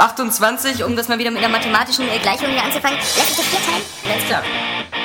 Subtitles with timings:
[0.00, 2.98] 28, um das mal wieder mit einer mathematischen Gleichung hier anzufangen.
[2.98, 3.84] Lass uns das vier teilen.
[4.10, 4.42] Alles klar.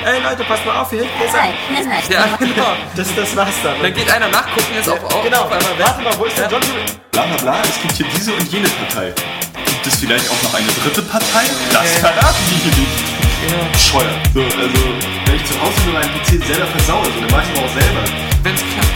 [0.04, 1.02] Ey Leute, passt mal auf hier.
[1.02, 1.82] Hier ist Nein, er.
[1.82, 2.10] das reicht.
[2.12, 2.72] Ja, genau.
[2.94, 3.80] Das, das war's dann.
[3.82, 5.42] Dann geht einer nachgucken, jetzt auf, auf, genau.
[5.42, 5.78] auf einmal.
[5.78, 6.60] Warte mal, wo ist der John?
[7.12, 9.12] Bla bla bla, es gibt hier diese und jene Partei.
[9.66, 11.44] Gibt es vielleicht auch noch eine dritte Partei?
[11.72, 13.72] Das verraten die hier nicht.
[13.72, 14.10] Bescheuert.
[14.34, 14.80] So, also,
[15.26, 17.72] wenn ich zu Hause nur meinen PC selber versaue, so, dann mach ich aber auch
[17.72, 18.00] selber.
[18.42, 18.95] Wenn's klappt.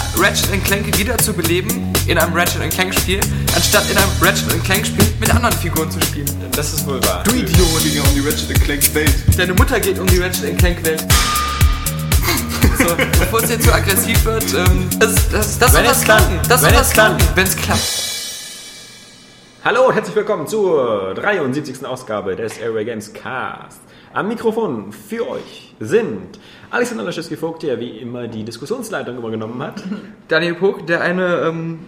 [0.21, 3.19] Ratchet Clank wiederzubeleben in einem Ratchet Clank Spiel,
[3.55, 6.27] anstatt in einem Ratchet Clank Spiel mit anderen Figuren zu spielen.
[6.55, 7.23] Das ist wohl wahr.
[7.23, 7.81] Du Idiot!
[7.81, 9.13] Ging um die Ratchet Clank Welt.
[9.35, 11.03] Deine Mutter geht um die Ratchet Clank Welt.
[12.77, 16.05] So, bevor es jetzt zu aggressiv wird, ähm, das, das, das Wenn soll klappt.
[16.05, 16.39] klappen.
[16.47, 17.17] Das soll Wenn was es klappt.
[17.17, 17.81] klappen, wenn es klappt.
[19.65, 21.83] Hallo und herzlich willkommen zur 73.
[21.85, 23.79] Ausgabe des Airway Games Cast.
[24.13, 29.83] Am Mikrofon für euch sind Alexander Laschewski-Vogt, der wie immer die Diskussionsleitung übergenommen hat.
[30.27, 31.79] Daniel Puck, der eine ähm,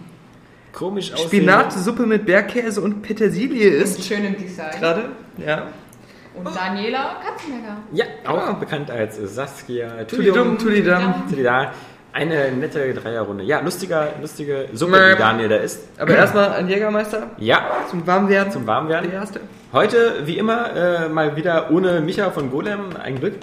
[0.72, 4.04] Komisch aussehende- Spinatsuppe mit Bergkäse und Petersilie Mit ist.
[4.04, 4.70] schönem Design.
[4.80, 5.04] Gerade?
[5.44, 5.68] Ja.
[6.34, 7.76] Und Daniela Katzenberger.
[7.92, 11.28] Ja, auch bekannt als Saskia Tulidum, Tulidam.
[11.30, 11.72] Tulida.
[12.14, 13.42] Eine nette Dreierrunde.
[13.42, 15.80] Ja, lustiger, lustige Suppe, die Daniel da ist.
[15.98, 18.52] Aber erstmal ein Jägermeister Ja, zum Warmwerden.
[18.52, 19.10] zum Warmwerden.
[19.10, 19.40] Der erste.
[19.72, 22.90] Heute, wie immer, äh, mal wieder ohne Micha von Golem.
[23.02, 23.34] Ein Glück.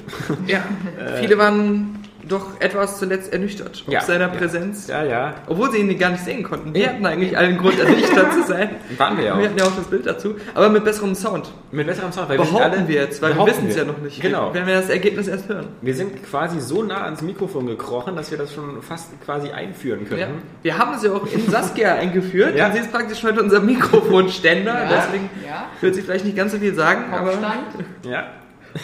[0.47, 0.59] Ja.
[1.19, 2.00] Viele waren
[2.31, 3.99] doch etwas zuletzt ernüchtert Ja.
[3.99, 4.35] auf seiner Ja.
[4.35, 4.87] Präsenz.
[4.87, 5.33] Ja, ja.
[5.47, 6.73] Obwohl sie ihn gar nicht sehen konnten.
[6.73, 8.69] Wir hatten eigentlich allen Grund, ernüchtert zu sein.
[8.97, 9.49] Waren wir ja Wir auch.
[9.49, 10.35] hatten ja auch das Bild dazu.
[10.53, 11.51] Aber mit besserem Sound.
[11.71, 13.83] Mit besserem Sound, weil Behaupten wir, sind alle, wir jetzt, weil wir wissen es ja
[13.85, 14.21] noch nicht.
[14.21, 14.53] Genau.
[14.53, 15.67] Werden wir das Ergebnis erst hören.
[15.81, 20.07] Wir sind quasi so nah ans Mikrofon gekrochen, dass wir das schon fast quasi einführen
[20.07, 20.19] können.
[20.21, 20.27] Ja.
[20.63, 22.55] Wir haben es ja auch in Saskia eingeführt.
[22.55, 22.67] Ja.
[22.67, 24.73] Und sie ist praktisch heute unser Mikrofonständer.
[24.73, 24.89] Ja.
[25.05, 25.65] Deswegen Ja.
[25.81, 27.85] wird sie vielleicht nicht ganz so viel sagen, aber Hauptstand.
[28.03, 28.23] Ja.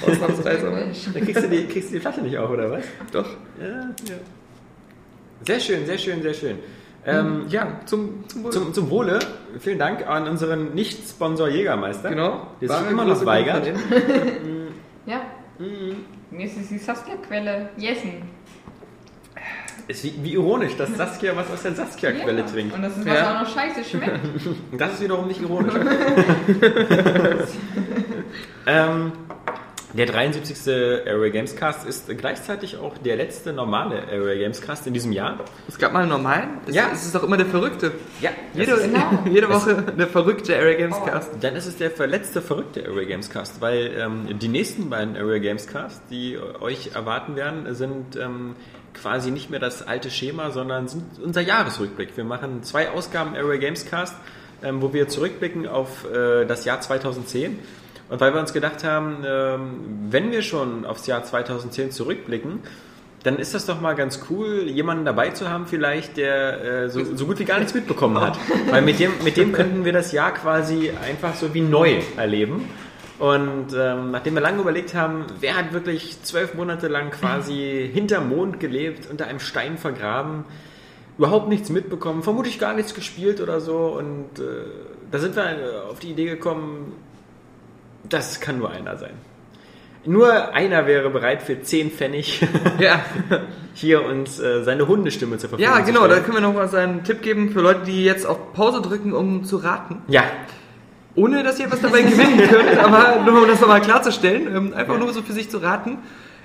[0.06, 0.72] Ausnahmsweise.
[1.14, 2.84] Dann kriegst du, die, kriegst du die Flasche nicht auf, oder was?
[3.12, 3.28] Doch.
[3.62, 3.90] Ja.
[5.46, 6.60] Sehr schön, sehr schön, sehr schön.
[7.06, 8.52] Ähm, Ja, zum, zum Wohl.
[8.52, 9.20] zum, zum Wohle,
[9.60, 12.10] vielen Dank an unseren Nicht-Sponsor Jägermeister.
[12.10, 12.48] genau.
[12.60, 13.68] Der sich immer noch weigert.
[15.06, 15.22] Ja.
[16.32, 17.70] Mir ist es die Saskia-Quelle.
[17.78, 18.24] Jessen.
[19.88, 22.46] Ist wie, wie ironisch, dass Saskia was aus der Saskia-Quelle Ja.
[22.46, 22.76] trinkt.
[22.76, 23.38] Und das ist was Ja.
[23.38, 24.20] auch noch scheiße schmeckt.
[24.70, 25.74] Und das ist wiederum nicht ironisch.
[28.68, 29.12] ähm,
[29.94, 30.68] der 73.
[31.06, 35.40] Airway Games Cast ist gleichzeitig auch der letzte normale Airway Games Cast in diesem Jahr.
[35.68, 36.50] Es gab mal einen normalen.
[36.68, 36.90] Es, Ja.
[36.94, 37.94] Es ist doch immer der Verrückte.
[38.20, 39.20] Ja, Jede, Genau.
[39.32, 41.06] jede Woche der verrückte Area Games Oh.
[41.06, 41.32] Cast.
[41.42, 45.40] dann ist es der letzte verrückte Airway Games Cast, weil ähm, die nächsten beiden Airway
[45.40, 48.56] Games Cast, die euch erwarten werden, sind ähm,
[48.94, 52.18] quasi nicht mehr das alte Schema, sondern sind unser Jahresrückblick.
[52.18, 54.16] Wir machen zwei Ausgaben Airway Games Cast,
[54.64, 57.60] ähm, wo wir zurückblicken auf äh, das Jahr 2010.
[58.10, 62.60] Und weil wir uns gedacht haben, ähm, wenn wir schon aufs Jahr 2010 zurückblicken,
[63.24, 67.04] dann ist das doch mal ganz cool, jemanden dabei zu haben, vielleicht, der äh, so,
[67.16, 68.38] so gut wie gar nichts mitbekommen hat.
[68.70, 72.70] Weil mit dem, mit dem könnten wir das Jahr quasi einfach so wie neu erleben.
[73.20, 78.30] Und ähm, nachdem wir lange überlegt haben, wer hat wirklich zwölf Monate lang quasi hinterm
[78.30, 80.46] Mond gelebt, unter einem Stein vergraben,
[81.18, 83.88] überhaupt nichts mitbekommen, vermutlich gar nichts gespielt oder so.
[83.88, 84.44] Und äh,
[85.12, 86.94] da sind wir äh, auf die Idee gekommen,
[88.04, 89.14] das kann nur einer sein.
[90.06, 92.42] Nur einer wäre bereit für 10 Pfennig
[92.80, 93.02] Ja.
[93.74, 96.02] hier uns äh, seine Hundestimme zur Verfügung ja, zu genau.
[96.08, 96.24] Da stellen.
[96.24, 99.44] können wir noch mal einen Tipp geben für Leute, die jetzt auf Pause drücken, um
[99.44, 100.02] zu raten.
[100.08, 100.24] Ja,
[101.16, 104.48] Ohne, dass ihr was dabei gewinnen könnt, aber nur um das nochmal klarzustellen.
[104.56, 105.00] Ähm, einfach Ja.
[105.00, 105.98] nur so für sich zu raten.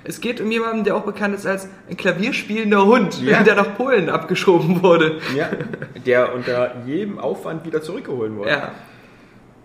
[0.03, 3.43] Es geht um jemanden, der auch bekannt ist als ein klavierspielender Hund, Ja.
[3.43, 5.19] der nach Polen abgeschoben wurde.
[5.37, 5.49] ja,
[6.05, 8.49] der unter jedem Aufwand wieder zurückgeholt wurde.
[8.49, 8.71] Ja.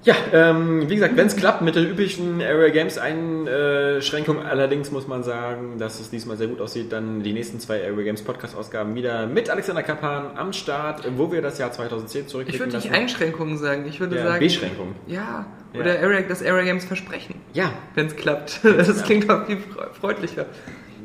[0.05, 5.09] Ja, ähm, wie gesagt, wenn es klappt mit den üblichen Area Games Einschränkungen, allerdings muss
[5.09, 8.57] man sagen, dass es diesmal sehr gut aussieht, dann die nächsten zwei Area Games Podcast
[8.57, 12.77] Ausgaben wieder mit Alexander Kappan am Start, wo wir das Jahr 2010 Ich zurückblicken würde
[12.77, 12.95] nicht lassen.
[13.03, 13.87] Einschränkungen sagen.
[13.89, 14.39] Ich würde Ja, sagen.
[14.41, 14.95] Beschränkungen.
[15.07, 15.47] Ja.
[15.75, 15.81] Ja.
[15.81, 18.61] Oder Area, das Area Games Versprechen, Ja, wenn es klappt.
[18.63, 20.47] Das klingt auch viel fre- freundlicher.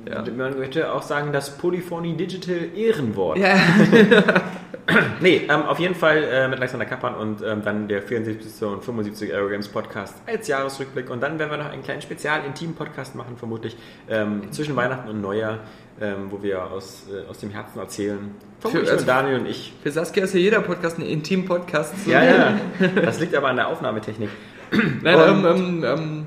[0.08, 0.24] Ja.
[0.36, 3.38] man könnte auch sagen, das Polyphony Digital Ehrenwort.
[3.38, 3.56] Ja.
[5.22, 8.68] Nee, ähm, auf jeden Fall äh, mit Alexander Kappan und ähm, dann der 74.
[8.68, 9.34] und 75.
[9.34, 11.10] Aero Games Podcast als Jahresrückblick.
[11.10, 13.78] Und dann werden wir noch einen kleinen Spezial-Intim-Podcast machen, vermutlich
[14.10, 15.60] ähm, zwischen Weihnachten und Neujahr,
[16.02, 18.32] ähm, wo wir aus, äh, aus dem Herzen erzählen.
[18.60, 19.72] Vermutlich also- nur Daniel und ich.
[19.82, 21.94] Für Saskia ist ja jeder Podcast ein Intim-Podcast.
[22.06, 22.60] Ja, ja.
[22.96, 24.30] Das liegt aber an der Aufnahmetechnik.
[25.02, 26.26] Nein, Und- ähm, ähm, ähm,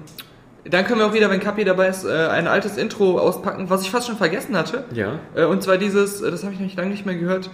[0.70, 3.82] dann können wir auch wieder, wenn Kapi dabei ist, äh, ein altes Intro auspacken, was
[3.82, 4.84] ich fast schon vergessen hatte.
[4.92, 5.18] Ja.
[5.34, 7.50] Äh, Und zwar dieses, äh, das habe ich nämlich lange nicht mehr gehört.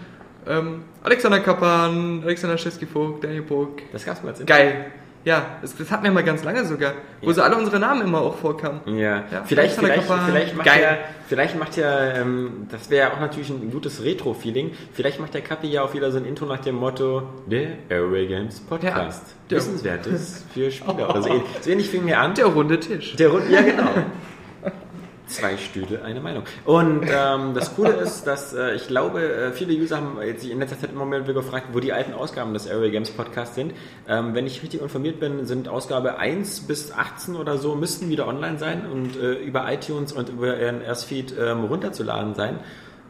[0.46, 3.82] Ähm, Alexander Kappan, Alexander Scheski-Vogt, Daniel Burg.
[3.92, 4.54] Das gab's mal als Intro.
[4.54, 4.86] Geil.
[5.24, 7.34] Ja, das, das hatten wir mal ganz lange sogar, wo Ja.
[7.34, 8.80] so alle unsere Namen immer auch vorkamen.
[8.86, 10.98] Ja, Ja, vielleicht, vielleicht, vielleicht macht ja,
[11.28, 14.72] vielleicht macht ja, ähm, das wäre ja auch natürlich ein gutes Retro-Feeling.
[14.92, 18.26] Vielleicht macht der Kappi ja auch wieder so ein Intro nach dem Motto der Airway
[18.26, 19.24] Games Podcast.
[19.48, 21.28] der- Wissenswertes für Spieler oder so.
[21.28, 21.44] ähnlich.
[21.60, 22.34] So ähnlich fing mir an.
[22.34, 23.14] Der runde Tisch.
[23.16, 23.90] Der Rund, ja genau.
[25.32, 26.44] Zwei Stühle, eine Meinung.
[26.64, 30.58] Und ähm, das Coole ist, dass äh, ich glaube, äh, viele User haben sich in
[30.58, 33.72] letzter Zeit immer mehr gefragt, wo die alten Ausgaben des Airway Games Podcasts sind.
[34.06, 38.28] Ähm, wenn ich richtig informiert bin, sind Ausgabe 1 bis 18 oder so, müssten wieder
[38.28, 42.60] online sein und äh, über iTunes und über ihren Erstfeed ähm, runterzuladen sein.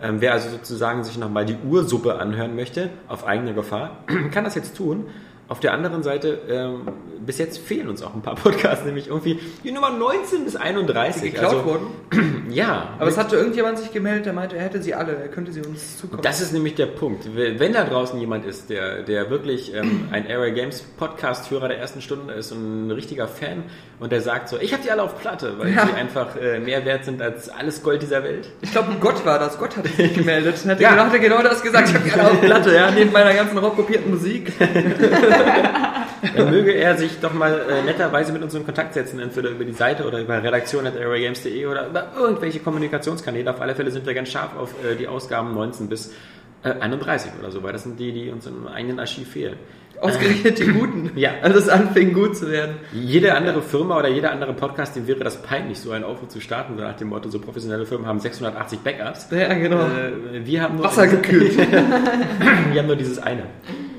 [0.01, 4.55] Ähm, wer also sozusagen sich nochmal die Ursuppe anhören möchte, auf eigene Gefahr, kann das
[4.55, 5.07] jetzt tun.
[5.53, 6.89] Auf der anderen Seite, ähm,
[7.27, 11.21] bis jetzt fehlen uns auch ein paar Podcasts, nämlich irgendwie die Nummer 19 bis 31.
[11.25, 11.87] Die geklaut also, wurden.
[12.53, 15.53] Ja, Aber es hatte irgendjemand sich gemeldet, der meinte, er hätte sie alle, er könnte
[15.53, 16.21] sie uns zukommen.
[16.23, 17.25] das ist nämlich der Punkt.
[17.35, 22.03] Wenn da draußen jemand ist, der, der wirklich ähm, ein Area Games Podcast-Hörer der ersten
[22.03, 23.63] Stunde ist und ein richtiger Fan
[24.01, 25.87] und der sagt so, ich habe die alle auf Platte, weil Ja.
[25.87, 28.51] die einfach äh, mehr wert sind als alles Gold dieser Welt.
[28.61, 29.59] ich glaube, Gott war das.
[29.59, 30.57] Gott hatte sich gemeldet.
[30.67, 30.91] Hat Ja.
[30.91, 31.89] genau, hat er genau das gesagt.
[31.89, 34.53] Ich habe die alle auf Platte, ja, neben meiner ganzen rockkopierten Musik.
[36.37, 39.65] Dann möge er sich doch mal äh, netterweise mit uns in Kontakt setzen, entweder über
[39.65, 43.51] die Seite oder über redaktion.areagames.de oder über irgendwelche Kommunikationskanäle.
[43.51, 46.15] Auf alle Fälle sind wir ganz scharf auf äh, die Ausgaben 19 bis
[46.63, 49.57] äh, 31 oder so, weil das sind die, die uns im eigenen Archiv fehlen.
[50.01, 51.11] Ausgerechnet die Guten.
[51.17, 51.31] Ja.
[51.43, 52.77] Als es anfing, gut zu werden.
[52.93, 56.41] Jede andere Firma oder jeder andere Podcast, dem wäre das peinlich, so einen Aufruf zu
[56.41, 59.29] starten, so nach dem Motto, so professionelle Firmen haben 680 Backups.
[59.31, 59.83] Ja, genau.
[59.83, 61.57] Äh, wir haben nur Wasser gekühlt.
[62.73, 63.45] wir haben nur dieses eine.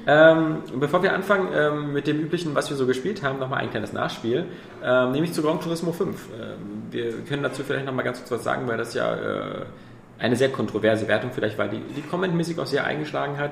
[0.06, 3.70] Ähm, bevor wir anfangen ähm, mit dem üblichen, was wir so gespielt haben, nochmal ein
[3.70, 4.46] kleines Nachspiel,
[4.84, 6.30] ähm, nämlich zu Gran Turismo 5.
[6.30, 6.58] Ähm,
[6.92, 9.66] wir können dazu vielleicht nochmal ganz kurz was sagen, weil das ja äh,
[10.20, 13.52] eine sehr kontroverse Wertung vielleicht war, die, die commentmäßig auch sehr eingeschlagen hat.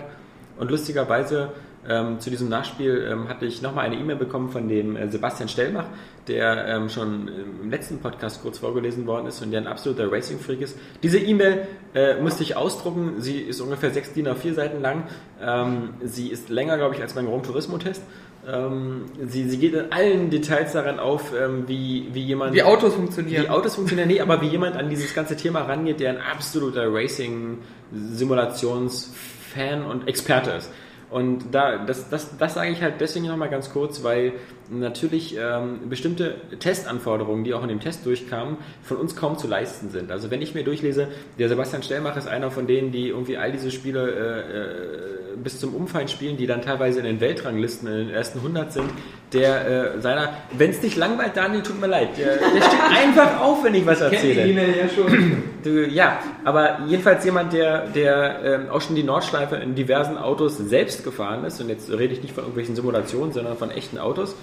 [0.57, 1.50] Und lustigerweise
[1.88, 5.50] ähm, zu diesem Nachspiel ähm, hatte ich nochmal eine E-Mail bekommen von dem äh, Sebastian
[5.50, 5.86] Stellmach,
[6.28, 7.28] der ähm, schon
[7.63, 10.78] im letzten Podcast kurz vorgelesen worden ist und der ein absoluter Racing-Freak ist.
[11.01, 13.16] Diese E-Mail äh, musste ich ausdrucken.
[13.18, 15.06] Sie ist ungefähr sechs DIN A4 Seiten lang.
[15.42, 18.04] Ähm, sie ist länger, glaube ich, als mein Gran Turismo-Test.
[18.48, 22.54] Ähm, sie, sie geht in allen Details daran auf, ähm, wie, wie jemand...
[22.54, 23.45] Wie Autos funktionieren.
[23.45, 26.92] Wie Autos funktionieren, nee, aber wie jemand an dieses ganze Thema rangeht, der ein absoluter
[26.92, 30.69] Racing-Simulations-Fan und Experte ist.
[31.12, 34.34] Und da, das, das, das sage ich halt deswegen nochmal ganz kurz, weil
[34.80, 39.90] natürlich ähm, bestimmte Testanforderungen, die auch in dem Test durchkamen, von uns kaum zu leisten
[39.90, 40.12] sind.
[40.12, 43.52] Also wenn ich mir durchlese, der Sebastian Stellmach ist einer von denen, die irgendwie all
[43.52, 48.08] diese Spiele äh, äh, bis zum Umfallen spielen, die dann teilweise in den Weltranglisten in
[48.08, 48.90] den ersten 100 sind,
[49.34, 53.42] der äh, seiner, wenn es dich langweilt, Daniel, tut mir leid, der, der steht einfach
[53.42, 54.78] auf, wenn ich was erzähle.
[54.78, 55.44] ja schon.
[55.64, 60.58] Du, ja, aber jedenfalls jemand, der, der ähm, auch schon die Nordschleife in diversen Autos
[60.58, 64.36] selbst gefahren ist, und jetzt rede ich nicht von irgendwelchen Simulationen, sondern von echten Autos.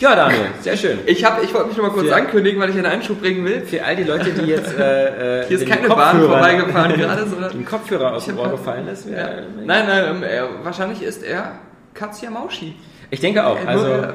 [0.00, 1.00] Ja, Daniel, sehr schön.
[1.06, 2.16] Ich, hab- ich wollte mich noch mal kurz Ja.
[2.16, 3.62] ankündigen, weil ich einen Einschub bringen will.
[3.62, 7.50] Für all die Leute, die jetzt äh, äh, Hier ist keine Bahn vorbeigefahren gerade, sondern...
[7.52, 9.08] den Kopfhörer aus dem Ohr gefallen ist.
[9.10, 9.28] Ja.
[9.64, 11.52] Nein, nein, er, wahrscheinlich ist er
[11.94, 12.76] Katja Mauschi.
[13.10, 13.56] Ich denke auch.
[13.60, 14.08] Äh, Also äh,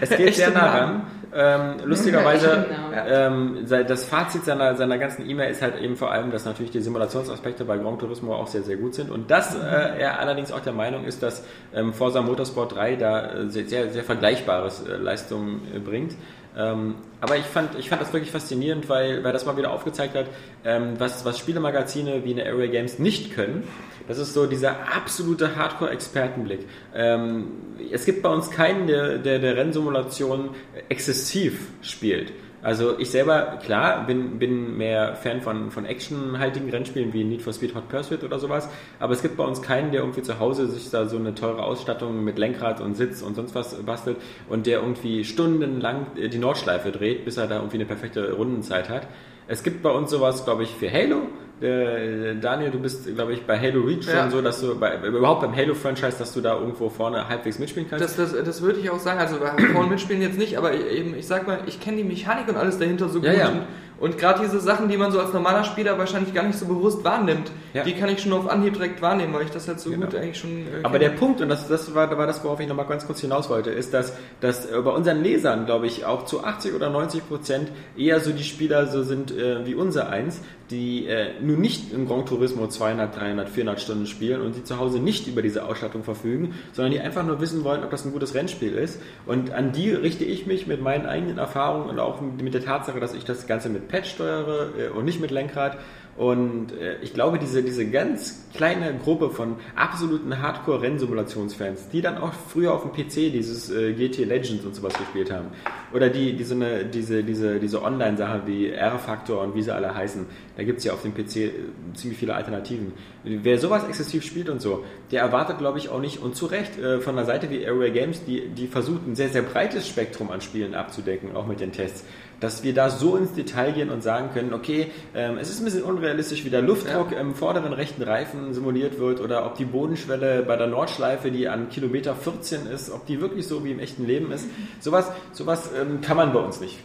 [0.00, 1.02] es, es geht sehr nah ran.
[1.34, 3.26] Ähm, lustigerweise, Ja.
[3.26, 6.80] ähm, das Fazit seiner, seiner ganzen E-Mail ist halt eben vor allem, dass natürlich die
[6.80, 10.60] Simulationsaspekte bei Gran Turismo auch sehr, sehr gut sind und dass äh, er allerdings auch
[10.60, 14.96] der Meinung ist, dass ähm, Forza Motorsport 3 da äh, sehr, sehr, sehr vergleichbares äh,
[14.96, 16.14] Leistungen äh, bringt.
[16.56, 20.14] Ähm, aber ich fand, ich fand das wirklich faszinierend, weil, weil das mal wieder aufgezeigt
[20.14, 20.26] hat,
[20.64, 23.64] ähm, was, was Spielemagazine wie eine Area Games nicht können.
[24.08, 26.66] Das ist so dieser absolute Hardcore-Expertenblick.
[26.94, 27.46] Ähm,
[27.90, 30.50] es gibt bei uns keinen, der, der, der Rennsimulation
[30.88, 32.32] exzessiv spielt.
[32.62, 37.52] Also ich selber, klar, bin, bin mehr Fan von, von actionhaltigen Rennspielen wie Need for
[37.52, 38.68] Speed Hot Pursuit oder sowas,
[39.00, 41.64] aber es gibt bei uns keinen, der irgendwie zu Hause sich da so eine teure
[41.64, 44.16] Ausstattung mit Lenkrad und Sitz und sonst was bastelt
[44.48, 49.08] und der irgendwie stundenlang die Nordschleife dreht, bis er da irgendwie eine perfekte Rundenzeit hat.
[49.48, 51.22] Es gibt bei uns sowas, glaube ich, für Halo.
[51.60, 54.22] Äh, Daniel, du bist, glaube ich, bei Halo Reach Ja.
[54.22, 57.88] schon so, dass du bei, überhaupt beim Halo-Franchise, dass du da irgendwo vorne halbwegs mitspielen
[57.88, 58.04] kannst.
[58.04, 59.20] Das, das, das würde ich auch sagen.
[59.20, 59.36] Also
[59.72, 62.78] vorne mitspielen jetzt nicht, aber eben, ich sag mal, ich kenne die Mechanik und alles
[62.78, 63.40] dahinter so Ja, gut.
[63.40, 63.48] ja.
[63.48, 63.62] Und,
[64.02, 67.04] Und gerade diese Sachen, die man so als normaler Spieler wahrscheinlich gar nicht so bewusst
[67.04, 67.84] wahrnimmt, Ja.
[67.84, 70.06] die kann ich schon auf Anhieb direkt wahrnehmen, weil ich das halt so Genau.
[70.06, 70.50] gut eigentlich schon.
[70.66, 73.20] Äh, Aber der Punkt, und das, das war, war das, worauf ich nochmal ganz kurz
[73.20, 76.90] hinaus wollte, ist, dass, dass äh, bei unseren Lesern, glaube ich, auch zu 80 oder
[76.90, 80.40] 90 Prozent eher so die Spieler so sind äh, wie unser eins,
[80.72, 84.78] die äh, nun nicht im Gran Turismo 200, 300, 400 Stunden spielen und die zu
[84.78, 88.12] Hause nicht über diese Ausstattung verfügen, sondern die einfach nur wissen wollen, ob das ein
[88.12, 89.00] gutes Rennspiel ist.
[89.26, 92.64] Und an die richte ich mich mit meinen eigenen Erfahrungen und auch mit mit der
[92.64, 95.78] Tatsache, dass ich das Ganze mit Patch steuere äh, und nicht mit Lenkrad.
[96.16, 102.32] Und äh, ich glaube, diese, diese ganz kleine Gruppe von absoluten Hardcore-Rennsimulationsfans, die dann auch
[102.34, 105.46] früher auf dem PC dieses äh, GT Legends und sowas gespielt haben,
[105.94, 109.94] oder die, die so eine, diese, diese, diese Online-Sache wie R-Factor und wie sie alle
[109.94, 110.26] heißen,
[110.56, 111.50] da gibt es ja auf dem PC äh,
[111.94, 112.92] ziemlich viele Alternativen.
[113.24, 116.78] Wer sowas exzessiv spielt und so, der erwartet, glaube ich, auch nicht, und zu Recht,
[116.78, 120.30] äh, von einer Seite wie Area Games, die, die versucht, ein sehr, sehr breites Spektrum
[120.30, 122.04] an Spielen abzudecken, auch mit den Tests,
[122.42, 125.64] dass wir da so ins Detail gehen und sagen können, okay, ähm, es ist ein
[125.64, 130.42] bisschen unrealistisch, wie der Luftdruck im vorderen rechten Reifen simuliert wird oder ob die Bodenschwelle
[130.42, 134.06] bei der Nordschleife, die an Kilometer 14 ist, ob die wirklich so wie im echten
[134.06, 134.46] Leben ist.
[134.80, 136.78] Sowas, sowas ähm, kann man bei uns nicht.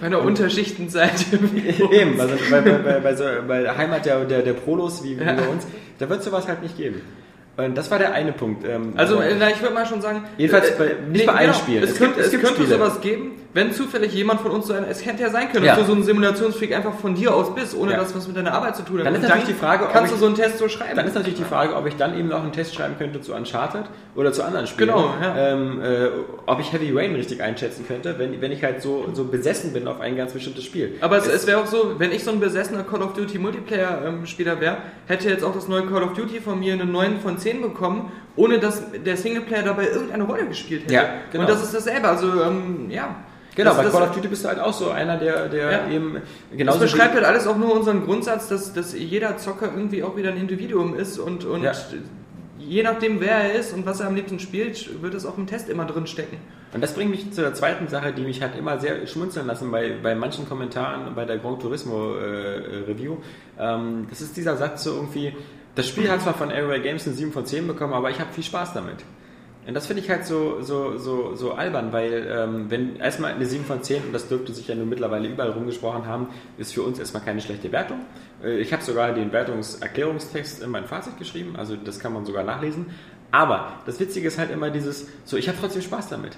[0.00, 1.38] bei einer Unterschichtenseite.
[1.92, 5.20] Eben, also bei, bei, bei, bei, so, bei der Heimat der, der, der Prolos wie,
[5.20, 5.34] wie Ja.
[5.34, 5.66] bei uns,
[5.98, 7.02] da wird sowas halt nicht geben.
[7.56, 8.64] Und das war der eine Punkt.
[8.66, 10.24] ähm, Also, na, ich würde mal schon sagen.
[10.36, 11.84] Jedenfalls äh, bei- nicht bei allen Spielen.
[11.84, 12.66] Es, Es könnte, es könnte Spiele.
[12.68, 14.82] sowas geben, wenn zufällig jemand von uns so ein.
[14.90, 15.76] Es hätte ja sein können, Ja.
[15.76, 17.98] dass du so ein Simulationsfreak einfach von dir aus bist, ohne Ja.
[17.98, 19.06] dass was mit deiner Arbeit zu tun hat.
[19.06, 20.96] Dann ist natürlich die Frage, ob Kannst ich- du so einen Test so schreiben?
[20.96, 23.32] Dann ist natürlich die Frage, ob ich dann eben noch einen Test schreiben könnte zu
[23.34, 23.84] Uncharted
[24.16, 24.88] oder zu anderen Spielen.
[24.88, 25.36] Genau, ja.
[25.52, 26.08] ähm, äh,
[26.46, 29.86] ob ich Heavy Rain richtig einschätzen könnte, wenn, wenn ich halt so, so besessen bin
[29.86, 30.96] auf ein ganz bestimmtes Spiel.
[31.00, 34.60] Aber es, es wäre auch so, wenn ich so ein besessener Call of Duty Multiplayer-Spieler
[34.60, 37.43] wäre, hätte jetzt auch das neue Call of Duty von mir eine 9 von 10
[37.52, 40.94] bekommen, ohne dass der Singleplayer dabei irgendeine Rolle gespielt hätte.
[40.94, 41.44] Ja, genau.
[41.44, 42.08] Und das ist dasselbe.
[42.08, 43.16] Also, ähm, ja.
[43.56, 45.70] Genau, das, bei das, Call of Duty bist du halt auch so einer, der, der
[45.70, 45.88] Ja.
[45.88, 49.70] eben Das genauso beschreibt wie, halt alles auch nur unseren Grundsatz, dass, dass jeder Zocker
[49.72, 51.70] irgendwie auch wieder ein Individuum ist und, und Ja.
[52.58, 55.46] je nachdem, wer er ist und was er am liebsten spielt, wird es auch im
[55.46, 56.38] Test immer drin stecken.
[56.72, 59.70] Und das bringt mich zu der zweiten Sache, die mich halt immer sehr schmunzeln lassen
[59.70, 63.18] bei, bei manchen Kommentaren bei der Gran Turismo äh, Review.
[63.56, 65.32] Ähm, das ist dieser Satz so irgendwie,
[65.74, 68.32] das Spiel hat zwar von Area Games eine 7 von 10 bekommen, aber ich habe
[68.32, 69.04] viel Spaß damit.
[69.66, 73.46] Und das finde ich halt so, so, so, so albern, weil ähm, wenn erstmal eine
[73.46, 76.28] 7 von 10, und das dürfte sich ja nun mittlerweile überall rumgesprochen haben,
[76.58, 78.00] ist für uns erstmal keine schlechte Wertung.
[78.42, 82.44] Äh, ich habe sogar den Wertungserklärungstext in mein Fazit geschrieben, also das kann man sogar
[82.44, 82.86] nachlesen.
[83.30, 86.36] Aber das Witzige ist halt immer dieses, so ich habe trotzdem Spaß damit.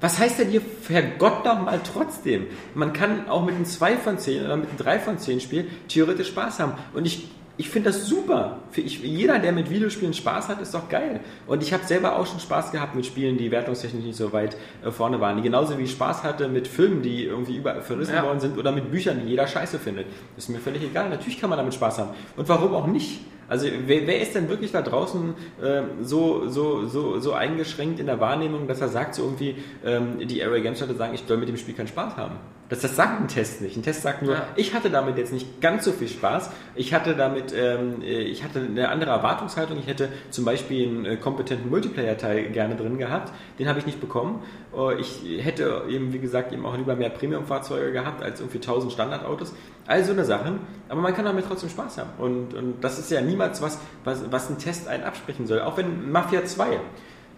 [0.00, 2.46] Was heißt denn hier, Herrgott doch mal trotzdem?
[2.74, 5.66] Man kann auch mit einem 2 von 10 oder mit einem 3 von 10 Spiel
[5.88, 6.74] theoretisch Spaß haben.
[6.94, 7.28] Und ich,
[7.58, 8.60] ich finde das super.
[8.70, 11.20] Für ich, jeder, der mit Videospielen Spaß hat, ist doch geil.
[11.46, 14.56] Und ich habe selber auch schon Spaß gehabt mit Spielen, die wertungstechnisch nicht so weit
[14.84, 15.36] äh, vorne waren.
[15.36, 18.22] Die genauso wie ich Spaß hatte mit Filmen, die irgendwie überall verrissen Ja.
[18.24, 20.06] worden sind oder mit Büchern, die jeder scheiße findet.
[20.36, 21.10] Ist mir völlig egal.
[21.10, 22.10] Natürlich kann man damit Spaß haben.
[22.36, 23.20] Und warum auch nicht?
[23.48, 25.34] Also wer, wer ist denn wirklich da draußen
[25.64, 30.18] ähm, so, so, so, so eingeschränkt in der Wahrnehmung, dass er sagt so irgendwie, ähm,
[30.28, 32.36] die Area Games Leute sagen, ich soll mit dem Spiel keinen Spaß haben.
[32.68, 33.76] Das, das sagt ein Test nicht.
[33.76, 34.46] Ein Test sagt nur, Ja.
[34.54, 36.50] ich hatte damit jetzt nicht ganz so viel Spaß.
[36.74, 39.78] Ich hatte damit, ähm, äh, ich hatte eine andere Erwartungshaltung.
[39.78, 43.32] Ich hätte zum Beispiel einen äh, kompetenten Multiplayer-Teil gerne drin gehabt.
[43.58, 44.42] Den habe ich nicht bekommen.
[44.76, 48.92] Äh, ich hätte eben, wie gesagt, eben auch lieber mehr Premium-Fahrzeuge gehabt als irgendwie 1000
[48.92, 49.54] Standardautos.
[49.86, 50.60] All so eine Sachen.
[50.90, 52.10] Aber man kann damit trotzdem Spaß haben.
[52.18, 55.62] Und, und das ist ja niemals was, was, was ein Test einen absprechen soll.
[55.62, 56.78] Auch wenn Mafia 2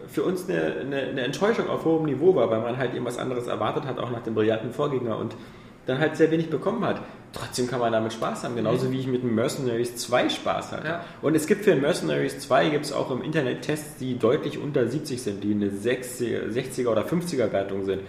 [0.08, 3.18] für uns eine, eine, eine Enttäuschung auf hohem Niveau war, weil man halt eben was
[3.18, 5.34] anderes erwartet hat, auch nach dem brillanten Vorgänger und
[5.86, 7.00] dann halt sehr wenig bekommen hat.
[7.32, 10.88] Trotzdem kann man damit Spaß haben, genauso wie ich mit dem Mercenaries 2 Spaß hatte.
[10.88, 11.04] Ja.
[11.22, 14.58] Und es gibt für den Mercenaries 2 gibt es auch im Internet Tests, die deutlich
[14.58, 18.02] unter 70 sind, die eine 60er 60er oder 50er Wertung sind.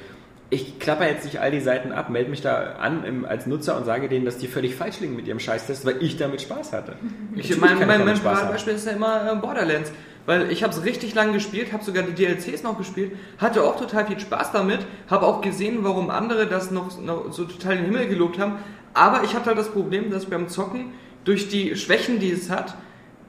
[0.49, 3.77] Ich klapper jetzt nicht all die Seiten ab, melde mich da an im, als Nutzer
[3.77, 6.73] und sage denen, dass die völlig falsch liegen mit ihrem Scheißtest, weil ich damit Spaß
[6.73, 6.95] hatte.
[7.35, 8.55] Ich, Natürlich mein mein, mein Spaß haben.
[8.55, 9.93] Ist ja immer äh, Borderlands.
[10.25, 13.75] Weil ich habe es richtig lang gespielt, habe sogar die DLCs noch gespielt, hatte auch
[13.77, 17.83] total viel Spaß damit, habe auch gesehen, warum andere das noch, noch so total in
[17.83, 18.57] den Himmel gelobt haben.
[18.93, 22.49] Aber ich hatte halt das Problem, dass ich beim Zocken durch die Schwächen, die es
[22.49, 22.75] hat,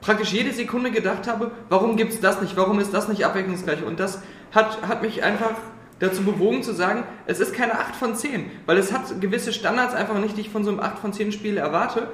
[0.00, 3.84] praktisch jede Sekunde gedacht habe, warum gibt's das nicht, warum ist das nicht abwechslungsgleich?
[3.84, 4.20] Und das
[4.50, 5.52] hat, hat mich einfach
[6.00, 9.94] dazu bewogen zu sagen, es ist keine 8 von 10, weil es hat gewisse Standards
[9.94, 12.08] einfach nicht, die ich von so einem 8 von 10 Spiel erwarte.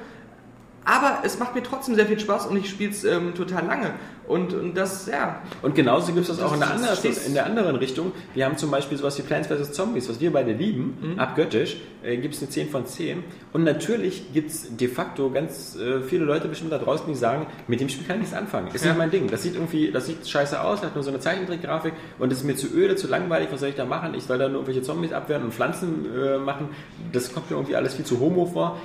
[0.89, 3.91] Aber es macht mir trotzdem sehr viel Spaß und ich spiele es ähm, total lange.
[4.27, 5.41] Und, und das, ja.
[5.63, 8.13] Und genauso gibt es das auch in der, anderen, in der anderen Richtung.
[8.35, 9.73] Wir haben zum Beispiel sowas wie Plants vs.
[9.73, 11.19] Zombies, was wir beide lieben, Mhm.
[11.19, 13.25] abgöttisch, äh, gibt es eine 10 von 10.
[13.55, 17.47] Und natürlich gibt es de facto ganz äh, viele Leute bestimmt da draußen, die sagen,
[17.69, 18.69] mit dem Spiel kann ich nichts anfangen.
[18.75, 18.91] Ist Ja.
[18.91, 19.29] nicht mein Ding.
[19.31, 22.45] Das sieht irgendwie, das sieht scheiße aus, hat nur so eine Zeichentrickgrafik und es ist
[22.45, 24.13] mir zu öde, zu langweilig, was soll ich da machen?
[24.15, 26.69] Ich soll da nur irgendwelche Zombies abwehren und Pflanzen äh, machen.
[27.13, 28.79] Das kommt mir irgendwie alles viel zu homo vor.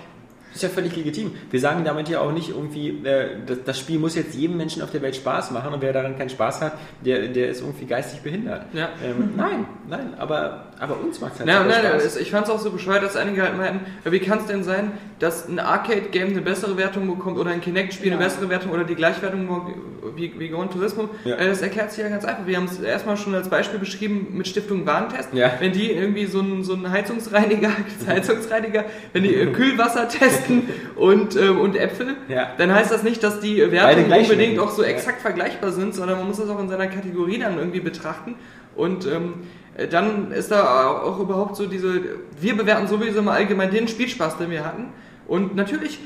[0.53, 1.31] Ist ja völlig legitim.
[1.49, 4.81] Wir sagen damit ja auch nicht irgendwie, äh, das, das Spiel muss jetzt jedem Menschen
[4.81, 7.85] auf der Welt Spaß machen und wer daran keinen Spaß hat, der, der ist irgendwie
[7.85, 8.65] geistig behindert.
[8.73, 8.89] Ja.
[9.03, 12.05] Ähm, nein, nein, aber, aber uns macht es halt Ja, super nein, Spaß.
[12.05, 14.63] es- ich fand es auch so bescheuert, dass einige halt meinten, wie kann es denn
[14.63, 18.15] sein, dass ein Arcade-Game eine bessere Wertung bekommt oder ein Kinect-Spiel Ja.
[18.17, 19.73] eine bessere Wertung oder die Gleichwertung
[20.15, 21.09] wie, wie Gran Turismo?
[21.23, 21.35] Ja.
[21.35, 22.45] Äh, Das erklärt sich ja ganz einfach.
[22.45, 25.29] Wir haben es erstmal schon als Beispiel beschrieben mit Stiftung Warentest.
[25.33, 25.53] Ja.
[25.59, 27.71] Wenn die irgendwie so einen so einen Heizungsreiniger,
[28.07, 30.63] Heizungsreiniger, wenn die äh, Kühlwasser testen
[30.95, 32.15] und, ähm, und Äpfel,
[32.57, 36.27] dann heißt das nicht, dass die Wertungen unbedingt auch so exakt vergleichbar sind, sondern man
[36.27, 38.35] muss das auch in seiner Kategorie dann irgendwie betrachten.
[38.75, 42.01] Und ähm, äh, dann ist da auch überhaupt so diese,
[42.39, 44.87] wir bewerten sowieso mal allgemein den Spielspaß, den wir hatten.
[45.27, 45.99] Und natürlich,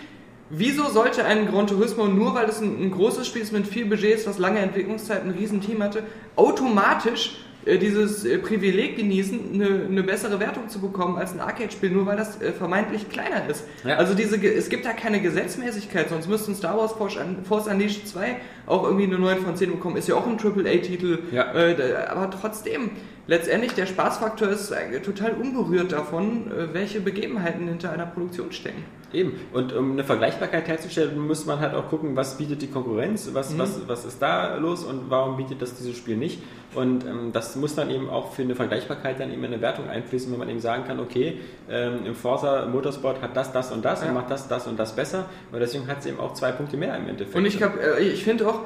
[0.49, 3.85] wieso sollte ein Gran Turismo, nur weil es ein, ein großes Spiel ist mit viel
[3.85, 6.03] Budgets, was lange Entwicklungszeit, ein Riesenteam hatte,
[6.35, 11.89] automatisch äh, dieses äh, Privileg genießen, eine, eine bessere Wertung zu bekommen als ein Arcade-Spiel,
[11.91, 13.63] nur weil das äh, vermeintlich kleiner ist.
[13.83, 13.97] Ja.
[13.97, 18.07] Also diese, es gibt da keine Gesetzmäßigkeit, sonst müssten Star Wars Force, Un- Force Unleashed
[18.07, 19.97] 2 auch irgendwie eine 9 von 10 bekommen.
[19.97, 21.53] Ist ja auch ein AAA-Titel, Ja.
[21.53, 21.75] äh,
[22.09, 22.91] aber trotzdem,
[23.27, 28.83] letztendlich der Spaßfaktor ist äh, total unberührt davon, äh, welche Begebenheiten hinter einer Produktion stecken.
[29.13, 29.39] Eben.
[29.53, 33.53] Und um eine Vergleichbarkeit herzustellen, muss man halt auch gucken, was bietet die Konkurrenz, was,
[33.53, 33.59] Mhm.
[33.59, 36.41] was, was ist da los und warum bietet das dieses Spiel nicht.
[36.75, 39.87] Und ähm, das muss dann eben auch für eine Vergleichbarkeit dann eben in eine Wertung
[39.89, 43.85] einfließen, wenn man eben sagen kann, okay, ähm, im Forza Motorsport hat das, das und
[43.85, 44.09] das Ja.
[44.09, 45.25] und macht das, das und das besser.
[45.53, 47.35] Und deswegen hat es eben auch zwei Punkte mehr im Endeffekt.
[47.37, 48.59] Und ich, äh, ich finde auch,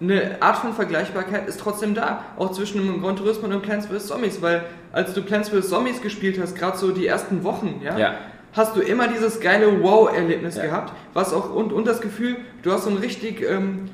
[0.00, 3.86] eine Art von Vergleichbarkeit ist trotzdem da, auch zwischen einem Gran Turismo und einem Plants
[3.86, 4.08] vs.
[4.08, 5.68] Zombies, weil als du Plants vs.
[5.68, 8.14] Zombies gespielt hast, gerade so die ersten Wochen, ja, Ja.
[8.52, 10.64] Hast du immer dieses geile Wow-Erlebnis Ja.
[10.66, 13.86] gehabt, was auch und, und das Gefühl, du hast so ein richtig ähm,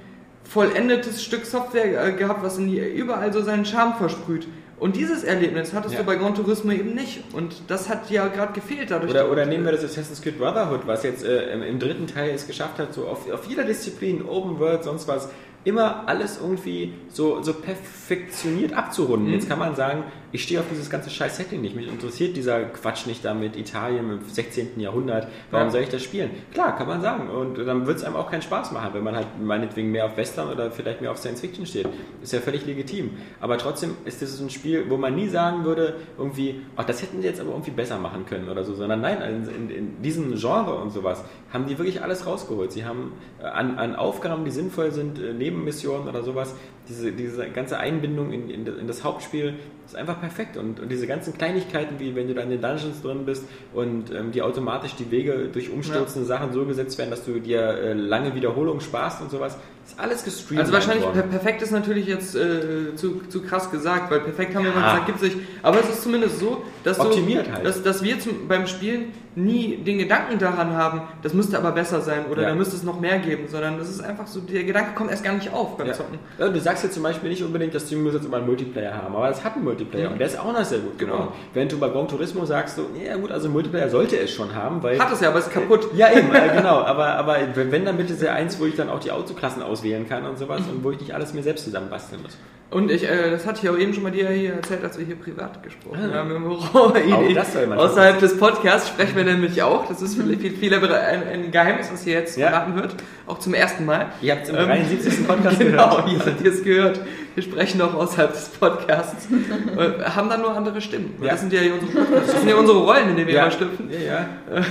[0.44, 4.46] vollendetes Stück Software äh, gehabt, was in die, überall so seinen Charme versprüht.
[4.78, 6.00] Und dieses Erlebnis hattest Ja.
[6.00, 7.24] du bei Gran Turismo eben nicht.
[7.34, 9.10] Und das hat ja gerade gefehlt dadurch.
[9.10, 12.30] Oder, oder nehmen wir das Assassin's Creed Brotherhood, was jetzt äh, im, im dritten Teil
[12.30, 15.28] es geschafft hat, so auf, auf jeder Disziplin, Open World, sonst was,
[15.64, 19.28] immer alles irgendwie so, so perfektioniert abzurunden.
[19.28, 19.34] Mhm.
[19.34, 21.74] Jetzt kann man sagen, ich stehe auf dieses ganze scheiß Setting nicht.
[21.74, 24.78] Mich interessiert dieser Quatsch nicht da mit Italien im 16.
[24.78, 25.26] Jahrhundert.
[25.50, 25.70] Warum Ja.
[25.70, 26.30] soll ich das spielen?
[26.52, 27.30] Klar, kann man sagen.
[27.30, 30.16] Und dann wird es einem auch keinen Spaß machen, wenn man halt meinetwegen mehr auf
[30.18, 31.88] Western oder vielleicht mehr auf Science Fiction steht.
[32.22, 33.10] Ist ja völlig legitim.
[33.40, 37.22] Aber trotzdem ist das ein Spiel, wo man nie sagen würde, irgendwie, ach, das hätten
[37.22, 40.34] sie jetzt aber irgendwie besser machen können oder so, sondern nein, in, in, in diesem
[40.34, 42.70] Genre und sowas haben die wirklich alles rausgeholt.
[42.72, 46.54] Sie haben äh, an, an Aufgaben, die sinnvoll sind, äh, Nebenmissionen oder sowas,
[46.88, 49.54] diese, diese ganze Einbindung in, in, in das Hauptspiel
[49.86, 50.56] ist einfach perfekt.
[50.56, 54.10] Und, und diese ganzen Kleinigkeiten, wie wenn du da in den Dungeons drin bist und
[54.12, 57.92] ähm, dir automatisch die Wege durch umstürzende Sachen so gesetzt werden, dass du dir äh,
[57.94, 59.56] lange Wiederholungen sparst und sowas,
[59.86, 60.60] ist alles gestreamt.
[60.60, 64.64] Also wahrscheinlich per perfekt ist natürlich jetzt äh, zu, zu krass gesagt, weil perfekt haben
[64.64, 64.92] wir mal Ja.
[64.92, 65.36] gesagt, gibt es nicht.
[65.62, 67.64] Aber es ist zumindest so, dass, Optimiert du, halt.
[67.66, 72.00] dass, dass wir zum, beim Spielen nie den Gedanken daran haben, das müsste aber besser
[72.00, 72.48] sein oder Ja.
[72.50, 75.24] da müsste es noch mehr geben, sondern das ist einfach so, der Gedanke kommt erst
[75.24, 75.92] gar nicht auf beim Ja.
[75.94, 76.18] Zocken.
[76.38, 78.94] Ja, du sagst jetzt zum Beispiel nicht unbedingt, dass die muss jetzt immer einen Multiplayer
[78.94, 80.12] haben, aber es hat einen Multiplayer Mhm.
[80.12, 81.12] und der ist auch noch sehr gut Genau.
[81.12, 81.32] geworden.
[81.54, 84.82] Wenn du bei Gran Turismo sagst, so, ja gut, also Multiplayer sollte es schon haben,
[84.82, 84.98] weil...
[84.98, 85.88] Hat es ja, aber es ist kaputt.
[85.94, 86.80] Ja, eben, genau.
[86.82, 90.26] Aber, aber wenn dann bitte sehr eins, wo ich dann auch die Autoklassen auswählen kann
[90.26, 92.36] und sowas und wo ich nicht alles mir selbst zusammenbasteln muss.
[92.70, 95.06] Und ich, äh, das hatte ich auch eben schon mal dir hier erzählt, als wir
[95.06, 96.18] hier privat gesprochen Ah.
[96.18, 96.36] haben.
[96.36, 96.92] Im Büro.
[97.34, 99.86] das soll man Außerhalb des Podcasts sprechen wir nämlich auch.
[99.86, 102.48] Das ist für viel, ein, ein Geheimnis, was hier jetzt Ja.
[102.50, 102.94] verraten wird.
[103.26, 104.06] Auch zum ersten Mal.
[104.20, 105.26] Ihr habt es im Ähm, 73.
[105.26, 106.08] Podcast genau, gehört.
[106.08, 107.00] hier habt ihr es gehört.
[107.34, 109.28] Wir sprechen auch außerhalb des Podcasts.
[109.76, 111.14] äh, haben dann nur andere Stimmen.
[111.22, 111.30] Ja.
[111.30, 112.20] Das sind ja unsere.
[112.20, 113.90] Das sind ja unsere Rollen, in denen wir Ja, immer schlüpfen.
[113.90, 114.26] ja, ja.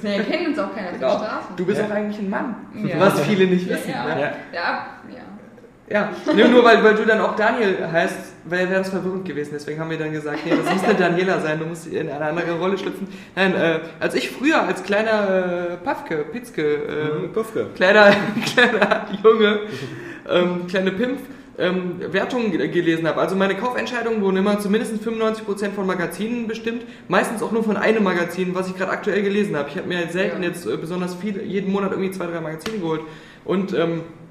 [0.00, 1.18] Sie erkennen uns auch keiner auf der Genau.
[1.18, 1.46] Straße.
[1.56, 1.86] Du bist Ja.
[1.86, 2.54] auch eigentlich ein Mann.
[2.84, 3.00] Ja.
[3.00, 3.90] Was viele nicht wissen.
[3.90, 4.20] ja, ne?
[4.20, 4.26] ja.
[4.52, 4.86] Ja.
[5.08, 5.16] ja,
[5.90, 6.08] ja.
[6.26, 9.50] Ja, nur, nur weil, weil du dann auch Daniel heißt, wäre wär das verwirrend gewesen.
[9.54, 12.24] Deswegen haben wir dann gesagt, nee, das muss eine Daniela sein, du musst in eine
[12.24, 13.08] andere Rolle schlüpfen.
[13.34, 17.66] Nein, äh, als ich früher als kleiner äh, Pafke, Pitzke, äh, Mhm, Puffke.
[17.74, 18.14] kleiner,
[18.54, 19.58] kleiner Junge,
[20.28, 21.20] ähm, kleine Pimpf,
[21.56, 23.20] ähm, Wertungen ge- gelesen habe.
[23.20, 28.02] Also meine Kaufentscheidungen wurden immer zumindest 95% von Magazinen bestimmt, meistens auch nur von einem
[28.02, 29.68] Magazin, was ich gerade aktuell gelesen habe.
[29.70, 30.48] Ich habe mir selten Ja.
[30.48, 33.02] jetzt äh, besonders viel, jeden Monat irgendwie zwei, drei Magazine geholt.
[33.44, 34.23] Und ähm, Äh,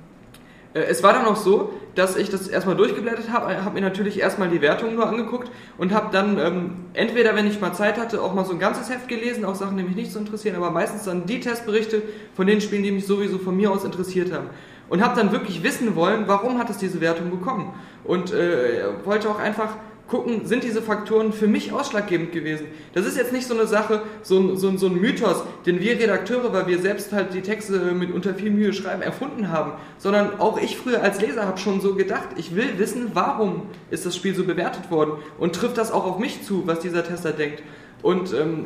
[0.74, 4.50] es war dann auch so, dass ich das erstmal durchgeblättert habe, habe mir natürlich erstmal
[4.50, 8.34] die Wertungen nur angeguckt und habe dann ähm, entweder, wenn ich mal Zeit hatte, auch
[8.34, 11.04] mal so ein ganzes Heft gelesen, auch Sachen, die mich nicht so interessieren, aber meistens
[11.04, 12.02] dann die Testberichte
[12.36, 14.50] von den Spielen, die mich sowieso von mir aus interessiert haben.
[14.90, 17.74] Und habe dann wirklich wissen wollen, warum hat es diese Wertung bekommen.
[18.04, 22.68] Und äh, wollte auch einfach gucken, sind diese Faktoren für mich ausschlaggebend gewesen.
[22.94, 25.80] Das ist jetzt nicht so eine Sache, so ein, so ein, so ein Mythos, den
[25.80, 29.72] wir Redakteure, weil wir selbst halt die Texte mit unter viel Mühe schreiben, erfunden haben,
[29.98, 34.06] sondern auch ich früher als Leser habe schon so gedacht, ich will wissen, warum ist
[34.06, 37.32] das Spiel so bewertet worden und trifft das auch auf mich zu, was dieser Tester
[37.32, 37.64] denkt.
[38.02, 38.66] Und ähm,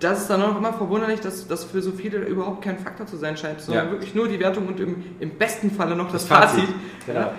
[0.00, 3.16] das ist dann auch immer verwunderlich, dass das für so viele überhaupt kein Faktor zu
[3.16, 3.92] sein scheint, sondern Ja.
[3.92, 6.60] wirklich nur die Wertung und im, im besten Falle noch das, Das Fazit.
[6.64, 6.74] Fazit.
[7.06, 7.30] Genau.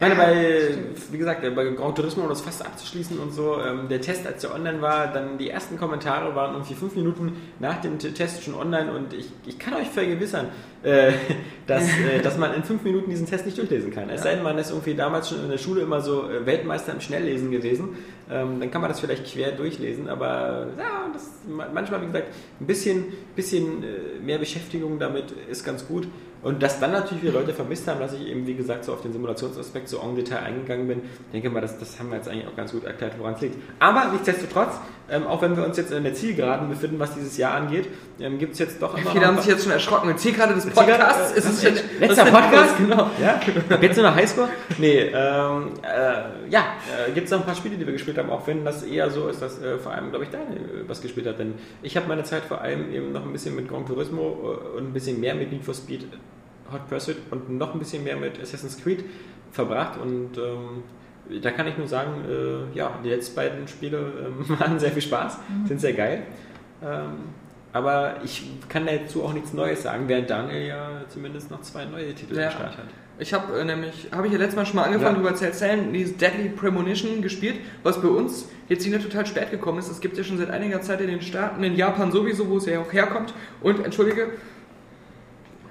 [0.00, 0.76] Meine, bei,
[1.12, 4.42] wie gesagt, bei Gran Turismo, um das fast abzuschließen und so, ähm, der Test, als
[4.42, 8.54] der online war, dann die ersten Kommentare waren irgendwie fünf Minuten nach dem Test schon
[8.54, 10.48] online und ich, ich kann euch vergewissern,
[10.84, 11.12] äh,
[11.66, 14.10] dass, äh, dass man in fünf Minuten diesen Test nicht durchlesen kann.
[14.10, 16.92] Es sei denn, man ist irgendwie damals schon in der Schule immer so äh, Weltmeister
[16.92, 17.96] im Schnelllesen gewesen,
[18.30, 22.28] ähm, dann kann man das vielleicht quer durchlesen, aber ja, das, manchmal, wie gesagt,
[22.60, 23.84] ein bisschen, bisschen
[24.24, 26.06] mehr Beschäftigung damit ist ganz gut.
[26.44, 29.00] Und dass dann natürlich wieder Leute vermisst haben, dass ich eben, wie gesagt, so auf
[29.00, 30.98] den Simulationsaspekt so en Detail eingegangen bin.
[30.98, 33.40] Ich denke mal, das, das haben wir jetzt eigentlich auch ganz gut erklärt, woran es
[33.40, 33.56] liegt.
[33.78, 34.74] Aber nichtsdestotrotz,
[35.10, 37.88] ähm, auch wenn wir uns jetzt in der Zielgeraden befinden, was dieses Jahr angeht,
[38.20, 40.14] ähm, gibt es jetzt doch immer Viele haben sich jetzt schon erschrocken.
[40.18, 43.10] Zielgerade des Zielgerade, ist es äh, jetzt letzter Podcast, genau.
[43.20, 43.40] Ja?
[43.80, 44.48] Jetzt nur noch Highscore?
[44.78, 46.74] Nee, ähm, äh, ja,
[47.08, 49.10] äh, gibt es noch ein paar Spiele, die wir gespielt haben, auch wenn das eher
[49.10, 51.38] so ist, dass äh, vor allem, glaube ich, Daniel äh, was gespielt hat.
[51.38, 54.78] Denn ich habe meine Zeit vor allem eben noch ein bisschen mit Gran Turismo äh,
[54.78, 56.06] und ein bisschen mehr mit Need for Speed
[56.72, 59.04] Hot Pursuit und noch ein bisschen mehr mit Assassin's Creed
[59.52, 60.82] verbracht und ähm,
[61.42, 65.02] da kann ich nur sagen, äh, ja, die letzten beiden Spiele ähm, machen sehr viel
[65.02, 66.22] Spaß, sind sehr geil.
[66.82, 67.34] Ähm,
[67.74, 72.14] aber ich kann dazu auch nichts Neues sagen, während Daniel ja zumindest noch zwei neue
[72.14, 72.46] Titel Ja.
[72.46, 72.84] am Start hat.
[73.18, 75.22] Ich habe äh, nämlich, habe ich ja letztes Mal schon mal angefangen, Ja.
[75.22, 79.78] darüber zu erzählen, dieses Deadly Premonition gespielt, was bei uns jetzt wieder total spät gekommen
[79.78, 79.90] ist.
[79.90, 82.66] Es gibt ja schon seit einiger Zeit in den Staaten, in Japan sowieso, wo es
[82.66, 83.34] ja auch herkommt.
[83.60, 84.28] Und, entschuldige,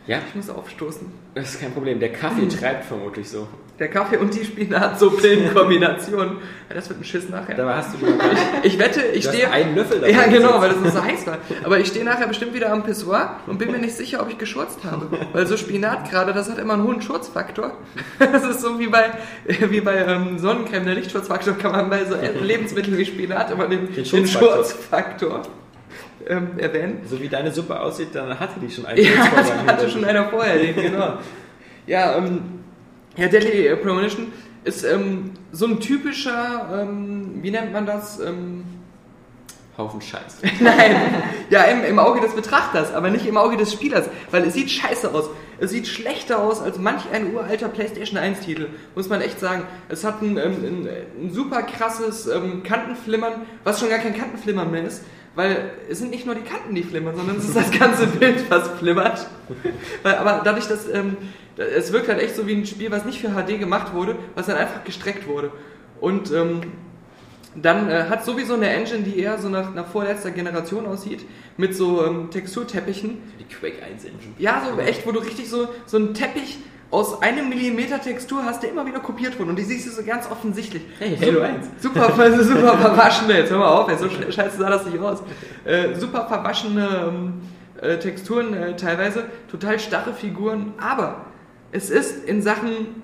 [0.08, 1.08] Ja, ich muss aufstoßen.
[1.36, 2.00] das ist kein Problem.
[2.00, 3.48] Der Kaffee treibt vermutlich so.
[3.80, 6.38] Der Kaffee und die Spinat-Suppenkombination.
[6.70, 7.56] Ja, das wird ein Schiss nachher.
[7.56, 9.50] Dabei hast du gar nicht- Ich wette, ich stehe.
[9.50, 11.40] einen Löffel davon Ja, genau, weil das noch so heiß war.
[11.64, 14.38] Aber ich stehe nachher bestimmt wieder am Pissoir und bin mir nicht sicher, ob ich
[14.38, 15.08] geschurzt habe.
[15.34, 17.72] Weil so Spinat gerade, das hat immer einen hohen Schurzfaktor.
[18.20, 19.06] Das ist so wie bei,
[19.48, 20.86] wie bei ähm, Sonnencreme.
[20.86, 24.56] Der Lichtschutzfaktor kann man bei so Lebensmitteln wie Spinat immer den, den, Schutzfaktor.
[24.56, 25.42] Schurzfaktor
[26.28, 27.02] ähm, erwähnen.
[27.10, 29.04] So wie deine Suppe aussieht, dann hatte die schon einen.
[29.04, 29.12] Ja,
[29.68, 31.18] hatte schon einer vorher, den, genau.
[31.86, 32.63] Ja, ähm,
[33.16, 34.32] ja, Deadly äh, Premonition
[34.64, 38.20] ist ähm, so ein typischer, ähm, wie nennt man das?
[38.20, 38.64] Ähm,
[39.78, 40.38] Haufen Scheiß.
[40.60, 40.96] Nein,
[41.50, 44.70] ja, im, im Auge des Betrachters, aber nicht im Auge des Spielers, weil es sieht
[44.70, 45.30] scheiße aus.
[45.60, 49.64] Es sieht schlechter aus als manch ein uralter PlayStation 1-Titel, muss man echt sagen.
[49.90, 50.90] Es hat ein, ähm, ein,
[51.22, 55.04] ein super krasses ähm, Kantenflimmern, was schon gar kein Kantenflimmern mehr ist,
[55.36, 58.46] weil es sind nicht nur die Kanten, die flimmern, sondern es ist das ganze Bild,
[58.50, 59.26] was flimmert.
[60.04, 61.18] Weil, aber dadurch, dass ähm,
[61.58, 64.48] es wirkt halt echt so wie ein Spiel, was nicht für HD gemacht wurde, was
[64.48, 65.52] dann einfach gestreckt wurde.
[66.00, 66.62] Und ähm,
[67.56, 71.24] dann äh, hat sowieso eine Engine, die eher so nach, nach vorletzter Generation aussieht,
[71.58, 73.18] mit so ähm, Texturteppichen.
[73.40, 74.34] Die Quake 1 Engine.
[74.40, 76.58] Ja, so echt, wo du richtig so, so einen Teppich
[76.90, 79.52] aus einem Millimeter Textur hast, der immer wieder kopiert wurde.
[79.52, 80.84] Und die siehst du so ganz offensichtlich.
[81.00, 81.68] Hey, Halo super, 1.
[81.80, 85.22] Super, super verwaschene, jetzt hör mal auf, ey, so sch- scheiße sah das nicht aus.
[85.66, 87.34] Äh, super verwaschene ähm,
[87.82, 91.26] äh, Texturen äh, teilweise, total starre Figuren, aber
[91.74, 93.02] es ist in Sachen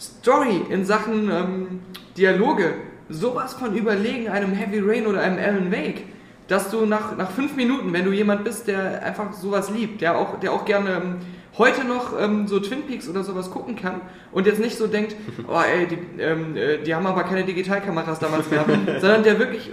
[0.00, 1.80] Story, in Sachen ähm,
[2.16, 2.74] Dialoge
[3.10, 6.04] sowas von überlegen einem Heavy Rain oder einem Alan Wake,
[6.48, 10.18] dass du nach, nach fünf Minuten, wenn du jemand bist, der einfach sowas liebt, der
[10.18, 11.16] auch, der auch gerne ähm,
[11.58, 14.00] heute noch ähm, so Twin Peaks oder sowas gucken kann
[14.32, 15.14] und jetzt nicht so denkt,
[15.48, 19.72] oh ey, die, ähm, äh, die haben aber keine Digitalkameras damals gehabt, sondern der wirklich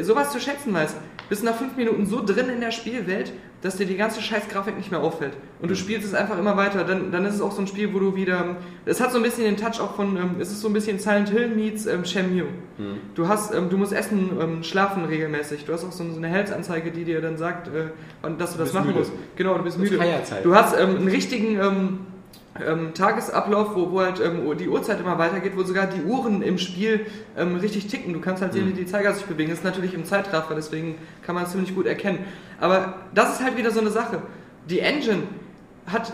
[0.00, 0.96] sowas zu schätzen weiß,
[1.28, 3.32] bist nach fünf Minuten so drin in der Spielwelt,
[3.64, 5.32] dass dir die ganze Scheißgrafik nicht mehr auffällt.
[5.62, 6.84] Und du spielst es einfach immer weiter.
[6.84, 8.56] Dann, dann ist es auch so ein Spiel, wo du wieder.
[8.84, 10.18] Es hat so ein bisschen den Touch auch von.
[10.18, 12.44] Ähm, es ist so ein bisschen Silent Hill meets ähm, Shenmue.
[13.14, 15.64] Du hast, ähm, du musst essen, ähm, schlafen regelmäßig.
[15.64, 17.84] Du hast auch so, so eine Health-Anzeige, die dir dann sagt, äh,
[18.36, 18.98] dass du das bist machen müde.
[18.98, 19.12] musst.
[19.36, 20.02] Genau, du bist Das ist müde.
[20.02, 20.44] Feierzeit.
[20.44, 21.58] Du hast ähm, einen richtigen.
[22.64, 26.58] Ähm, Tagesablauf, wo, wo halt ähm, die Uhrzeit immer weitergeht, wo sogar die Uhren im
[26.58, 28.12] Spiel ähm, richtig ticken.
[28.12, 29.50] Du kannst halt sehen, wie die Zeiger sich bewegen.
[29.50, 32.20] Das ist natürlich im Zeitraffer, deswegen kann man es ziemlich gut erkennen.
[32.60, 34.22] Aber das ist halt wieder so eine Sache.
[34.70, 35.24] Die Engine
[35.86, 36.12] hat,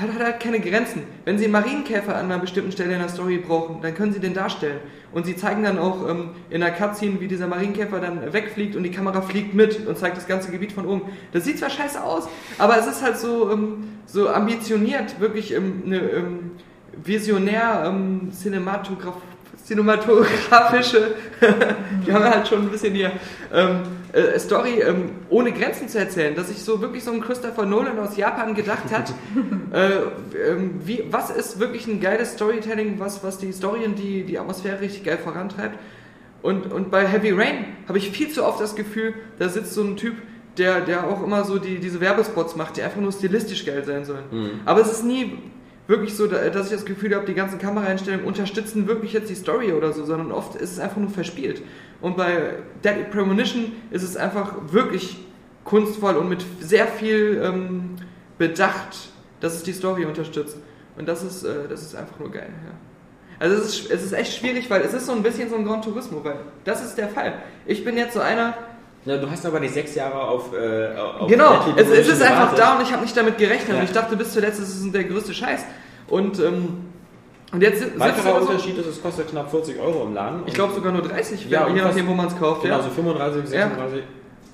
[0.00, 1.02] hat, hat halt keine Grenzen.
[1.24, 4.20] Wenn sie einen Marienkäfer an einer bestimmten Stelle in der Story brauchen, dann können sie
[4.20, 4.80] den darstellen.
[5.12, 8.82] Und sie zeigen dann auch ähm, in der Cutscene, wie dieser Marienkäfer dann wegfliegt und
[8.82, 11.02] die Kamera fliegt mit und zeigt das ganze Gebiet von oben.
[11.32, 15.82] Das sieht zwar scheiße aus, aber es ist halt so, ähm, so ambitioniert, wirklich ähm,
[15.86, 16.50] eine ähm,
[17.02, 19.14] visionär ähm, Cinematograf
[19.64, 21.14] cinematografische,
[22.04, 23.12] wir haben halt schon ein bisschen hier
[23.52, 23.80] ähm,
[24.12, 27.98] äh, Story ähm, ohne Grenzen zu erzählen, dass sich so wirklich so ein Christopher Nolan
[27.98, 29.12] aus Japan gedacht hat,
[29.72, 34.24] äh, ähm, wie, was ist wirklich ein geiles Storytelling, was, was die Story und die,
[34.24, 35.78] die Atmosphäre richtig geil vorantreibt.
[36.40, 39.82] Und, und bei Heavy Rain habe ich viel zu oft das Gefühl, da sitzt so
[39.82, 40.14] ein Typ,
[40.56, 44.04] der, der auch immer so die, diese Werbespots macht, die einfach nur stilistisch geil sein
[44.04, 44.24] sollen.
[44.30, 44.50] Mhm.
[44.64, 45.38] Aber es ist nie
[45.88, 49.34] wirklich so, da- dass ich das Gefühl habe, die ganzen Kameraeinstellungen unterstützen wirklich jetzt die
[49.34, 51.62] Story oder so, sondern oft ist es einfach nur verspielt.
[52.00, 55.16] Und bei Deadly Premonition ist es einfach wirklich
[55.64, 57.96] kunstvoll und mit sehr viel ähm,
[58.38, 60.56] Bedacht, dass es die Story unterstützt.
[60.96, 62.50] Und das ist, äh, das ist einfach nur geil.
[62.64, 62.72] Ja.
[63.40, 65.64] Also es ist, es ist echt schwierig, weil es ist so ein bisschen so ein
[65.64, 67.34] Gran Turismo, weil das ist der Fall.
[67.66, 68.54] Ich bin jetzt so einer,
[69.16, 70.52] du hast aber nicht sechs Jahre auf.
[70.52, 73.70] Äh, auf Genau, es, es ist einfach da und ich habe nicht damit gerechnet.
[73.70, 73.78] Ja.
[73.78, 75.64] Und ich dachte bis zuletzt, es ist der größte Scheiß.
[76.08, 76.84] Und, ähm,
[77.52, 80.42] und jetzt Weiterer Unterschied ist, es kostet knapp 40 Euro im Laden.
[80.46, 82.62] Ich glaube sogar nur 30, Ja, je nachdem, wo man es kauft.
[82.62, 82.82] Genau, Ja.
[82.82, 84.02] so 35, 36.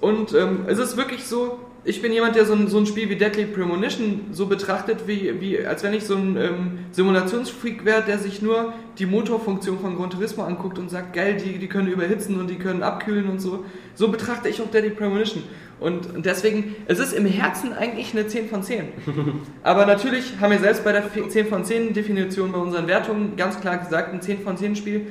[0.00, 3.10] Und ähm, es ist wirklich so, ich bin jemand, der so ein, so ein Spiel
[3.10, 8.02] wie Deadly Premonition so betrachtet, wie, wie als wenn ich so ein ähm, Simulationsfreak wäre,
[8.02, 11.88] der sich nur die Motorfunktion von Gran Turismo anguckt und sagt, geil, die, die können
[11.88, 13.64] überhitzen und die können abkühlen und so.
[13.94, 15.42] So betrachte ich auch Deadly Premonition.
[15.78, 18.84] Und und deswegen, es ist im Herzen eigentlich eine 10 von 10.
[19.62, 23.60] Aber natürlich haben wir selbst bei der 10 von 10 Definition bei unseren Wertungen ganz
[23.60, 25.06] klar gesagt, ein 10 von 10 Spiel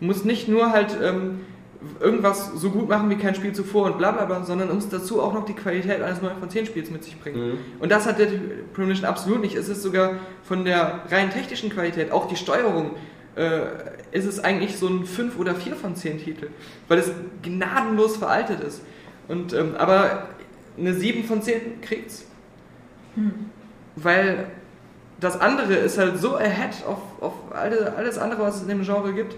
[0.00, 1.40] muss nicht nur halt ähm,
[1.98, 5.22] irgendwas so gut machen wie kein Spiel zuvor und bla bla bla, sondern muss dazu
[5.22, 7.52] auch noch die Qualität eines 9 von 10 Spiels mit sich bringen.
[7.52, 7.58] Mhm.
[7.78, 8.28] Und das hat der
[8.74, 9.54] Premonition absolut nicht.
[9.54, 12.96] Es ist sogar von der rein technischen Qualität, auch die Steuerung,
[13.36, 13.60] äh,
[14.12, 16.48] ist es eigentlich so ein 5 oder 4 von 10 Titel,
[16.88, 17.10] weil es
[17.42, 18.82] gnadenlos veraltet ist.
[19.28, 20.28] Und, ähm, aber
[20.76, 22.26] eine 7 von 10 kriegt's.
[23.96, 24.46] Weil
[25.20, 28.82] das andere ist halt so ahead auf, auf alle, alles andere, was es in dem
[28.82, 29.36] Genre gibt.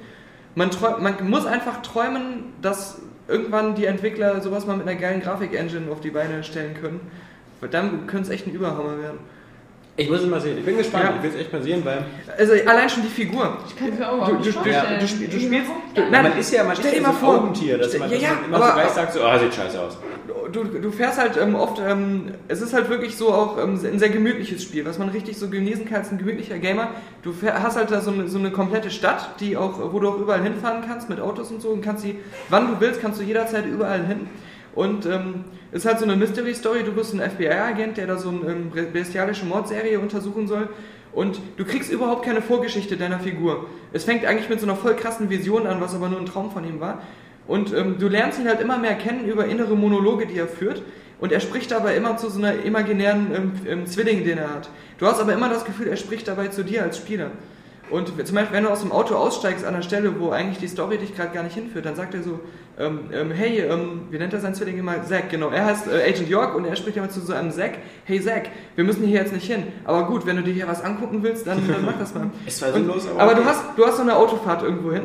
[0.54, 5.20] Man, träum, man muss einfach träumen, dass irgendwann die Entwickler sowas mal mit einer geilen
[5.22, 7.00] Grafik-Engine auf die Beine stellen können.
[7.60, 9.18] Weil dann könnte es echt ein Überhammer werden.
[9.96, 10.58] Ich muss es mal sehen.
[10.58, 11.04] Ich bin gespannt.
[11.04, 11.14] Ja.
[11.16, 12.04] Ich will es echt mal sehen, weil.
[12.38, 13.58] Also allein schon die Figur.
[13.68, 14.84] Ich kann es mir auch Du, du, du, vorstellen.
[14.94, 15.50] du, du spielst.
[15.50, 15.64] Nicht.
[16.10, 17.34] nein, man ist ja, man stell ist dir ja mal so vor.
[17.34, 19.38] ein Augentier, dass man, Ja, dass ja, man immer aber- so gleich sagt, so, ah,
[19.38, 19.98] sieht scheiße aus.
[20.48, 23.98] Du, du fährst halt ähm, oft, ähm, es ist halt wirklich so auch ähm, ein
[23.98, 26.88] sehr gemütliches Spiel, was man richtig so genießen kann als ein gemütlicher Gamer.
[27.22, 30.08] Du fähr, hast halt da so eine, so eine komplette Stadt, die auch, wo du
[30.08, 33.20] auch überall hinfahren kannst mit Autos und so und kannst sie, wann du willst, kannst
[33.20, 34.28] du jederzeit überall hin.
[34.74, 38.52] Und ähm, ist halt so eine Mystery-Story, du bist ein FBI-Agent, der da so eine
[38.52, 40.68] ähm, bestialische Mordserie untersuchen soll.
[41.12, 43.66] Und du kriegst überhaupt keine Vorgeschichte deiner Figur.
[43.92, 46.50] Es fängt eigentlich mit so einer voll krassen Vision an, was aber nur ein Traum
[46.50, 47.02] von ihm war.
[47.46, 50.82] Und ähm, du lernst ihn halt immer mehr kennen über innere Monologe, die er führt.
[51.20, 54.70] Und er spricht dabei immer zu so einer imaginären ähm, ähm, Zwilling, den er hat.
[54.98, 57.30] Du hast aber immer das Gefühl, er spricht dabei zu dir als Spieler.
[57.90, 60.68] Und zum Beispiel, wenn du aus dem Auto aussteigst an der Stelle, wo eigentlich die
[60.68, 62.40] Story dich gerade gar nicht hinführt, dann sagt er so,
[62.78, 65.04] ähm, ähm, hey, ähm, wie nennt er seinen Zwilling immer?
[65.04, 65.50] Zack, genau.
[65.50, 67.72] Er heißt äh, Agent York und er spricht immer zu so einem Zack,
[68.04, 69.64] hey Zack, wir müssen hier jetzt nicht hin.
[69.84, 72.30] Aber gut, wenn du dir hier was angucken willst, dann, dann mach das mal.
[72.46, 73.42] Es war sinnlos, aber aber okay.
[73.42, 75.02] du hast, du hast so eine Autofahrt irgendwo hin.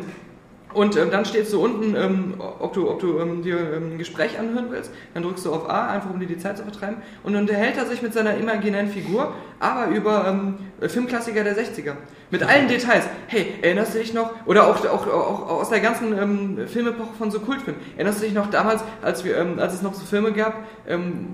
[0.78, 3.98] Und ähm, dann steht so unten, ähm, ob du, ob du ähm, dir ähm, ein
[3.98, 4.92] Gespräch anhören willst.
[5.16, 6.98] Dann drückst du auf A, einfach um dir die Zeit zu vertreiben.
[7.24, 11.94] Und dann unterhält er sich mit seiner imaginären Figur, aber über ähm, Filmklassiker der 60er.
[12.30, 13.06] Mit allen Details.
[13.26, 14.30] Hey, erinnerst du dich noch?
[14.46, 17.82] Oder auch, auch, auch aus der ganzen ähm, Filmepoche von so Kultfilmen.
[17.96, 20.64] Erinnerst du dich noch damals, als, wir, ähm, als es noch so Filme gab,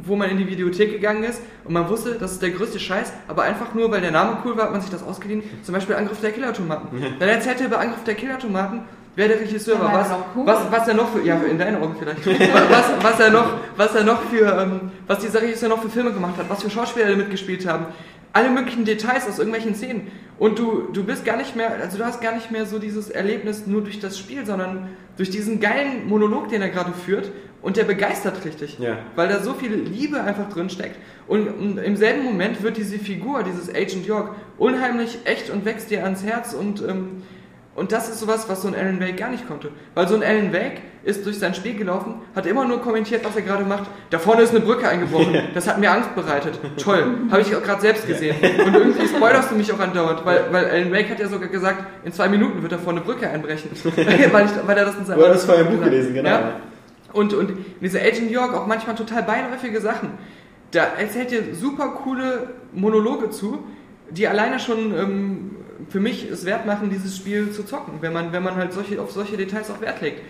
[0.06, 3.12] wo man in die Videothek gegangen ist und man wusste, das ist der größte Scheiß,
[3.28, 5.44] aber einfach nur, weil der Name cool war, hat man sich das ausgeliehen.
[5.64, 6.90] Zum Beispiel Angriff der Killertomaten.
[7.20, 8.82] Dann erzählt er über Angriff der Killertomaten,
[9.16, 10.10] wer der Regisseur war, was,
[10.46, 12.26] was, was er noch für, ja, in deinen Augen vielleicht,
[12.72, 16.12] was, was er noch, was er noch für, ähm, was dieser Regisseur noch für Filme
[16.12, 17.88] gemacht hat, was für Schauspieler da mitgespielt haben,
[18.34, 20.12] alle möglichen Details aus irgendwelchen Szenen.
[20.40, 23.10] Und du, du bist gar nicht mehr, also du hast gar nicht mehr so dieses
[23.10, 27.32] Erlebnis nur durch das Spiel, sondern durch diesen geilen Monolog, den er gerade führt.
[27.62, 28.78] Und der begeistert richtig.
[28.80, 28.98] Ja.
[29.16, 30.98] Weil da so viel Liebe einfach drin steckt.
[31.28, 35.90] Und, und im selben Moment wird diese Figur, dieses Agent York, unheimlich echt und wächst
[35.90, 37.24] dir ans Herz und, ähm,
[37.76, 39.70] und das ist sowas, was so ein Alan Wake gar nicht konnte.
[39.96, 43.36] Weil so ein Alan Wake ist durch sein Spiel gelaufen, hat immer nur kommentiert, was
[43.36, 43.90] er gerade macht.
[44.12, 45.36] Da vorne ist eine Brücke eingebrochen.
[45.56, 46.60] Das hat mir Angst bereitet.
[46.78, 47.04] Toll.
[47.32, 48.36] Habe ich auch gerade selbst gesehen.
[48.66, 51.84] Und irgendwie spoilerst du mich auch andauernd, weil, weil Alan Wake hat ja sogar gesagt,
[52.06, 53.72] in zwei Minuten wird er vor eine Brücke einbrechen.
[54.32, 55.86] weil, ich, weil er das in seinem hattest vorher Buch hat.
[55.86, 56.30] gelesen, genau.
[56.30, 56.56] Ja?
[57.12, 60.12] Und, und diese Agent York auch manchmal total beiläufige Sachen.
[60.72, 63.64] Da erzählt dir super coole Monologe zu,
[64.10, 65.52] die alleine schon ähm,
[65.94, 69.00] für mich es wert machen, dieses Spiel zu zocken, wenn man, wenn man halt solche,
[69.00, 70.24] auf solche Details auch Wert legt.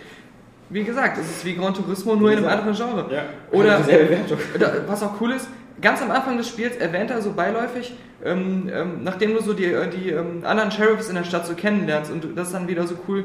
[0.68, 3.06] Wie gesagt, es ist wie Gran Turismo, nur in einem anderen Genre.
[3.10, 3.22] Ja.
[3.50, 3.80] Oder
[4.58, 5.48] da, was auch cool ist,
[5.80, 9.64] ganz am Anfang des Spiels erwähnt er so beiläufig, ähm, ähm, nachdem du so die,
[9.64, 12.86] äh, die ähm, anderen Sheriffs in der Stadt so kennenlernst und das ist dann wieder
[12.86, 13.24] so cool.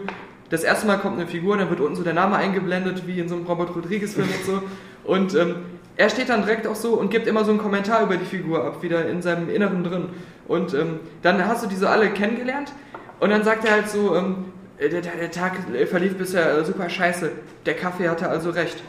[0.49, 3.27] Das erste Mal kommt eine Figur, dann wird unten so der Name eingeblendet, wie in
[3.27, 4.63] so einem Robert Rodriguez-Film und so.
[5.03, 5.55] Und ähm,
[5.97, 8.63] er steht dann direkt auch so und gibt immer so einen Kommentar über die Figur
[8.63, 10.09] ab, wieder in seinem Inneren drin.
[10.49, 12.73] Und ähm, dann hast du die so alle kennengelernt.
[13.21, 14.45] Und dann sagt er halt so, ähm,
[14.79, 15.53] der, der, der Tag
[15.89, 17.31] verlief bisher äh, super scheiße,
[17.65, 18.83] der Kaffee hatte also recht.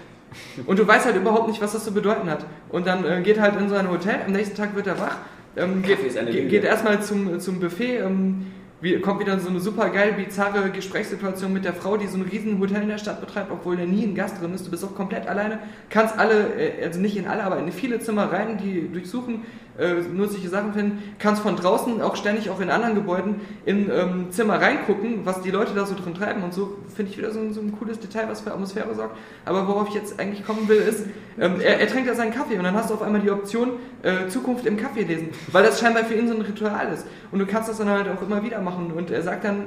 [0.67, 2.47] Und du weißt halt überhaupt nicht, was das zu bedeuten hat.
[2.71, 5.19] Und dann äh, geht halt in sein Hotel, am nächsten Tag wird er wach,
[5.57, 8.47] ähm, geht, geht erstmal zum, zum Buffet, ähm,
[8.81, 12.23] wie, kommt wieder so eine super geil bizarre Gesprächssituation mit der Frau, die so ein
[12.23, 14.67] riesen Hotel in der Stadt betreibt, obwohl da nie ein Gast drin ist.
[14.67, 15.59] Du bist auch komplett alleine,
[15.91, 19.43] kannst alle, äh, also nicht in alle, aber in viele Zimmer rein, die durchsuchen,
[19.79, 24.27] äh, nützliche Sachen finden, kannst von draußen auch ständig auch in anderen Gebäuden in ähm,
[24.31, 27.41] Zimmer reingucken, was die Leute da so drin treiben und so finde ich wieder so,
[27.41, 29.17] ein- so ein cooles Detail, was für Atmosphäre sorgt.
[29.45, 31.07] Aber worauf ich jetzt eigentlich kommen will, ist,
[31.39, 33.71] ähm, er, er trinkt ja seinen Kaffee und dann hast du auf einmal die Option,
[34.03, 37.07] äh, Zukunft im Kaffee lesen, weil das scheinbar für ihn so ein Ritual ist.
[37.33, 39.67] Und du kannst das dann halt auch immer wieder machen und er sagt dann,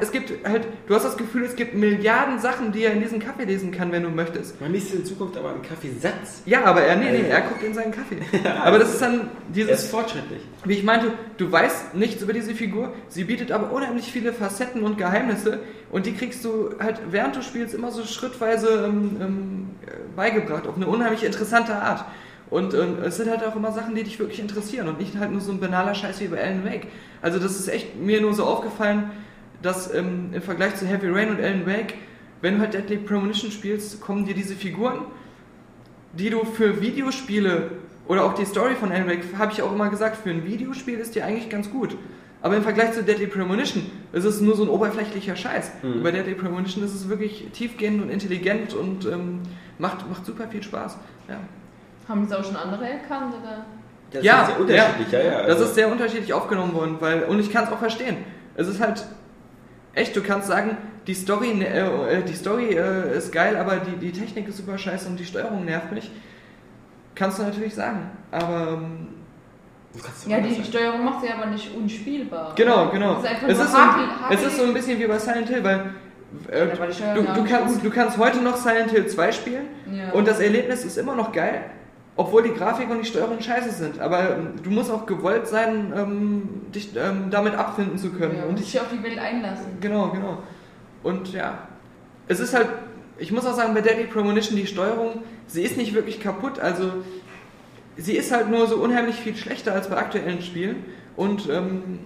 [0.00, 3.18] es gibt halt, du hast das Gefühl, es gibt Milliarden Sachen, die er in diesem
[3.18, 4.60] Kaffee lesen kann, wenn du möchtest.
[4.60, 6.42] Man liest in Zukunft aber einen Kaffeesatz.
[6.46, 8.18] Ja, aber er, nee, nee, er guckt in seinen Kaffee.
[8.64, 10.42] Aber das ist dann Er ist dieses, fortschrittlich.
[10.64, 14.82] wie ich meinte, du weißt nichts über diese Figur, sie bietet aber unheimlich viele Facetten
[14.82, 15.60] und Geheimnisse
[15.90, 19.70] und die kriegst du halt, während du spielst, immer so schrittweise ähm, ähm,
[20.16, 22.04] beigebracht, auf eine unheimlich interessante Art.
[22.50, 25.32] Und ähm, es sind halt auch immer Sachen, die dich wirklich interessieren und nicht halt
[25.32, 26.86] nur so ein banaler Scheiß wie bei Alan Wake.
[27.22, 29.10] Also das ist echt mir nur so aufgefallen,
[29.64, 31.94] dass ähm, im Vergleich zu Heavy Rain und Alan Wake,
[32.42, 35.00] wenn du halt Deadly Premonition spielst, kommen dir diese Figuren,
[36.12, 37.70] die du für Videospiele
[38.06, 40.98] oder auch die Story von Alan Wake, habe ich auch immer gesagt, für ein Videospiel
[40.98, 41.96] ist die eigentlich ganz gut.
[42.42, 45.72] Aber im Vergleich zu Deadly Premonition ist es nur so ein oberflächlicher Scheiß.
[46.02, 49.40] Bei Deadly Premonition ist es wirklich tiefgehend und intelligent und ähm,
[49.78, 50.98] macht, macht super viel Spaß.
[51.26, 51.40] Ja.
[52.06, 53.64] Haben das auch schon andere erkannt, oder?
[54.10, 55.42] Das Ja, ist sehr unterschiedlich, ja, ja.
[55.44, 58.18] Das also- ist sehr unterschiedlich aufgenommen worden, weil, und ich kann es auch verstehen.
[58.56, 59.06] Es ist halt
[59.94, 60.76] echt, du kannst sagen,
[61.06, 65.08] die Story, äh, die Story äh, ist geil, aber die, die Technik ist super scheiße
[65.08, 66.10] und die Steuerung nervt mich.
[67.14, 68.10] Kannst du natürlich sagen.
[68.30, 69.08] Aber ähm,
[70.26, 70.64] Ja, die sagen.
[70.64, 72.52] Steuerung macht sie aber nicht unspielbar.
[72.56, 73.18] genau, genau.
[73.18, 74.36] Es ist einfach Es nur ist, so ein, hakel, hakel.
[74.36, 75.80] es ist so ein bisschen wie bei Silent Hill, weil
[76.50, 76.66] äh,
[77.14, 80.10] du, du, kannst, du kannst heute noch Silent Hill 2 spielen Ja.
[80.12, 81.66] und das Erlebnis ist immer noch geil,
[82.16, 84.00] obwohl die Grafik und die Steuerung scheiße sind.
[84.00, 88.36] Aber ähm, du musst auch gewollt sein, ähm, dich ähm, damit abfinden zu können.
[88.36, 89.78] ja, und und ich, sich auf die Welt einlassen.
[89.80, 90.38] genau, genau.
[91.02, 91.58] Und ja,
[92.28, 92.68] es ist halt,
[93.18, 96.60] ich muss auch sagen, bei Deadly Premonition die Steuerung, sie ist nicht wirklich kaputt.
[96.60, 96.92] Also
[97.96, 100.84] sie ist halt nur so unheimlich viel schlechter als bei aktuellen Spielen
[101.16, 101.98] und ähm,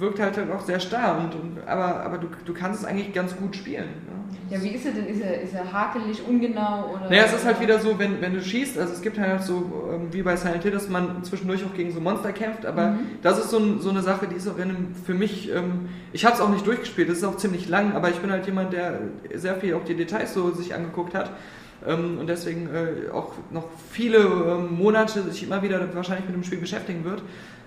[0.00, 1.18] wirkt halt, halt auch sehr starr.
[1.18, 3.84] Und, und, aber aber du, du kannst es eigentlich ganz gut spielen.
[3.84, 4.20] Ne?
[4.50, 5.06] Ja, wie ist er denn?
[5.06, 6.90] Ist er, ist er hakelig, ungenau?
[6.92, 9.42] Oder Naja, es ist halt wieder so, wenn, wenn du schießt, also es gibt halt
[9.42, 12.98] so, ähm, wie bei Silent Hill, dass man zwischendurch auch gegen so Monster kämpft, aber
[13.22, 15.88] das ist so, ein, so eine Sache, die ist auch in einem, für mich, ähm,
[16.12, 18.44] ich habe es auch nicht durchgespielt, das ist auch ziemlich lang, aber ich bin halt
[18.46, 18.98] jemand, der
[19.34, 21.30] sehr viel auch die Details so sich angeguckt hat
[22.18, 26.58] und deswegen äh, auch noch viele ähm, Monate sich immer wieder wahrscheinlich mit dem Spiel
[26.58, 27.22] beschäftigen wird.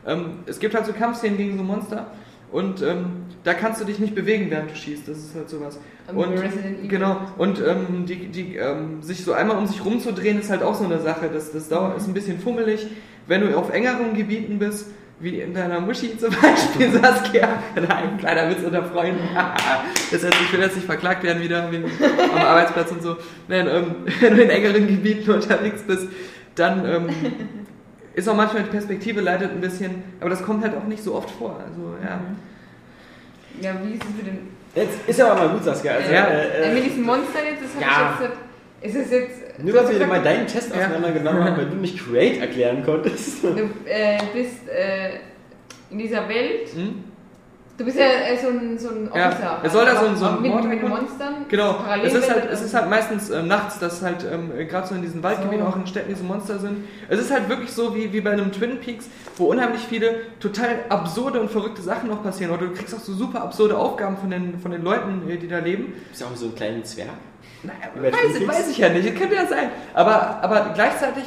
[0.06, 2.08] Ähm, es gibt halt so Kampfszenen gegen so Monster
[2.52, 3.06] und ähm,
[3.44, 5.80] da kannst du dich nicht bewegen, während du schießt, das ist halt sowas.
[6.10, 10.50] Ähm, Und, genau, und ähm, die, die, ähm, sich so einmal um sich rumzudrehen ist
[10.50, 11.30] halt auch so eine Sache.
[11.34, 12.88] Das, das dauert, ist ein bisschen fummelig.
[13.26, 14.88] Wenn du auf engeren Gebieten bist,
[15.24, 19.22] wie in deiner Muschi zum Beispiel, Saskia, ein kleiner Witz unter Freunden.
[20.12, 23.16] das heißt, ich will jetzt nicht verklagt werden wieder wie am Arbeitsplatz und so.
[23.48, 26.08] Nein, ähm, wenn du in engeren Gebieten unterwegs bist,
[26.56, 27.10] dann ähm,
[28.14, 31.16] ist auch manchmal die Perspektive leidet ein bisschen, aber das kommt halt auch nicht so
[31.16, 31.60] oft vor.
[31.66, 32.20] Also ja.
[33.62, 34.38] Ja, wie ist es mit dem.
[34.76, 35.94] Jetzt ist aber mal gut, Saskia.
[35.94, 37.88] Also, Ja, äh, Äh, äh, mit diesem Monster jetzt, das ja.
[37.88, 38.98] habe ich jetzt.
[39.00, 39.43] Ist es jetzt.
[39.62, 40.88] Nur du hast weil wir mal deinen Test Ja.
[40.88, 43.44] auseinandergenommen haben, weil du nicht Create erklären konntest.
[43.44, 43.50] Du
[43.86, 45.20] äh, bist äh,
[45.92, 46.70] in dieser Welt.
[46.76, 47.04] Hm?
[47.76, 49.60] Du bist ja äh, so ein, so ein Ja, Officer.
[49.64, 50.88] es soll da so ein- so ein mit, Mord mit.
[50.88, 51.34] Monstern.
[51.50, 54.94] Genau, es ist, halt, es ist halt meistens ähm, nachts, dass halt ähm, gerade so
[54.94, 55.72] in diesen Waldgebieten, So.
[55.72, 56.86] auch in Städten, diese Monster sind.
[57.10, 60.82] Es ist halt wirklich so wie, wie bei einem Twin Peaks, wo unheimlich viele total
[60.90, 62.52] absurde und verrückte Sachen noch passieren.
[62.54, 65.48] Oder du kriegst auch so super absurde Aufgaben von den, von den Leuten, äh, die
[65.48, 65.94] da leben.
[65.96, 67.10] Du bist auch so ein kleiner Zwerg.
[67.96, 69.70] Über weiß, ich, weiß ich ja nicht, könnte ja sein.
[69.94, 71.24] Aber, aber gleichzeitig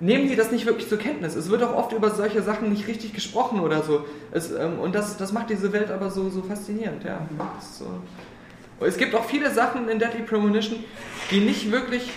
[0.00, 1.34] nehmen die das nicht wirklich zur Kenntnis.
[1.34, 4.04] Es wird auch oft über solche Sachen nicht richtig gesprochen oder so.
[4.30, 7.20] Es, ähm, und das, das macht diese Welt aber so, so faszinierend, ja.
[7.56, 7.86] Das ist so.
[8.80, 10.84] Es gibt auch viele Sachen in Deadly Premonition,
[11.30, 12.10] die nicht wirklich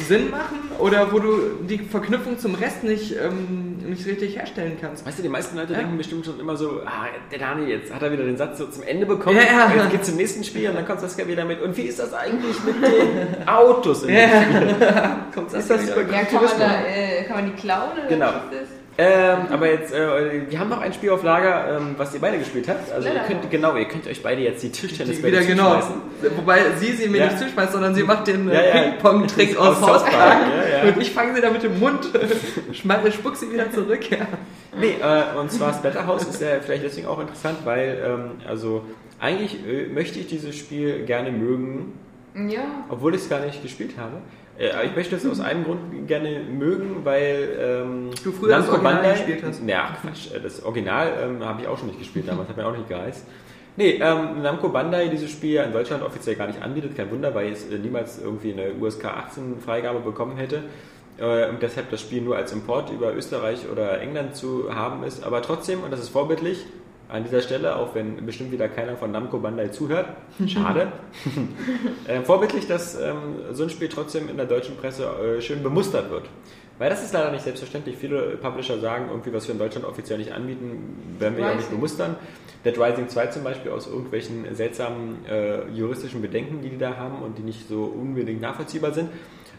[0.00, 5.06] Sinn machen oder wo du die Verknüpfung zum Rest nicht, ähm, nicht richtig herstellen kannst.
[5.06, 5.80] Weißt du, die meisten Leute Ja.
[5.80, 8.66] denken bestimmt schon immer so, ah, der Daniel, jetzt hat er wieder den Satz so
[8.66, 9.74] zum Ende bekommen, Ja, ja.
[9.82, 11.60] jetzt geht's zum nächsten Spiel und dann kommt Saskia wieder mit.
[11.62, 14.28] Und wie ist das eigentlich mit den Autos im Ja.
[14.42, 14.76] Spiel?
[15.34, 18.26] Kommt Ist das über Ja, kann man, da, äh, kann man die klauen oder Genau.
[18.26, 18.79] was ist das?
[19.02, 22.38] Ähm, aber jetzt, äh, wir haben noch ein Spiel auf Lager, ähm, was ihr beide
[22.38, 22.92] gespielt habt.
[22.92, 25.76] Also ihr könnt, genau, ihr könnt euch beide jetzt die Tischtennisbälle wieder genau.
[25.80, 26.36] zuschmeißen.
[26.36, 27.26] Wobei sie sie mir Ja.
[27.28, 28.82] nicht zuschmeißt, sondern sie macht den äh, Ja, ja.
[28.90, 30.40] Ping-Pong-Trick aus, Aus South South Park, Park.
[30.70, 30.92] ja, ja.
[30.94, 32.00] Und ich fange sie da mit dem Mund,
[32.72, 34.10] spuck sie wieder zurück.
[34.10, 34.26] Ja.
[34.78, 38.84] Nee, äh, und zwar Splatterhouse ist ja vielleicht deswegen auch interessant, weil, ähm, also
[39.18, 41.94] eigentlich äh, möchte ich dieses Spiel gerne mögen,
[42.34, 42.84] Ja.
[42.90, 44.18] obwohl ich es gar nicht gespielt habe.
[44.60, 48.66] Äh, aber ich möchte es aus einem Grund gerne mögen, weil ähm, Du früher das
[48.66, 49.62] Namco Original Bandai- gespielt hast.
[49.66, 50.34] Ja, Quatsch.
[50.34, 52.88] äh, Das Original ähm, habe ich auch schon nicht gespielt damals, hat mir auch nicht
[52.88, 53.26] geheißt.
[53.76, 57.52] Nee, ähm, Namco Bandai dieses Spiel in Deutschland offiziell gar nicht anbietet, kein Wunder, weil
[57.52, 60.64] es äh, niemals irgendwie eine USK 18 Freigabe bekommen hätte
[61.18, 65.24] äh, und deshalb das Spiel nur als Import über Österreich oder England zu haben ist.
[65.24, 66.66] Aber trotzdem, und das ist vorbildlich,
[67.12, 70.06] an dieser Stelle, auch wenn bestimmt wieder keiner von Namco Bandai zuhört,
[70.46, 70.92] schade,
[72.06, 73.16] äh, vorbildlich, dass ähm,
[73.52, 76.24] so ein Spiel trotzdem in der deutschen Presse äh, schön bemustert wird.
[76.78, 77.96] Weil das ist leider nicht selbstverständlich.
[77.98, 81.68] Viele Publisher sagen, irgendwie, was wir in Deutschland offiziell nicht anbieten, werden wir ja nicht
[81.68, 82.16] bemustern.
[82.64, 87.20] Dead Rising 2 zum Beispiel aus irgendwelchen seltsamen äh, juristischen Bedenken, die die da haben
[87.20, 89.10] und die nicht so unbedingt nachvollziehbar sind.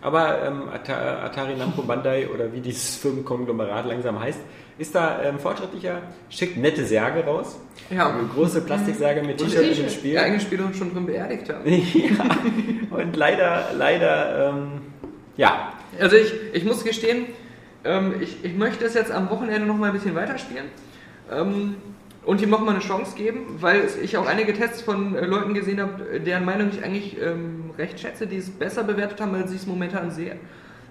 [0.02, 4.40] Aber ähm, Ata- Atari Namco Bandai oder wie dieses Firmenkonglomerat langsam heißt,
[4.82, 7.60] ist da ähm, fortschrittlicher, schickt nette Särge raus.
[7.90, 8.10] Ja.
[8.10, 9.92] Eine große Plastiksärge mit T-Shirt T-Shirt.
[9.92, 10.14] Spiel.
[10.14, 11.62] Ihr eigenes Spiel auch schon drin beerdigt haben.
[11.70, 12.98] ja.
[12.98, 14.82] Und leider, leider, ähm,
[15.38, 15.74] ja.
[16.00, 17.28] Also ich, ich muss gestehen,
[17.84, 20.66] ähm, ich, ich möchte es jetzt am Wochenende noch mal ein bisschen weiterspielen
[21.32, 21.76] ähm,
[22.26, 25.54] und ihm noch mal eine Chance geben, weil ich auch einige Tests von äh, Leuten
[25.54, 29.52] gesehen habe, deren Meinung ich eigentlich ähm, recht schätze, die es besser bewertet haben, als
[29.52, 30.38] ich es momentan sehe.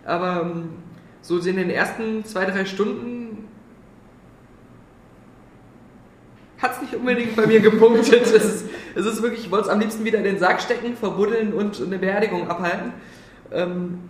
[0.04, 0.70] Aber ähm,
[1.22, 3.19] so in den ersten zwei, drei Stunden
[6.62, 8.22] hat es nicht unbedingt bei mir gepunktet.
[8.22, 10.96] es, ist, es ist wirklich, ich wollte es am liebsten wieder in den Sarg stecken,
[10.96, 12.92] verbuddeln und eine Beerdigung abhalten.
[13.52, 14.00] Ähm,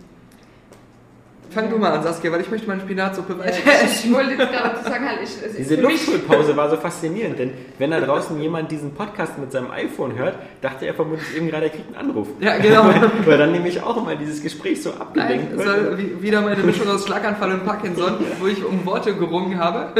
[1.51, 4.83] fang du mal an, Saskia, weil ich möchte meine Spinatsuppe weiter ich wollte jetzt gerade
[4.83, 8.93] sagen, halt, ich, es Diese Luftholpause war so faszinierend, denn wenn da draußen jemand diesen
[8.93, 12.27] Podcast mit seinem iPhone hört, dachte er vermutlich eben gerade, er kriegt einen Anruf.
[12.39, 12.85] Ja, genau.
[12.91, 16.21] Weil, weil dann nämlich auch immer dieses Gespräch so abgelenkt wird.
[16.21, 19.93] wieder meine Mischung aus Schlaganfall und Parkinson, wo ich um Worte gerungen habe.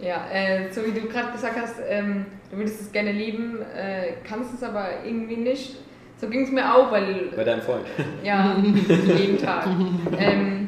[0.00, 4.12] Ja, äh, so wie du gerade gesagt hast, ähm, du würdest es gerne lieben, äh,
[4.28, 5.76] kannst es aber irgendwie nicht.
[6.18, 7.84] So ging es mir auch, weil Bei deinem Freund.
[8.22, 8.56] Ja,
[9.18, 9.66] jeden Tag.
[10.18, 10.65] Ähm,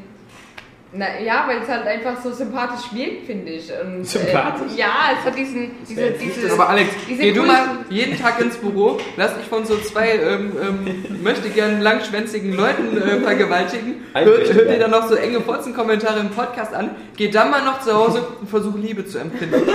[0.92, 3.70] na, ja, weil es halt einfach so sympathisch wirkt, finde ich.
[3.70, 4.72] Und, Sympathisch?
[4.74, 8.40] Äh, ja, es hat diesen, diese, das- Aber Alex, diese geh du mal jeden Tag
[8.40, 14.06] ins Büro, lass dich von so zwei ähm, ähm, möchte gern langschwänzigen Leuten äh, vergewaltigen,
[14.14, 17.80] hör, hör dir dann noch so enge Fotzenkommentare im Podcast an, geh dann mal noch
[17.82, 19.56] zu Hause und versuch Liebe zu empfinden.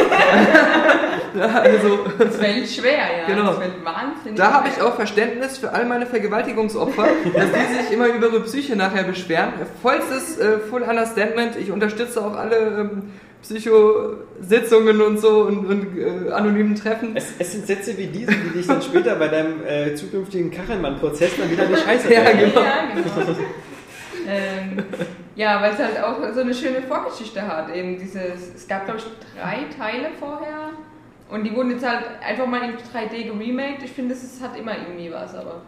[1.42, 3.26] also, Das fällt schwer, ja.
[3.28, 3.48] Genau.
[3.52, 7.92] Das fällt wahnsinnig da habe ich auch Verständnis für all meine Vergewaltigungsopfer, dass die sich
[7.94, 9.54] immer über ihre Psyche nachher beschweren.
[9.82, 10.60] Vollstes äh,
[11.06, 11.56] Full Understandment.
[11.58, 17.16] Ich unterstütze auch alle ähm, Psychositzungen und so und, und äh, anonymen Treffen.
[17.16, 21.32] Es, es sind Sätze wie diese, die dich dann später bei deinem äh, zukünftigen Kachelmann-Prozess
[21.38, 22.62] dann wieder die Scheiße Ja, genau.
[22.62, 23.40] Ja, genau.
[24.28, 24.84] ähm,
[25.36, 27.74] ja, weil es halt auch so eine schöne Vorgeschichte hat.
[27.76, 30.70] Eben dieses, es gab glaube ich drei Teile vorher
[31.30, 33.84] und die wurden jetzt halt einfach mal in 3D geremaked.
[33.84, 35.64] Ich finde, es hat immer irgendwie was, aber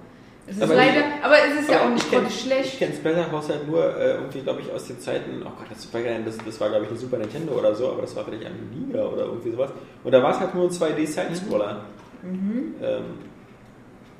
[0.47, 2.41] es ist Aber leider, ich- aber es ist ja Aber auch nicht kenn- gerade Ich
[2.41, 2.77] schlecht.
[2.79, 6.01] kenne Splatterhouse halt nur äh, irgendwie, glaube ich, aus den Zeiten, oh Gott, das war,
[6.01, 8.69] das, das war glaube ich, eine Super Nintendo oder so, aber das war vielleicht ein
[8.73, 9.71] Liga oder irgendwie sowas.
[10.03, 11.81] Und da war es halt nur ein 2D-Side-Scroller.
[12.23, 12.75] Mhm.
[12.81, 13.03] Ähm,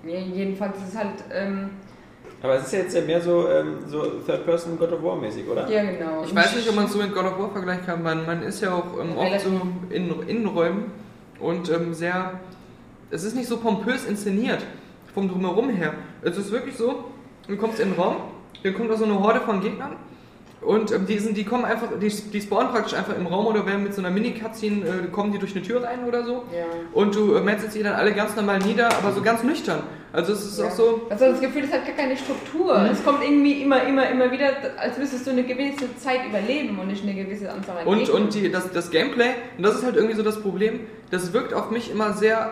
[0.08, 1.70] Ja, jedenfalls ist es halt, ähm,
[2.44, 5.68] aber es ist ja jetzt ja mehr so, ähm, so Third-Person God of War-mäßig, oder?
[5.70, 6.24] ja genau.
[6.24, 8.04] Ich weiß nicht, ob man es so mit God of War vergleichen kann.
[8.04, 9.50] Man, man ist ja auch ähm, oft so
[9.90, 10.86] in Innenräumen
[11.40, 12.40] und ähm, sehr.
[13.10, 14.64] Es ist nicht so pompös inszeniert
[15.16, 15.96] vom Drumherum her.
[16.22, 17.06] Es ist wirklich so,
[17.48, 18.18] du kommst in den Raum,
[18.64, 19.96] dann kommt da so eine Horde von Gegnern
[20.62, 23.66] und ähm, die, sind, die kommen einfach, die, die spawnen praktisch einfach im Raum oder
[23.66, 26.44] werden mit so einer Mini-Cutscene, äh, kommen die durch eine Tür rein oder so.
[26.52, 26.66] Ja.
[26.94, 29.84] Und du äh, metzelst sie dann alle ganz normal nieder, aber so ganz nüchtern.
[30.12, 30.66] Also es ist Ja.
[30.68, 31.02] auch so.
[31.10, 32.80] Also das Gefühl, es hat gar keine Struktur.
[32.80, 32.86] Mhm.
[32.88, 34.48] Es kommt irgendwie immer, immer, immer wieder,
[34.78, 38.34] als müsstest du eine gewisse Zeit überleben und nicht eine gewisse Anzahl an Und, und
[38.34, 40.80] die, das, das Gameplay, und das ist halt irgendwie so das Problem,
[41.12, 42.52] das wirkt auf mich immer sehr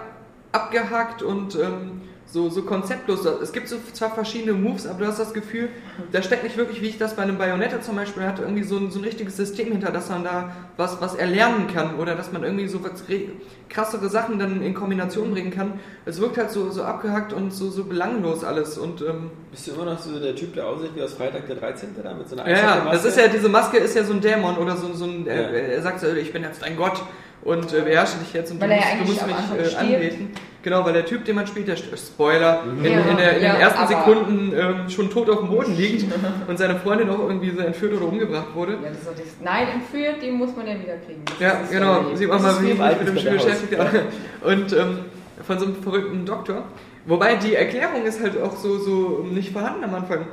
[0.51, 2.01] abgehackt und ähm,
[2.33, 3.23] so, so konzeptlos.
[3.25, 5.69] Es gibt so zwar verschiedene Moves, aber du hast das Gefühl,
[6.11, 8.75] da steckt nicht wirklich, wie ich das bei einem Bayonetta zum Beispiel hatte, irgendwie so
[8.77, 12.31] ein, so ein richtiges System hinter, dass man da was, was erlernen kann oder dass
[12.31, 13.29] man irgendwie so was re-
[13.69, 15.73] krassere Sachen dann in Kombination bringen kann.
[16.05, 19.71] Es wirkt halt so, so abgehackt und so, so belanglos alles und ähm, Bist du
[19.73, 21.89] immer noch so der Typ, der aussieht wie aus Freitag der 13.
[22.03, 24.57] da mit so einer Ja, das ist ja, diese Maske ist ja so ein Dämon
[24.57, 25.33] oder so, so ein, Ja.
[25.33, 26.99] äh, er sagt so, ich bin jetzt dein Gott
[27.43, 28.75] und äh, beherrsche dich jetzt und Weil du
[29.05, 30.31] musst, du musst mich äh, anbeten.
[30.63, 33.43] Genau, weil der Typ, den man spielt, der st- Spoiler, in, Ja, in, der, in
[33.43, 36.05] ja, den ersten Sekunden ähm, schon tot auf dem Boden liegt
[36.47, 38.73] und seine Freundin auch irgendwie so entführt oder umgebracht wurde.
[38.81, 39.25] Ja, das.
[39.43, 41.21] Nein, entführt, die muss man ja wieder kriegen.
[41.25, 43.73] Das Ja, genau, sieht man mal, wie ich mich mit dem Spiel beschäftigt.
[44.41, 44.99] Und ähm,
[45.45, 46.63] von so einem verrückten Doktor.
[47.05, 50.25] Wobei die Erklärung ist halt auch so, so nicht vorhanden am Anfang.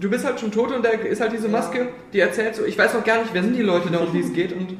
[0.00, 2.76] Du bist halt schon tot und da ist halt diese Maske, die erzählt so, ich
[2.76, 4.78] weiß noch gar nicht, wer sind die Leute da, um die es geht und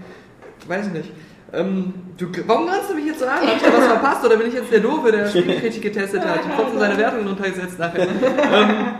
[0.66, 1.12] weiß nicht.
[1.54, 3.46] Ähm, du, warum granst du mich jetzt so an?
[3.46, 6.44] Hab ich da was verpasst oder bin ich jetzt der Doofe, der Spielkritik getestet hat
[6.44, 8.08] und trotzdem seine Wertungen runtergesetzt nachher?
[8.08, 8.94] ähm,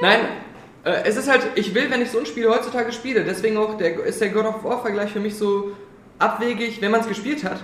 [0.00, 0.20] nein,
[0.84, 3.76] äh, es ist halt, ich will, wenn ich so ein Spiel heutzutage spiele, deswegen auch
[3.76, 5.72] der, ist der God of War-Vergleich für mich so
[6.18, 7.58] abwegig, wenn man es gespielt hat,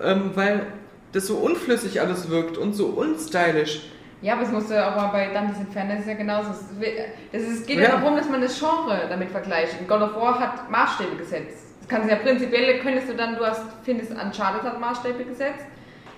[0.00, 0.66] ähm, weil
[1.12, 3.82] das so unflüssig alles wirkt und so unstylisch.
[4.22, 6.50] Ja, aber es musst du auch mal bei Dante's Inferno, das ist ja genauso.
[7.32, 7.96] Es ist, es geht ja Ja.
[7.96, 9.78] darum, dass man das Genre damit vergleicht.
[9.80, 11.63] Und God of War hat Maßstäbe gesetzt.
[11.84, 15.66] Das kannst du ja prinzipiell, könntest du dann, du hast, findest, Uncharted hat Maßstäbe gesetzt.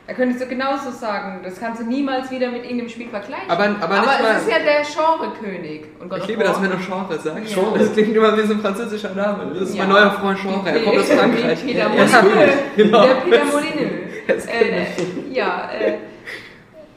[0.06, 3.50] Da könntest du genauso sagen, das kannst du niemals wieder mit irgendeinem Spiel vergleichen.
[3.50, 5.86] Aber- aber mal- es ist ja der Genrekönig.
[6.22, 7.56] Ich liebe das, wenn du Genre sagst.
[7.56, 7.62] Ja.
[7.76, 9.52] Das klingt immer wie so ein französischer Name.
[9.54, 9.82] Das ist Ja.
[9.82, 10.70] mein neuer Freund Genre.
[10.70, 11.66] Er kommt aus Frankreich.
[11.66, 12.52] Peter Er ist Molyneux.
[12.76, 13.02] Genau.
[13.02, 14.46] Der Peter Molyneux.
[14.46, 15.92] Äh, ja, äh,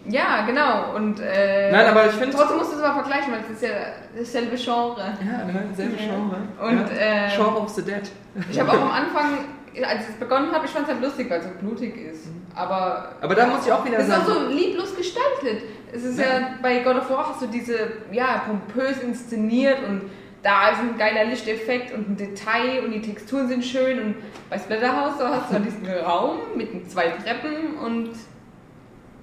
[0.08, 0.96] ja, genau.
[0.96, 3.64] Und, äh, Nein, aber ich finde- Trotzdem musst du es mal vergleichen, weil es ist
[3.64, 3.70] ja
[4.18, 5.02] dasselbe Genre.
[5.20, 6.38] Ja, ne, selbe Genre.
[6.62, 7.28] Und, ja.
[7.28, 8.10] äh, Genre of the Dead.
[8.50, 9.40] Ich habe auch am Anfang,
[9.84, 12.28] als es begonnen habe, ich fand es halt lustig, weil es so blutig ist.
[12.56, 14.46] Aber, Aber da muss ich auch wieder es ist auch sagen.
[14.50, 15.64] so lieblos gestaltet.
[15.92, 16.26] Es ist ja,
[16.62, 17.76] bei God of War hast du diese,
[18.12, 20.04] ja, pompös inszeniert und
[20.42, 24.16] da ist ein geiler Lichteffekt und ein Detail und die Texturen sind schön und
[24.50, 28.12] bei Splatterhouse da hast du halt diesen Raum mit zwei Treppen und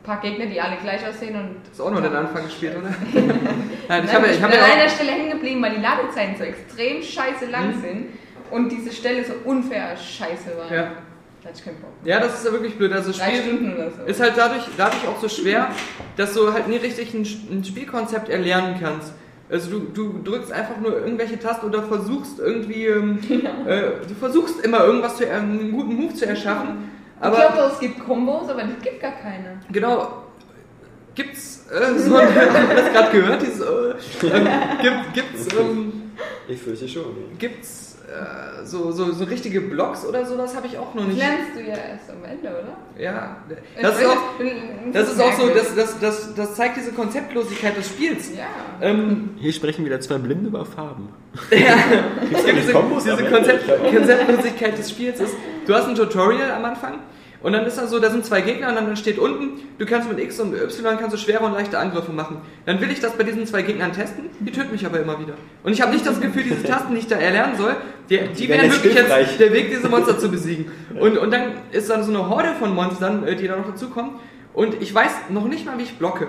[0.07, 2.89] paar Gegner, die alle gleich aussehen und Ist auch nur den Anfang gespielt, oder?
[3.13, 5.83] Nein, ich Nein, habe ich ich bin ja an einer Stelle hängen geblieben, weil die
[5.83, 8.07] Ladezeiten so extrem scheiße lang sind
[8.51, 10.75] und diese Stelle so unfair scheiße war.
[10.75, 10.93] Ja.
[11.43, 11.91] Da hatte ich keinen Bock.
[12.05, 12.93] Ja, das ist ja wirklich blöd.
[12.93, 14.03] Also Drei Spiel Stunden oder so.
[14.05, 15.69] ist halt dadurch, dadurch auch so schwer,
[16.17, 19.13] dass du halt nie richtig ein, ein Spielkonzept erlernen kannst.
[19.49, 23.21] Also du, du drückst einfach nur irgendwelche Tasten oder versuchst irgendwie, ähm,
[23.67, 26.91] äh, du versuchst immer irgendwas zu, einen guten Move zu erschaffen.
[27.19, 29.61] Ich Aber glaube, es gibt Kombos, aber es gibt gar keine.
[29.71, 30.23] Genau.
[31.15, 33.43] Gibt's äh, so ein, haben wir das gerade gehört?
[33.43, 34.49] Dieses, äh, ähm,
[34.83, 36.13] gibt, gibt's, ähm,
[36.47, 37.05] Ich fürchte schon.
[37.39, 41.19] gibt's äh, so, so, so richtige Blogs oder sowas habe ich auch noch Das nicht.
[41.19, 43.03] lernst du ja erst am Ende, oder?
[43.03, 43.39] Ja,
[43.81, 44.17] das ist auch,
[44.93, 45.75] das ist auch so, das.
[45.75, 48.31] das, das, das, zeigt diese Konzeptlosigkeit des Spiels.
[48.37, 48.45] Ja.
[48.81, 51.09] Ähm, Hier sprechen wieder zwei Blinde über Farben.
[51.51, 51.77] ja,
[52.29, 53.65] Gibt's diese, Kombos diese Konzept?
[53.91, 55.35] Konzeptlosigkeit des Spiels ist,
[55.67, 57.01] du hast ein Tutorial am Anfang
[57.43, 60.09] und dann ist da so, da sind zwei Gegner und dann steht unten, du kannst
[60.09, 62.39] mit X und Y kannst du schwere und leichte Angriffe machen.
[62.65, 65.35] Dann will ich das bei diesen zwei Gegnern testen, die töten mich aber immer wieder.
[65.63, 67.77] Und ich habe nicht das Gefühl, diese Tasten, die ich da erlernen soll,
[68.09, 70.71] die, die wären wirklich jetzt der Weg, diese Monster zu besiegen.
[70.99, 74.13] Und, und dann ist dann so eine Horde von Monstern, äh, die da noch dazukommen.
[74.57, 76.29] Und ich weiß noch nicht mal, wie ich blocke.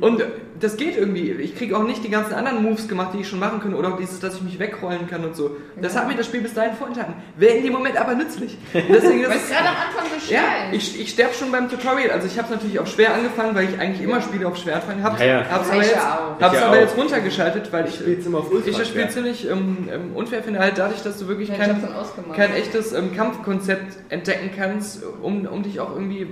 [0.00, 0.22] Und
[0.60, 1.32] das geht irgendwie.
[1.32, 3.74] Ich kriege auch nicht die ganzen anderen Moves gemacht, die ich schon machen kann.
[3.74, 5.56] Oder auch dieses, dass ich mich wegrollen kann und so.
[5.82, 7.14] Das hat mir das Spiel bis dahin vorenthalten.
[7.36, 8.56] Wäre in dem Moment aber nützlich.
[8.72, 10.94] Deswegen Weil das es gerade am Anfang so schwer ja, ist.
[10.94, 12.12] ich, ich sterbe schon beim Tutorial.
[12.12, 15.02] Also ich habe natürlich auch schwer angefangen, weil ich eigentlich immer Spiele auf schwer anfangen
[15.02, 15.18] habe.
[15.18, 15.50] Ja, ja.
[15.50, 16.80] Hab's aber ich jetzt, hab's Ich aber auch.
[16.80, 20.44] jetzt runtergeschaltet, weil ich, spiel's immer auf Ultra ich das Spiel ziemlich ähm, ähm, unfair
[20.44, 24.50] finde, halt dadurch, dass du wirklich Ja, ich kein, hab's kein echtes ähm, Kampfkonzept entdecken
[24.56, 26.28] kannst, um, um dich auch irgendwie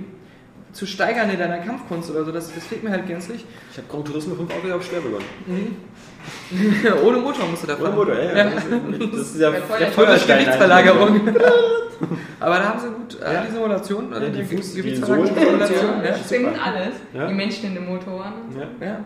[0.77, 2.31] zu steigern in deiner Kampfkunst oder so.
[2.31, 3.43] Das, das fehlt mir halt gänzlich.
[3.71, 5.25] Ich habe Gran Turismo 5 auch wieder auf schwer begonnen.
[7.03, 7.95] Ohne Motor musst du da fahren.
[7.95, 8.43] Motor, ja, ja.
[8.43, 9.49] Das ist ja
[9.79, 10.39] der Feuerstein.
[10.39, 11.21] Gewichtsverlagerung.
[12.39, 13.41] Aber da haben sie gut äh, Ja.
[13.43, 15.79] die Simulation, also Ja, die, die Fuß- die Gewichtsverlagerungssimulation.
[15.79, 16.11] Sohlen- Ja.
[16.11, 16.93] Das bringt alles.
[17.13, 17.27] Ja.
[17.27, 18.33] Die Menschen in den Motoren.
[18.55, 18.85] Ja.
[18.87, 18.99] Ja.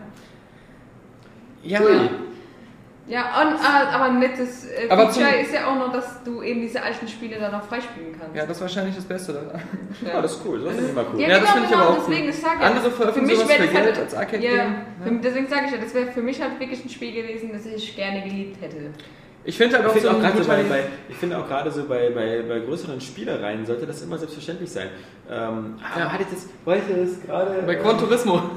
[1.64, 1.80] Ja.
[3.08, 6.22] Ja, und, äh, aber ein nettes äh, Aber Feature zum- ist ja auch noch, dass
[6.24, 8.36] du eben diese alten Spiele dann auch freispielen kannst.
[8.36, 9.60] ja, das ist wahrscheinlich das Beste daran.
[10.06, 10.60] Ja, das ist cool.
[10.64, 11.20] Das ist immer cool.
[11.20, 12.30] Ja, Ja, das genau, finde ich genau, aber auch deswegen, cool.
[12.30, 12.64] das sage ich.
[12.66, 15.18] Andere veröffentlichen sowas wäre für das Geld halt, als Arcade-Game, Ja, ja.
[15.22, 17.96] deswegen sage ich ja, das wäre für mich halt wirklich ein Spiel gewesen, das ich
[17.96, 18.76] gerne geliebt hätte.
[19.44, 21.70] Ich finde halt auch finde so auch gerade so bei, bei, ich finde auch gerade
[21.70, 24.88] so bei, bei, bei größeren Spielereien sollte das immer selbstverständlich sein.
[25.30, 26.12] Ähm, ah, Ja.
[26.12, 27.62] hatte ich das, wollte es gerade.
[27.66, 28.40] bei Gran Turismo.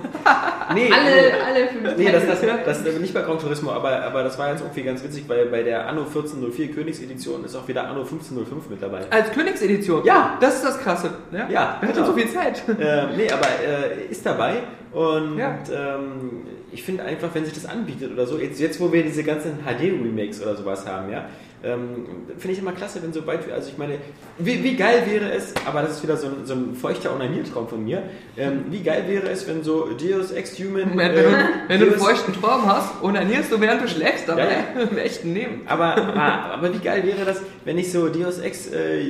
[0.73, 2.59] Nee, Alle, alle fünf Nee, das, Teile.
[2.65, 5.45] das, das, nicht bei Gran Turismo, aber, aber das war jetzt irgendwie ganz witzig, weil
[5.45, 9.01] bei der Anno 1404 Königsedition ist auch wieder Anno 1505 mit dabei.
[9.11, 10.03] Als Königsedition.
[10.05, 10.38] Ja.
[10.41, 11.11] Das ist das Krasse.
[11.31, 11.47] Ja.
[11.49, 11.95] Ja, Wer hat genau.
[11.95, 12.63] denn so viel Zeit?
[12.79, 15.55] äh, nee, aber äh, ist dabei Und Ja.
[15.71, 19.23] ähm, ich finde einfach, wenn sich das anbietet oder so, jetzt, jetzt wo wir diese
[19.23, 21.30] ganzen HD-Remakes oder sowas haben, ja,
[21.66, 22.05] ähm,
[22.38, 23.97] finde ich immer klasse, wenn so bald, also ich meine,
[24.38, 27.68] wie, wie geil wäre es, aber das ist wieder so ein, so ein feuchter Onaniertraum
[27.68, 28.03] von mir,
[28.38, 30.95] ähm, wie geil wäre es, wenn so Deus Ex Human...
[30.95, 31.34] Wenn, du, äh,
[31.68, 34.43] wenn du einen feuchten Traum hast und ernährst du während du schläfst, dabei
[34.76, 35.61] Ja, im echten Leben.
[35.66, 39.03] Aber, aber, wie geil wäre das, wenn ich so Deus Ex äh,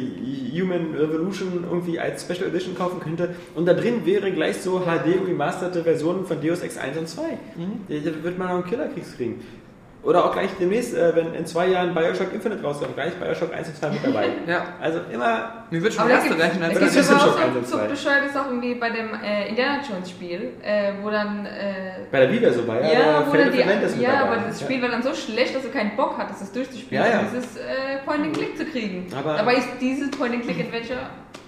[0.53, 5.27] Human Revolution irgendwie als Special Edition kaufen könnte und da drin wäre gleich so HD
[5.27, 7.21] remasterte Versionen von Deus Ex 1 und 2.
[7.89, 9.41] Da da wird man noch einen Killerkriegs kriegen.
[10.05, 13.67] Oder auch gleich demnächst, äh, wenn in zwei Jahren Bioshock Infinite rauskommt, gleich Bioshock 1
[13.69, 14.25] und 2 mit dabei.
[14.47, 14.63] Ja.
[14.79, 17.43] Also immer Mir wird schon erste es als das gibt System aber Shock auch so,
[17.43, 17.87] Einsatz so zwei.
[17.87, 21.45] bescheuerte Sachen wie bei dem äh, Indiana Jones Spiel, äh, wo dann...
[21.47, 24.79] Äh, bei der Viva so war, ja, ja, wo dann die, ja, aber das Spiel
[24.81, 27.19] war dann so schlecht, dass du keinen Bock hattest, das durchzuspielen, Ja, ja.
[27.21, 29.07] und dieses äh, Point-and-Click zu kriegen.
[29.17, 30.99] Aber- Dabei ist dieses Point-and-Click-Adventure...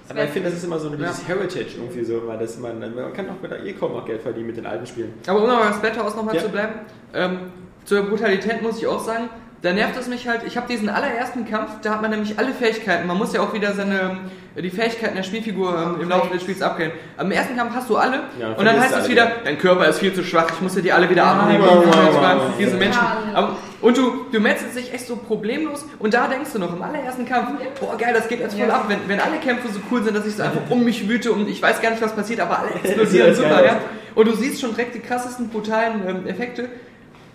[0.10, 2.80] Aber ich finde, das ist immer so ein dieses Heritage irgendwie so, weil das man,
[2.80, 5.14] man kann auch mit der kaum noch Geld verdienen mit den alten Spielen.
[5.28, 6.42] Aber um noch beim Splatterhouse nochmal Ja.
[6.44, 6.74] zu bleiben,
[7.14, 7.40] ähm,
[7.88, 9.30] zur Brutalität muss ich auch sagen,
[9.64, 12.54] da nervt es mich halt, ich habe diesen allerersten Kampf, da hat man nämlich alle
[12.54, 14.18] Fähigkeiten, man muss ja auch wieder seine,
[14.56, 16.92] die Fähigkeiten der Spielfigur ähm, im Laufe des Spiels abgehen.
[17.18, 19.36] Am ersten Kampf hast du alle Ja, und dann heißt es wieder, wieder.
[19.46, 21.64] dein Körper ist viel zu schwach, ich muss dir die alle wieder abnehmen.
[21.66, 23.02] wow, Und wow, diese Menschen.
[23.34, 26.82] Aber, und du, du metzelst dich echt so problemlos und da denkst du noch im
[26.84, 28.76] allerersten Kampf, boah geil, das geht jetzt voll Ja.
[28.76, 31.32] ab, wenn, wenn alle Kämpfe so cool sind, dass ich so einfach um mich wüte
[31.32, 33.78] und ich weiß gar nicht, was passiert, aber alle explodieren super, ja.
[34.14, 36.70] Und du siehst schon direkt die krassesten, brutalen ähm, Effekte.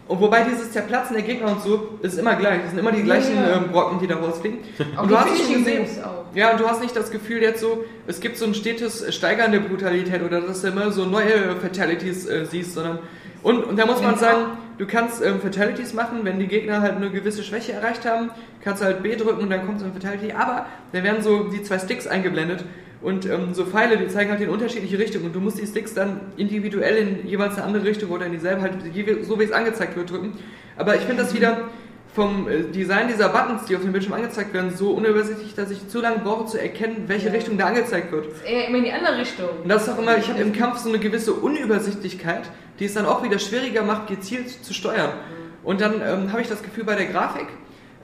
[0.09, 2.61] Und wobei dieses Zerplatzen der Gegner und so ist immer gleich.
[2.63, 3.57] Das sind immer die gleichen Ja.
[3.57, 4.59] ähm, Brocken, die da rausfliegen.
[4.97, 6.05] Auch Und du hast es schon Finishing gesehen.
[6.35, 9.53] Ja, und du hast nicht das Gefühl jetzt so, es gibt so ein stetes Steigern
[9.53, 12.99] der Brutalität oder dass du immer so neue Fatalities äh, siehst, sondern.
[13.43, 14.43] Und, und da muss man sagen,
[14.79, 18.31] du kannst ähm, Fatalities machen, wenn die Gegner halt eine gewisse Schwäche erreicht haben,
[18.63, 20.33] kannst du halt B drücken und dann kommt so eine Fatality.
[20.33, 22.65] Aber da werden so die zwei Sticks eingeblendet
[23.03, 25.95] und ähm, so Pfeile, die zeigen halt in unterschiedliche Richtungen und du musst die Sticks
[25.95, 28.75] dann individuell in jeweils eine andere Richtung oder in dieselbe, halt
[29.23, 30.33] so wie es angezeigt wird, drücken.
[30.77, 31.69] Aber ich finde das wieder
[32.15, 35.89] vom äh, Design dieser Buttons, die auf dem Bildschirm angezeigt werden, so unübersichtlich, dass ich
[35.89, 37.33] zu lange brauche zu erkennen, welche Ja.
[37.33, 38.27] Richtung da angezeigt wird.
[38.27, 39.49] Ist eher immer in die andere Richtung.
[39.63, 42.43] Und das ist auch immer, ich habe im Kampf so eine gewisse Unübersichtlichkeit,
[42.79, 45.11] die es dann auch wieder schwieriger macht, gezielt zu steuern.
[45.65, 47.47] Und dann ähm, habe ich das Gefühl bei der Grafik,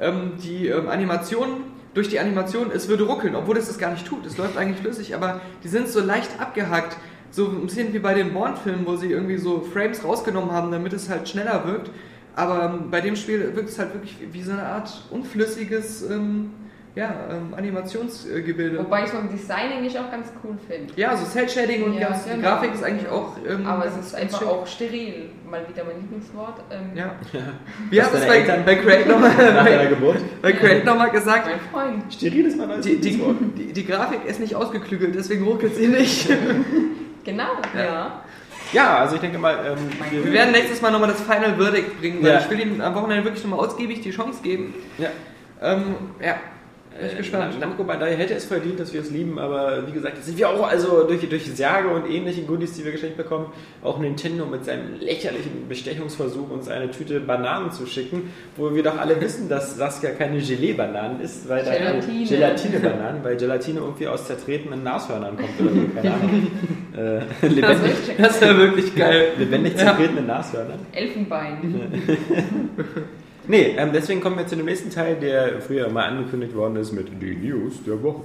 [0.01, 1.65] ähm, die ähm, Animationen,
[1.99, 4.25] durch die Animation, es würde ruckeln, obwohl es das gar nicht tut.
[4.25, 6.97] Es läuft eigentlich flüssig, aber die sind so leicht abgehackt.
[7.33, 10.93] So ein bisschen wie bei den Bond-Filmen, wo sie irgendwie so Frames rausgenommen haben, damit
[10.93, 11.91] es halt schneller wirkt.
[12.37, 16.53] Aber ähm, bei dem Spiel wirkt es halt wirklich wie so eine Art unflüssiges ähm,
[16.99, 18.79] ja, ähm, Animationsgebilde.
[18.81, 20.93] Wobei ich vom Design eigentlich auch ganz cool finde.
[20.97, 22.43] Ja, so Cell-Shading und Ja, ganz, die genau.
[22.49, 23.37] Grafik ist eigentlich auch.
[23.49, 25.31] Ähm, Aber es ist einfach auch steril.
[25.49, 26.55] Mal wieder mein Lieblingswort.
[26.71, 27.15] Ähm, Ja.
[27.91, 29.31] Wie hast du es bei, Eltern- bei Craig nochmal
[30.43, 31.47] bei Craig noch mal gesagt?
[31.47, 32.13] Mein Freund.
[32.13, 33.37] Steril ist mein neues Die, die, Lieblingswort.
[33.59, 36.29] die, die Grafik ist nicht ausgeklügelt, deswegen ruckelt sie nicht.
[37.25, 38.23] Genau, ja.
[38.73, 42.23] Ja, also ich denke mal, ähm, Wir werden nächstes Mal nochmal das Final Verdict bringen,
[42.23, 42.39] weil Ja.
[42.39, 44.73] ich will ihm am Wochenende wirklich nochmal ausgiebig die Chance geben.
[44.97, 45.09] ja.
[45.61, 46.37] Ähm, ja,
[46.99, 47.61] bin ich Äh, gespannt.
[47.61, 50.67] Namco Bandai hätte es verdient, dass wir es lieben, aber wie gesagt, sind wir auch,
[50.69, 53.47] also durch, durch Sage und ähnliche Goodies, die wir geschenkt bekommen,
[53.83, 58.99] auch Nintendo mit seinem lächerlichen Bestechungsversuch, uns eine Tüte Bananen zu schicken, wo wir doch
[58.99, 62.27] alle wissen, dass das ja keine Gelee-Bananen ist, weil da Gelatine.
[62.27, 66.47] Gelatine-Bananen, weil Gelatine irgendwie aus zertretenen Nashörnern kommt oder so, keine Ahnung.
[66.97, 69.29] äh, Das, lebendig, das wäre wirklich geil.
[69.39, 69.79] lebendig Ja.
[69.79, 70.75] zertretene Nashörner.
[70.93, 71.93] Elfenbein.
[73.49, 76.93] Nee, ähm, deswegen kommen wir zu dem nächsten Teil, der früher mal angekündigt worden ist
[76.93, 78.21] mit die News der Woche.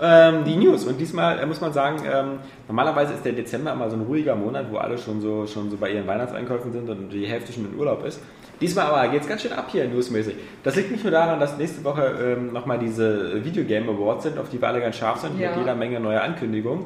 [0.00, 0.84] Ähm, die News.
[0.86, 4.34] Und diesmal äh, muss man sagen, ähm, normalerweise ist der Dezember immer so ein ruhiger
[4.34, 7.66] Monat, wo alle schon so, schon so bei ihren Weihnachtseinkäufen sind und die Hälfte schon
[7.70, 8.20] in Urlaub ist.
[8.60, 10.34] Diesmal aber geht es ganz schön ab hier newsmäßig.
[10.62, 14.48] Das liegt nicht nur daran, dass nächste Woche ähm, nochmal diese Videogame Awards sind, auf
[14.48, 15.50] die wir alle ganz scharf sind, Ja.
[15.50, 16.84] mit jeder Menge neuer Ankündigungen.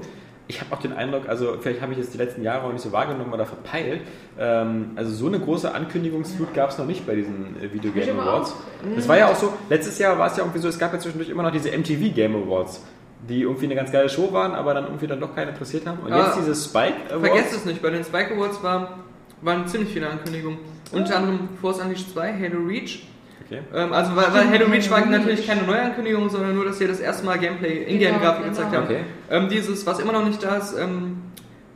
[0.49, 2.82] Ich habe auch den Eindruck, also vielleicht habe ich es die letzten Jahre auch nicht
[2.82, 4.03] so wahrgenommen oder verpeilt.
[4.38, 8.20] Ähm, also so eine große Ankündigungsflut gab es noch nicht bei diesen äh, Video Game
[8.20, 8.55] Awards.
[8.94, 11.01] Das war ja auch so, letztes Jahr war es ja irgendwie so, es gab ja
[11.01, 12.80] zwischendurch immer noch diese MTV Game Awards,
[13.28, 15.99] die irgendwie eine ganz geile Show waren, aber dann irgendwie dann doch keinen interessiert haben.
[16.01, 16.26] Und Ja.
[16.26, 17.26] jetzt diese Spike Awards.
[17.28, 19.01] Vergesst es nicht, bei den Spike Awards war,
[19.42, 20.59] waren ziemlich viele Ankündigungen.
[20.92, 23.05] Unter anderem Force Unleashed 2, Halo Reach.
[23.45, 23.61] Okay.
[23.74, 27.01] Ähm, also weil, weil Halo Reach war natürlich keine Neuankündigung, sondern nur, dass sie das
[27.01, 28.82] erste Mal Gameplay, Ingame-Grafik Genau, gezeigt genau.
[28.82, 28.91] haben.
[28.91, 29.01] Okay.
[29.30, 31.22] Ähm, dieses, was immer noch nicht da ist, ähm,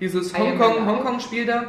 [0.01, 0.87] dieses I am Hongkong-.
[0.87, 1.63] Hongkong-Spiel da,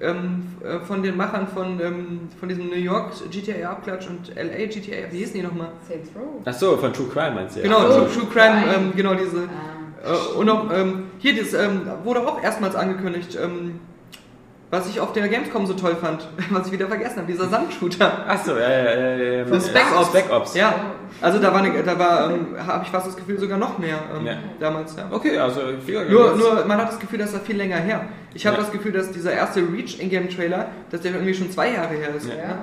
[0.00, 4.66] ähm, äh, von den Machern von, ähm, von diesem New York GTA Abklatsch und LA
[4.66, 5.70] GTA, wie hießen die nochmal?
[5.88, 6.40] Saints Row.
[6.44, 7.66] Ach so, von True Crime meinst du ja.
[7.66, 9.48] Genau, so, True, True Crime, ähm, genau diese.
[9.48, 10.12] Ah.
[10.12, 13.36] Äh, und auch, ähm, hier, das ähm, wurde auch erstmals angekündigt.
[14.70, 18.28] Was ich auf der Gamescom so toll fand, was ich wieder vergessen habe, dieser Sandshooter.
[18.28, 19.46] Achso, ja, ja, ja, ja.
[19.46, 20.08] Von Spec Ops.
[20.08, 20.54] Spec Ops.
[20.54, 20.74] Ja,
[21.22, 23.98] also da war, eine, da war ähm, habe ich fast das Gefühl, sogar noch mehr
[24.14, 24.34] ähm, Ja.
[24.60, 24.94] damals.
[24.94, 25.06] Ja.
[25.10, 28.04] Okay, also viel Nur, nur, man hat das Gefühl, dass das viel länger her.
[28.34, 28.62] Ich habe Ja.
[28.62, 32.28] das Gefühl, dass dieser erste Reach Ingame-Trailer, dass der irgendwie schon zwei Jahre her ist.
[32.28, 32.34] Ja.
[32.34, 32.58] Ja.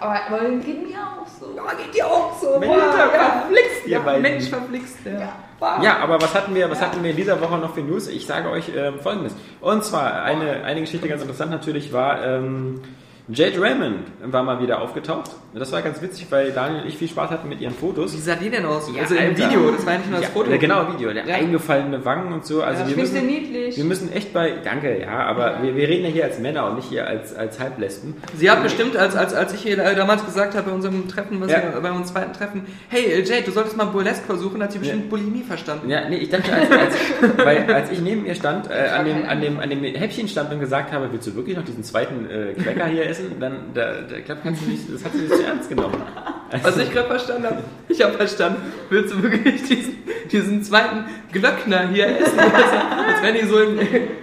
[0.00, 1.54] Aber, aber geht mir auch so.
[1.54, 2.58] Ja, geht dir auch so.
[2.58, 3.08] Mensch, Wow, ja,
[3.42, 4.00] verflixt, ja.
[4.18, 4.96] Mensch, verflixt.
[5.04, 5.32] Ja.
[5.58, 5.82] Wow.
[5.82, 8.08] Ja, aber was hatten wir, was hatten wir in dieser Woche noch für News?
[8.08, 9.34] Ich sage euch ähm, folgendes.
[9.60, 12.82] Und zwar, eine, eine Geschichte ganz interessant natürlich war, ähm,
[13.28, 15.30] Jade Raymond war mal wieder aufgetaucht.
[15.54, 18.12] Das war ganz witzig, weil Daniel und ich viel Spaß hatten mit ihren Fotos.
[18.12, 18.90] Wie sah die denn aus?
[18.94, 19.34] Ja, also im.
[19.34, 20.50] Video, das war nicht nur das Ja, Foto.
[20.50, 21.10] Ja, genau, Video.
[21.10, 21.36] Der Ja.
[21.36, 22.62] eingefallene Wangen und so.
[22.62, 23.78] Also Ja, wir, müssen, niedlich?
[23.78, 26.76] wir müssen echt bei, danke, ja, aber Wir, wir reden ja hier als Männer und
[26.76, 28.14] nicht hier als, als Halblesben.
[28.36, 31.48] Sie hat bestimmt, als, als, als ich äh, damals gesagt habe bei unserem Treffen, was
[31.48, 34.80] wir, bei unserem zweiten Treffen, hey äh, Jade, du solltest mal Burlesque versuchen, hat sie
[34.80, 35.88] bestimmt Bulimie verstanden.
[35.88, 36.94] Ja, nee, ich dachte, als, als,
[37.38, 40.52] weil, als ich neben ihr stand, äh, an, dem, an, dem, an dem Häppchen stand
[40.52, 43.92] und gesagt habe, willst du wirklich noch diesen zweiten äh, Cracker hier essen, dann, da,
[44.08, 46.02] da, ich glaube, kannst du nicht, das hat sie nicht zu ernst genommen.
[46.50, 47.56] Also, Was ich gerade verstanden habe,
[47.88, 49.96] ich habe verstanden, willst du wirklich diesen,
[50.30, 52.38] diesen zweiten Glöckner hier essen?
[52.38, 52.76] Also,
[53.08, 53.78] als wenn die so in,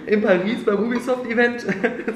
[0.06, 1.66] in Paris beim Ubisoft-Event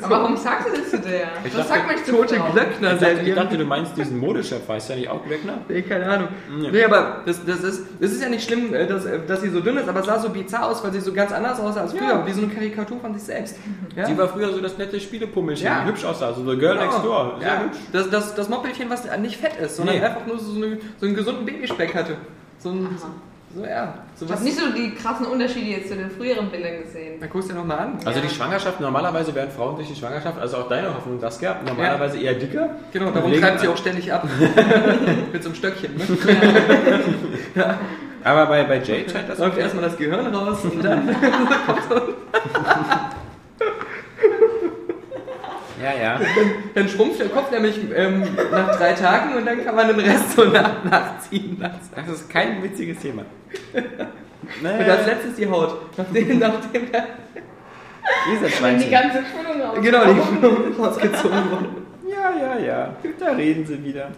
[0.02, 1.28] Aber warum sagst du das zu der?
[1.44, 2.52] Ich Das dachte, sagt man nicht zu tote Frauen.
[2.52, 5.58] Glöckner ich, dachte, ich dachte, du meinst diesen Modechef, weißt du ja nicht auch Glöckner?
[5.68, 6.28] Nee, keine Ahnung.
[6.62, 6.70] Ja.
[6.70, 9.50] Nee, aber das, das, ist, das ist ja nicht schlimm, äh, dass, äh, dass sie
[9.50, 11.82] so dünn ist, aber es sah so bizarr aus, weil sie so ganz anders aussah
[11.82, 12.22] als früher.
[12.24, 13.58] Wie so eine Karikatur von sich selbst.
[13.94, 14.06] Ja?
[14.06, 15.82] Sie war früher so das nette Spielepummelchen, Ja.
[15.82, 17.36] die hübsch aussah, so the girl next door.
[17.40, 17.60] Sehr Ja.
[17.62, 17.76] hübsch.
[17.92, 20.04] Das, das, das Moppelchen, was nicht fett ist, sondern Nee.
[20.04, 22.16] einfach nur so, eine, so einen gesunden Babyspeck hatte.
[22.58, 22.88] So ein,
[23.54, 23.94] so, ja.
[24.16, 27.18] So Ich was, habe nicht so die krassen Unterschiede jetzt zu den früheren Bildern gesehen.
[27.20, 27.98] dann guckst du dir nochmal an.
[28.04, 31.64] Also die Schwangerschaft, normalerweise werden Frauen durch die Schwangerschaft, also auch deine Hoffnung das gehabt,
[31.66, 32.70] normalerweise eher dicker.
[32.92, 34.26] Genau, darum treibt sie auch ständig ab.
[35.32, 35.96] Mit so einem Stöckchen.
[35.96, 36.04] Ne?
[38.24, 41.08] Aber bei, bei Jade scheint das Läuft erstmal das Gehirn raus und dann
[45.86, 46.20] Ja, ja.
[46.74, 50.32] Dann schrumpft der Kopf nämlich ähm, nach drei Tagen und dann kann man den Rest
[50.32, 51.90] so nach, nachziehen lassen.
[51.94, 53.22] Das ist kein witziges Thema.
[54.62, 55.76] Und als letztes die Haut.
[55.96, 57.04] Nachdem, nachdem der,
[58.30, 58.90] Dieser Die Schweinchen.
[58.90, 59.78] ganze Füllung raus.
[59.82, 61.68] genau, die rausgezogen wurde.
[62.08, 62.96] Ja, ja, ja.
[63.18, 64.08] Da reden sie wieder.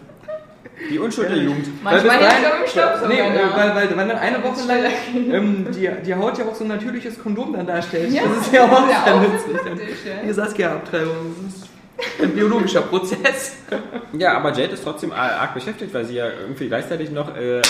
[0.89, 1.67] Die Unschuld der Jugend.
[1.83, 3.07] Manchmal im Staubsauger.
[3.07, 3.51] Nee, äh, ja.
[3.55, 4.79] weil, weil, weil dann eine Woche lang
[5.33, 8.11] ähm, die, die Haut ja auch so ein natürliches Kondom dann darstellt.
[8.11, 9.57] Ja, das ist ja auch ja sehr auch nützlich.
[10.05, 10.23] Ja.
[10.25, 11.35] Die Saskia-Abtreibung.
[11.45, 11.55] Das
[12.07, 13.57] ist ein biologischer Prozess.
[14.17, 17.61] Ja, aber Jade ist trotzdem arg beschäftigt, weil sie ja irgendwie gleichzeitig noch, äh,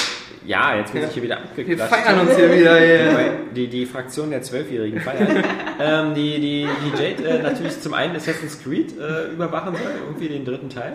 [0.45, 1.07] ja, jetzt wird Ja.
[1.07, 1.95] sich hier wieder Wir abgeklatscht.
[1.95, 2.79] feiern uns hier wieder.
[2.79, 3.15] Yeah.
[3.15, 5.29] Weil Die, die Fraktion der Zwölfjährigen feiert.
[5.81, 10.27] ähm, die, die, die Jade äh, natürlich zum einen Assassin's Creed äh, überwachen soll, irgendwie
[10.29, 10.93] den dritten Teil.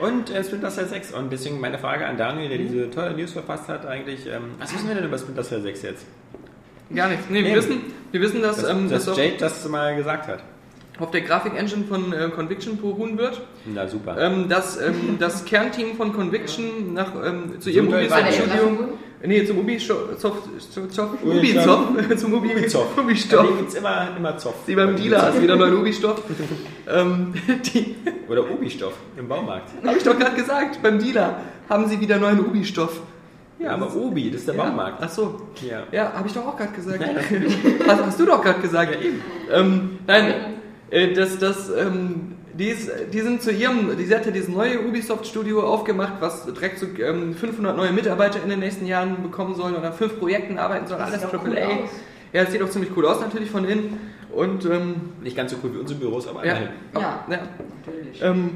[0.00, 1.12] Und äh, Splinter Cell 6.
[1.12, 4.74] Und deswegen meine Frage an Daniel, der diese tolle News verfasst hat, eigentlich, ähm, was
[4.74, 6.06] wissen wir denn über Splinter Cell 6 jetzt?
[6.94, 7.24] Gar nichts.
[7.28, 7.56] Nee, wir Eben.
[7.56, 7.80] wissen,
[8.12, 10.40] wir wissen, dass, Dass, ähm, dass das auf, Jade das mal gesagt hat.
[10.98, 13.40] auf der Grafik-Engine von äh, Conviction beruhen wird.
[13.66, 14.16] Na super.
[14.18, 18.00] Ähm, dass ähm, das Kernteam von Conviction nach, ähm, zu ihrem Super,
[19.24, 20.12] Nee, zum Ubisoft...
[20.12, 20.48] Ubisoft...
[20.76, 21.24] Ubisoft.
[21.24, 22.18] Ubisoft.
[22.20, 22.98] Zum Ubi- Ubisoft.
[22.98, 23.32] Ubisoft.
[23.32, 24.54] Da gibt es immer, immer Zoff.
[24.66, 26.22] Sie beim Dealer hast wieder neuen Ubistoff.
[26.88, 27.32] ähm,
[28.28, 29.70] Oder Ubi-Stoff im Baumarkt.
[29.86, 33.00] habe ich doch gerade gesagt, beim Dealer haben sie wieder neuen Ubistoff.
[33.58, 34.64] Ja, aber Obi, das ist der Ja.
[34.64, 34.98] Baumarkt.
[35.00, 35.40] Ach so.
[35.66, 35.84] Ja.
[35.90, 37.02] Ja, habe ich doch auch gerade gesagt.
[37.86, 38.98] hast, hast du doch gerade gesagt.
[39.50, 40.34] Ähm, nein,
[40.90, 45.62] äh, das, das, ähm, die, ist, die sind zu ihrem, die hatte dieses neue Ubisoft-Studio
[45.62, 49.84] aufgemacht, was direkt so ähm, 500 neue Mitarbeiter in den nächsten Jahren bekommen soll und
[49.84, 51.40] an fünf Projekten arbeiten soll, alles AAA.
[51.44, 51.90] cool aus.
[52.32, 53.98] Ja, es sieht auch ziemlich cool aus natürlich von innen
[54.34, 56.68] und ähm, Nicht ganz so cool wie unsere Büros, aber ja, immerhin.
[56.94, 57.00] ja.
[57.00, 57.24] Ja.
[57.30, 57.38] ja.
[57.86, 58.22] Natürlich.
[58.22, 58.50] Ähm,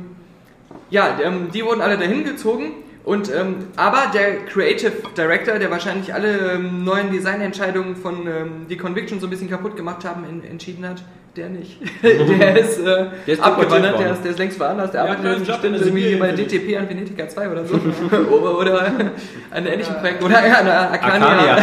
[0.91, 2.73] ja, ähm, die wurden alle dahin gezogen.
[3.03, 8.77] Und, ähm, aber der Creative Director, der wahrscheinlich alle ähm, neuen Designentscheidungen von ähm, die
[8.77, 11.03] Conviction so ein bisschen kaputt gemacht haben, en entschieden hat,
[11.37, 11.79] der nicht.
[12.03, 15.47] der ist, äh, Der ist abgewandert, der ist, der ist längst woanders, der Ja, arbeitet
[15.47, 16.33] Job bestimmt irgendwie bei.
[16.33, 17.75] DTP an Venetica 2 oder so.
[18.31, 19.11] oder, oder an
[19.51, 20.23] einem ähnlichen Projekt.
[20.23, 21.57] Oder ja, an Arcania,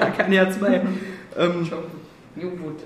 [0.00, 0.82] Arcania 2.
[1.38, 1.70] Ähm.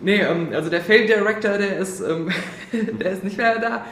[0.01, 2.31] Nee, ähm, also der Fail Director, der ist, ähm,
[2.73, 3.85] der ist nicht mehr da.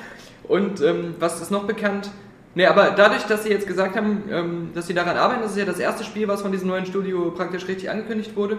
[0.45, 2.11] Und ähm, was ist noch bekannt?
[2.55, 5.59] Nee, aber dadurch, dass sie jetzt gesagt haben, ähm, dass sie daran arbeiten, das ist
[5.59, 8.59] ja das erste Spiel, was von diesem neuen Studio praktisch richtig angekündigt wurde,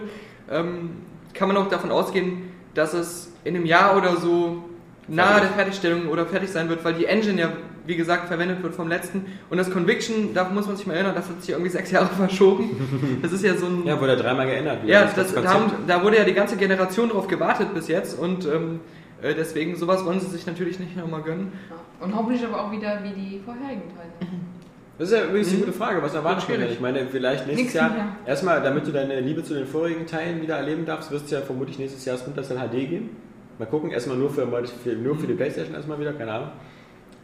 [0.50, 0.90] ähm,
[1.34, 4.64] kann man auch davon ausgehen, dass es in einem Jahr oder so
[5.08, 7.52] nahe der Fertigstellung oder fertig sein wird, weil die Engine ja,
[7.86, 9.26] wie gesagt, verwendet wird vom letzten.
[9.50, 12.06] Und das Conviction, da muss man sich mal erinnern, das hat sich irgendwie sechs Jahre
[12.06, 13.18] verschoben.
[13.22, 13.86] Das ist ja so ein...
[13.86, 14.82] Ja, wurde dreimal geändert.
[14.82, 14.92] wieder.
[14.92, 18.18] Ja, Das das, da, haben, da wurde ja die ganze Generation drauf gewartet bis jetzt
[18.18, 18.80] und ähm,
[19.22, 21.52] äh, deswegen sowas wollen sie sich natürlich nicht nochmal gönnen.
[22.00, 24.30] Und hoffentlich aber auch wieder wie die vorherigen Teile.
[25.00, 25.60] Das ist ja übrigens eine Mhm.
[25.62, 26.02] gute Frage.
[26.02, 26.70] Was erwartest du denn?
[26.70, 28.08] Ich meine, vielleicht nächstes Nix Jahr, mehr.
[28.26, 31.40] erstmal, damit du deine Liebe zu den vorigen Teilen wieder erleben darfst, wirst du ja
[31.40, 33.16] vermutlich nächstes Jahr Splinter Cell HD geben.
[33.58, 34.46] Mal gucken, erstmal nur für,
[34.84, 36.48] für, nur für die Playstation erstmal wieder, keine Ahnung.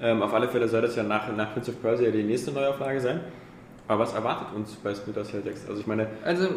[0.01, 2.99] Ähm, auf alle Fälle soll das ja nach, nach Prince of Persia die nächste Neuauflage
[3.01, 3.21] sein.
[3.89, 5.69] Aber was erwartet uns bei Splinter Cell 6?
[5.69, 6.49] Also ich meine, Also,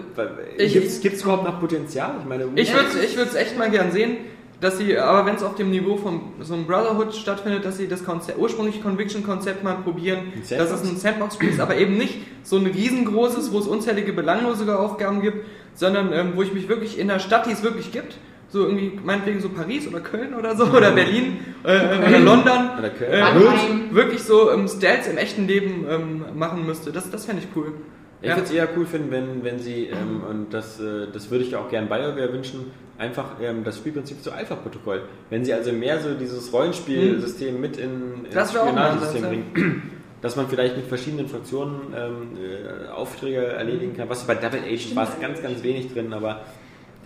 [0.58, 2.12] gibt es überhaupt noch Potenzial?
[2.22, 4.18] Ich meine, Ich würde würd's echt mal gern sehen,
[4.62, 7.88] dass sie, aber wenn es auf dem Niveau von so einem Brotherhood stattfindet, dass sie
[7.88, 10.82] das Konzept, ursprüngliche Conviction-Konzept mal probieren, dass Sandbox?
[10.82, 15.22] es ein Sandbox-Spiel ist, aber eben nicht so ein riesengroßes, wo es unzählige belanglose Aufgaben
[15.22, 15.46] gibt,
[15.76, 18.18] sondern ähm, wo ich mich wirklich in der Stadt, die es wirklich gibt,
[18.50, 22.90] so irgendwie meinetwegen so Paris oder Köln oder so oder Berlin äh, oder London, Oder
[22.90, 23.92] Köln.
[23.92, 26.92] äh, wirklich so ähm, Stealth im echten Leben ähm, machen müsste.
[26.92, 27.74] Das, das fände ich cool.
[28.22, 28.36] Ich Ja.
[28.36, 31.56] würde es eher cool finden, wenn, wenn sie, ähm, und das, äh, das würde ich
[31.56, 35.04] auch gern BioWare wünschen, einfach ähm, das Spielprinzip zu Alpha-Protokoll.
[35.30, 39.92] Wenn sie also mehr so dieses Rollenspielsystem mit in, ins Das Spionagesystem bringen.
[40.22, 44.10] Dass man vielleicht mit verschiedenen Fraktionen ähm, äh, Aufträge erledigen kann.
[44.10, 46.42] Was bei Double Agent war es ganz, ganz wenig drin, aber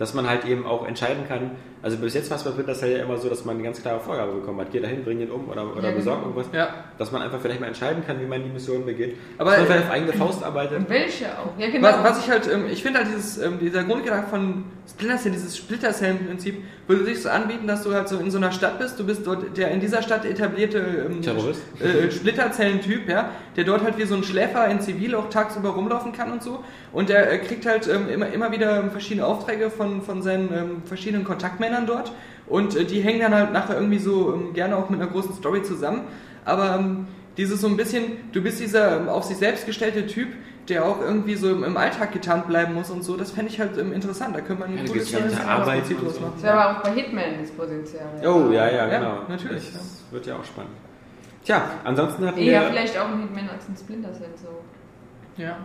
[0.00, 1.52] dass man halt eben auch entscheiden kann.
[1.84, 4.00] Also bis jetzt war es bei Splinter ja immer so, dass man eine ganz klare
[4.00, 4.68] Vorgabe bekommen hat.
[4.72, 6.34] Geh dahin, bring ihn um oder, oder Ja, besorg genau.
[6.34, 6.46] irgendwas.
[6.58, 6.68] Ja.
[6.96, 9.16] Dass man einfach vielleicht mal entscheiden kann, wie man die Mission begeht.
[9.36, 10.78] Aber- dass man vielleicht auf eigene Faust arbeitet.
[10.78, 11.58] Und welche auch.
[11.58, 11.86] Ja, genau.
[11.88, 15.32] Was, was ich halt, ähm, ich finde halt dieses, ähm, dieser Grundgedanke von Splinter Cell,
[15.32, 18.52] dieses Splitter Cell Prinzip, würde sich so anbieten, dass du halt so in so einer
[18.52, 21.60] Stadt bist, du bist dort der in dieser Stadt etablierte ähm, Terrorist?
[21.80, 26.12] äh, Splitterzellen-Typ, ja, der dort halt wie so ein Schläfer in Zivil auch tagsüber rumlaufen
[26.12, 26.62] kann und so.
[26.92, 30.82] Und der äh, kriegt halt ähm, immer, immer wieder verschiedene Aufträge von, von seinen ähm,
[30.84, 32.12] verschiedenen Kontaktmännern dort.
[32.46, 35.34] Und äh, die hängen dann halt nachher irgendwie so ähm, gerne auch mit einer großen
[35.34, 36.02] Story zusammen.
[36.44, 37.06] Aber ähm,
[37.36, 40.28] dieses so ein bisschen, du bist dieser ähm, auf sich selbst gestellte Typ,
[40.68, 43.60] der auch irgendwie so im, im Alltag getarnt bleiben muss und so, das fände ich
[43.60, 44.34] halt ähm, interessant.
[44.36, 46.20] Da könnte man ein Ja, neues Arbeit draus so.
[46.20, 46.32] machen.
[46.36, 48.06] Das wäre aber auch bei Hitman das Potenzial.
[48.22, 49.18] Oh, ja, ja, Ja, genau.
[49.28, 50.72] natürlich, Das wird ja auch spannend.
[51.44, 55.42] Tja, ansonsten hatten Eher wir, vielleicht auch ein Hitman als ein Splinter Cell so.
[55.42, 55.56] Ja.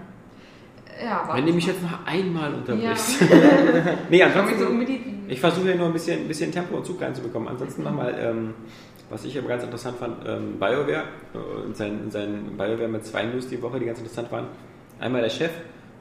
[1.04, 2.58] Ja, wenn du mich jetzt noch einmal Ja.
[2.58, 3.22] unterbrichst.
[4.10, 5.02] nee, Ich komme so ansonsten, die.
[5.28, 7.48] ich versuche hier nur ein bisschen, ein bisschen Tempo und Zug reinzubekommen.
[7.48, 8.54] Ansonsten nochmal, ähm,
[9.10, 13.24] was ich aber ganz interessant fand, ähm, BioWare äh, und sein, sein BioWare mit zwei
[13.24, 14.48] News die Woche, die ganz interessant waren.
[15.00, 15.52] Einmal der Chef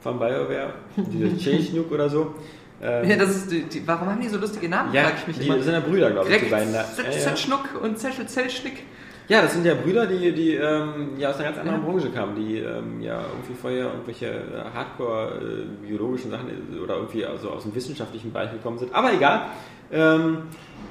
[0.01, 2.35] von BioWare, dieser Chase oder so.
[2.83, 5.27] Ähm, Ja, das ist die, die, warum haben die so lustige Namen, ja, frag ich
[5.29, 5.61] mich die immer.
[5.63, 6.81] sind ja Brüder, glaube ich, die Greg beiden da.
[6.97, 7.11] Ja, ja.
[7.11, 8.83] Zetschnuck und Zetschel Zellschnick.
[9.29, 12.35] Ja, das sind ja Brüder, die, die ähm, ja aus einer ganz anderen Branche kamen,
[12.35, 17.75] die ähm, ja irgendwie vorher irgendwelche äh, Hardcore-biologischen Sachen äh, oder irgendwie also aus dem
[17.75, 18.95] wissenschaftlichen Bereich gekommen sind.
[18.95, 19.49] Aber egal.
[19.93, 20.45] Ähm,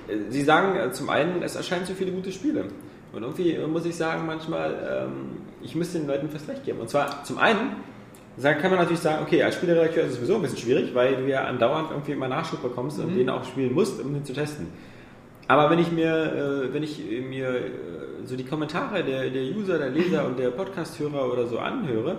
[0.07, 2.65] äh, sie sagen äh, zum einen, es erscheinen zu viele gute Spiele.
[3.11, 6.79] Und irgendwie äh, muss ich sagen, manchmal, ähm, ich müsste den Leuten fast recht geben.
[6.79, 7.71] Und zwar zum einen
[8.39, 11.27] kann man natürlich sagen, okay, als Spieleredakteur ist es sowieso ein bisschen schwierig, weil du
[11.27, 14.67] ja andauernd irgendwie immer Nachschub bekommst und den auch spielen musst, um den zu testen.
[15.47, 17.61] Aber wenn ich mir, äh, wenn ich mir äh,
[18.25, 22.17] so die Kommentare der, der User, der Leser und der Podcast-Hörer oder so anhöre,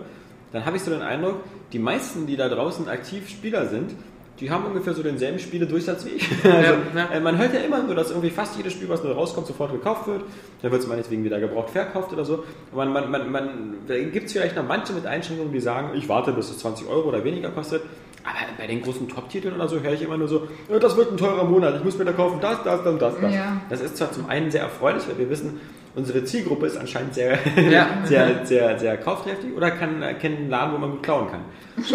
[0.52, 1.36] dann habe ich so den Eindruck,
[1.72, 3.92] die meisten, die da draußen aktiv Spieler sind,
[4.40, 6.28] die haben ungefähr so denselben Spieledurchsatz wie ich.
[6.44, 7.08] Also, ja.
[7.12, 9.72] äh, man hört ja immer nur, dass irgendwie fast jedes Spiel, was neu rauskommt, sofort
[9.72, 10.22] gekauft wird.
[10.62, 12.44] Dann wird es meinetwegen wieder gebraucht verkauft oder so.
[12.72, 16.08] Man, man, man, man, da gibt es vielleicht noch manche mit Einschränkungen, die sagen, ich
[16.08, 17.82] warte, bis es 20 Euro oder weniger kostet.
[18.24, 21.12] Aber bei den großen Top-Titeln oder so höre ich immer nur so, "Ja, das wird
[21.12, 23.32] ein teurer Monat, ich muss mir da kaufen, das, das, das, das, das.
[23.34, 23.60] Ja.
[23.70, 25.60] Das ist zwar zum einen sehr erfreulich, weil wir wissen,
[25.94, 27.38] unsere Zielgruppe ist anscheinend sehr,
[27.70, 27.86] Ja.
[28.04, 31.40] sehr, sehr, sehr kaufträchtig oder kann, kennt einen Laden, wo man gut klauen kann.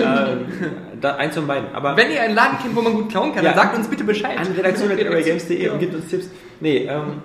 [0.02, 0.46] ähm,
[1.02, 1.74] da, eins von beiden.
[1.74, 3.52] Aber Wenn ihr einen Laden kennt, wo man gut klauen kann, Ja.
[3.52, 4.38] dann sagt uns bitte Bescheid.
[4.38, 6.30] an redaktion.games.de und gibt uns Tipps.
[6.60, 7.22] Nee, ähm,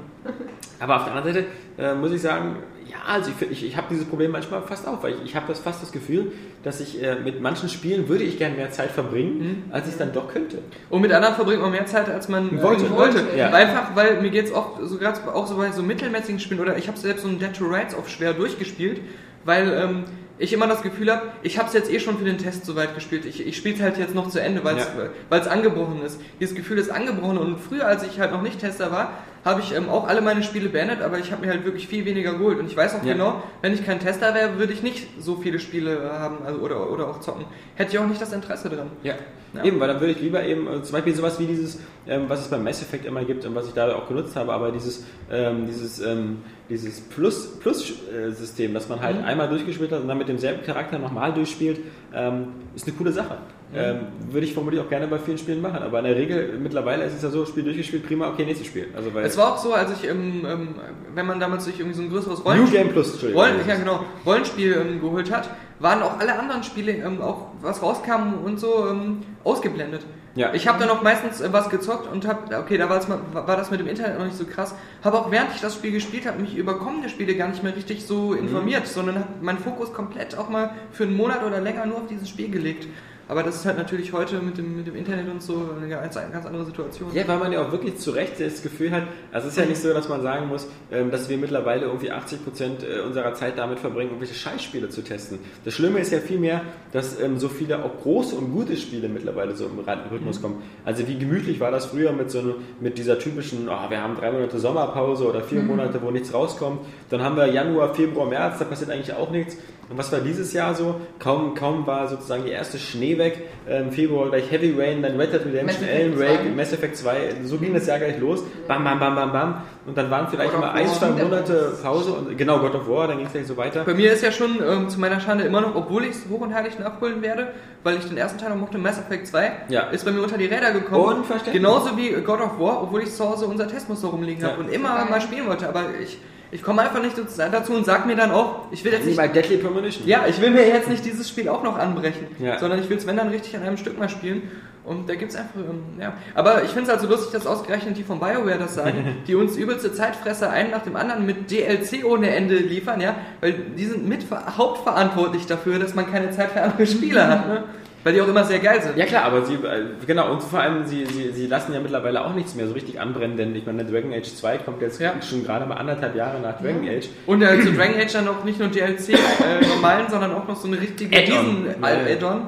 [0.80, 1.46] aber auf der anderen Seite
[1.78, 2.56] äh, muss ich sagen,
[2.90, 5.46] ja, also ich, ich, ich habe dieses Problem manchmal fast auch, weil ich, ich habe
[5.48, 6.32] das fast das Gefühl,
[6.62, 9.98] dass ich äh, mit manchen Spielen würde ich gerne mehr Zeit verbringen, als ich es
[9.98, 10.58] dann doch könnte.
[10.90, 12.90] Und mit anderen verbringt man mehr Zeit, als man äh, Wollte.
[12.90, 13.24] wollte.
[13.36, 13.50] Ja.
[13.50, 16.88] Einfach, weil mir geht's oft, so gerade auch so bei so mittelmäßigen Spielen, oder ich
[16.88, 19.00] habe selbst so ein Dead to Rights auf schwer durchgespielt,
[19.44, 20.04] weil ähm,
[20.38, 22.94] ich immer das Gefühl habe, ich habe es jetzt eh schon für den Test soweit
[22.94, 23.24] gespielt.
[23.24, 25.08] Ich, ich spiele es halt jetzt noch zu Ende, weil es Ja.
[25.28, 26.20] weil es angebrochen ist.
[26.40, 29.12] Dieses Gefühl ist angebrochen und früher, als ich halt noch nicht Tester war,
[29.44, 32.04] habe ich ähm, auch alle meine Spiele beendet, aber ich habe mir halt wirklich viel
[32.04, 32.58] weniger geholt.
[32.58, 33.12] Und ich weiß auch Ja.
[33.12, 36.90] genau, wenn ich kein Tester wäre, würde ich nicht so viele Spiele haben also, oder,
[36.90, 37.44] oder auch zocken.
[37.76, 38.88] Hätte ich auch nicht das Interesse dran.
[39.02, 39.14] Ja.
[39.54, 39.64] Ja.
[39.64, 42.40] Eben, weil dann würde ich lieber eben, äh, zum Beispiel sowas wie dieses, ähm, was
[42.40, 45.06] es beim Mass Effect immer gibt und was ich da auch genutzt habe, aber dieses,
[45.32, 50.28] ähm, dieses, ähm, dieses Plus- Plus-System, dass man halt einmal durchgespielt hat und dann mit
[50.28, 51.80] demselben Charakter nochmal durchspielt,
[52.14, 53.38] ähm, ist eine coole Sache.
[53.74, 53.98] Ähm,
[54.30, 57.14] würde ich vermutlich auch gerne bei vielen Spielen machen, aber in der Regel, mittlerweile ist
[57.14, 58.86] es ja so, Spiel durchgespielt, prima, okay, nächstes Spiel.
[58.96, 60.68] Also weil Es war auch so, als ich, ähm, ähm,
[61.14, 63.22] wenn man damals sich irgendwie so ein größeres New Rollenspiel, Game Plus.
[63.34, 65.50] Rollen, ja, genau, Rollenspiel ähm, geholt hat,
[65.80, 70.00] waren auch alle anderen Spiele, ähm, auch was rauskam und so, ähm, ausgeblendet.
[70.34, 70.54] Ja.
[70.54, 73.56] Ich habe dann auch meistens äh, was gezockt und habe, okay, da war, mal, war
[73.56, 76.26] das mit dem Internet noch nicht so krass, habe auch während ich das Spiel gespielt
[76.26, 78.38] habe, mich über kommende Spiele gar nicht mehr richtig so Mhm.
[78.38, 82.06] informiert, sondern habe meinen Fokus komplett auch mal für einen Monat oder länger nur auf
[82.08, 82.86] dieses Spiel gelegt.
[83.28, 86.16] Aber das ist halt natürlich heute mit dem, mit dem Internet und so eine ganz,
[86.16, 87.10] eine ganz andere Situation.
[87.12, 89.02] Ja, weil man ja auch wirklich zu Recht das Gefühl hat,
[89.32, 92.10] also es ist ja nicht so, dass man sagen muss, ähm, dass wir mittlerweile irgendwie
[92.10, 95.38] 80 Prozent äh, unserer Zeit damit verbringen, irgendwelche Scheißspiele zu testen.
[95.66, 96.62] Das Schlimme ist ja vielmehr,
[96.92, 99.78] dass ähm, so viele auch große und gute Spiele mittlerweile so im
[100.10, 100.62] Rhythmus kommen.
[100.86, 104.16] Also wie gemütlich war das früher mit so einem- mit dieser typischen, oh, wir haben
[104.16, 106.80] drei Monate Sommerpause oder vier Monate, wo nichts rauskommt.
[107.10, 109.56] Dann haben wir Januar, Februar, März, da passiert eigentlich auch nichts.
[109.90, 111.00] Und was war dieses Jahr so?
[111.18, 113.48] Kaum, kaum war sozusagen die erste Schnee weg.
[113.66, 116.50] Ähm, Februar gleich Heavy Rain, dann Red Dead Redemption, Alan Wake, 2.
[116.54, 117.16] Mass Effect 2.
[117.44, 118.42] So ging das Jahr gleich los.
[118.66, 119.62] Bam, bam, bam, bam, bam.
[119.86, 122.12] Und dann waren vielleicht immer ein, zwei Monate Pause.
[122.12, 123.84] Und, genau, God of War, dann ging es gleich so weiter.
[123.84, 126.42] Bei mir ist ja schon ähm, zu meiner Schande immer noch, obwohl ich es hoch
[126.42, 127.48] und heilig nachholen werde,
[127.82, 129.84] weil ich den ersten Teil noch mochte, Mass Effect 2, Ja.
[129.84, 131.18] ist bei mir unter die Räder gekommen.
[131.20, 131.54] Unverständlich.
[131.54, 134.50] Genauso wie God of War, obwohl ich zu Hause unser Testmuster rumliegen Ja.
[134.50, 135.66] habe und immer mal spielen wollte.
[135.66, 136.18] Aber ich,
[136.50, 139.16] ich komme einfach nicht dazu und sag mir dann auch, ich will jetzt nicht.
[139.16, 140.06] bei Deadly Premonition.
[140.06, 142.58] Ja, ich will mir jetzt nicht dieses Spiel auch noch anbrechen, Ja.
[142.58, 144.42] sondern ich will es, wenn dann richtig an einem Stück mal spielen.
[144.84, 146.14] Und da gibt's einfach, ähm, ja.
[146.34, 149.34] Aber ich finde es halt so lustig, dass ausgerechnet die von BioWare das sagen, die
[149.34, 153.14] uns übelste Zeitfresser einen nach dem anderen mit DLC ohne Ende liefern, ja.
[153.42, 154.24] Weil die sind mit
[154.56, 157.64] hauptverantwortlich dafür, dass man keine Zeit für andere Spiele hat, ne?
[158.08, 158.96] Weil die auch immer sehr geil sind.
[158.96, 162.24] Ja klar, aber sie, äh, genau, und vor allem, sie, sie, sie lassen ja mittlerweile
[162.24, 165.12] auch nichts mehr so richtig anbrennen, denn ich meine, Dragon Age 2 kommt jetzt Ja.
[165.20, 167.10] schon gerade mal anderthalb Jahre nach Dragon Age.
[167.26, 170.56] Und äh, zu Dragon Age dann auch nicht nur DLC äh, normalen, sondern auch noch
[170.56, 171.66] so eine richtige Add-on.
[171.66, 172.14] riesen Ja, ja.
[172.16, 172.40] Add-on.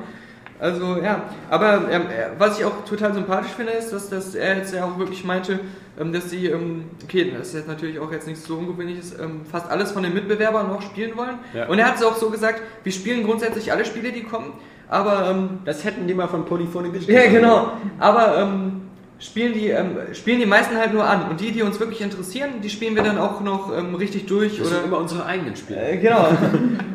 [0.59, 4.57] Also ja, aber ähm, äh, was ich auch total sympathisch finde, ist, dass, dass er
[4.57, 5.61] jetzt ja auch wirklich meinte,
[6.01, 9.21] ähm, dass sie, ähm, okay, das ist jetzt natürlich auch jetzt nicht so ungewöhnlich, ist,
[9.21, 11.39] ähm, fast alles von den Mitbewerbern noch spielen wollen.
[11.53, 11.67] Ja.
[11.67, 14.55] Und er hat es auch so gesagt, wir spielen grundsätzlich alle Spiele, die kommen,
[14.91, 17.15] aber ähm, Das hätten die mal von Polyphonic Digital.
[17.25, 17.73] ja, genau.
[17.99, 18.83] Aber ähm,
[19.21, 21.31] spielen, die, ähm, spielen die meisten halt nur an.
[21.31, 24.59] Und die, die uns wirklich interessieren, die spielen wir dann auch noch ähm, richtig durch.
[24.59, 25.81] Das oder sind immer unsere eigenen Spiele.
[25.81, 26.29] äh, genau.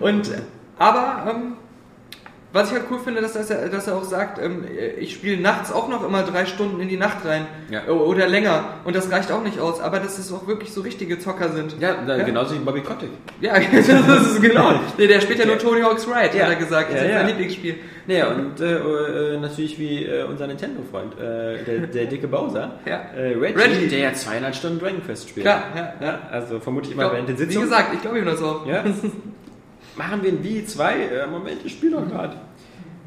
[0.02, 0.30] Und,
[0.78, 1.54] aber, ähm,
[2.56, 4.64] was ich halt cool finde, dass, dass, er, dass er auch sagt, ähm,
[4.99, 7.45] ich spiele nachts auch noch immer drei Stunden in die Nacht rein.
[7.70, 7.86] Ja.
[7.88, 8.64] Oder länger.
[8.86, 9.80] Und das reicht auch nicht aus.
[9.82, 11.76] Aber dass es auch wirklich so richtige Zocker sind.
[11.80, 12.24] Ja, Ja.
[12.24, 13.10] genauso wie Bobby Kotick.
[13.41, 13.88] Ja, das
[14.32, 14.80] ist genau.
[14.97, 16.45] Nee, der spielt ja nur Tony Hawk's Ride, Ja.
[16.45, 16.91] hat er gesagt.
[16.91, 17.18] Das Ja, ist ja.
[17.20, 17.76] sein Lieblingsspiel.
[18.08, 22.93] Naja, und äh, äh, natürlich wie äh, unser Nintendo-Freund, äh, der, der dicke Bowser, äh,
[23.39, 23.88] Reggie, Reggie.
[23.88, 25.45] der ja zweieinhalb Stunden Dragon Quest spielt.
[25.45, 25.93] Klar, ja.
[26.06, 26.20] ja.
[26.32, 27.64] Also vermutlich Ich immer glaub, während der wie Sitzung.
[27.64, 28.66] gesagt, ich glaube ihm das auch.
[28.66, 28.84] Ja.
[29.98, 30.93] Machen wir ein Wii 2?
[30.93, 32.36] Äh, Moment, ich spiele doch gerade.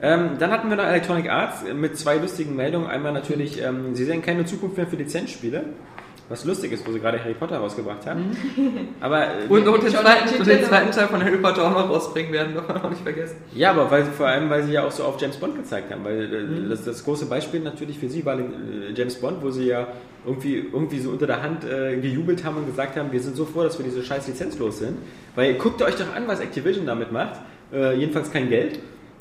[0.00, 2.88] Ähm, dann hatten wir noch Electronic Arts mit zwei lustigen Meldungen.
[2.88, 5.64] Einmal natürlich, ähm, sie sehen keine Zukunft mehr für Lizenzspiele.
[6.28, 8.36] Was lustig ist, wo sie gerade Harry Potter rausgebracht haben.
[9.00, 11.70] Aber äh, Und, und, den zweiten, den und den zweiten Teil von Harry Potter auch
[11.70, 13.36] noch rausbringen werden, darf man auch nicht vergessen.
[13.54, 16.04] Ja, aber weil, vor allem, weil sie ja auch so auf James Bond gezeigt haben.
[16.04, 18.42] Weil äh, das, das große Beispiel natürlich für sie war äh,
[18.94, 19.88] James Bond, wo sie ja
[20.26, 23.46] irgendwie, irgendwie so unter der Hand äh, gejubelt haben und gesagt haben, wir sind so
[23.46, 24.98] froh, dass wir diese scheiß Lizenz los sind.
[25.34, 27.40] Weil guckt euch doch an, was Activision damit macht.
[27.72, 28.80] Äh, jedenfalls kein Geld.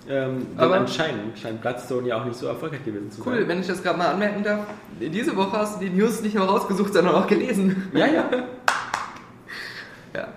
[0.09, 3.47] Ähm, Aber- aber anscheinend scheint Bloodstone ja auch nicht so erfolgreich gewesen zu Cool, sein.
[3.49, 4.61] wenn ich das gerade mal anmerken darf.
[5.01, 7.89] Diese Woche hast du die News nicht nur rausgesucht, sondern auch gelesen.
[7.93, 8.25] Ja, ja.
[10.15, 10.27] Ja.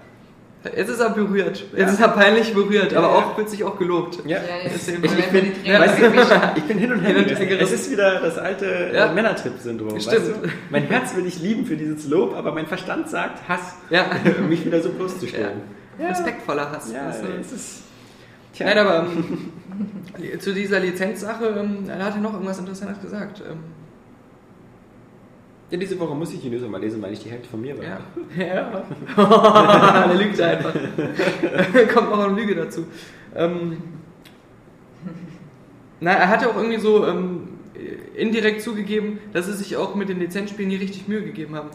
[0.77, 1.65] Jetzt ist er berührt.
[1.75, 4.19] Jetzt ist er peinlich berührt, aber Ja, auch wird sich auch gelobt.
[4.27, 4.37] ja.
[4.37, 5.01] Ja, ich, ich
[5.31, 6.05] bin, Weißt du,
[6.57, 7.37] ich bin hin und her Hin und gerissen.
[7.37, 7.75] her gerissen.
[7.75, 9.07] Es ist wieder das alte Ja.
[9.07, 9.99] äh, Männertrip-Syndrom.
[9.99, 10.17] Stimmt.
[10.17, 10.49] Weißt du?
[10.69, 14.05] Mein Herz will ich lieben für dieses Lob, aber mein Verstand sagt Hass, Ja.
[14.51, 15.63] mich wieder so bloßzustellen.
[15.99, 16.93] Respektvoller Hass.
[16.93, 17.27] Ja, du?
[17.41, 17.83] es ist.
[18.53, 18.67] Tja.
[18.67, 23.43] Nein, aber ähm, zu dieser Lizenzsache, ähm, da hat er noch irgendwas Interessantes gesagt.
[23.49, 23.59] Ähm,
[25.71, 27.77] Ja, diese Woche muss ich die News mal lesen, weil ich die Hälfte von mir
[27.79, 27.85] war.
[27.85, 28.01] ja.
[29.17, 30.07] ja.
[30.09, 30.75] der lügt einfach.
[31.95, 32.87] Kommt noch eine Lüge dazu.
[33.37, 33.77] Ähm,
[36.01, 37.49] na, er hat ja auch irgendwie so ähm,
[38.17, 41.71] indirekt zugegeben, dass sie sich auch mit den Lizenzspielen nie richtig Mühe gegeben haben.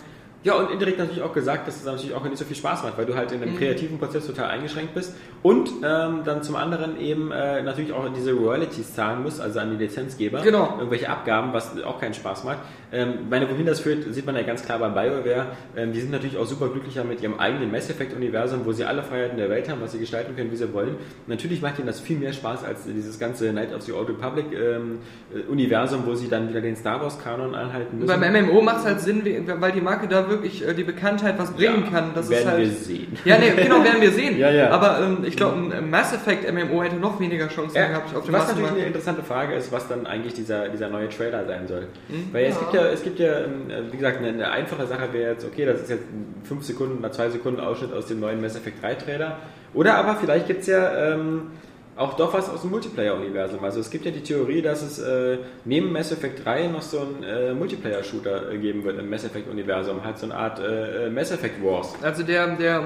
[0.46, 3.00] Ja, und indirekt natürlich auch gesagt, dass es natürlich auch nicht so viel Spaß macht,
[3.00, 3.58] weil du halt in einem Mhm.
[3.58, 8.32] kreativen Prozess total eingeschränkt bist und ähm, dann zum anderen eben äh, natürlich auch diese
[8.32, 10.42] Royalties zahlen musst, also an die Lizenzgeber.
[10.42, 10.76] Genau.
[10.78, 12.60] Irgendwelche Abgaben, was auch keinen Spaß macht.
[12.96, 15.48] Ähm, meine, wohin das führt, sieht man ja ganz klar bei BioWare.
[15.76, 19.04] Ähm, die sind natürlich auch super glücklicher mit ihrem eigenen Mass Effect-Universum, wo sie alle
[19.04, 20.96] Freiheiten der Welt haben, was sie gestalten können, wie sie wollen.
[21.28, 24.46] Natürlich macht ihnen das viel mehr Spaß als dieses ganze Night of the Old Republic
[24.54, 25.00] ähm,
[25.34, 28.20] äh, Universum, wo sie dann wieder den Star Wars-Kanon anhalten müssen.
[28.20, 31.38] Beim MMO macht es halt Sinn, we- weil die Marke da wirklich äh, die Bekanntheit
[31.38, 32.12] was bringen Ja, kann.
[32.16, 33.18] Das werden ist halt, wir sehen.
[33.26, 34.38] Ja, nee, genau, werden wir sehen.
[34.46, 34.70] Ja, ja.
[34.70, 38.26] Aber ähm, ich glaube, ein Mass Effect MMO hätte noch weniger Chancen Ja, gehabt auf
[38.26, 41.68] dem was natürlich eine interessante Frage ist, was dann eigentlich dieser, dieser neue Trailer sein
[41.68, 41.88] soll.
[42.10, 42.30] Mhm.
[42.32, 45.34] Weil es gibt ja, es gibt ja, ähm, wie gesagt, eine, eine einfache Sache wäre
[45.34, 48.42] jetzt, okay, das ist jetzt ein 5 Sekunden oder 2 Sekunden Ausschnitt aus dem neuen
[48.42, 49.40] Mass Effect 3 Trailer.
[49.74, 51.52] Oder aber vielleicht gibt es ja ähm,
[51.98, 53.64] auch doch was aus dem Multiplayer-Universum.
[53.64, 57.00] Also es gibt ja die Theorie, dass es äh, neben Mass Effect 3 noch so
[57.00, 60.04] einen äh, Multiplayer-Shooter äh, geben wird im Mass Effect-Universum.
[60.04, 61.94] Halt so eine Art äh, äh, Mass Effect Wars.
[62.02, 62.84] Also der, der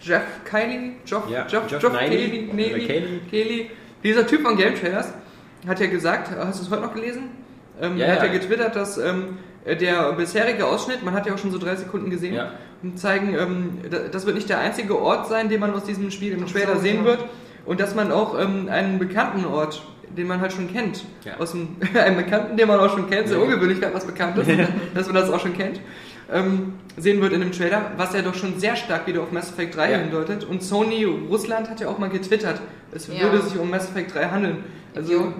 [0.00, 1.92] Jeff Kylie, Geoff, Ja, Geoff, Geoff Geoff.
[1.94, 3.70] Keighley,
[4.04, 5.14] dieser Typ von Game Trailers,
[5.66, 7.30] hat ja gesagt, hast du es heute noch gelesen?
[7.80, 8.32] Ähm, Ja, hat ja ja.
[8.32, 12.34] getwittert, dass ähm, der bisherige Ausschnitt, man hat ja auch schon so drei Sekunden gesehen,
[12.34, 12.52] Ja.
[12.82, 16.10] und zeigen, ähm, da- das wird nicht der einzige Ort sein, den man aus diesem
[16.10, 17.04] Spiel im Trailer so, sehen ja.
[17.04, 17.24] wird.
[17.64, 19.82] Und dass man auch ähm, einen bekannten Ort,
[20.16, 21.32] den man halt schon kennt, Ja.
[21.38, 23.42] aus dem, einen bekannten, den man auch schon kennt, sehr Ja.
[23.44, 24.48] ungewöhnlich, wenn was bekannt ist,
[24.94, 25.80] dass man das auch schon kennt,
[26.32, 29.50] ähm, sehen wird in dem Trailer, was ja doch schon sehr stark wieder auf Mass
[29.50, 29.98] Effect 3 Ja.
[29.98, 30.44] hindeutet.
[30.44, 32.60] Und Sony Russland hat ja auch mal getwittert,
[32.92, 33.20] es Ja.
[33.30, 34.64] würde sich um Mass Effect 3 handeln.
[34.94, 35.34] Also, Idioten.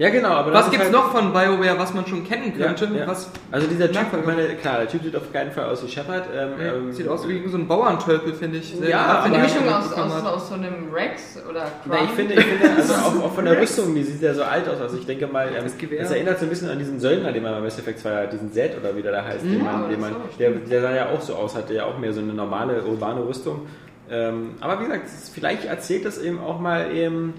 [0.00, 0.30] Ja, genau.
[0.30, 2.86] Aber was ist gibt's halt- noch von BioWare, was man schon kennen könnte?
[2.86, 3.06] Ja, ja.
[3.06, 5.88] Was Also dieser Typ, ich meine, klar, der Typ sieht auf keinen Fall aus wie
[5.90, 6.24] Shepard.
[6.34, 8.74] Ähm, Ja, ähm, sieht aus wie so ein Bauerntölpel, finde ich.
[8.74, 12.10] Sehr Ja, Eine Mischung aus, aus, aus so einem Rex oder Na, ich Crumb.
[12.12, 14.80] finde, ich finde also auch, auch von der Rüstung, die sieht ja so alt aus.
[14.80, 16.00] Also ich denke mal, ähm, Das Gewehr.
[16.00, 18.32] das erinnert so ein bisschen an diesen Söldner, den man bei Mass Effect 2 hat,
[18.32, 21.08] diesen Zed oder wie der da heißt, den man, den man, der, der sah ja
[21.10, 23.66] auch so aus, hatte ja auch mehr so eine normale urbane Rüstung.
[24.10, 27.34] Ähm, aber wie gesagt, es vielleicht erzählt das eben auch mal eben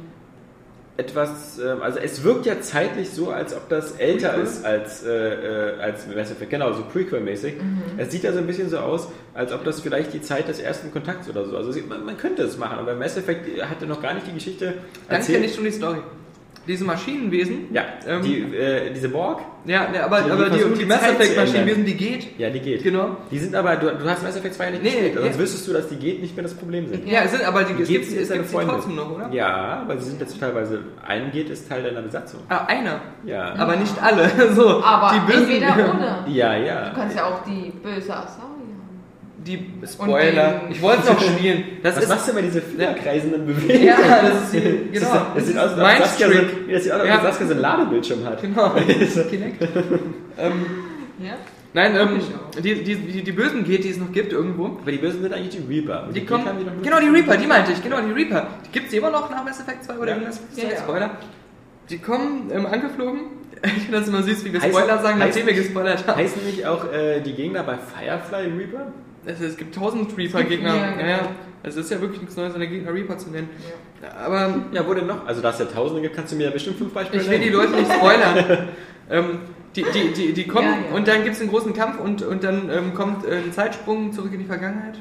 [0.98, 4.44] etwas, ähm, also es wirkt ja zeitlich so, als ob das älter Prequel?
[4.44, 7.56] ist als, äh, äh, als Mass Effect, genau, so Prequel-mäßig.
[7.98, 10.60] Es sieht ja so ein bisschen so aus, als ob das vielleicht die Zeit des
[10.60, 14.02] ersten Kontakts oder so, also man, man könnte es machen, aber Mass Effect hatte noch
[14.02, 14.74] gar nicht die Geschichte
[15.10, 16.00] Dann kenne ich schon die Story.
[16.68, 20.80] Diese Maschinenwesen, Ja, Ähm, die, äh, diese Borg, ja, ne, aber, Die aber die, die
[20.80, 21.36] die Mass Effect.
[21.36, 22.38] Maschinenwesen, die geht.
[22.40, 22.84] ja, die geht.
[22.84, 23.18] Genau.
[23.32, 25.40] Die sind aber, du, du hast Mass Effect 2 ja nicht Nee, gespielt, sonst ja.
[25.40, 27.08] wüsstest du, dass die geht nicht mehr das Problem sind.
[27.08, 28.76] Ja, es sind, aber die, Die es geht, gibt, ist es eine gibt sie Freundin.
[28.76, 29.30] trotzdem noch, oder?
[29.32, 32.42] Ja, aber sie sind jetzt teilweise, ein geht ist Teil deiner Besatzung.
[32.50, 33.02] Ah, einer.
[33.26, 33.56] Ja.
[33.56, 34.30] Aber nicht alle.
[34.54, 36.26] So, Aber die bösen, entweder oder.
[36.28, 36.92] Ja, Du ja.
[36.96, 38.51] kannst ja auch die böse Asari haben.
[39.46, 40.60] Die Spoiler.
[40.62, 41.64] den- Ich wollte es noch spielen.
[41.82, 43.84] Das Was ist, machst du bei diese kreisenden Bewegungen?
[43.84, 45.16] ja, das ist, die- Das, genau.
[45.16, 46.72] ist, das sieht aus, als Saskia so, Trick.
[46.72, 47.22] das sieht aus, als Ja.
[47.22, 48.42] Saskia so einen Ladebildschirm hat.
[48.42, 48.70] Genau.
[49.30, 49.62] Kinect.
[50.38, 50.52] ähm,
[51.20, 51.34] Ja?
[51.74, 52.22] nein, ähm,
[52.64, 54.66] die, die, die, die bösen geht, die es noch gibt irgendwo.
[54.82, 56.08] Aber die Bösen sind eigentlich die Reaper.
[56.14, 58.48] Die Geht kommen, die genau, die Reaper, die meinte ich, genau, die Reaper.
[58.68, 60.20] Die gibt es immer noch nach Mass Effect 2 oder Ja.
[60.22, 60.64] wie Mass Effect 2?
[60.64, 60.78] Ja, ja.
[60.78, 61.10] Spoiler.
[61.90, 63.20] Die kommen ähm, angeflogen.
[63.64, 66.18] Ich finde das immer süß, wie wir Heißen- Spoiler sagen, nachdem wir gespoilert haben.
[66.18, 68.92] Heißen nicht auch äh, die Gegner bei Firefly Reaper?
[69.26, 70.74] Es, es gibt tausend Reaper-Gegner.
[70.74, 71.08] mehr, Ja, genau.
[71.10, 71.30] ja.
[71.64, 73.50] Es ist ja wirklich nichts Neues, eine Gegner Reaper zu nennen.
[74.24, 75.28] Aber Ja, wo denn noch?
[75.28, 77.38] Also, da es ja Tausende gibt, kannst du mir ja bestimmt fünf Beispiele ich will
[77.40, 77.58] die nennen.
[77.58, 78.68] Leute nicht spoilern.
[79.12, 79.26] ähm,
[79.76, 80.96] die, die, die, die kommen Ja, ja.
[80.96, 84.34] und dann gibt es einen großen Kampf und, und dann ähm, kommt ein Zeitsprung zurück
[84.34, 84.98] in die Vergangenheit.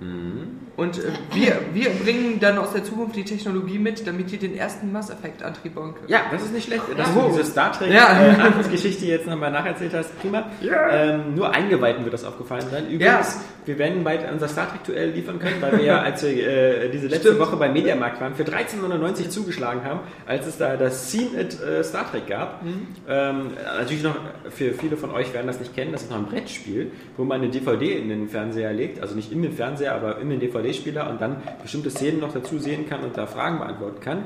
[0.00, 0.58] Mhm.
[0.76, 1.02] Und äh,
[1.34, 5.10] wir, wir bringen dann aus der Zukunft die Technologie mit, damit ihr den ersten Mass
[5.10, 6.08] Effect Antrieb bauen könnt.
[6.08, 7.20] Ja, das ist nicht schlecht, dass Ja.
[7.22, 8.20] du diese Star Trek Ja.
[8.22, 10.18] äh, Anfangsgeschichte jetzt nochmal nacherzählt hast.
[10.20, 10.50] Prima.
[10.62, 12.88] Ähm, nur Eingeweihten wird das aufgefallen sein.
[12.88, 16.30] Übrigens, wir werden bald unser Star Trek Duell liefern können, weil wir ja, als wir
[16.30, 17.40] äh, diese letzte Stimmt.
[17.40, 21.84] Woche beim Mediamarkt waren, für 13,99 zugeschlagen haben, als es da das Scene at äh,
[21.84, 22.62] Star Trek gab.
[22.62, 22.86] Mhm.
[23.08, 24.16] Ähm, natürlich noch,
[24.48, 27.42] für viele von euch werden das nicht kennen, das ist noch ein Brettspiel, wo man
[27.42, 31.10] eine DVD in den Fernseher legt, also nicht in den Fernseher, aber in den DVD-Spieler
[31.10, 34.24] und dann bestimmte Szenen noch dazu sehen kann und da Fragen beantworten kann.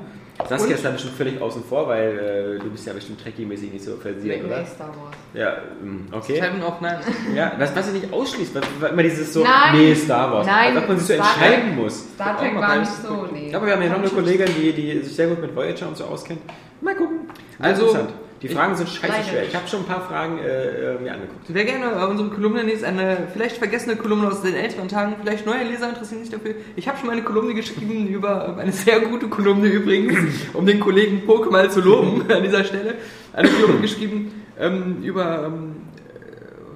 [0.49, 3.73] Saskia Und- ist da bestimmt völlig außen vor, weil äh, du bist ja bestimmt Trekkie-mäßig
[3.73, 4.61] nicht so versiert, Nee, oder?
[4.61, 5.17] nee, Star Wars.
[5.33, 6.35] Ja, ähm, okay.
[6.41, 7.01] Seven of Nine.
[7.35, 9.77] Ja, was, was ich nicht ausschließt, weil, weil immer dieses so, Nein.
[9.79, 10.47] nee, Star Wars.
[10.47, 12.05] Nein, Als ob man sich so Star entscheiden muss.
[12.15, 13.55] Star Auch Trek war nicht so, nee.
[13.55, 15.97] Aber wir haben ja noch eine Kollegin, die, die sich sehr gut mit Voyager und
[15.97, 16.41] so auskennt.
[16.83, 17.21] Mal gucken.
[17.59, 18.11] Also, Interessant.
[18.43, 19.45] Die Fragen sind scheiße schwer.
[19.45, 21.47] Ich habe schon ein paar Fragen äh, äh, mir angeguckt.
[21.49, 25.47] Wer gerne äh, unsere Kolumne liest, eine vielleicht vergessene Kolumne aus den älteren Tagen, vielleicht
[25.47, 26.55] neue Leser interessieren sich dafür.
[26.77, 30.19] Ich habe schon mal eine Kolumne geschrieben über, eine sehr gute Kolumne übrigens,
[30.53, 32.95] um den Kollegen Poke mal zu loben an dieser Stelle.
[33.33, 35.77] Eine Kolumne geschrieben ähm, über ähm,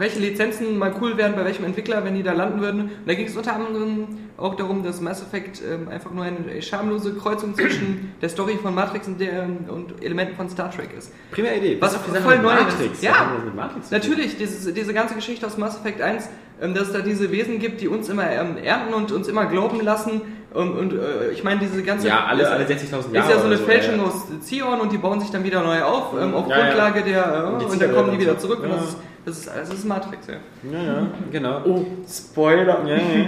[0.00, 2.80] welche Lizenzen mal cool wären bei welchem Entwickler, wenn die da landen würden.
[2.80, 6.62] Und da ging es unter anderem auch darum, dass Mass Effect ähm, einfach nur eine
[6.62, 11.12] schamlose Kreuzung zwischen der Story von Matrix und, der, und Elementen von Star Trek ist.
[11.30, 11.76] Prima Idee.
[11.80, 12.78] Was die voll neu ist.
[12.78, 13.02] Matrix.
[13.02, 13.12] Ja.
[13.36, 13.90] Das mit Matrix?
[13.90, 16.30] Natürlich, diese, diese ganze Geschichte aus Mass Effect 1,
[16.62, 19.44] ähm, dass es da diese Wesen gibt, die uns immer ähm, ernten und uns immer
[19.46, 20.22] glauben lassen.
[20.54, 22.08] Und, und äh, ich meine, diese ganze.
[22.08, 23.30] Ja, alle, ist, alle 60.000 ist Jahre.
[23.30, 24.02] ja so eine oder Fälschung ja.
[24.04, 26.64] aus Zion und die bauen sich dann wieder neu auf, ähm, auf Ja, ja.
[26.64, 27.44] Grundlage der.
[27.44, 28.46] Äh, Und und dann kommen die wieder so.
[28.48, 28.62] zurück.
[28.62, 28.76] Und Ja.
[28.76, 30.34] das ist, das, ist, das ist Matrix, ja.
[30.70, 31.62] Ja, ja, genau.
[31.64, 32.84] Oh, Spoiler.
[32.86, 33.26] Ja, ja.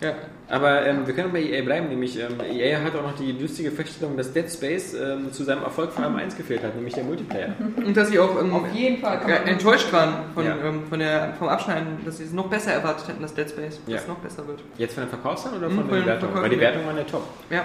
[0.00, 0.12] Ja.
[0.46, 3.70] Aber ähm, wir können bei EA bleiben, nämlich ähm, EA hat auch noch die lustige
[3.70, 7.04] Feststellung, dass Dead Space ähm, zu seinem Erfolg vor allem eins gefehlt hat, nämlich der
[7.04, 7.54] Multiplayer.
[7.76, 10.54] Und dass sie auch ähm, Auf jeden Fall man- enttäuscht waren von, Ja.
[10.62, 13.80] ähm, von der, vom Abschneiden, dass sie es noch besser erwartet hätten, dass Dead Space
[13.86, 13.94] Ja.
[13.94, 14.60] dass es noch besser wird.
[14.76, 16.32] Jetzt von den Verkaufszahlen oder Mhm, von von den den Wertungen?
[16.34, 16.60] Verkäufen, Weil die ja.
[16.62, 17.22] Wertungen waren ja top.
[17.50, 17.64] Ja.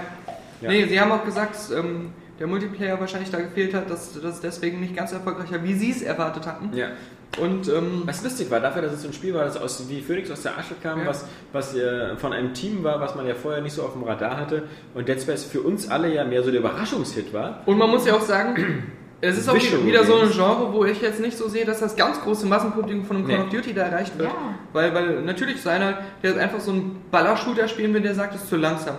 [0.62, 0.70] Ja.
[0.70, 4.40] Nee, sie haben auch gesagt, dass ähm, der Multiplayer wahrscheinlich da gefehlt hat, dass das
[4.40, 6.70] deswegen nicht ganz so erfolgreich war, wie sie es erwartet hatten.
[6.76, 6.88] Ja.
[7.40, 10.02] Und ähm, Was lustig war, dafür, dass es so ein Spiel war, das aus, wie
[10.02, 11.06] Phoenix aus der Asche kam, Ja.
[11.08, 14.04] was, was äh, von einem Team war, was man ja vorher nicht so auf dem
[14.04, 14.64] Radar hatte
[14.96, 17.62] und Dead Space für uns alle ja mehr so der Überraschungshit war.
[17.68, 18.84] Und man muss ja auch sagen,
[19.22, 20.32] es ist auch wieder so ein.
[20.32, 23.38] Genre, wo ich jetzt nicht so sehe, dass das ganz große Massenpublikum von einem Call
[23.38, 23.44] Nee.
[23.44, 24.30] of Duty da erreicht wird.
[24.30, 24.36] Ja.
[24.74, 28.42] Weil, weil natürlich ist einer, der einfach so einen Ballershooter spielen will, der sagt, es
[28.42, 28.96] ist zu langsam.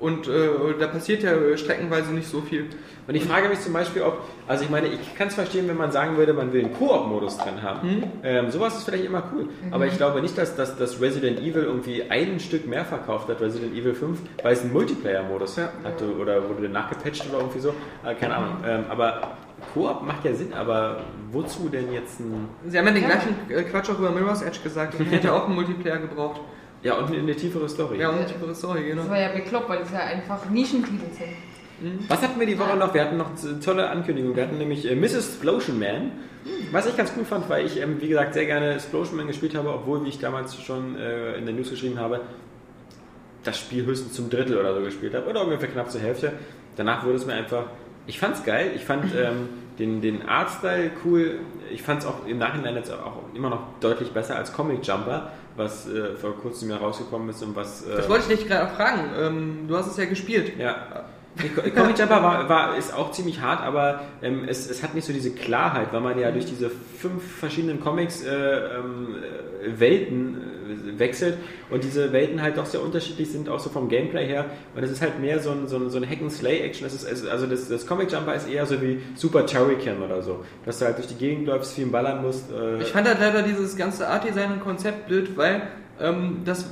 [0.00, 2.66] Und äh, da passiert ja streckenweise nicht so viel.
[3.08, 5.76] Und ich frage mich zum Beispiel, ob, also ich meine, ich kann es verstehen, wenn
[5.76, 8.04] man sagen würde, man will einen Koop-Modus drin haben.
[8.22, 9.48] Ähm, sowas ist vielleicht immer cool.
[9.70, 13.40] Aber ich glaube nicht, dass, dass, dass Resident Evil irgendwie ein Stück mehr verkauft hat,
[13.40, 15.70] Resident Evil 5, weil es einen Multiplayer-Modus Ja.
[15.82, 17.70] hatte oder wurde nachgepatcht oder irgendwie so.
[18.04, 18.56] Äh, keine Ahnung.
[18.66, 19.36] Ähm, aber
[19.74, 21.00] Koop macht ja Sinn, aber
[21.32, 22.48] wozu denn jetzt ein.
[22.66, 23.08] Sie haben ja den Ja.
[23.08, 24.94] gleichen äh, Quatsch auch über Mirror's Edge gesagt.
[25.00, 26.40] Und hätte auch einen Multiplayer gebraucht.
[26.82, 27.98] Ja, und eine, eine tiefere Story.
[27.98, 29.02] Ja, und eine tiefere Story, genau.
[29.02, 32.08] Das war ja bekloppt, weil es ja einfach Nischentitel sind.
[32.08, 32.92] Was hatten wir die Woche noch?
[32.92, 33.30] Wir hatten noch
[33.64, 34.36] tolle Ankündigungen.
[34.36, 35.14] Wir hatten nämlich äh, Mrs.
[35.14, 36.12] Explosion Man,
[36.72, 39.54] was ich ganz cool fand, weil ich, ähm, wie gesagt, sehr gerne Explosion Man gespielt
[39.54, 42.20] habe, obwohl, wie ich damals schon äh, in der News geschrieben habe,
[43.44, 46.32] das Spiel höchstens zum Drittel oder so gespielt habe oder ungefähr knapp zur Hälfte.
[46.76, 47.66] Danach wurde es mir einfach.
[48.06, 48.72] Ich fand's geil.
[48.74, 49.48] Ich fand ähm,
[49.78, 51.40] den, den Artstyle cool.
[51.72, 55.86] Ich fand's auch im Nachhinein jetzt auch immer noch deutlich besser als Comic Jumper, was
[55.88, 57.84] äh, vor kurzem ja rausgekommen ist und was.
[57.86, 59.10] Äh, Das wollte ich dich gerade fragen.
[59.18, 60.58] Ähm, du hast es ja gespielt.
[60.58, 61.04] ja.
[61.74, 65.12] Comic Jumper war, war, ist auch ziemlich hart, aber ähm, es, es hat nicht so
[65.12, 69.16] diese Klarheit, weil man ja durch diese fünf verschiedenen Comics äh, ähm,
[69.64, 71.38] äh, Welten äh, wechselt
[71.70, 74.46] und diese Welten halt doch sehr unterschiedlich sind, auch so vom Gameplay her.
[74.74, 76.84] Und es ist halt mehr so ein, so ein, so ein Hack-and-Slay-Action.
[76.84, 80.44] Das ist, also das, das Comic Jumper ist eher so wie Super Turrican oder so,
[80.64, 82.50] dass du halt durch die Gegend läufst, viel ballern musst.
[82.50, 85.62] Äh, Ich fand halt leider dieses ganze Art-Design und Konzept blöd, weil
[86.00, 86.70] ähm, das,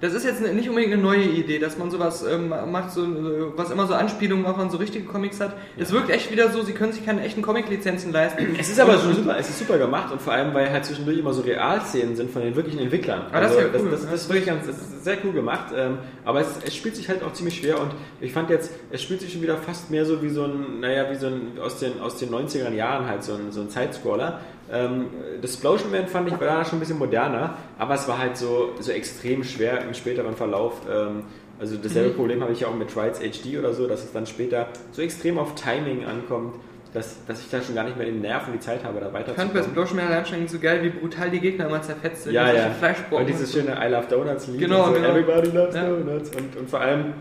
[0.00, 3.52] das ist jetzt nicht unbedingt eine neue Idee, dass man sowas ähm, macht, so, so-
[3.56, 5.54] was immer so Anspielungen auch an so richtige Comics hat.
[5.76, 8.56] Es wirkt echt wieder so, sie können sich keine echten Comic-Lizenzen leisten.
[8.58, 11.18] Es ist aber schon super, es ist super gemacht und vor allem, weil halt zwischendurch
[11.18, 13.26] immer so Realszenen sind von den wirklichen Entwicklern.
[13.32, 13.90] Ah, das ist ja das, cool.
[13.90, 16.96] das, das, ist wirklich ganz, das ist sehr cool gemacht, ähm, aber es, es spielt
[16.96, 17.90] sich halt auch ziemlich schwer und
[18.20, 21.10] ich fand jetzt, es spielt sich schon wieder fast mehr so wie so ein, naja,
[21.10, 24.40] wie so ein aus den, aus den 90er Jahren halt so ein, so ein Sidescroller.
[24.72, 25.06] Ähm,
[25.42, 28.36] das Explosion Man fand ich war da schon ein bisschen moderner, aber es war halt
[28.36, 30.82] so, so extrem schwer im späteren Verlauf.
[30.90, 31.24] Ähm,
[31.58, 34.26] also dasselbe Problem habe ich ja auch mit Trials HD oder so, dass es dann
[34.26, 36.54] später so extrem auf Timing ankommt,
[36.94, 39.06] dass, dass ich da schon gar nicht mehr den Nerv und die Zeit habe, da
[39.06, 39.56] Ich fand bei weiterzukommen.
[39.58, 42.32] Explosion Man allein schon so geil, wie brutal die Gegner immer zerfetzt sind.
[42.32, 42.70] Ja, ja.
[43.10, 44.60] Und dieses schöne I Love Donuts Lied.
[44.60, 45.08] Genau, so, genau.
[45.10, 45.88] Everybody loves Ja.
[45.88, 46.30] Donuts.
[46.34, 47.12] Und, und vor allem,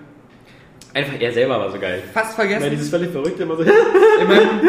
[0.93, 2.01] einfach er selber war so geil.
[2.13, 2.71] Fast Weil vergessen.
[2.71, 3.63] dieses völlig verrückte immer so,
[4.21, 4.59] In meinem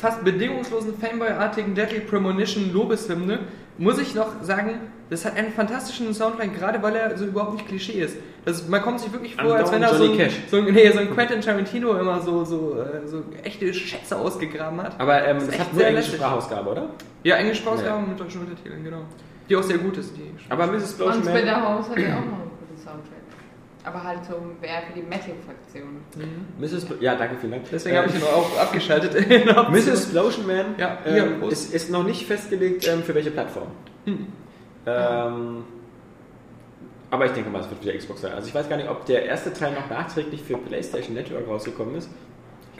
[0.00, 3.40] fast bedingungslosen Fanboy-artigen Deadly Premonition Lobeshymne
[3.78, 4.74] muss ich noch sagen,
[5.08, 8.16] das hat einen fantastischen Soundtrack, gerade weil er so überhaupt nicht Klischee ist.
[8.44, 10.40] Das, man kommt sich wirklich vor, als wenn er so Johnny ein, Cash.
[10.50, 14.82] so, ein, nee, so ein Quentin Tarantino immer so, so, äh, so echte Schätze ausgegraben
[14.82, 15.00] hat.
[15.00, 16.16] aber ähm, Das das hat nur sehr englische.
[16.16, 16.90] Sprachausgabe, oder?
[17.22, 19.02] Ja, englische Sprachausgabe mit deutschen Untertiteln, genau.
[19.48, 20.14] Die auch sehr gut ist.
[20.16, 20.82] Die Aber Mrs.
[20.82, 22.49] Explosion Und House hat ja auch noch.
[23.84, 26.00] Aber halt so mehr für die Metal-Fraktion.
[26.58, 26.86] Mrs.
[26.86, 27.64] Bl- ja, danke, vielen Dank.
[27.72, 29.14] Deswegen Äh, habe ich ihn auch abgeschaltet.
[29.70, 29.88] Mrs.
[29.88, 33.68] Explosion Man Ja, hier, ähm, ist, ist noch nicht festgelegt, ähm, für welche Plattform.
[34.04, 34.26] Hm.
[34.86, 35.64] Ähm,
[37.10, 38.32] aber ich denke mal, es wird wieder Xbox sein.
[38.32, 41.94] Also ich weiß gar nicht, ob der erste Teil noch nachträglich für PlayStation Network rausgekommen
[41.96, 42.08] ist.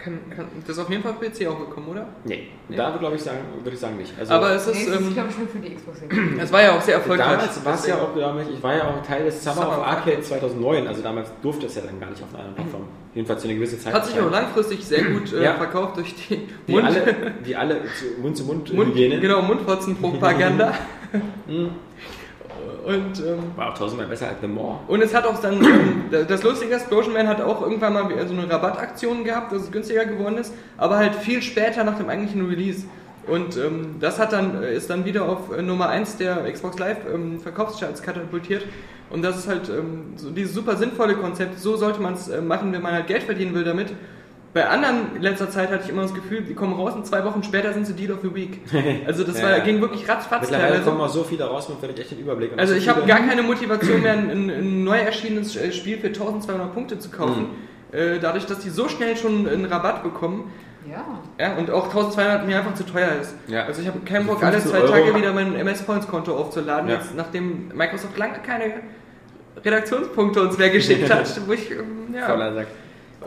[0.02, 2.06] Kann, kann, das ist auf jeden Fall für PC auch gekommen, oder?
[2.24, 2.76] Nee, Nee.
[2.76, 4.12] da glaube ich sagen, würde ich sagen nicht.
[4.18, 5.98] Also, Aber es Nee, ist, das ist, ähm, glaube ich, nur für die Xbox.
[6.42, 7.28] es war ja auch sehr erfolgreich.
[7.28, 9.86] Damals war es ja auch, damals, ich war ja auch Teil des Summer, Summer of
[9.86, 12.82] Arcade 2009, also damals durfte es ja dann gar nicht auf einer anderen Plattform.
[13.14, 13.92] Jedenfalls für eine gewisse Zeit.
[13.92, 15.54] Hat sich auch langfristig sehr gut äh, Ja.
[15.54, 20.74] verkauft durch die Wie Mund, alle, wie alle zu Mund-zu-Mund Mund, genau, Mundfotzenpropaganda.
[22.86, 24.78] Und, ähm, War auch tausendmal besser als The More.
[24.88, 28.08] und es hat auch dann, ähm, das Lustige ist, Explosion Man hat auch irgendwann mal
[28.26, 32.08] so eine Rabattaktion gehabt, dass es günstiger geworden ist, aber halt viel später nach dem
[32.08, 32.84] eigentlichen Release.
[33.26, 36.78] Und ähm, das hat dann, äh, ist dann wieder auf äh, Nummer 1 der Xbox
[36.78, 38.64] Live ähm, Verkaufscharts katapultiert.
[39.10, 41.58] Und das ist halt ähm, so dieses super sinnvolle Konzept.
[41.58, 43.92] So sollte man es äh, machen, wenn man halt Geld verdienen will damit.
[44.52, 47.24] Bei anderen in letzter Zeit hatte ich immer das Gefühl, die kommen raus und zwei
[47.24, 48.58] Wochen später sind sie Deal of the Week.
[49.06, 50.90] Also das Ja, war, ging wirklich ratzfatz Mittlerweile teilweise.
[50.90, 52.50] kommen auch so viele raus, man verliert echt den Überblick.
[52.56, 56.08] Also so ich habe gar keine Motivation mehr, ein, ein, ein neu erschienenes Spiel für
[56.08, 57.46] 1200 Punkte zu kaufen.
[57.92, 60.50] Äh, dadurch, dass die so schnell schon einen Rabatt bekommen.
[60.90, 61.04] Ja.
[61.38, 63.34] Ja, und auch 1200 mir einfach zu teuer ist.
[63.46, 63.64] Ja.
[63.66, 64.92] Also ich habe keinen Also Bock, alle 15 zwei Euro.
[64.92, 66.96] Tage wieder mein MS-Points-Konto aufzuladen, Ja.
[66.96, 68.64] jetzt, nachdem Microsoft lange keine
[69.64, 71.40] Redaktionspunkte uns mehr geschickt hat.
[71.46, 72.66] wo ich, ähm, ja, Voller Sack.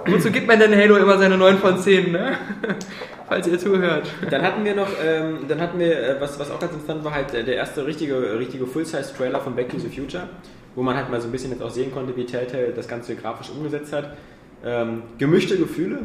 [0.05, 2.37] Wozu gibt man denn Halo immer seine 9 von 10, ne?
[3.27, 4.07] Falls ihr zuhört.
[4.29, 7.13] Dann hatten wir noch, ähm, dann hatten wir, äh, was, was auch ganz interessant war,
[7.13, 10.27] halt äh, der erste richtige, richtige Full-Size-Trailer von Back to the Future,
[10.75, 13.15] wo man halt mal so ein bisschen jetzt auch sehen konnte, wie Telltale das Ganze
[13.15, 14.15] grafisch umgesetzt hat.
[14.65, 15.99] Ähm, gemischte Gefühle.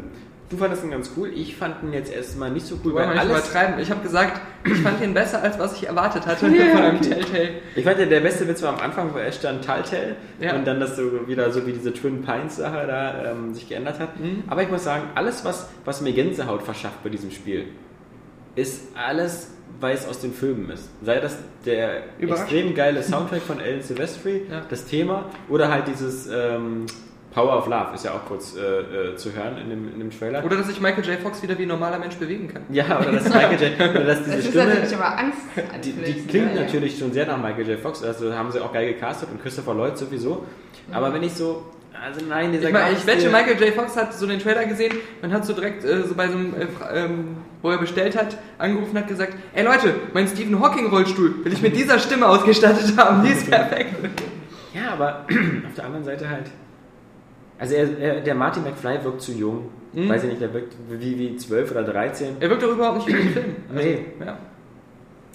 [0.49, 1.29] Du fandest ihn ganz cool.
[1.33, 3.39] Ich fand ihn jetzt erstmal nicht so cool, Wollen weil nicht alles.
[3.49, 3.79] übertreiben.
[3.79, 6.97] Ich habe gesagt, ich fand ihn besser, als was ich erwartet hatte Ja, von einem
[6.97, 7.09] okay.
[7.09, 7.49] Telltale.
[7.75, 10.55] Ich fand ja, der beste Witz war am Anfang, wo er stand Telltale Ja.
[10.55, 13.99] und dann das so wieder so wie diese Twin Pines Sache da ähm, sich geändert
[13.99, 14.19] hat.
[14.19, 14.43] Mhm.
[14.47, 17.65] Aber ich muss sagen, alles, was, was mir Gänsehaut verschafft bei diesem Spiel,
[18.55, 20.89] ist alles weil es aus den Filmen ist.
[21.03, 24.63] Sei das der extrem geile Soundtrack von Alan Silvestri, Ja.
[24.67, 26.87] das Thema, oder halt dieses ähm,
[27.33, 30.09] Power of Love, ist ja auch kurz äh, äh, zu hören in dem, in dem
[30.11, 30.43] Trailer.
[30.43, 31.19] Oder dass sich Michael J.
[31.19, 32.63] Fox wieder wie ein normaler Mensch bewegen kann.
[32.69, 33.79] ja, oder dass Michael J.
[33.79, 34.65] oder dass diese Das ist Stimme.
[34.65, 35.37] natürlich aber Angst.
[35.83, 37.79] Die, die klingt natürlich schon sehr nach Michael J.
[37.79, 40.43] Fox, also haben sie auch geil gecastet und Christopher Lloyd sowieso.
[40.91, 41.65] Aber wenn ich so,
[42.03, 43.75] also nein, dieser Ich, meine, ich wette, Michael J.
[43.75, 46.55] Fox hat so den Trailer gesehen und hat so direkt äh, so bei so einem,
[46.55, 46.65] äh,
[46.95, 51.53] ähm, wo er bestellt hat, angerufen hat gesagt, ey Leute, mein Stephen Hawking Rollstuhl will
[51.53, 53.93] ich mit dieser Stimme ausgestattet haben, die ist perfekt.
[54.73, 55.25] Ja, aber
[55.67, 56.45] auf der anderen Seite halt.
[57.59, 59.69] Also er, er, der Martin McFly wirkt zu jung.
[59.93, 60.09] Mhm.
[60.09, 62.37] Weiß ich nicht, der wirkt wie, wie 12 oder 13.
[62.39, 63.55] Er wirkt doch überhaupt nicht wie ein Film.
[63.73, 64.05] Nee.
[64.25, 64.37] Ja.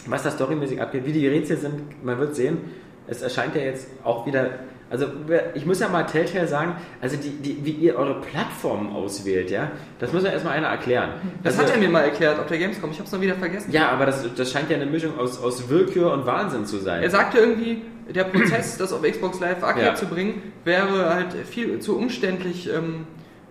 [0.07, 2.59] Was da storymäßig abgeht, wie die Rätsel sind, man wird sehen.
[3.07, 4.51] Es erscheint ja jetzt auch wieder.
[4.91, 5.07] Also
[5.55, 9.73] ich muss ja mal Telltale sagen, also die, die, wie ihr eure Plattformen auswählt, ja,
[9.99, 11.15] das muss ja erstmal einer erklären.
[11.43, 13.73] Das also, hat er mir mal erklärt auf der Gamescom, ich hab's noch wieder vergessen.
[13.73, 17.03] Ja, aber das, das scheint ja eine Mischung aus, aus Willkür und Wahnsinn zu sein.
[17.03, 17.83] Er sagte irgendwie,
[18.13, 19.95] der Prozess, das auf Xbox Live Arcade Ja.
[19.95, 23.07] zu bringen, wäre halt viel zu umständlich ähm,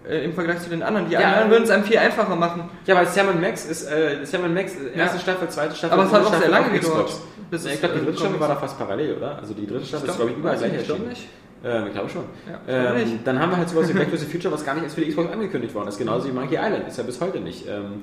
[0.08, 1.08] äh, im Vergleich zu den anderen.
[1.08, 1.22] Die Ja.
[1.22, 2.70] anderen würden es einem viel einfacher machen.
[2.86, 5.22] Ja, aber Sam Max ist, äh, Sam Max, äh, erste Ja.
[5.24, 7.14] Staffel, zweite Staffel, Aber es hat auch sehr Staffel lange auf gedauert.
[7.50, 9.38] Bis ich glaube, die äh, dritte Staffel war da fast parallel, oder?
[9.38, 11.08] Also die dritte Staffel ist, glaub- glaube ich, überall gleich erschienen.
[11.10, 11.28] nicht.
[11.66, 12.24] Ähm, ich glaube schon.
[12.68, 14.84] Ja, ähm, dann haben wir halt sowas wie Back to the Future, was gar nicht
[14.84, 15.98] erst für die Xbox angekündigt worden ist.
[15.98, 16.88] Genauso wie Monkey Island.
[16.88, 17.66] Ist ja bis heute nicht.
[17.68, 18.02] Ähm,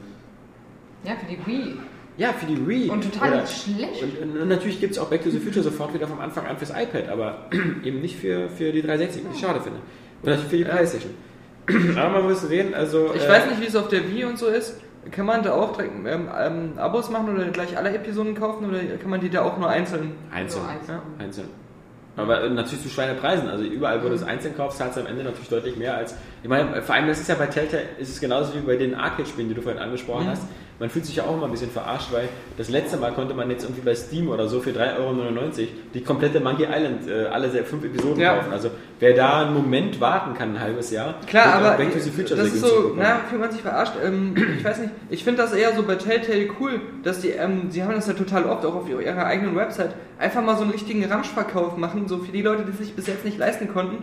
[1.04, 1.76] Ja, für die Wii.
[2.20, 2.90] Ja, für die Wii.
[2.90, 4.02] Und total Oder- schlecht.
[4.22, 6.56] Und, und natürlich gibt es auch Back to the Future sofort wieder vom Anfang an
[6.58, 7.46] fürs iPad, aber
[7.84, 9.78] eben nicht für, für die 360, was ich schade finde.
[10.22, 10.68] Und natürlich für die Ja.
[10.76, 11.12] Playstation.
[11.96, 13.10] aber man muss sehen, also...
[13.14, 14.78] Ich äh, weiß nicht, wie es auf der Wii und so ist.
[15.10, 18.80] Kann man da auch direkt ähm, ähm, Abos machen oder gleich alle Episoden kaufen oder
[19.00, 20.12] kann man die da auch nur einzeln?
[20.30, 20.62] Einzeln.
[20.62, 20.98] So einzeln.
[21.18, 21.24] Ja.
[21.24, 21.48] Einzeln.
[22.16, 23.48] Aber äh, natürlich zu Schweinepreisen.
[23.48, 26.14] Also überall, wo du es einzeln kaufst, zahlst du am Ende natürlich deutlich mehr als.
[26.42, 28.94] Ich meine, vor allem, das ist ja bei Telltale, ist es genauso wie bei den
[28.94, 30.30] Arcade-Spielen, die du vorhin angesprochen Mhm.
[30.30, 30.42] hast.
[30.80, 33.50] Man fühlt sich ja auch immer ein bisschen verarscht, weil das letzte Mal konnte man
[33.50, 37.50] jetzt irgendwie bei Steam oder so für 3,99 Euro die komplette Monkey Island, äh, alle
[37.64, 38.36] fünf Episoden Ja.
[38.36, 38.50] kaufen.
[38.50, 42.10] Also wer da einen Moment warten kann, ein halbes Jahr, Klar, aber Back to the
[42.10, 43.92] Future das ist so, na, fühlt man sich verarscht.
[44.02, 47.70] Ähm, ich weiß nicht, ich finde das eher so bei Telltale cool, dass die, ähm,
[47.70, 50.70] sie haben das ja total oft auch auf ihrer eigenen Website, einfach mal so einen
[50.70, 53.98] richtigen Ramschverkauf machen, so für die Leute, die sich bis jetzt nicht leisten konnten.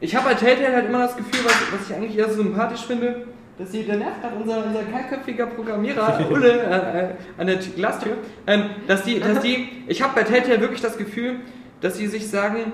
[0.00, 2.84] Ich habe bei Telltale halt immer das Gefühl, was, was ich eigentlich eher so sympathisch
[2.84, 3.26] finde,
[3.58, 7.08] dass sie, der nervt gerade unser, unser kahlköpfiger Programmierer, Ulle, äh, äh,
[7.38, 11.36] an der Glastür, ähm, dass die, dass die, ich habe bei Telltale wirklich das Gefühl,
[11.80, 12.72] dass sie sich sagen,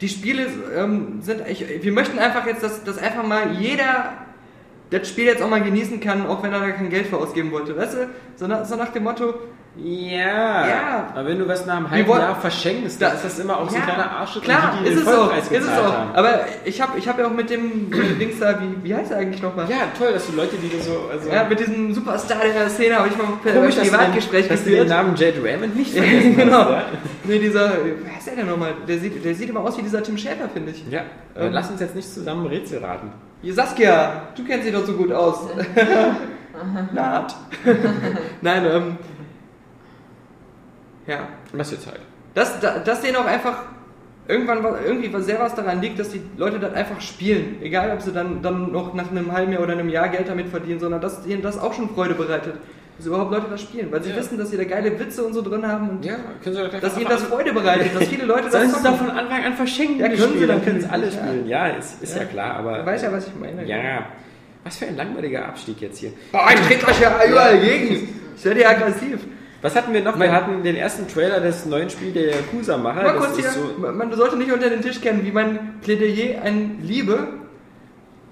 [0.00, 0.46] die Spiele
[0.76, 4.12] ähm, sind, ich, wir möchten einfach jetzt, dass, dass einfach mal jeder
[4.90, 7.50] das Spiel jetzt auch mal genießen kann, auch wenn er da kein Geld für ausgeben
[7.50, 7.76] wollte.
[7.76, 9.34] Weißt du, so nach, so nach dem Motto,
[9.78, 11.06] Ja, Ja.
[11.14, 13.68] aber wenn du was nach einem halben wollen- Jahr verschenkst, dann ist das immer auch
[13.68, 15.92] so ein kleiner Arschtritt klar, die, die ist den es auch, ist es auch.
[15.92, 16.14] haben.
[16.14, 19.10] Aber ich habe ich hab ja auch mit dem äh, Dings da, wie, wie heißt
[19.12, 19.68] er eigentlich nochmal?
[19.68, 21.08] Ja, toll, dass du Leute, die du so.
[21.12, 23.98] Also Ja, mit diesem Superstar der Szene habe ich mal per Komisch, dass du den-
[23.98, 24.88] Privatgespräch dass du den geführt.
[24.88, 26.58] Namen Jade Raymond nicht vergessen genau.
[26.64, 26.70] hast.
[26.70, 26.82] Ja,
[27.24, 27.72] Nee, dieser,
[28.02, 28.72] wer heißt der denn nochmal?
[28.88, 30.84] Der sieht, der sieht immer aus wie dieser Tim Schäfer, finde ich.
[30.90, 31.00] ja.
[31.36, 31.52] Ähm.
[31.52, 33.10] lass uns jetzt nicht zusammen Rätsel raten.
[33.44, 35.40] Saskia, du kennst dich doch so gut aus.
[36.94, 37.36] Naht.
[38.40, 38.96] Nein, ähm.
[41.06, 41.28] Ja.
[41.52, 42.00] Lass dir Zeit.
[42.34, 43.62] Dass, da- dass denen auch einfach
[44.28, 47.56] irgendwann was, irgendwie was sehr was daran liegt, dass die Leute das einfach spielen.
[47.62, 50.48] Egal, ob sie dann, dann noch nach einem halben Jahr oder einem Jahr Geld damit
[50.48, 52.54] verdienen, sondern dass ihnen das auch schon Freude bereitet.
[52.98, 53.92] Dass überhaupt Leute das spielen.
[53.92, 54.16] Weil sie Ja.
[54.16, 56.80] wissen, dass sie da geile Witze und so drin haben und Ja, können Sie doch
[56.80, 58.98] dass ihnen das Freude bereitet, dass viele Leute Sollen das Sie zocken.
[58.98, 60.00] doch von Anfang an verschenken?
[60.00, 60.90] Ja, können Sie dann können natürlich.
[60.90, 61.46] alle spielen.
[61.46, 62.24] Ja, ist, ist ja.
[62.24, 62.78] klar, aber.
[62.78, 63.64] Du weißt ja, was ich meine.
[63.66, 64.06] Ja.
[64.64, 66.12] Was für ein langweiliger Abstieg jetzt hier.
[66.32, 68.08] Boah, ich trete euch ja überall gegen.
[68.36, 69.20] Ich werde ja aggressiv.
[69.66, 70.16] Was hatten wir noch?
[70.16, 73.02] Wir hatten den ersten Trailer des neuen Spiels der Yakuza-Macher.
[73.02, 76.40] Mal kurz hier, so, man man sollte nicht unter den Tisch kennen, wie mein Plädoyer
[76.44, 77.26] an Liebe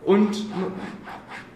[0.04, 0.44] und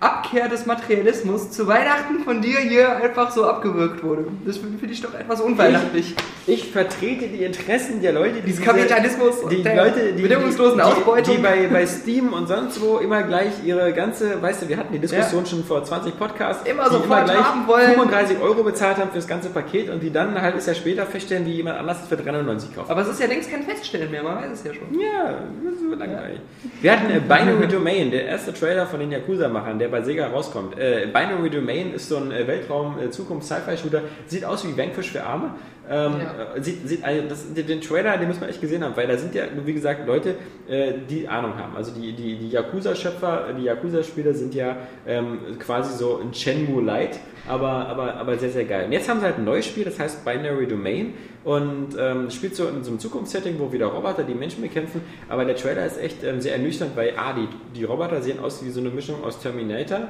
[0.00, 4.26] Abkehr des Materialismus zu Weihnachten von dir hier einfach so abgewürgt wurde.
[4.46, 6.14] Das finde ich doch etwas unweihnachtlich.
[6.46, 11.36] ich vertrete die Interessen der Leute, die Kapitalismus die Leute, die, bedingungslosen die, Ausbeutung.
[11.36, 14.92] die bei, bei Steam und sonst wo immer gleich ihre ganze, weißt du, wir hatten
[14.92, 17.90] die Diskussion schon vor 20 Podcasts, Immer die sofort immer gleich haben wollen.
[17.90, 21.06] 35 Euro bezahlt haben für das ganze Paket und die dann ein halbes Jahr später
[21.06, 22.88] feststellen, wie jemand anders es für 3,99 kauft.
[22.88, 25.00] Aber es ist ja längst kein Feststellen mehr, man weiß es ja schon.
[25.00, 26.40] Ja, das ist so langweilig.
[26.80, 30.78] Wir hatten äh, Binary Domain, der erste Trailer von den Yakuza-Machern, der bei Sega rauskommt.
[30.78, 35.54] Äh, Binary Domain ist so ein äh, Weltraum-Zukunfts-Sci-Fi-Shooter, sieht aus wie Vanquish für Arme.
[35.90, 36.54] Ähm, Ja.
[36.54, 39.16] äh, sieht, sieht, also das, den Trailer, den muss man echt gesehen haben, weil da
[39.16, 40.34] sind ja, wie gesagt, Leute,
[40.68, 41.74] äh, die Ahnung haben.
[41.76, 47.18] Also die, die, die Yakuza-Schöpfer, die Yakuza-Spieler sind ja ähm, quasi so ein Shenmue Light,
[47.48, 48.84] aber, aber, aber sehr, sehr geil.
[48.86, 52.54] Und jetzt haben sie halt ein neues Spiel, das heißt Binary Domain und ähm, spielt
[52.54, 55.98] so in so einem Zukunftssetting, wo wieder Roboter die Menschen bekämpfen, aber der Trailer ist
[55.98, 59.24] echt ähm, sehr ernüchternd, weil A, die, die Roboter sehen aus wie so eine Mischung
[59.24, 60.08] aus Terminator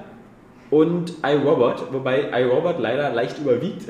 [0.70, 3.85] und iRobot, wobei iRobot leider leicht überwiegt.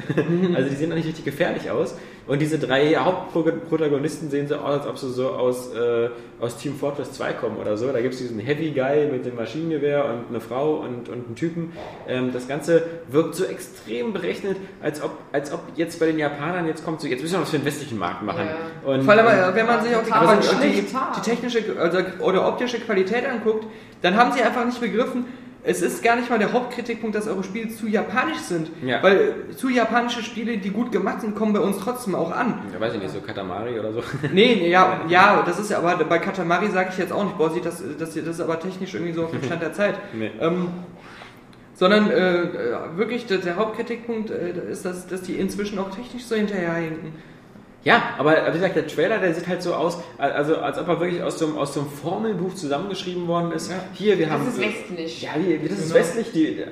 [0.55, 1.97] also die sehen auch nicht richtig gefährlich aus.
[2.29, 6.77] Und diese drei Hauptprotagonisten sehen so aus, als ob sie so aus, äh, aus Team
[6.77, 7.91] Fortress 2 kommen oder so.
[7.91, 11.35] Da gibt es diesen Heavy Guy mit dem Maschinengewehr und eine Frau und, und einen
[11.37, 11.73] Typen.
[12.07, 16.67] Ähm, das Ganze wirkt so extrem berechnet, als ob, als ob jetzt bei den Japanern
[16.67, 18.45] jetzt kommt so, jetzt müssen wir was für den westlichen Markt machen.
[18.45, 18.93] Ja.
[18.93, 20.87] Und, Vor allem, und, wenn man sich auch die, die,
[21.17, 23.65] die, technische also, oder optische Qualität anguckt,
[24.03, 25.25] dann haben sie einfach nicht begriffen,
[25.65, 28.71] es ist gar nicht mal der Hauptkritikpunkt, dass eure Spiele zu japanisch sind.
[28.85, 29.03] Ja.
[29.03, 32.63] Weil zu japanische Spiele, die gut gemacht sind, kommen bei uns trotzdem auch an.
[32.73, 34.03] ja, weiß ich nicht, so Katamari oder so.
[34.33, 37.37] Nee, nee, ja, ja, das ist ja, aber bei Katamari sage ich jetzt auch nicht,
[37.37, 39.95] boah, sieht das, das, das ist aber technisch irgendwie so auf dem Stand der Zeit.
[40.15, 40.31] Nee.
[40.41, 40.69] Ähm,
[41.75, 46.25] sondern äh, äh, wirklich der, der Hauptkritikpunkt äh, ist, dass, dass die inzwischen auch technisch
[46.25, 47.13] so hinterherhinken.
[47.85, 51.01] Ja, aber wie gesagt, der Trailer, der sieht halt so aus, also als ob er
[51.01, 53.71] wirklich aus so einem, aus so einem Formelbuch zusammengeschrieben worden ist.
[53.71, 53.77] Ja.
[53.95, 54.45] Hier, wir haben.
[54.45, 55.23] Das ist westlich.
[55.23, 56.01] Ja, wie, wie das ist Genau.
[56.01, 56.65] westlich, die,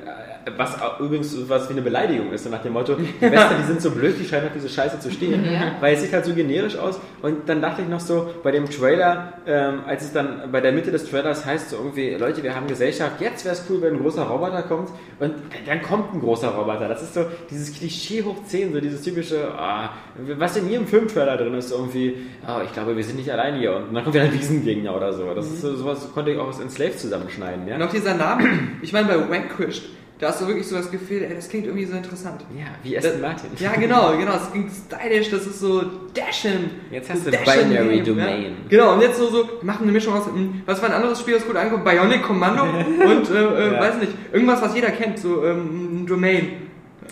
[0.57, 3.81] was übrigens was wie eine Beleidigung ist, so nach dem Motto, die Westler, die sind
[3.83, 5.77] so blöd, die scheinen auf diese Scheiße zu stehen, Ja.
[5.81, 7.01] weil es sieht halt so generisch aus.
[7.23, 10.73] Und dann dachte ich noch so, bei dem Trailer, ähm, als es dann bei der
[10.73, 13.95] Mitte des Trailers heißt so irgendwie, Leute, wir haben Gesellschaft, jetzt wäre es cool, wenn
[13.95, 15.35] ein großer Roboter kommt und
[15.67, 16.89] dann kommt ein großer Roboter.
[16.89, 19.91] Das ist so dieses Klischee hoch 10, so dieses typische, ah,
[20.37, 22.15] was in jedem Filmtrailer drin ist, irgendwie,
[22.47, 25.13] ah, ich glaube, wir sind nicht allein hier und dann kommt wieder ein Riesengegner oder
[25.13, 25.33] so.
[25.35, 27.77] Das ist so, sowas konnte ich auch aus Enslaved zusammenschneiden, ja.
[27.77, 28.49] Und auch dieser Name,
[28.83, 29.83] ich meine, bei Vanquished,
[30.19, 32.41] da hast du wirklich so das Gefühl, ey, das klingt irgendwie so interessant.
[32.59, 33.51] Ja, wie Aston Das- Martin.
[33.59, 34.33] Ja, genau, genau.
[34.37, 35.83] Es klingt stylisch, das ist so
[36.15, 36.71] Dashin.
[36.91, 38.43] Jetzt hast so du Dashin Binary Game, Domain.
[38.43, 38.49] Ja.
[38.71, 41.35] Genau, und jetzt so, so, machen eine Mischung aus, hm, was war ein anderes Spiel,
[41.35, 41.85] das gut ankommt?
[41.85, 42.63] Bionic Commando
[43.05, 43.81] und, äh, äh, Ja.
[43.81, 46.49] weiß nicht, irgendwas, was jeder kennt, so, ähm, ein Domain.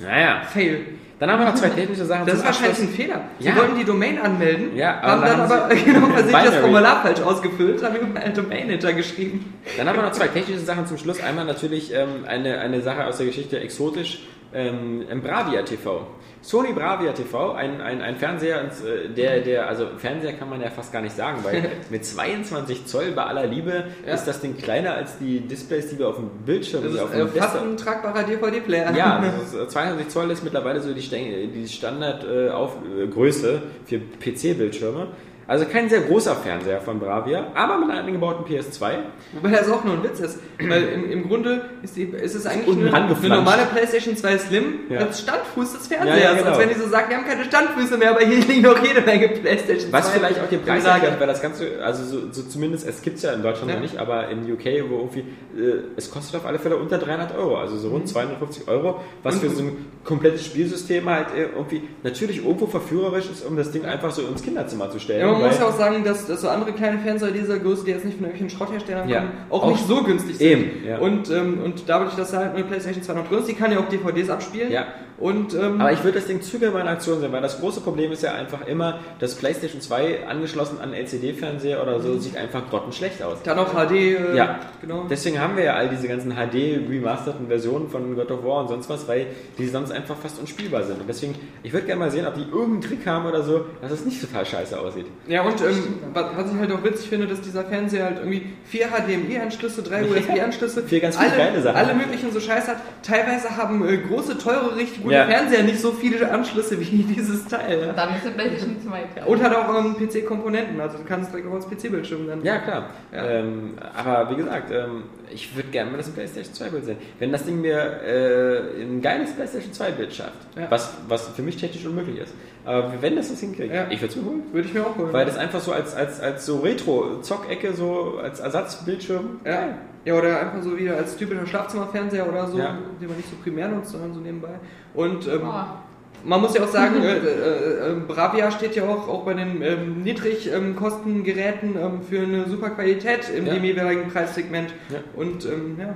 [0.03, 0.41] Naja.
[0.51, 0.81] Fail.
[1.25, 3.23] Dann haben wir noch zwei technische Sachen Das ist wahrscheinlich ein Fehler.
[3.39, 3.57] Sie Ja.
[3.57, 6.57] wollten die Domain anmelden, Ja, aber haben da dann haben aber genau versehentlich das.
[6.57, 9.55] Formular falsch ausgefüllt, haben überall Domain hintergeschrieben.
[9.79, 11.23] Dann haben wir noch zwei technische Sachen zum Schluss.
[11.23, 14.19] Einmal natürlich ähm, eine, eine Sache aus der Geschichte exotisch.
[14.55, 16.07] Ähm, Bravia TV.
[16.45, 20.69] Sony Bravia TV, ein, ein, ein Fernseher, äh, der, der, also Fernseher kann man ja
[20.69, 24.13] fast gar nicht sagen, weil mit 22 Zoll bei aller Liebe Ja.
[24.13, 27.03] ist das Ding kleiner als die Displays, die wir auf dem Bildschirm, Das die ist
[27.03, 28.95] auf äh, dem fast Desktop ein tragbarer DVD-Player.
[28.95, 33.99] Ja, das ist, äh, 22 Zoll ist mittlerweile so die, die Standardgröße äh, äh, für
[33.99, 35.09] PC-Bildschirme.
[35.47, 38.91] Also kein sehr großer Fernseher von Bravia, aber mit einem eingebauten PS2.
[39.35, 40.39] Wobei das auch nur ein Witz ist.
[40.59, 44.65] Weil im, im Grunde ist, die, ist es eigentlich unten eine, normale PlayStation 2 Slim
[44.89, 45.01] Ja.
[45.01, 46.19] als Standfuß des Fernsehers.
[46.19, 46.51] Ja, ja, genau.
[46.51, 49.01] Als wenn die so sagen, wir haben keine Standfüße mehr, aber hier liegen noch jede
[49.03, 49.93] Menge PlayStation 2.
[49.93, 53.17] Was vielleicht auch den Preis erklärt, weil das Ganze, also so, so zumindest, es gibt
[53.19, 53.75] es ja in Deutschland Ja.
[53.77, 55.21] noch nicht, aber in UK, wo irgendwie,
[55.61, 59.35] äh, es kostet auf alle Fälle unter 300 Euro, also so rund 250 Euro, was
[59.37, 59.41] Mhm.
[59.41, 63.85] Für so ein komplettes Spielsystem halt äh, irgendwie natürlich irgendwo verführerisch ist, um das Ding
[63.85, 65.34] einfach so ins Kinderzimmer zu stellen.
[65.41, 68.05] Man muss ja auch sagen, dass, dass so andere kleine Fernseher dieser Größe, die jetzt
[68.05, 69.21] nicht von irgendwelchen Schrottherstellern Ja.
[69.21, 70.47] kommen, auch, Auch nicht so günstig sind.
[70.49, 70.99] eben, ja.
[70.99, 73.71] Und, ähm, und dadurch, dass da halt eine PlayStation 2 noch drin ist, die kann
[73.73, 74.71] ja auch DVDs abspielen.
[74.73, 74.87] Ja.
[75.19, 78.11] Und, ähm, Aber ich würde das Ding zügeln in Aktion sehen, weil das große Problem
[78.13, 83.23] ist ja einfach immer, dass PlayStation 2 angeschlossen an LCD-Fernseher oder so sieht einfach grottenschlecht
[83.23, 83.39] aus.
[83.45, 83.93] dann auch HD.
[83.93, 84.59] Äh, Ja.
[84.81, 85.05] genau.
[85.09, 88.89] Deswegen haben wir ja all diese ganzen HD-remasterten Versionen von God of War und sonst
[88.91, 89.27] was, weil
[89.59, 91.01] die sonst einfach fast unspielbar sind.
[91.01, 93.93] Und deswegen, ich würde gerne mal sehen, ob die irgendeinen Trick haben oder so, dass
[93.93, 95.07] es nicht total scheiße aussieht.
[95.29, 98.47] Ja, und ähm, was, was ich halt auch witzig finde, dass dieser Fernseher halt irgendwie
[98.65, 101.77] vier HDMI-Anschlüsse, drei USB-Anschlüsse, Vier ganz viele alle, geile Sachen.
[101.77, 102.77] alle möglichen so Scheiß hat.
[103.03, 105.27] Teilweise haben äh, große, teure, richtig gute Ja.
[105.27, 107.87] Fernseher nicht so viele Anschlüsse wie dieses Teil.
[107.87, 107.93] Ja.
[107.93, 109.25] Dann ist es PlayStation 2.
[109.27, 112.45] Und hat auch ähm, PC-Komponenten, also du kannst direkt auch als PC-Bildschirm dann.
[112.45, 112.91] Ja, klar.
[113.13, 113.25] Ja.
[113.25, 116.97] Ähm, aber wie gesagt, ähm, ich würde gerne mal das PlayStation 2 Bild sehen.
[117.19, 120.67] Wenn das Ding mir äh, ein geiles PlayStation 2 Bild schafft, Ja.
[120.71, 123.87] was, was für mich technisch unmöglich ist, aber wenn das das hinkriegt, Ja.
[123.91, 124.43] ich würde es mir holen.
[124.53, 125.13] Würde ich mir auch holen.
[125.13, 129.41] Weil das einfach so als, als, als so Retro-Zockecke, so als Ersatzbildschirm.
[129.45, 129.69] ja.
[130.05, 132.79] Ja, oder einfach so wieder als typischer Schlafzimmerfernseher oder so, Ja.
[133.01, 134.51] den man nicht so primär nutzt, sondern so nebenbei.
[134.95, 135.81] Und ähm, Boah.
[136.27, 139.61] Man muss ja auch sagen, äh, äh, äh, Bravia steht ja auch, auch bei den
[139.61, 143.55] ähm, Niedrigkostengeräten ähm, für eine super Qualität in Ja.
[143.55, 144.73] dem jeweiligen Preissegment.
[144.91, 144.99] Ja.
[145.17, 145.95] Und ähm, ja,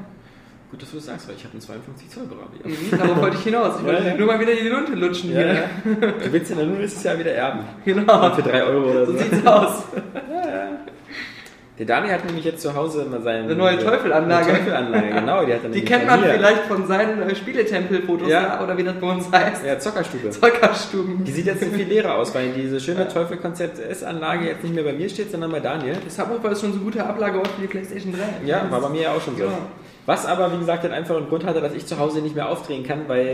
[0.70, 2.60] Gut, dass du das sagst, weil ich habe einen 52 Zoll Bravia.
[2.62, 3.76] mhm, darauf wollte ich hinaus.
[3.78, 4.16] Ich wollte Ja, ja.
[4.18, 5.54] nur mal wieder die Lunte lutschen Ja, hier.
[5.54, 5.62] ja.
[6.22, 7.60] Du willst dann nur nächstes Jahr wieder erben.
[7.86, 9.12] Genau, Für 3 Euro oder so.
[9.12, 9.84] so sieht's aus.
[11.78, 14.46] Der Dani hat nämlich jetzt zu Hause mal seine Eine neue Teufelanlage.
[14.48, 15.44] Eine Teufelanlage, genau.
[15.44, 16.30] Die, hat er Die kennt man mir.
[16.30, 18.60] vielleicht von seinen äh, Spieletempel-Fotos Ja.
[18.62, 19.64] oder wie das bei uns heißt.
[19.64, 20.30] Ja, Zockerstube.
[20.30, 21.24] Zockerstuben.
[21.24, 24.92] Die sieht jetzt viel leerer aus, weil diese schöne Teufel-Konzept S-Anlage jetzt nicht mehr bei
[24.92, 25.96] mir steht, sondern bei Daniel.
[26.04, 28.46] Das Subwoofer ist schon so gute Ablageort für die Playstation 3.
[28.48, 29.44] Ja, war bei mir ja auch schon so.
[29.44, 29.58] Genau.
[30.08, 32.82] Was aber, wie gesagt, den einfachen Grund hatte, dass ich zu Hause nicht mehr aufdrehen
[32.82, 33.26] kann, weil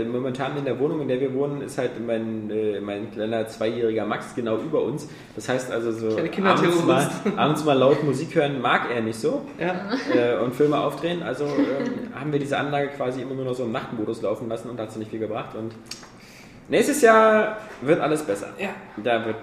[0.00, 3.48] äh, momentan in der Wohnung, in der wir wohnen, ist halt mein, äh, mein kleiner
[3.48, 5.08] zweijähriger Max genau über uns.
[5.34, 9.42] Das heißt also so abends mal, abends mal laut Musik hören mag er nicht so
[9.58, 9.74] Ja.
[10.14, 11.24] äh, und Filme aufdrehen.
[11.24, 14.70] Also ähm, haben wir diese Anlage quasi immer nur noch so im Nachtmodus laufen lassen
[14.70, 15.56] und hat sie nicht viel gebracht.
[15.56, 15.74] Und
[16.68, 18.50] nächstes Jahr wird alles besser.
[18.56, 18.68] Ja.
[19.02, 19.38] Da wird,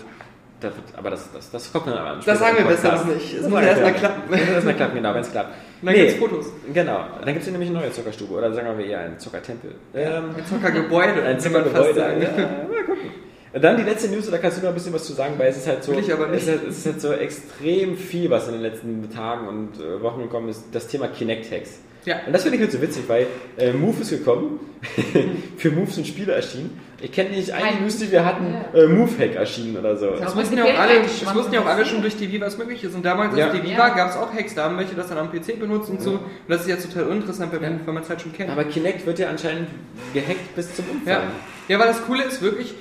[0.62, 3.34] da wird aber das, das, das kommt dann aber Das sagen wir besser nicht.
[3.34, 3.86] Es Das muss sagen erst wir.
[3.88, 4.22] mal klappen.
[4.32, 5.50] Das muss erst mal klappen, genau, wenn es klappt.
[5.82, 6.46] Dann gibt's Fotos.
[6.74, 7.06] Genau.
[7.18, 9.76] Dann gibt es hier nämlich eine neue Zuckerstube oder sagen wir eher einen Zuckertempel.
[9.96, 12.00] Ähm, Ein Zuckergebäude, ein Zuckergebäude.
[12.00, 13.12] Ja, mal gucken.
[13.54, 15.50] Und dann die letzte News, da kannst du noch ein bisschen was zu sagen, weil
[15.50, 15.92] es ist halt so.
[15.94, 20.02] Es, ist, es ist halt so extrem viel, was in den letzten Tagen und äh,
[20.02, 21.80] Wochen gekommen ist, das Thema Kinect-Hacks.
[22.06, 22.16] Ja.
[22.26, 24.60] Und das finde ich halt so witzig, weil äh, Move ist gekommen,
[25.58, 26.80] für Move sind Spiele erschienen.
[27.00, 28.80] Ich kenne nicht eine Ein- News, die wir hatten, Ja.
[28.84, 30.12] äh, Move-Hack erschienen oder so.
[30.12, 32.46] Das Aber wussten ja auch alle, eigentlich das ja auch alle schon durch die Viva,
[32.46, 32.94] was möglich ist.
[32.96, 33.48] Und damals, Ja.
[33.48, 33.96] als die Viva, Ja.
[33.96, 34.54] gab es auch Hacks.
[34.56, 36.12] Da haben welche das dann am PC benutzt und so.
[36.12, 38.52] Und das ist ja total uninteressant, weil, weil man es halt schon kennt.
[38.52, 39.68] Aber Kinect wird ja anscheinend
[40.14, 40.92] gehackt bis zum Ja.
[40.94, 41.28] Umfallen.
[41.68, 42.76] ja, weil das Coole ist wirklich,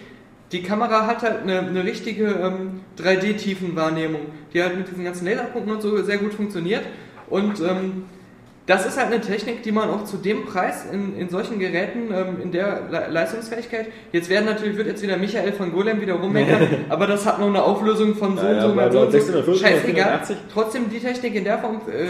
[0.53, 4.21] die Kamera hat halt eine, eine richtige ähm, 3D-Tiefenwahrnehmung,
[4.53, 6.83] die halt mit diesen ganzen Laserpunkten und so sehr gut funktioniert.
[7.29, 8.05] Und ähm,
[8.71, 12.15] das ist halt eine Technik, die man auch zu dem Preis in, in solchen Geräten,
[12.15, 16.15] ähm, in der Le Leistungsfähigkeit, jetzt werden natürlich, wird jetzt wieder Michael von Golem wieder
[16.15, 19.13] rummeckern, aber das hat noch eine Auflösung von so Ja, und ja, so, so, und
[19.13, 19.19] so.
[19.19, 19.95] 650, scheißegal.
[19.95, 20.37] 480.
[20.53, 22.07] Trotzdem die Technik in der Form äh,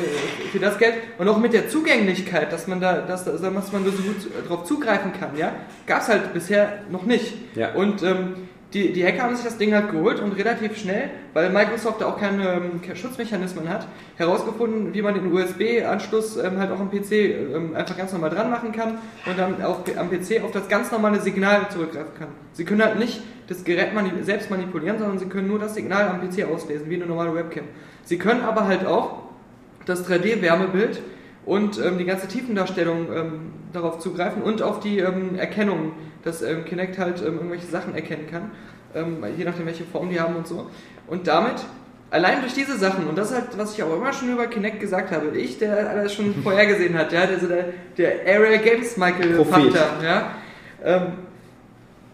[0.53, 4.03] für das Geld und auch mit der Zugänglichkeit, dass man da, dass, dass man so
[4.03, 5.53] gut drauf zugreifen kann, ja,
[5.87, 7.32] gab es halt bisher noch nicht.
[7.55, 7.73] Ja.
[7.73, 8.35] Und ähm,
[8.72, 12.06] die, die Hacker haben sich das Ding halt geholt und relativ schnell, weil Microsoft da
[12.06, 16.90] auch keine, ähm, keine Schutzmechanismen hat, herausgefunden, wie man den USB-Anschluss ähm, halt auch am
[16.90, 20.68] PC ähm, einfach ganz normal dran machen kann und dann auch am PC auf das
[20.68, 22.28] ganz normale Signal zurückgreifen kann.
[22.52, 26.09] Sie können halt nicht das Gerät mani selbst manipulieren, sondern sie können nur das Signal
[26.09, 27.64] am PC auslesen, wie eine normale Webcam.
[28.05, 29.22] Sie können aber halt auch
[29.84, 31.01] das 3D-Wärmebild
[31.44, 33.32] und ähm, die ganze Tiefendarstellung ähm,
[33.72, 35.92] darauf zugreifen und auf die ähm, Erkennung,
[36.24, 38.51] dass ähm, Kinect halt ähm, irgendwelche Sachen erkennen kann,
[38.94, 40.66] ähm, je nachdem welche Form die haben und so.
[41.06, 41.56] Und damit,
[42.10, 44.80] allein durch diese Sachen, und das ist halt, was ich auch immer schon über Kinect
[44.80, 47.66] gesagt habe, ich, der alles schon vorhergesehen hat, ja, der, so der,
[47.97, 49.52] der Area Games Michael Prophet.
[49.72, 50.30] Panther, ja,
[50.84, 51.02] ähm,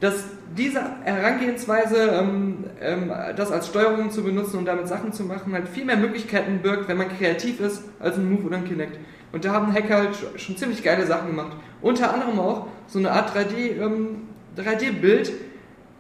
[0.01, 0.25] dass
[0.57, 5.69] diese Herangehensweise, ähm, ähm, das als Steuerung zu benutzen und damit Sachen zu machen, halt
[5.69, 8.99] viel mehr Möglichkeiten birgt, wenn man kreativ ist, als ein Move oder ein Kinect.
[9.33, 11.57] Und da haben Hacker halt sch- schon ziemlich geile Sachen gemacht.
[11.83, 15.33] Unter anderem auch so eine Art 3D, ähm, 3D-Bild,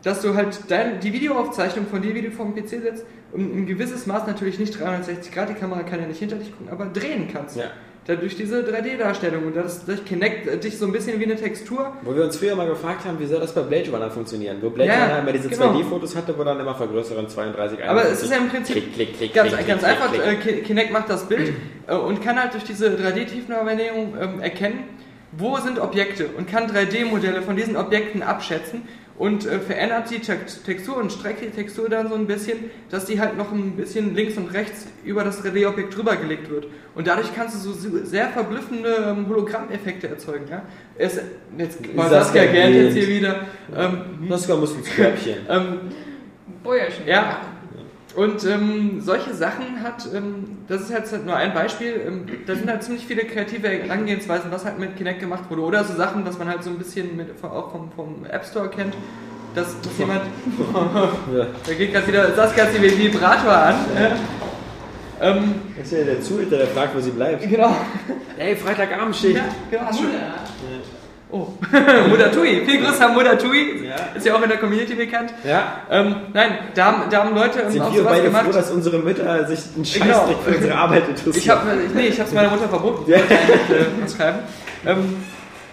[0.02, 3.66] dass du halt dein, die Videoaufzeichnung von dir, wie du vom PC sitzt, um ein
[3.66, 6.86] gewisses Maß natürlich nicht 360 Grad, die Kamera kann ja nicht hinter dich gucken, aber
[6.86, 7.56] drehen kannst.
[7.56, 7.70] Ja.
[8.06, 11.92] Dadurch diese 3D-Darstellung und das, das Kinect äh, dich so ein bisschen wie eine Textur
[12.02, 14.58] Wo wir uns früher mal gefragt haben, wie soll das bei Blade Runner funktionieren?
[14.60, 15.72] Wo Blade Ja, Runner immer diese genau.
[15.72, 18.12] 2D-Fotos hatte, wo dann immer vergrößern 32, Aber 51.
[18.12, 21.26] es ist ja im Prinzip Klick, klick, klick, ganz, ganz einfach, äh, Kinect macht das
[21.26, 21.52] Bild
[21.88, 24.84] äh, und kann halt durch diese 3D-Tiefenwahrnehmung ähm, erkennen,
[25.32, 28.82] wo sind Objekte und kann 3D-Modelle von diesen Objekten abschätzen
[29.18, 33.06] und äh, verändert die Text- Textur und streckt die Textur dann so ein bisschen, dass
[33.06, 36.66] die halt noch ein bisschen links und rechts über das 3D-Objekt drüber gelegt wird.
[36.94, 40.46] Und dadurch kannst du so so sehr verblüffende ähm, Hologrammeffekte erzeugen.
[40.50, 40.62] Ja?
[40.96, 41.18] Es,
[41.56, 43.46] jetzt war Saskia Gant jetzt hier wieder.
[43.74, 45.38] Ähm, Saskia muss ins Körbchen.
[45.48, 45.78] ähm,
[46.62, 47.06] Bäuerchen.
[47.06, 47.40] ja.
[48.16, 52.68] Und ähm, solche Sachen hat, ähm, das ist jetzt nur ein Beispiel, ähm, da sind
[52.70, 55.60] halt ziemlich viele kreative Herangehensweisen, was halt mit Kinect gemacht wurde.
[55.62, 58.68] Oder so Sachen, was man halt so ein bisschen mit, auch vom, vom App Store
[58.70, 58.94] kennt,
[59.54, 60.22] dass, dass jemand,
[61.34, 61.46] Ja.
[61.66, 63.74] da geht gerade wieder, Saskia hat den Vibrator an.
[63.94, 64.10] Äh,
[65.28, 67.42] ähm, Das ist ja der Zuhälter, der fragt, wo sie bleibt.
[67.48, 67.74] genau.
[68.38, 69.36] Ey, Freitagabendschicht.
[69.36, 69.82] Ja, genau.
[69.86, 70.04] Hast du
[71.36, 71.48] Oh,
[72.08, 72.64] Mudatui.
[72.64, 73.84] Viel Grüße an Mudatui.
[73.86, 73.94] Ja.
[74.16, 75.32] Ist ja auch in der Community bekannt.
[75.44, 75.80] Ja.
[75.90, 78.44] Ähm, nein, da haben, da haben Leute ähm, Sind auch wir sowas beide gemacht.
[78.46, 80.04] froh, dass unsere Mütter sich einen Genau.
[80.04, 81.36] Scheißdreck für unsere Arbeit interessieren?
[81.36, 83.10] Ich habe nee, ich hab's meiner Mutter verboten.
[83.10, 83.18] Ja.
[83.18, 84.38] Äh, schreiben.
[84.86, 85.16] Ähm,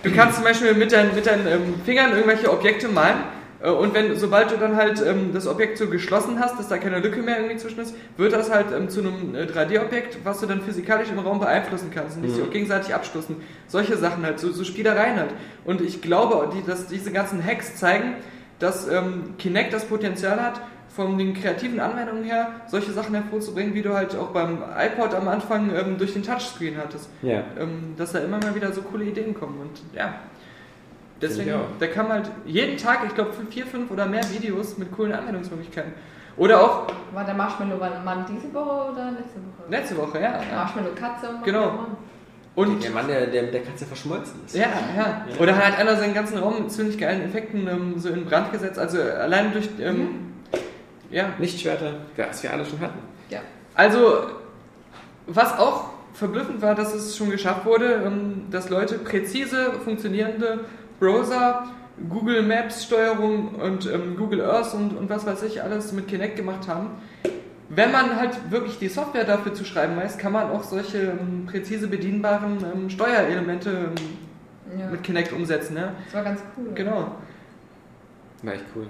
[0.03, 3.15] du kannst zum Beispiel mit deinen, mit deinen ähm, Fingern irgendwelche Objekte malen.
[3.63, 6.77] Äh, und wenn, sobald du dann halt ähm, das Objekt so geschlossen hast, dass da
[6.77, 10.41] keine Lücke mehr irgendwie zwischen ist, wird das halt ähm, zu einem äh, 3D-Objekt, was
[10.41, 13.37] du dann physikalisch im Raum beeinflussen kannst und die sich auch gegenseitig abstoßen.
[13.67, 15.31] Solche Sachen halt, so, so Spielereien halt.
[15.65, 18.15] Und ich glaube, die, dass diese ganzen Hacks zeigen,
[18.59, 20.61] dass ähm, Kinect das Potenzial hat,
[20.95, 25.27] von den kreativen Anwendungen her, solche Sachen hervorzubringen, wie du halt auch beim iPod am
[25.27, 27.09] Anfang ähm, durch den Touchscreen hattest.
[27.23, 27.43] Ja.
[27.59, 29.59] Ähm, dass da immer mal wieder so coole Ideen kommen.
[29.59, 30.13] Und ja,
[31.23, 34.91] deswegen, da kann man halt jeden Tag, ich glaube, vier, fünf oder mehr Videos mit
[34.91, 35.93] coolen Anwendungsmöglichkeiten.
[36.37, 39.69] Oder auch War der Marshmallow Mann diese Woche oder letzte Woche?
[39.69, 40.31] letzte Woche, ja.
[40.31, 40.55] ja.
[40.55, 41.65] Marshmallow Katze und Genau.
[41.67, 41.97] Mann.
[42.55, 44.55] Und Der Mann, der, der mit der Katze verschmolzen ist.
[44.55, 45.25] Ja, ja.
[45.39, 48.77] Oder hat einer seinen ganzen Raum mit ziemlich geilen Effekten ähm, so in Brand gesetzt.
[48.77, 49.69] Also allein durch.
[49.79, 50.33] Ähm,
[51.09, 51.29] ja.
[51.39, 52.99] Lichtschwerter, was wir alle schon hatten.
[53.29, 53.39] Ja.
[53.75, 54.27] Also,
[55.27, 60.61] was auch verblüffend war, dass es schon geschafft wurde, ähm, dass Leute präzise funktionierende
[61.03, 61.65] Browser,
[62.09, 66.37] Google Maps Steuerung und ähm, Google Earth und, und was weiß ich alles mit Kinect
[66.37, 66.91] gemacht haben.
[67.67, 71.45] Wenn man halt wirklich die Software dafür zu schreiben weiß, kann man auch solche ähm,
[71.45, 73.91] präzise bedienbaren ähm, Steuerelemente
[74.71, 74.87] ähm, Ja.
[74.87, 75.75] mit Kinect umsetzen.
[75.75, 75.91] Ja?
[76.05, 76.71] Das war ganz cool.
[76.73, 77.11] Genau.
[78.43, 78.87] War echt cool.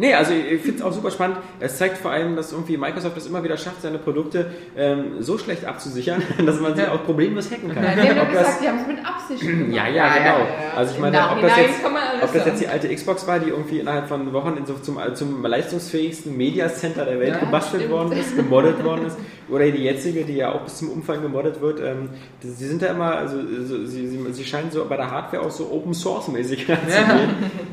[0.00, 1.38] Nee, also ich finde es auch super spannend.
[1.58, 4.46] Es zeigt vor allem, dass irgendwie Microsoft es immer wieder schafft, seine Produkte
[4.76, 6.92] ähm, so schlecht abzusichern, dass man sie Ja.
[6.92, 7.82] auch problemlos hacken kann.
[7.82, 9.72] Nein, die haben ja Ob das- gesagt, die haben es mit Absicht gemacht.
[9.74, 10.46] Ja, ja, genau.
[10.76, 11.80] Also ich meine, ob das, jetzt,
[12.22, 14.98] ob das jetzt die alte Xbox war, die irgendwie innerhalb von Wochen in so, zum,
[15.14, 17.94] zum leistungsfähigsten Media Center der Welt Ja, gebastelt stimmt.
[17.94, 19.16] worden ist, gemoddet worden ist,
[19.50, 22.10] oder die jetzige, die ja auch bis zum Umfang gemoddet wird, ähm,
[22.42, 25.42] die- sie sind da immer, also so, sie, sie, sie scheinen so bei der Hardware
[25.44, 26.76] auch so Open Source mäßig zu Ja.
[26.76, 27.30] gehen.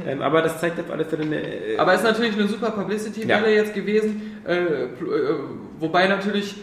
[0.08, 1.36] Ähm, aber das zeigt auf alle Fälle eine.
[1.42, 3.62] äh, Aber natürlich eine super Publicity-Welle Ja.
[3.62, 4.88] jetzt gewesen, äh, äh,
[5.80, 6.56] wobei natürlich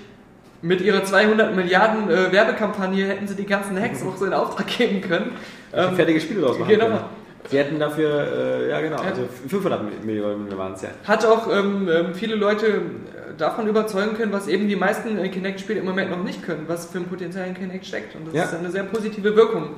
[0.63, 4.67] mit ihrer 200 Milliarden äh, Werbekampagne hätten sie die ganzen Hacks auch so in Auftrag
[4.67, 5.33] geben können.
[5.75, 6.87] ähm, fertige Spiele draus machen genau.
[6.87, 6.99] können.
[7.51, 10.91] Sie hätten dafür, äh, ja genau, also 500 Millionen waren es ja.
[11.05, 12.81] Hat auch ähm, ähm, viele Leute äh,
[13.37, 16.87] davon überzeugen können, was eben die meisten äh, Kinect-Spiele im Moment noch nicht können, was
[16.87, 18.15] für ein Potenzial in Kinect steckt.
[18.15, 18.45] Und das Ja.
[18.45, 19.71] ist eine sehr positive Wirkung,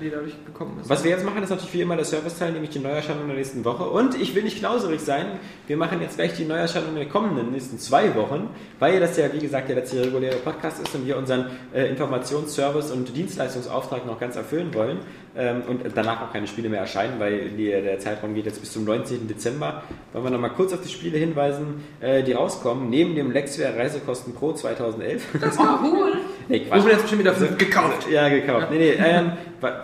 [0.00, 0.88] die dadurch gekommen ist.
[0.88, 3.64] Was wir jetzt machen, ist natürlich wie immer der Serviceteil, nämlich die Neuerscheinung der nächsten
[3.64, 3.84] Woche.
[3.84, 5.26] Und ich will nicht knauserig sein,
[5.66, 9.38] wir machen jetzt gleich die Neuerscheinung der kommenden nächsten zwei Wochen, weil das ja, wie
[9.38, 14.36] gesagt, der letzte reguläre Podcast ist und wir unseren äh, Informationsservice und Dienstleistungsauftrag noch ganz
[14.36, 14.98] erfüllen wollen.
[15.34, 18.72] Ähm, und danach auch keine Spiele mehr erscheinen, weil die, der Zeitraum geht jetzt bis
[18.72, 19.28] zum 19.
[19.28, 19.82] Dezember.
[20.12, 24.34] Wollen wir nochmal kurz auf die Spiele hinweisen, äh, die rauskommen, neben dem Lexware Reisekosten
[24.34, 25.22] Pro 2011.
[25.40, 26.12] Das war cool.
[26.48, 26.78] nee, Quatsch.
[26.78, 28.08] Rufen jetzt bestimmt wieder fünf gekauft.
[28.10, 28.68] Ja, gekauft.
[28.70, 29.32] Nee, nee, ähm,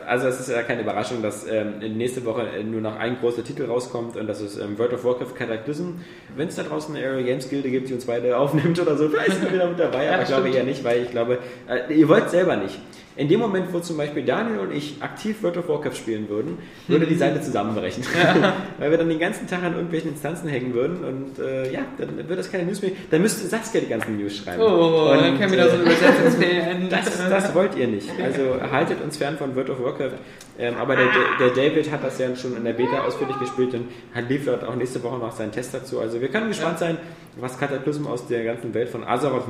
[0.07, 3.43] also es ist ja keine Überraschung, dass ähm, nächste Woche äh, nur noch ein großer
[3.45, 5.93] Titel rauskommt und das ist ähm, World of Warcraft Cataclysm.
[6.37, 9.09] Wenn es da draußen eine Area Games Gilde gibt, die uns beide aufnimmt oder so,
[9.09, 11.39] vielleicht sind wir wieder mit dabei, Ja, aber ich glaube eher nicht, weil ich glaube,
[11.69, 12.79] äh, ihr wollt selber nicht.
[13.19, 16.59] In dem Moment, wo zum Beispiel Daniel und ich aktiv World of Warcraft spielen würden,
[16.87, 18.05] würde die Seite zusammenbrechen.
[18.79, 22.17] Weil wir dann den ganzen Tag an irgendwelchen Instanzen hängen würden und äh, ja, dann
[22.17, 22.93] würde das keine News mehr.
[23.11, 24.63] Dann müsste Saskia die ganzen News schreiben.
[24.63, 26.89] Oh, und, dann käme wieder so ein äh, Übersetzungsfehlen.
[26.91, 28.09] das, das wollt ihr nicht.
[28.23, 30.13] Also haltet uns fern von World of Warcraft.
[30.59, 31.07] Ähm, aber der,
[31.39, 34.75] der David hat das ja schon in der Beta ausführlich gespielt und hat liefert auch
[34.75, 36.01] nächste Woche noch seinen Test dazu.
[36.01, 36.99] Also wir können gespannt sein,
[37.37, 39.47] was Cataclysm aus der ganzen Welt von Azeroth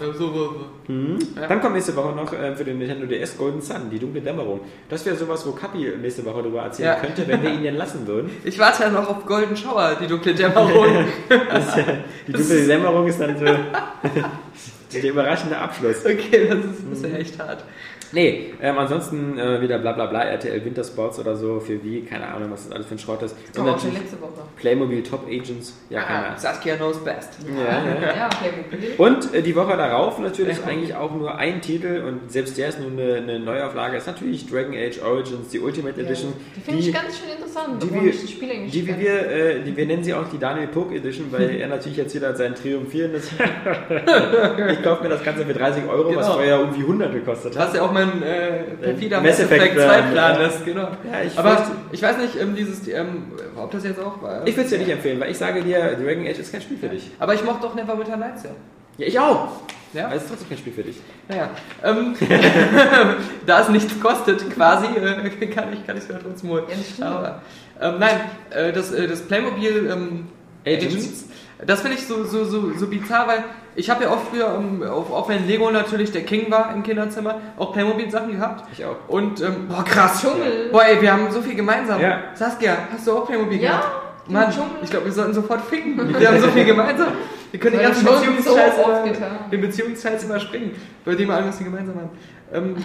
[0.00, 0.54] so, so.
[0.88, 1.18] Mhm.
[1.40, 1.46] Ja.
[1.46, 4.60] Dann kommt nächste Woche noch äh, für den Nintendo DS Golden Sun, die dunkle Dämmerung.
[4.88, 6.94] Das wäre sowas, wo Kapi nächste Woche darüber erzählen Ja.
[6.96, 8.30] könnte, wenn wir ihn denn lassen würden.
[8.44, 11.06] Ich warte ja noch auf Golden Shower, die dunkle Dämmerung.
[11.28, 11.84] Das, äh,
[12.26, 13.44] die dunkle Dämmerung ist dann so
[14.92, 16.04] der überraschende Abschluss.
[16.04, 17.64] okay, das ist, das ist ja echt hart.
[18.12, 22.26] Nee, ähm, ansonsten äh, wieder bla bla bla, RTL Wintersports oder so für Wii, keine
[22.28, 23.34] Ahnung, was das alles für ein Schrott ist.
[23.34, 24.32] Das Und schon natürlich letzte Woche.
[24.56, 26.38] Playmobil Top Agents, ja, keine Ah, Ahnung.
[26.38, 27.30] Saskia knows best.
[27.48, 28.16] Ja, ja.
[28.16, 28.94] Ja, Playmobil.
[28.98, 32.78] Und äh, die Woche darauf natürlich eigentlich auch nur ein Titel und selbst der ist
[32.80, 36.34] nur eine, eine Neuauflage, ist natürlich Dragon Age Origins, die Ultimate Edition.
[36.56, 39.30] Die finde ich ganz schön interessant, die wir- ich die Spiele eigentlich Die, wie wir,
[39.30, 42.34] äh, die, wir nennen sie auch die Daniel Poke Edition, weil er natürlich jetzt wieder
[42.36, 43.30] sein triumphierendes.
[44.70, 46.32] ich kaufe mir das Ganze für 30 Euro, was Genau.
[46.34, 47.68] vorher irgendwie 100 gekostet hat.
[47.68, 50.46] Was ja auch mein äh, perfider Mass Mass Effect Effect 2 Plan, ja.
[50.46, 50.82] ist, genau.
[50.82, 53.24] Ja, ich Aber fürchte- ich weiß nicht, ähm, dieses, ähm,
[53.56, 54.46] ob das jetzt auch war.
[54.46, 56.78] Ich würde es dir nicht empfehlen, weil ich sage dir, Dragon Age ist kein Spiel
[56.78, 57.10] für dich.
[57.18, 58.50] Aber ich mochte doch Neverwinter Nights ja.
[58.98, 59.48] Ja, ich auch.
[59.92, 60.06] Ja?
[60.06, 60.96] Aber es ist trotzdem kein Spiel für dich.
[61.28, 61.50] Naja.
[61.82, 62.14] Ähm,
[63.46, 66.64] da es nichts kostet, quasi, äh, kann ich kann ich es mir trotzdem holen.
[67.00, 67.42] Aber,
[67.80, 68.20] ähm, nein,
[68.50, 70.28] äh, das, äh, das Playmobil ähm,
[70.66, 70.94] Agents.
[70.94, 71.24] Agents,
[71.66, 73.44] das finde ich so, so, so, so bizarr, weil
[73.74, 76.82] ich habe ja oft früher, ähm, auch, auch wenn Lego natürlich der King war im
[76.82, 78.68] Kinderzimmer, auch Playmobil-Sachen gehabt.
[78.72, 78.96] Ich auch.
[79.08, 80.20] Und, ähm, boah, krass.
[80.20, 80.70] Dschungel.
[80.70, 82.00] Boah, ey, wir haben so viel gemeinsam.
[82.00, 82.18] Ja.
[82.34, 84.28] Saskia, hast du auch Playmobil Ja, gehabt?
[84.28, 84.76] Mann, Dschungel.
[84.82, 85.96] ich glaube, wir sollten sofort ficken.
[86.18, 87.08] Wir haben so viel gemeinsam.
[87.50, 90.72] Wir können den ganzen Beziehungsscheiß so den Beziehungsteils überspringen,
[91.04, 92.10] bei dem wir alles gemeinsam haben.
[92.52, 92.76] Ähm,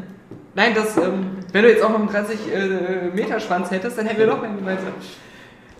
[0.54, 4.06] nein, das, ähm, wenn du jetzt auch noch einen 30 äh, Meter Schwanz hättest, dann
[4.06, 4.94] hätten wir noch einen gemeinsam.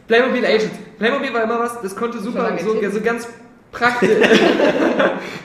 [0.07, 0.79] Playmobil Agents.
[0.99, 3.29] Playmobil war immer was, das konnte super, so, so ganz
[3.73, 4.11] praktisch.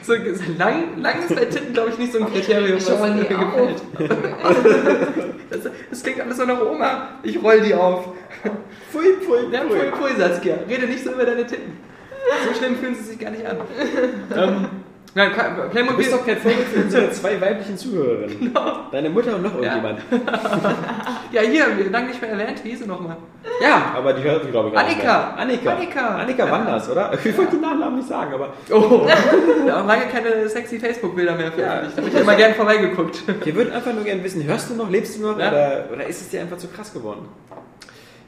[0.03, 0.13] so,
[0.57, 3.81] lang, lang ist bei Titten, glaube ich, nicht so ein Kriterium, Ich was mir gefällt.
[5.49, 7.09] Das, das klingt alles so nach Oma.
[7.23, 8.09] Ich roll die auf.
[8.91, 10.59] Pfui, pfui, ja, pfui, pfui, Saskia.
[10.69, 11.75] Rede nicht so über deine Titten.
[12.47, 13.57] So schlimm fühlen sie sich gar nicht an.
[14.35, 14.67] ähm,
[15.15, 18.53] nein, Du Playmobil bist doch kein Vorbild für unsere zwei weiblichen Zuhörerinnen.
[18.91, 19.99] Deine Mutter und noch irgendjemand.
[21.31, 22.63] Ja, hier, wir lange nicht mehr erwähnt.
[22.63, 23.15] Wie hieß sie nochmal?
[23.61, 25.13] Ja, aber die hört, glaube ich, gar nicht Annika.
[25.35, 25.37] mehr.
[25.37, 25.71] Annika.
[25.75, 26.07] Annika.
[26.15, 26.51] Annika Ja.
[26.51, 27.11] Wanders, oder?
[27.23, 29.05] Ich wollte den Nachnamen nicht sagen, aber Oh,
[29.71, 31.97] auch lange keine sexy Facebook-Bilder mehr veröffentlicht.
[31.97, 33.23] Da habe ich immer gern vorbeigeguckt.
[33.45, 35.49] wir würden einfach nur gerne wissen, hörst du noch, lebst du noch Ja.
[35.49, 37.27] oder, oder ist es dir einfach zu krass geworden?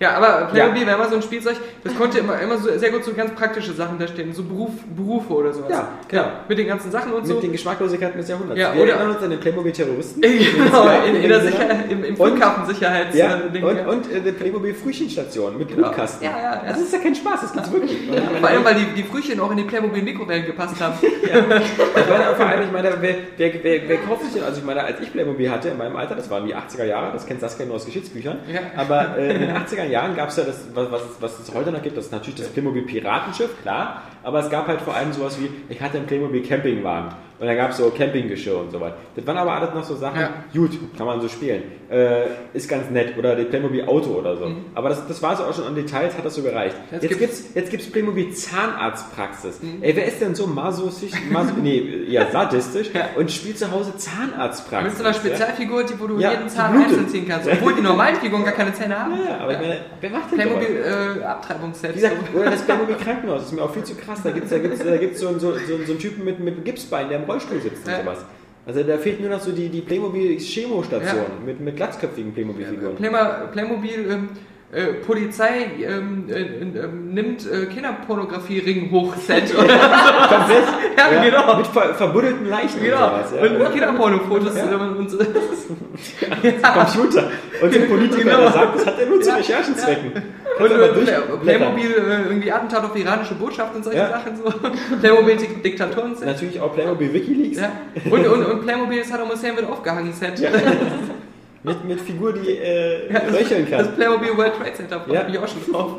[0.02, 3.04] Ja, aber Playmobil war immer so ein Spielzeug, das konnte immer, immer so sehr gut
[3.06, 5.70] so ganz praktische Sachen da stehen, so Beruf, Berufe oder sowas.
[5.72, 6.26] Ja, genau.
[6.50, 7.36] Mit den ganzen Sachen und so.
[7.36, 8.60] Mit den Geschmacklosigkeiten des Jahrhunderts.
[8.60, 10.22] Ja, Wir oder- erinnern uns an den Playmobil-Terroristen.
[10.22, 11.52] genau, in, in der Genau.
[11.52, 13.86] Sicherheit, im, im Und- Flughafensicherheits Ja, äh, Ding, und, ja.
[13.88, 15.88] und äh, die Playmobil-Frühchenstation mit Genau.
[15.88, 16.26] Brutkasten.
[16.26, 16.62] Ja, ja, ja.
[16.68, 18.10] Das ist ja kein Spaß, das gibt's wirklich.
[18.10, 20.96] Und Vor allem, weil die, die Frühchen auch in die Playmobil-Mikrowellen gepasst haben.
[21.22, 24.66] Ich meine, vor allem, ich meine, wer, wer, wer, wer kauft sich denn, also ich
[24.66, 27.40] meine, als ich Playmobil hatte in meinem Alter, das waren die 80er Jahre, das kennt
[27.42, 28.60] Saskia nur aus Geschichtsbüchern, Ja.
[28.76, 31.72] aber äh, in den 80er Jahren gab es ja das, was, was, was es heute
[31.72, 35.14] noch gibt, das ist natürlich das Playmobil Piratenschiff, klar, aber es gab halt vor allem
[35.14, 37.12] sowas wie, ich hatte einen Playmobil Campingwagen
[37.42, 38.96] und da gab es so Campinggeschirr und so weiter.
[39.16, 40.30] Das waren aber alles noch so Sachen, Ja.
[40.54, 44.50] gut, kann man so spielen, äh, ist ganz nett oder die Playmobil Auto oder so,
[44.76, 46.76] aber das, das war so auch schon an Details, hat das so gereicht.
[46.78, 46.84] Mhm.
[46.96, 49.62] Jetzt Jetzt, gibt's- gibt's, jetzt gibt's Playmobil Zahnarztpraxis.
[49.62, 49.82] Mhm.
[49.84, 53.10] Ey, wer ist denn so masochistisch, maso, nee, ja, sadistisch Ja.
[53.18, 54.90] und spielt zu Hause Zahnarztpraxis?
[54.92, 57.48] Mit so einer Spezialfigur, die, wo du jeden Zahn einzeln ziehen kannst.
[57.52, 59.14] Obwohl die normalen Figuren gar keine Zähne haben.
[59.28, 60.40] Ja, aber ich meine, wer macht denn?
[60.40, 60.84] Playmobil
[61.22, 61.92] äh, Abtreibungsset.
[61.92, 64.20] Wie gesagt, oder das Playmobil Krankenhaus, das ist mir auch viel zu krass.
[64.24, 66.40] Da gibt es da gibt's, da gibt's so, einen- so, so, so einen Typen mit,
[66.40, 68.20] mit Gipsbein, der Rollstuhl sitzt und sowas.
[68.66, 72.96] Also da fehlt nur noch so die, die Playmobil-Chemostation mit, mit glatzköpfigen Playmobil-Figuren.
[72.96, 74.30] Playma, Playmobil ähm,
[74.74, 80.64] äh, Polizei ähm, äh, äh, nimmt Kinderpornografie-Ring hoch Set oder Komplett.
[80.98, 81.58] Ja, genau.
[81.58, 83.16] Mit ver verbuddelten Leichen genau.
[83.16, 83.42] und sowas.
[83.42, 83.66] Ja.
[83.66, 84.64] und Kinderpornofotos Ja.
[84.72, 85.18] ähm, und so.
[85.18, 87.30] Computer.
[87.62, 88.38] Und ein Politiker, Genau.
[88.42, 89.36] der sagt, das hat er nur zu Ja.
[89.36, 90.12] Recherchenzwecken.
[90.60, 91.38] Und mal äh.
[91.44, 94.10] Playmobil äh, irgendwie Attentat auf die iranische Botschaft und solche Ja.
[94.10, 94.44] Sachen so.
[95.02, 96.28] Playmobil Dik- Diktatoren Set.
[96.28, 97.60] Natürlich auch Playmobil Wikileaks.
[97.60, 97.72] Ja.
[98.10, 100.40] Und, und, und Playmobil Saddam Hussein wird aufgehangen Set.
[101.64, 101.72] Ja.
[101.72, 103.80] Mit, mit Figur, die äh, Ja, das, röcheln kann.
[103.80, 105.24] das Playmobil World Trade Center freut Ja.
[105.28, 105.96] mich auch schon drauf.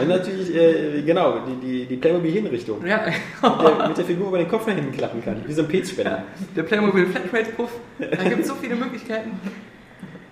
[0.00, 2.84] Und natürlich, äh, genau, die, die, die Playmobil-Hinrichtung.
[2.86, 3.00] Ja.
[3.06, 5.42] Mit, der, mit der Figur über den Kopf nach hinten klappen kann.
[5.46, 6.22] Wie so ein Petspender.
[6.56, 7.70] Der Playmobil Flatrate Puff.
[7.98, 9.32] Da gibt es so viele Möglichkeiten.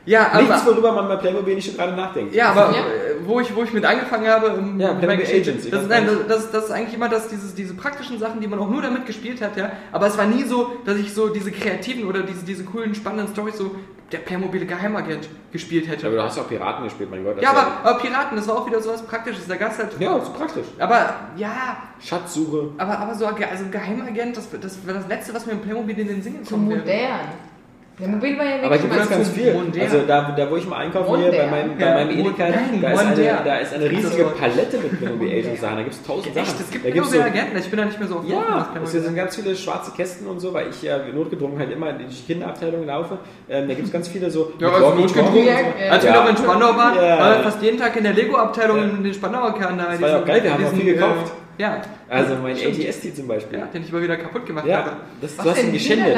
[0.04, 2.34] Ja, aber, Nichts, worüber man bei Playmobil nicht schon gerade nachdenkt.
[2.34, 2.80] ja, aber Ja.
[2.80, 6.06] äh, wo, ich, wo ich mit angefangen habe, ähm, Ja, Playmobil Agents, ich Das, nein,
[6.06, 8.68] gar das, das, das ist eigentlich immer das, dieses, diese praktischen Sachen, die man auch
[8.68, 9.70] nur damit gespielt hat, ja.
[9.92, 13.28] Aber es war nie so, dass ich so diese kreativen oder diese, diese coolen, spannenden
[13.28, 13.76] Storys so
[14.10, 16.02] der Playmobil Geheimagent gespielt hätte.
[16.02, 17.40] Ja, aber du hast ja auch Piraten gespielt, mein Gott.
[17.40, 19.46] Ja, aber, aber Piraten, das war auch wieder so was Praktisches.
[19.46, 19.98] Da gab's halt.
[19.98, 20.66] Ja, das ist praktisch.
[20.78, 22.70] Aber ja, Schatzsuche.
[22.78, 26.08] aber, aber so also Geheimagent, das, das war das Letzte, was mir im Playmobil in
[26.08, 26.80] den Sinn Zu gekommen wäre.
[26.80, 27.51] modern.
[27.98, 29.52] Der Mobil war ja Aber wirklich gibt mal es ganz viel.
[29.52, 29.80] modern.
[29.82, 31.50] Also da, da wo ich mal einkaufen gehe, bei Modern.
[31.50, 32.44] meinem, bei Ja, meinem Edeka,
[32.80, 34.24] da ist, eine, da ist eine riesige.
[34.24, 35.76] Palette mit Playmobil Agent Sachen.
[35.76, 36.46] Da gibt es tausend Sachen.
[36.48, 37.58] Echt, es gibt da gibt's Playmobil Agenten.
[37.58, 40.40] Ich bin da nicht mehr so auf Ja, es sind ganz viele schwarze Kästen und
[40.40, 43.18] so, weil ich ja notgedrungen halt immer in die Kinderabteilung laufe.
[43.50, 44.52] Ähm, da gibt es ganz viele so.
[44.58, 45.32] Ja, mit also notgedrungen.
[45.34, 45.50] so.
[45.50, 47.18] Ja, Als wir noch in Spandau waren, Ja.
[47.18, 48.84] waren wir fast jeden Tag in der Lego-Abteilung Ja.
[48.84, 49.76] in den Spandauer Kern.
[49.76, 51.32] Da Das war ja auch geil, wir haben auch viel gekauft.
[51.62, 52.80] Ja, Also mein Stimmt.
[52.80, 53.58] ATST zum Beispiel.
[53.60, 54.90] ja, den ich mal wieder kaputt gemacht Ja, habe.
[55.20, 56.16] das, Was du hast ihn geschändet.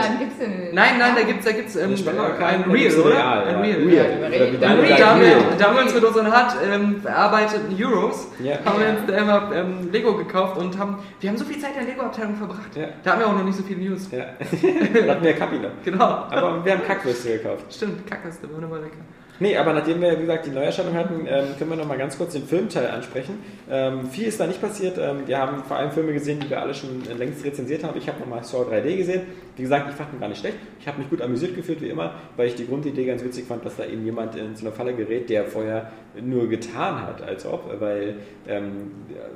[0.72, 3.10] Nein, nein, da gibt's, da gibt's ähm, ein Real, oder?
[3.14, 3.58] Real, Ein ja.
[3.60, 3.76] Real.
[3.76, 4.20] Real.
[4.22, 4.98] Ja, Real.
[4.98, 8.54] da haben, wir, da haben wir uns mit unseren hart ähm, bearbeiteten Euros Ja.
[8.64, 11.72] haben wir uns da immer ähm, Lego gekauft und haben, wir haben so viel Zeit
[11.78, 12.74] in der Lego-Abteilung verbracht.
[12.74, 12.86] Ja.
[13.02, 14.08] Da haben wir auch noch nicht so viele News.
[14.10, 14.18] Ja.
[14.18, 14.26] da
[15.12, 15.70] hatten wir ja Kapi noch.
[15.84, 16.04] Genau.
[16.04, 17.66] Aber wir haben Kackwürste gekauft.
[17.70, 18.96] Stimmt, Kackwürste, war immer lecker.
[19.40, 22.16] Nee, aber nachdem wir, wie gesagt, die Neuerscheinung hatten, ähm, können wir noch mal ganz
[22.16, 23.38] kurz den Filmteil ansprechen.
[23.68, 24.96] Ähm, viel ist da nicht passiert.
[24.96, 27.98] Ähm, wir haben vor allem Filme gesehen, die wir alle schon längst rezensiert haben.
[27.98, 29.22] Ich habe nochmal Saw 3D gesehen.
[29.56, 30.58] Wie gesagt, ich fand ihn gar nicht schlecht.
[30.80, 33.64] Ich habe mich gut amüsiert gefühlt, wie immer, weil ich die Grundidee ganz witzig fand,
[33.64, 35.90] dass da eben jemand in so eine Falle gerät, der vorher
[36.20, 37.80] nur getan hat, als ob.
[37.80, 38.16] Weil
[38.46, 38.90] ähm,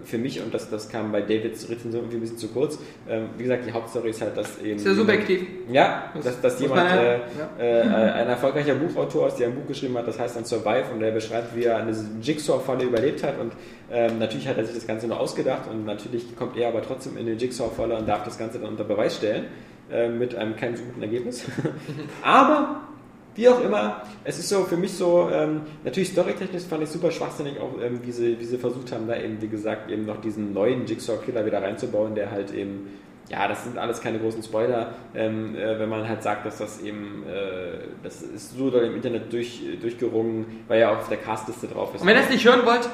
[0.04, 3.30] für mich, und das, das kam bei Davids Rezension irgendwie ein bisschen zu kurz, ähm,
[3.36, 4.76] wie gesagt, die Hauptstory ist halt, dass eben...
[4.76, 5.46] Ist ja subjektiv.
[5.70, 7.20] Ja, dass, dass jemand, äh, ja.
[7.58, 11.00] äh, ein erfolgreicher Buchautor ist, der ein Buch geschrieben hat, das heißt dann Survive und
[11.00, 13.52] der beschreibt, wie er eine Jigsaw-Falle überlebt hat und
[13.90, 17.16] ähm, natürlich hat er sich das Ganze nur ausgedacht und natürlich kommt er aber trotzdem
[17.16, 19.46] in eine Jigsaw-Falle und darf das Ganze dann unter Beweis stellen
[19.90, 21.44] äh, mit einem keinem so guten Ergebnis.
[22.22, 22.82] aber
[23.38, 27.12] wie auch immer, es ist so für mich so, ähm, natürlich storytechnisch fand ich super
[27.12, 30.20] schwachsinnig, auch ähm, wie, sie, wie sie versucht haben, da eben, wie gesagt, eben noch
[30.20, 32.88] diesen neuen Jigsaw-Killer wieder reinzubauen, der halt eben,
[33.28, 36.80] ja, das sind alles keine großen Spoiler, ähm, äh, wenn man halt sagt, dass das
[36.80, 41.18] eben, äh, das ist so doll im Internet durch, durchgerungen, weil ja auch auf der
[41.18, 42.00] Castliste drauf ist.
[42.00, 42.88] Und wenn ihr es nicht hören wollt,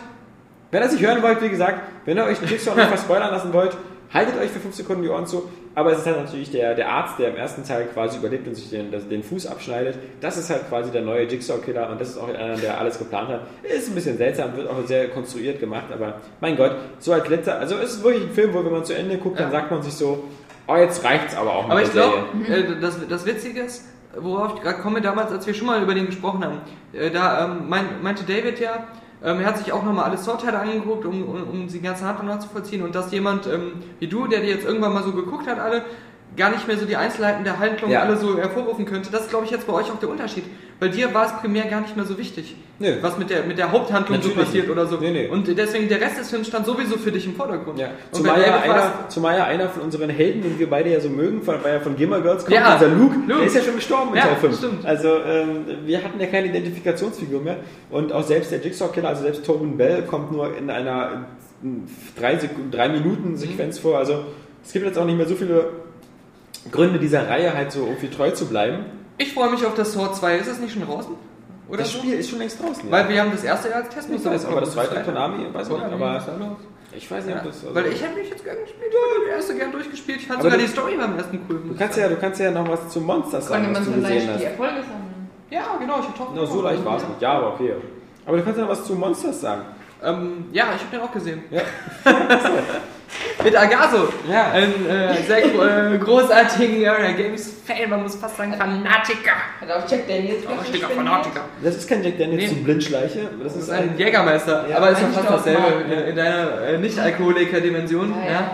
[0.70, 3.52] Wenn ihr es nicht hören wollt, wie gesagt, wenn ihr euch Jigsaw nicht verspoilern lassen
[3.52, 3.77] wollt,
[4.12, 5.48] haltet euch für 5 Sekunden die Ohren zu.
[5.77, 8.55] Aber es ist halt natürlich der, der Arzt, der im ersten Teil quasi überlebt und
[8.55, 9.99] sich den, den Fuß abschneidet.
[10.21, 13.29] Das ist halt quasi der neue Jigsaw-Killer und das ist auch einer, der alles geplant
[13.29, 13.41] hat.
[13.63, 17.59] Ist ein bisschen seltsam, wird auch sehr konstruiert gemacht, aber mein Gott, so als letzter,
[17.59, 19.83] also es ist wirklich ein Film, wo wenn man zu Ende guckt, dann sagt man
[19.83, 20.25] sich so,
[20.69, 22.17] oh, jetzt reicht's aber auch mit Aber ich glaube,
[22.49, 23.85] äh, das, das Witzige ist,
[24.17, 26.61] worauf ich gerade komme, damals, als wir schon mal über den gesprochen haben,
[26.93, 28.87] äh, da ähm, mein, meinte David ja,
[29.25, 32.27] ähm, er hat sich auch nochmal alle Sorteile angeguckt, um, um, um die ganze Handlung
[32.29, 32.83] nachzuvollziehen.
[32.83, 35.83] Und dass jemand ähm, wie du, der die jetzt irgendwann mal so geguckt hat, alle,
[36.36, 38.01] gar nicht mehr so die Einzelheiten der Handlung Ja.
[38.02, 39.11] alle so hervorrufen könnte.
[39.12, 40.44] Das ist, glaube ich, jetzt bei euch auch der Unterschied.
[40.81, 42.97] Bei dir war es primär gar nicht mehr so wichtig, Nö.
[43.01, 44.73] was mit der, mit der Haupthandlung so Natürlich passiert nicht.
[44.77, 44.97] oder so.
[44.97, 45.28] Nee, nee.
[45.28, 47.78] Und deswegen, der Rest des Films stand sowieso für dich im Vordergrund.
[47.78, 47.90] Ja.
[48.11, 51.43] Zumal, ja einer, zumal ja einer von unseren Helden, den wir beide ja so mögen,
[51.43, 53.35] von, weil er von Gamer Girls kommt, Ja, unser Luke, Luke.
[53.39, 54.56] der ist ja schon gestorben in Ja, Teil 5.
[54.59, 54.85] stimmt.
[54.86, 57.59] Also ähm, wir hatten ja keine Identifikationsfigur mehr
[57.90, 61.27] und auch selbst der Jigsaw-Killer, also selbst Tobin Bell, kommt nur in einer
[62.19, 63.73] 3 Sekunden, drei Minuten Mhm.
[63.81, 63.98] Vor.
[63.98, 64.24] Also
[64.65, 65.69] es gibt jetzt auch nicht mehr so viele
[66.70, 68.85] Gründe dieser Reihe halt so irgendwie treu zu bleiben.
[69.19, 70.36] Ich freue mich auf das Saw 2.
[70.39, 71.15] Ist es nicht schon draußen?
[71.69, 71.99] Oder das so?
[71.99, 72.91] Spiel ist schon längst draußen.
[72.91, 75.69] Weil wir haben das erste Jahr als Testmuster ich weiß, aber das zweite Konami, weiß
[75.69, 76.57] nicht, Konami, aber
[76.97, 77.62] ich weiß nicht, Ja, ob das...
[77.65, 80.19] also- weil ich hätte mich jetzt gern gespielt, ja, das erste gern durchgespielt.
[80.20, 81.61] Ich fand Aber sogar du- die Story beim ersten cool.
[81.69, 84.01] Du kannst ja, du kannst ja noch was zu Monsters sagen, Konnte man du so
[84.07, 84.45] gesehen leicht die.
[84.45, 85.28] Erfolge sammeln.
[85.51, 87.20] Ja, genau, ich hab Top Na, so leicht war es nicht.
[87.23, 87.74] Ja, aber okay.
[88.27, 89.62] Aber du kannst ja noch was zu Monsters sagen.
[90.03, 91.43] Ähm, ja, ich habe den auch gesehen.
[91.51, 91.62] Ja.
[93.43, 94.09] Mit Agaso.
[94.31, 94.53] Ja.
[94.53, 95.45] Ein äh, sehr
[95.95, 99.32] äh, großartigen Area Games Fan, man muss fast sagen Fanatiker.
[99.61, 100.97] Hat auch Jack Daniels Sticker gespendet?
[100.97, 101.41] Fanatiker.
[101.62, 102.49] Das ist kein Jack Daniels Nee.
[102.49, 103.20] zu Blindschleiche.
[103.43, 103.99] Das Das ist ein ein...
[103.99, 104.77] Jägermeister, Ja.
[104.78, 106.01] aber ist fast dasselbe mal, in, ja.
[106.01, 108.11] in deiner äh, Nicht-Alkoholiker-Dimension.
[108.11, 108.51] Ja, Ja, ja.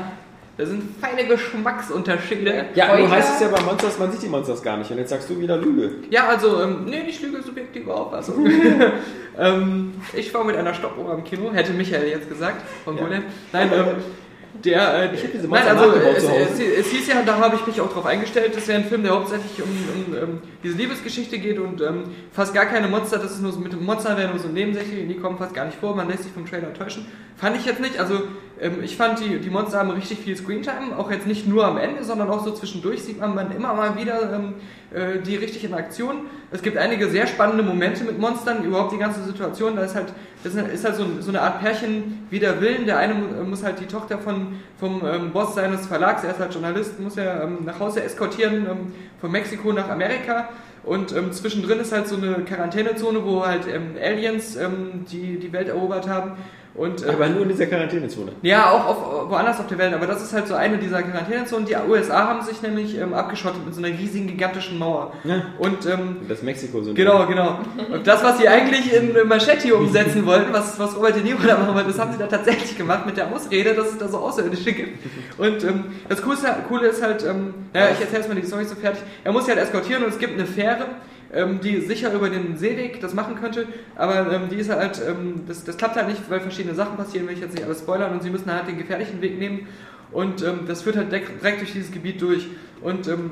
[0.57, 2.67] Da sind feine Geschmacksunterschiede.
[2.75, 4.91] Ja, Heute- heißt es ja bei Monsters, man sieht die Monsters gar nicht.
[4.91, 5.91] Und jetzt sagst du wieder Lüge.
[6.11, 8.47] Ja, also, ähm, nee, nicht Lüge, subjektive Auffassung.
[9.39, 13.03] ähm, ich war mit einer Stoppuhr am Kino, hätte Michael jetzt gesagt, von Ja.
[13.05, 13.23] Golem.
[13.53, 13.87] Nein, ähm,
[14.65, 16.65] der, äh, Ich hab diese nein, Monster also, nachgebaut es, zu Hause.
[16.75, 19.03] es, es hieß ja, da habe ich mich auch drauf eingestellt, das wäre ein Film,
[19.03, 23.33] der hauptsächlich um, um ähm, diese Liebesgeschichte geht und ähm, fast gar keine Monster, das
[23.33, 25.79] ist nur so, mit dem Monster werden nur so nebensächlich, die kommen fast gar nicht
[25.79, 27.07] vor, man lässt sich vom Trailer täuschen.
[27.37, 28.23] Fand ich jetzt nicht, also
[28.61, 31.77] ähm, ich fand die, die Monster haben richtig viel Screentime, auch jetzt nicht nur am
[31.79, 34.55] Ende, sondern auch so zwischendurch sieht man, man immer mal wieder ähm,
[34.93, 36.27] äh, die richtig in Aktion.
[36.51, 40.13] Es gibt einige sehr spannende Momente mit Monstern, überhaupt die ganze Situation, da ist halt,
[40.43, 42.87] das ist halt so, so eine Art Pärchen wider Willen.
[42.87, 46.41] Der eine mu- muss halt die Tochter von, vom ähm, Boss seines Verlags, er ist
[46.41, 50.49] halt Journalist, muss er ähm, nach Hause eskortieren, ähm, von Mexiko nach Amerika.
[50.83, 55.53] Und ähm, zwischendrin ist halt so eine Quarantänezone, wo halt ähm, Aliens ähm, die, die
[55.53, 56.33] Welt erobert haben.
[56.73, 58.31] Und, äh, Aber nur in dieser Quarantänezone.
[58.43, 61.67] ja, auch auf, woanders auf der Welt, aber das ist halt so eine dieser Quarantänezonen.
[61.67, 65.13] Die USA haben sich nämlich ähm, abgeschottet mit so einer riesigen, gigantischen Mauer.
[65.25, 65.43] Ja.
[65.59, 66.95] Und ähm, Das Mexiko so.
[66.95, 67.59] Genau, genau.
[67.93, 71.39] Und das, was sie eigentlich in äh, Machete umsetzen wollten, was, was Robert De Niro
[71.45, 74.07] da machen wollte, das haben sie da tatsächlich gemacht mit der Ausrede, dass es da
[74.09, 74.99] so Außerirdische gibt.
[75.39, 78.47] Und ähm, das Coole ist, halt- Coole ist halt, ähm, naja, ich erzähle erstmal die
[78.47, 79.03] Story so fertig.
[79.25, 80.87] Er muss sie halt eskortieren und es gibt eine Fähre,
[81.33, 83.67] ähm, die sicher über den Seeweg das machen könnte,
[83.97, 87.27] aber ähm, die ist halt, ähm, das, das klappt halt nicht, weil verschiedene Sachen passieren,
[87.27, 89.69] will ich jetzt nicht alles spoilern und sie müssen halt den gefährlichen Weg nehmen
[90.13, 92.49] und ähm, das führt halt direkt durch dieses Gebiet durch.
[92.83, 93.31] Und ähm,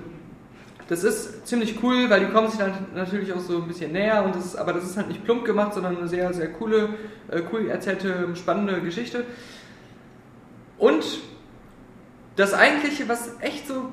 [0.88, 4.24] das ist ziemlich cool, weil die kommen sich dann natürlich auch so ein bisschen näher
[4.24, 6.90] und das aber das ist halt nicht plump gemacht, sondern eine sehr, sehr coole,
[7.30, 9.24] äh, cool erzählte, spannende Geschichte.
[10.78, 11.04] Und
[12.36, 13.88] das eigentliche, was echt so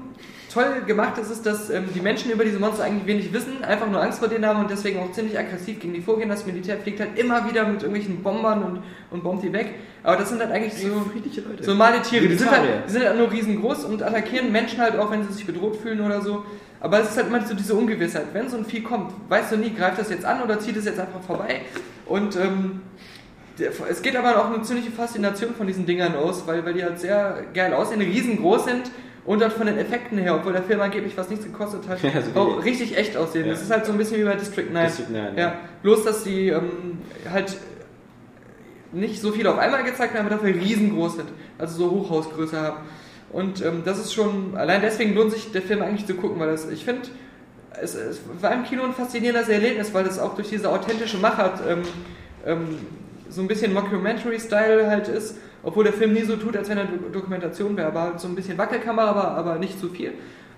[0.55, 3.87] toll gemacht ist, ist, dass ähm, die Menschen über diese Monster eigentlich wenig wissen, einfach
[3.89, 6.29] nur Angst vor denen haben und deswegen auch ziemlich aggressiv gegen die vorgehen.
[6.29, 9.75] Das Militär fliegt halt immer wieder mit irgendwelchen Bombern und, und bombt die weg.
[10.01, 11.63] Aber das sind halt eigentlich so friedliche Leute.
[11.63, 12.27] so normale Tiere.
[12.27, 15.33] Die sind, halt, die sind halt nur riesengroß und attackieren Menschen halt auch, wenn sie
[15.33, 16.45] sich bedroht fühlen oder so.
[16.79, 18.27] Aber es ist halt immer so diese Ungewissheit.
[18.31, 20.85] Wenn so ein Vieh kommt, weißt du nie, greift das jetzt an oder zieht es
[20.85, 21.61] jetzt einfach vorbei.
[22.05, 22.81] Und ähm,
[23.89, 26.99] es geht aber auch eine ziemliche Faszination von diesen Dingern aus, weil, weil die halt
[26.99, 28.91] sehr geil aussehen, riesengroß sind
[29.25, 32.21] und dann von den Effekten her, obwohl der Film angeblich was nichts gekostet hat, Ja,
[32.21, 33.45] so auch richtig echt aussehen.
[33.45, 33.53] Ja.
[33.53, 34.85] Das ist halt so ein bisschen wie bei District 9.
[34.85, 35.41] District 9, ja.
[35.41, 35.59] ja.
[35.81, 36.99] Bloß, dass die ähm,
[37.31, 37.57] halt
[38.91, 41.29] nicht so viel auf einmal gezeigt haben, aber dafür riesengroß sind.
[41.57, 42.77] Also so Hochhausgröße haben.
[43.31, 46.51] Und ähm, das ist schon, allein deswegen lohnt sich der Film eigentlich zu gucken, weil
[46.51, 47.01] das, ich finde,
[47.81, 51.59] es, es war im Kino ein faszinierendes Erlebnis, weil das auch durch diese authentische Machart
[51.67, 51.81] ähm,
[52.45, 52.77] ähm,
[53.29, 55.35] so ein bisschen Mockumentary-Style halt ist,
[55.65, 58.57] obwohl der Film nie so tut, als wenn er Dokumentation wäre, aber so ein bisschen
[58.57, 60.13] Wackelkamera, aber, aber nicht zu viel.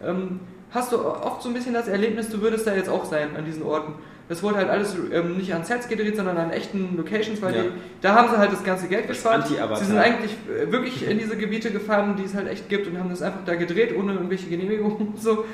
[0.05, 0.39] Ähm,
[0.71, 3.45] hast du oft so ein bisschen das Erlebnis, du würdest da jetzt auch sein an
[3.45, 3.93] diesen Orten.
[4.29, 7.61] Das wurde halt alles ähm, nicht an Sets gedreht, sondern an echten Locations, weil Ja.
[7.63, 7.69] die,
[8.01, 9.47] da haben sie halt das ganze Geld Das gespart.
[9.47, 12.99] Sie sind eigentlich äh, wirklich in diese Gebiete gefahren, die es halt echt gibt und
[12.99, 15.45] haben das einfach da gedreht, ohne irgendwelche Genehmigungen und so.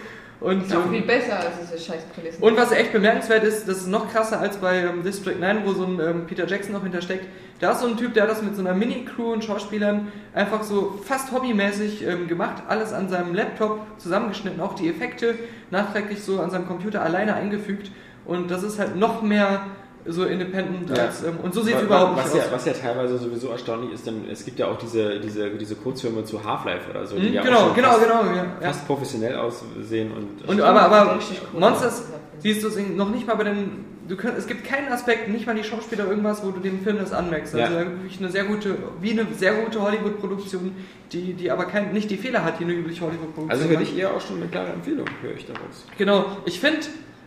[0.43, 2.43] Und, Ist auch viel besser als diese scheiß Kulissen.
[2.43, 5.71] und was echt bemerkenswert ist, das ist noch krasser als bei ähm, District 9, wo
[5.71, 7.25] so ein ähm, Peter Jackson noch hintersteckt.
[7.61, 10.63] Da ist so ein Typ, der hat das mit so einer Mini-Crew und Schauspielern einfach
[10.63, 15.35] so fast hobbymäßig ähm, gemacht, alles an seinem Laptop zusammengeschnitten, auch die Effekte
[15.71, 17.89] nachträglich so an seinem Computer alleine eingefügt.
[18.25, 19.61] Und das ist halt noch mehr
[20.05, 21.05] so independent Ja.
[21.05, 21.23] als.
[21.23, 22.37] Ähm, und so sieht es Was- überhaupt nicht was aus.
[22.39, 25.75] Ja, was ja teilweise sowieso erstaunlich ist, denn es gibt ja auch diese, diese, diese
[25.75, 28.23] Kurzfilme zu Half-Life oder so, die Mhm, ja auch genau, genau, fast, genau.
[28.35, 31.19] Ja, fast professionell aussehen und, Und aber, aber
[31.53, 32.03] cool Monsters, aus,
[32.39, 33.85] siehst du es noch nicht mal bei den.
[34.05, 36.97] Du könnt, es gibt keinen Aspekt, nicht mal die Schauspieler, irgendwas, wo du dem Film
[36.97, 37.55] das anmerkst.
[37.55, 40.75] Also wirklich eine sehr gute, wie eine sehr gute Hollywood-Produktion,
[41.13, 43.81] die, die aber kein, nicht die Fehler hat, die eine übliche Hollywood-Produktion Also für hat.
[43.81, 45.85] dich eher auch schon eine klare Empfehlung, höre ich daraus.
[45.97, 46.79] Genau, ich finde,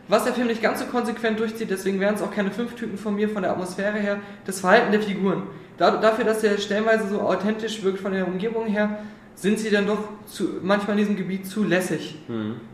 [0.09, 2.99] was der Film nicht ganz so konsequent durchzieht, deswegen wären es auch keine fünf Typen
[2.99, 5.45] von mir von der Atmosphäre her, das Verhalten der Figuren.
[5.78, 8.99] Da, dafür, dass er stellenweise so authentisch wirkt von der Umgebung her,
[9.35, 12.16] sind sie dann doch zu, manchmal in diesem Gebiet zu lässig.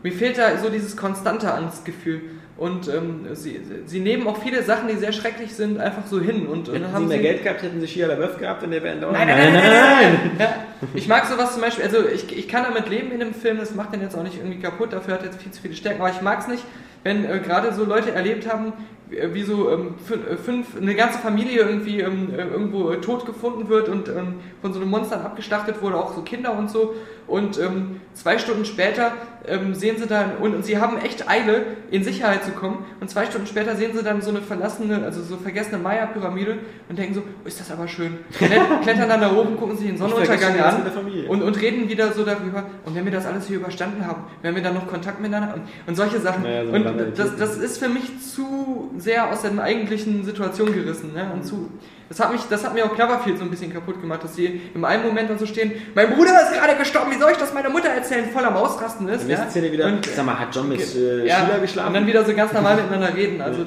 [0.01, 2.21] Mir fehlt da so dieses konstante Angstgefühl.
[2.55, 6.45] Und ähm, sie, sie nehmen auch viele Sachen, die sehr schrecklich sind, einfach so hin.
[6.47, 8.95] Und, und Hätten sie mehr Geld gehabt, hätten sie Shia LaBeouf gehabt und der wäre
[8.95, 10.47] Nein, nein, nein, nein, nein, nein.
[10.47, 10.53] Ja,
[10.93, 13.73] ich mag sowas zum Beispiel, also ich, ich kann damit leben in dem Film, das
[13.73, 15.99] macht den jetzt auch nicht irgendwie kaputt, dafür hat er jetzt viel zu viele Stärken,
[15.99, 16.63] aber ich mag es nicht,
[17.03, 18.73] wenn äh, gerade so Leute erlebt haben,
[19.09, 19.95] wie, äh, wie so ähm,
[20.29, 24.73] äh, fünf, eine ganze Familie irgendwie ähm, äh, irgendwo tot gefunden wird und ähm, von
[24.73, 26.95] so einem Monster abgeschlachtet wurde, auch so Kinder und so.
[27.27, 29.13] Und ähm, zwei Stunden später
[29.47, 32.85] ähm, sehen sie dann, und, und sie haben echt Eile, in Sicherheit zu kommen.
[32.99, 36.57] Und zwei Stunden später sehen sie dann so eine verlassene, also so vergessene Maya-Pyramide
[36.89, 38.17] und denken so, oh, ist das aber schön.
[38.37, 40.83] Klet- Klettern dann da oben, gucken sich den Sonnenuntergang an
[41.29, 42.65] und, und reden wieder so darüber.
[42.85, 45.61] Und wenn wir das alles hier überstanden haben, werden wir dann noch Kontakt miteinander haben
[45.87, 46.43] und solche Sachen.
[46.43, 51.13] Naja, so und das, das ist für mich zu sehr aus der eigentlichen Situation gerissen.
[51.13, 51.29] Ne?
[51.33, 51.69] Und zu,
[52.13, 54.61] das, hat mich, das hat mir auch Cloverfield so ein bisschen kaputt gemacht, dass sie
[54.73, 57.53] im einen Moment dann so stehen, mein Bruder ist gerade gestorben, wie soll ich das
[57.53, 59.21] meiner Mutter erzählen, voll am Ausrasten ist.
[59.21, 59.49] In nächsten ja?
[59.49, 61.87] Szene wieder, Und, sag mal, hat John mit äh, ja, geschlafen?
[61.87, 63.41] Und dann wieder so ganz normal miteinander reden.
[63.41, 63.65] Also,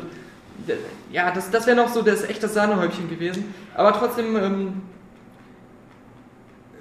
[1.10, 3.52] ja, das, das wäre noch so das echte Sahnehäubchen gewesen.
[3.74, 4.82] Aber trotzdem, ähm,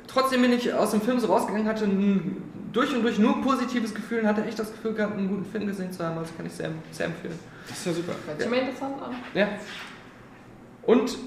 [0.06, 2.44] trotzdem bin ich aus dem Film so rausgegangen, hatte ein
[2.74, 5.66] durch und durch nur positives Gefühl und hatte echt das Gefühl gehabt, einen guten Film
[5.66, 6.18] gesehen zu haben.
[6.20, 7.40] Also kann ich sehr, sehr empfehlen.
[7.68, 8.14] das ist ja super.
[8.28, 9.16] Hört sich mal interessant an.
[9.34, 9.48] Ja.
[10.84, 11.18] Und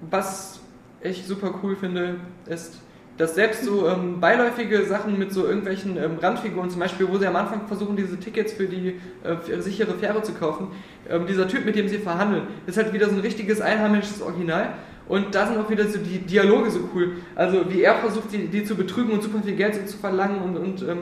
[0.00, 0.60] was
[1.00, 2.16] ich super cool finde,
[2.46, 2.80] ist,
[3.16, 7.26] dass selbst so ähm, beiläufige Sachen mit so irgendwelchen ähm, Randfiguren, zum Beispiel, wo sie
[7.26, 10.68] am Anfang versuchen, diese Tickets für die äh, für sichere Fähre zu kaufen,
[11.10, 14.74] ähm, dieser Typ, mit dem sie verhandeln, ist halt wieder so ein richtiges einheimisches Original.
[15.08, 17.12] Und da sind auch wieder so die Dialoge so cool.
[17.34, 20.56] Also wie er versucht, die, die zu betrügen und super viel Geld zu verlangen und,
[20.56, 20.98] und ähm,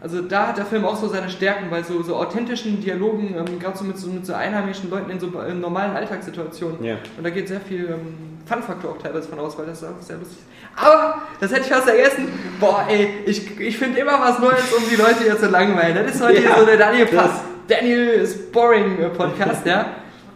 [0.00, 3.58] also da hat der Film auch so seine Stärken, weil so, so authentischen Dialogen, ähm,
[3.58, 6.82] gerade so mit, so mit so einheimischen Leuten in so äh, normalen Alltagssituationen.
[6.82, 6.96] Ja.
[7.18, 10.16] Und da geht sehr viel ähm, Fun-Faktor auch teilweise von aus, weil das auch sehr
[10.16, 10.82] lustig ist.
[10.82, 12.28] Aber, das hätte ich fast vergessen,
[12.60, 15.96] boah ey, ich, ich finde immer was Neues, um die Leute hier zu langweilen.
[16.04, 17.30] Das ist heute Ja, hier so der Daniel Pass.
[17.68, 19.86] Daniel ist Boring Podcast, ja.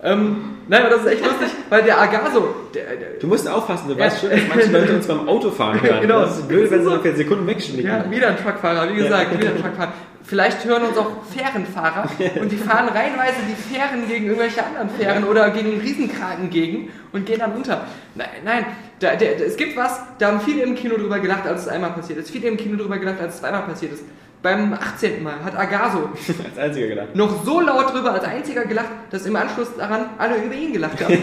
[0.03, 3.89] Ähm, nein, aber das ist echt lustig, weil der Agaso, der, der, Du musst aufpassen,
[3.89, 4.05] du Ja.
[4.07, 6.01] weißt schon, dass manche Leute uns beim Autofahren hören.
[6.03, 6.21] Genau.
[6.21, 7.87] Das ist blöd, wenn sie vier Sekunden wegschnicken.
[7.91, 9.93] Ja, wieder ein Truckfahrer, wie gesagt, wieder ein Truckfahrer.
[10.27, 12.09] Vielleicht hören uns auch Fährenfahrer
[12.41, 17.27] und die fahren reihenweise die Fähren gegen irgendwelche anderen Fähren oder gegen Riesenkraken gegen und
[17.27, 17.87] gehen dann unter.
[18.15, 18.67] Nein, nein,
[19.01, 21.91] da, der, es gibt was, da haben viele im Kino drüber gelacht, als es einmal
[21.91, 22.31] passiert ist.
[22.31, 24.05] Viele im Kino drüber gelacht, als es zweimal passiert ist.
[24.43, 25.23] Beim 18.
[25.23, 26.09] Mal hat Agaso
[26.45, 27.15] Als einziger gedacht.
[27.15, 31.03] noch so laut drüber als einziger gelacht, dass im Anschluss daran alle über ihn gelacht
[31.03, 31.19] haben.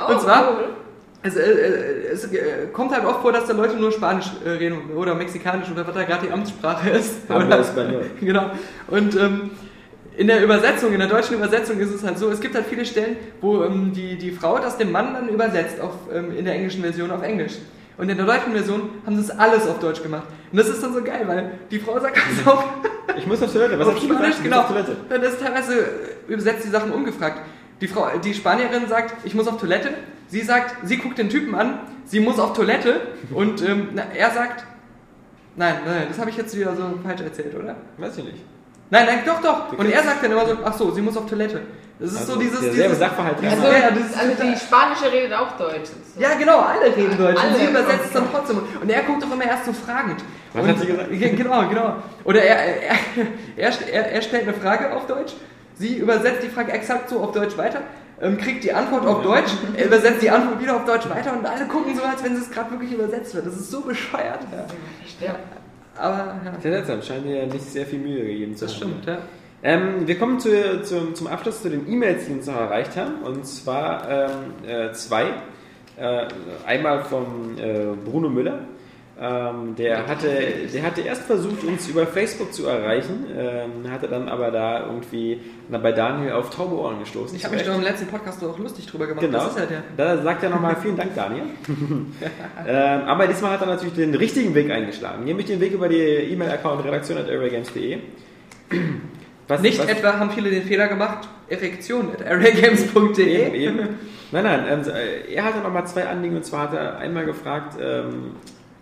[0.00, 0.58] Oh, und zwar,
[1.22, 4.90] es, äh, äh, es äh, kommt halt oft vor, dass da Leute nur Spanisch reden
[4.96, 7.28] oder Mexikanisch oder was da gerade die Amtssprache ist.
[7.28, 8.02] Habla Oder- Español.
[8.20, 8.50] genau.
[8.88, 9.50] Und ähm,
[10.16, 12.84] in der Übersetzung, in der deutschen Übersetzung ist es halt so, es gibt halt viele
[12.84, 16.54] Stellen, wo ähm, die, die Frau das dem Mann dann übersetzt auf, ähm, in der
[16.54, 17.54] englischen Version auf Englisch.
[17.96, 20.24] Und in der deutschen Version haben sie es alles auf Deutsch gemacht.
[20.50, 22.64] Und das ist dann so geil, weil die Frau sagt ganz auf,
[23.16, 23.78] Ich muss auf Toilette.
[23.78, 23.98] Was auf?
[23.98, 24.64] Spanisch, genau.
[25.08, 25.84] Dann ist teilweise
[26.28, 27.40] übersetzt die Sachen ungefragt.
[27.80, 29.90] Die, Frau, die Spanierin sagt, ich muss auf Toilette.
[30.32, 33.02] Sie sagt, sie guckt den Typen an, sie muss auf Toilette.
[33.34, 34.64] Und ähm, na, er sagt,
[35.56, 37.76] nein, nein, das habe ich jetzt wieder so falsch erzählt, oder?
[37.98, 38.38] Weiß ich nicht.
[38.88, 39.78] Nein, nein, doch, doch.
[39.78, 41.60] Und er sagt dann immer so, ach so, sie muss auf Toilette.
[41.98, 42.60] Das ist Also so dieses...
[42.60, 43.36] derselbe dieses Sachverhalt.
[43.44, 45.90] Also, Ja, das ist also die Spanische redet auch Deutsch.
[46.18, 47.36] ja, genau, alle reden Deutsch.
[47.36, 48.62] und Alle, sie übersetzt es dann trotzdem.
[48.80, 50.24] Und er guckt doch immer erst so fragend.
[50.54, 51.08] Was und, hat sie gesagt?
[51.36, 51.96] Genau, genau.
[52.24, 52.96] Oder er, er,
[53.56, 55.34] er, er, er stellt eine Frage auf Deutsch,
[55.74, 57.82] sie übersetzt die Frage exakt so auf Deutsch weiter,
[58.22, 61.44] ähm, kriegt die Antwort auf Deutsch, er übersetzt die Antwort wieder auf Deutsch weiter und
[61.44, 63.46] alle gucken so, als wenn es gerade wirklich übersetzt wird.
[63.46, 64.40] Das ist so bescheuert.
[65.20, 65.34] Ja.
[65.98, 67.02] Aber, ja, Sehr seltsam.
[67.02, 68.78] Scheint dir nicht sehr viel Mühe gegeben zu das haben.
[68.78, 69.18] stimmt, ja.
[69.64, 73.22] Ähm, wir kommen zu, zum, zum Abschluss zu den E-Mails, die uns noch erreicht haben.
[73.22, 74.30] Und zwar ähm,
[74.66, 75.26] äh, zwei.
[75.96, 76.26] Äh,
[76.66, 78.60] einmal von äh, Bruno Müller.
[79.24, 80.28] Ähm, der, hatte,
[80.72, 85.40] der hatte erst versucht, uns über Facebook zu erreichen, ähm, hatte dann aber da irgendwie
[85.68, 87.36] na, bei Daniel auf taube Ohren gestoßen.
[87.36, 89.24] Ich habe mich doch im letzten Podcast auch lustig drüber gemacht.
[89.24, 89.38] Genau.
[89.38, 89.82] Das ist ja der.
[89.96, 91.44] Da sagt er nochmal vielen Dank, Daniel.
[92.66, 96.00] ähm, aber diesmal hat er natürlich den richtigen Weg eingeschlagen, nämlich den Weg über die
[96.00, 97.98] E-Mail-Account redaktion.areagames.de.
[99.46, 103.46] Was, Nicht was, etwa haben viele den Fehler gemacht, Erektion at areagames.de.
[103.46, 103.88] Eben, eben.
[104.32, 104.92] Nein, nein, ähm,
[105.32, 108.32] er hatte nochmal zwei Anliegen und zwar hat er einmal gefragt, ähm,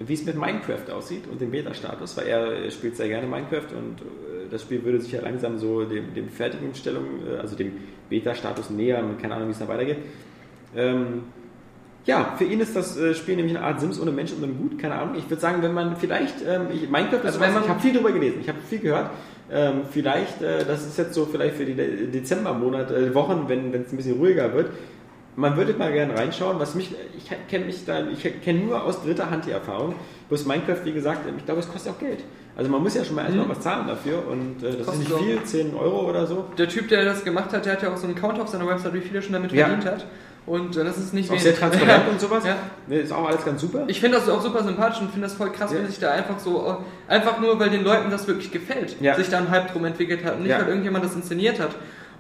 [0.01, 4.01] wie es mit Minecraft aussieht und dem Beta-Status, weil er spielt sehr gerne Minecraft und
[4.01, 7.73] äh, das Spiel würde sich ja langsam so dem, dem Fertigstellung, äh, also dem
[8.09, 9.99] Beta-Status nähern, keine Ahnung, wie es da weitergeht.
[10.75, 11.23] Ähm,
[12.07, 14.53] ja, für ihn ist das äh, Spiel nämlich eine Art Sims ohne Menschen und ohne
[14.55, 15.17] Gut, keine Ahnung.
[15.19, 18.13] Ich würde sagen, wenn man vielleicht, ähm, ich, Minecraft Also man- ich habe viel darüber
[18.13, 19.11] gelesen, ich habe viel gehört.
[19.53, 23.75] Ähm, vielleicht, äh, das ist jetzt so vielleicht für die De Dezembermonate, äh, Wochen, wenn
[23.75, 24.71] es ein bisschen ruhiger wird.
[25.37, 29.03] Man würde mal gerne reinschauen, was mich, ich kenne mich da, ich kenne nur aus
[29.03, 29.95] dritter Hand die Erfahrung.
[30.29, 32.21] Bloß Minecraft, wie gesagt, ich glaube, es kostet auch Geld.
[32.57, 35.15] Also man muss ja schon mal erstmal was zahlen dafür und äh, das Kostet ist
[35.21, 36.47] nicht viel, 10 Euro oder so.
[36.59, 38.67] Der Typ, der das gemacht hat, der hat ja auch so einen Count auf seiner
[38.67, 39.67] Website, wie viel er schon damit Ja.
[39.67, 40.07] verdient hat.
[40.47, 41.45] Und äh, das ist nicht auch wenig.
[41.45, 42.45] sehr transparent und sowas.
[42.45, 42.57] Ja.
[42.89, 43.85] Ne, Ist auch alles ganz super.
[43.87, 45.79] Ich finde das auch super sympathisch und finde das voll krass, Ja.
[45.79, 46.67] wenn sich da einfach so,
[47.09, 49.15] äh, einfach nur, weil den Leuten das wirklich gefällt, Ja.
[49.15, 51.71] sich da ein Hype drum entwickelt hat und nicht, weil irgendjemand das inszeniert hat.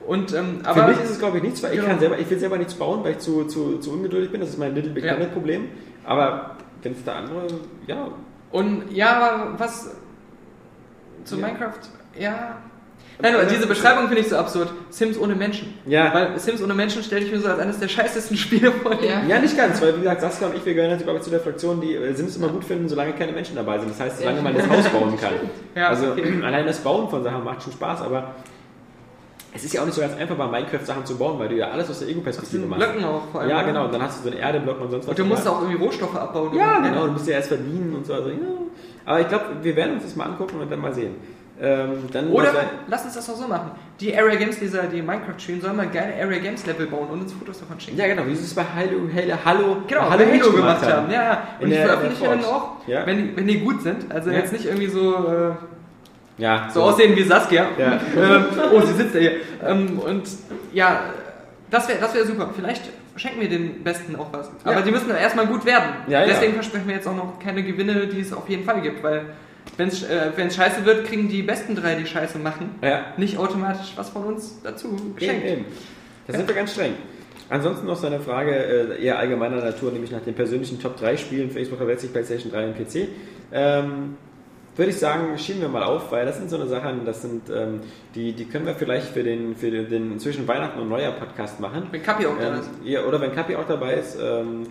[0.06, 1.90] Und, ähm, Für aber mich ist es, glaube ich, nichts, weil ich, Genau.
[1.90, 4.40] kann selber, ich will selber nichts bauen, weil ich zu, zu, zu ungeduldig bin.
[4.40, 5.14] Das ist mein Little Big Ja.
[5.32, 5.68] Problem.
[6.04, 7.46] Aber wenn es da andere,
[7.86, 8.08] ja,
[8.50, 9.94] Und ja, aber was
[11.24, 11.46] zu Ja.
[11.46, 11.78] Minecraft,
[12.18, 12.56] ja.
[13.22, 14.72] Nein, aber diese Beschreibung finde ich so absurd.
[14.88, 15.74] Sims ohne Menschen.
[15.84, 16.12] Ja.
[16.14, 18.94] Weil Sims ohne Menschen stelle ich mir so als eines der scheißesten Spiele vor.
[19.02, 19.22] Ja.
[19.28, 21.40] ja, nicht ganz, weil wie gesagt, Saskia und ich, wir gehören, glaube ich, zu der
[21.40, 23.90] Fraktion, die äh, Sims immer gut finden, solange keine Menschen dabei sind.
[23.90, 25.34] Das heißt, solange man das Haus bauen kann.
[25.76, 26.40] Ja, also okay.
[26.44, 28.34] allein das Bauen von Sachen macht schon Spaß, aber
[29.54, 31.56] es ist ja auch nicht so ganz einfach, bei Minecraft Sachen zu bauen, weil du
[31.56, 32.82] ja alles aus der Ego-Perspektive machst.
[32.84, 33.50] Blöcken auch vor allem.
[33.50, 33.66] Ja, oder?
[33.66, 35.10] genau, und dann hast du so einen Erdeblock und sonst was.
[35.10, 36.54] Und du musst auch irgendwie Rohstoffe abbauen.
[36.54, 38.14] Ja, genau, du musst ja erst verdienen und so.
[38.14, 38.36] Also, ja.
[39.06, 41.14] Aber ich glaube, wir werden uns das mal angucken und dann mal sehen.
[41.62, 42.52] Ähm, dann Oder
[42.88, 43.72] lass uns das auch so machen.
[44.00, 47.20] Die Area Games Leser, die Minecraft spielen, sollen mal geile Area Games Level bauen und
[47.20, 47.98] uns Fotos davon schicken.
[47.98, 51.10] Ja, genau, wie sie es bei Hallo, Hallo, Hallo, Genau, Hallo Hallo Halo gemacht haben.
[51.10, 51.42] Ja, ja.
[51.58, 53.04] In Und die der- veröffentlichen der dann auch, Ja.
[53.04, 54.10] wenn, die, wenn die gut sind.
[54.10, 54.38] Also Ja.
[54.38, 55.50] jetzt nicht irgendwie so, äh,
[56.40, 57.68] Ja, so aussehen wie Saskia.
[57.78, 58.00] Ja.
[58.16, 59.32] ähm, oh, sie sitzt ja hier.
[59.64, 60.22] Ähm, und
[60.72, 61.02] ja,
[61.70, 62.50] das wäre das wär super.
[62.56, 62.82] Vielleicht
[63.16, 64.50] schenken wir den Besten auch was.
[64.64, 64.80] Aber Ja.
[64.82, 65.90] die müssen erstmal gut werden.
[66.08, 66.24] Ja.
[66.24, 69.02] Deswegen versprechen wir jetzt auch noch keine Gewinne, die es auf jeden Fall gibt.
[69.02, 69.26] Weil
[69.76, 72.74] wenn es äh, scheiße wird, kriegen die besten drei, die scheiße machen,
[73.18, 75.46] nicht automatisch was von uns dazu Eben, geschenkt.
[75.46, 75.64] eben.
[76.26, 76.94] Da sind wir ganz streng.
[77.50, 81.16] Ansonsten noch so eine Frage äh, eher allgemeiner Natur, nämlich nach den persönlichen Top 3
[81.16, 83.08] Spielen für Xbox 360, PlayStation 3 und PC.
[83.52, 84.16] Ähm,
[84.76, 87.50] würde ich sagen, schieben wir mal auf, weil das sind so eine Sachen, das sind,
[87.50, 87.80] ähm,
[88.14, 91.88] die, die können wir vielleicht für den, für den zwischen Weihnachten und Neujahr Podcast machen.
[91.90, 92.70] Wenn Kapi auch da Ähm, ist.
[92.84, 94.16] ja, oder wenn Kapi auch dabei ist.
[94.22, 94.62] Ähm,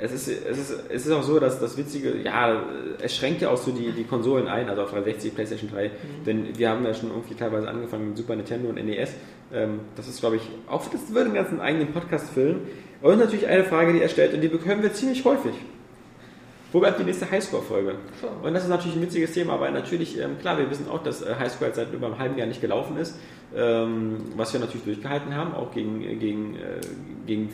[0.00, 2.62] es ist, es, ist, es ist auch so, dass das Witzige, ja,
[3.02, 5.90] es schränkt ja auch so die, die Konsolen ein, also auf 360, PlayStation 3,
[6.24, 9.10] denn wir haben ja schon irgendwie teilweise angefangen mit Super Nintendo und NES.
[9.52, 12.60] Ähm, das ist, glaube ich, auch das würde einen ganzen eigenen Podcast füllen.
[13.02, 15.54] Und natürlich eine Frage, die er stellt, und die bekommen wir ziemlich häufig.
[16.70, 17.94] Wo bleibt die nächste Highscore-Folge?
[18.42, 21.22] Und das ist natürlich ein witziges Thema, weil natürlich, ähm, klar, wir wissen auch, dass
[21.22, 23.18] äh, Highscore jetzt seit über einem halben Jahr nicht gelaufen ist,
[23.56, 26.80] ähm, was wir natürlich durchgehalten haben, auch gegen, äh, gegen, äh,
[27.26, 27.50] gegen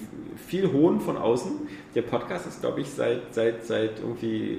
[0.49, 1.53] viel Hohn von außen.
[1.95, 4.59] Der Podcast ist, glaube ich, seit, seit, seit irgendwie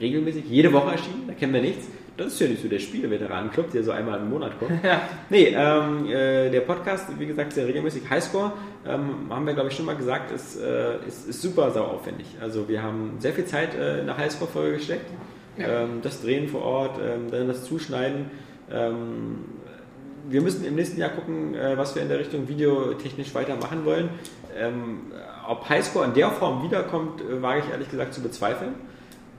[0.00, 1.88] regelmäßig jede Woche erschienen, da kennen wir nichts.
[2.18, 4.72] Das ist ja nicht so der Spieleveteranen-Club, der so einmal im Monat kommt.
[5.30, 8.52] Nee, ähm, äh, der Podcast, wie gesagt, sehr regelmäßig Highscore,
[8.86, 12.26] ähm, haben wir, glaube ich, schon mal gesagt, ist, äh, ist, ist super sauaufwendig.
[12.40, 15.06] Also wir haben sehr viel Zeit äh, in eine Highscore-Folge gesteckt.
[15.58, 18.30] Ähm, das Drehen vor Ort, ähm, dann das Zuschneiden.
[18.70, 19.44] Ähm,
[20.28, 24.10] wir müssen im nächsten Jahr gucken, äh, was wir in der Richtung videotechnisch weitermachen wollen.
[24.56, 25.12] Ähm,
[25.46, 28.74] ob Highscore in der Form wiederkommt, äh, wage ich ehrlich gesagt zu bezweifeln.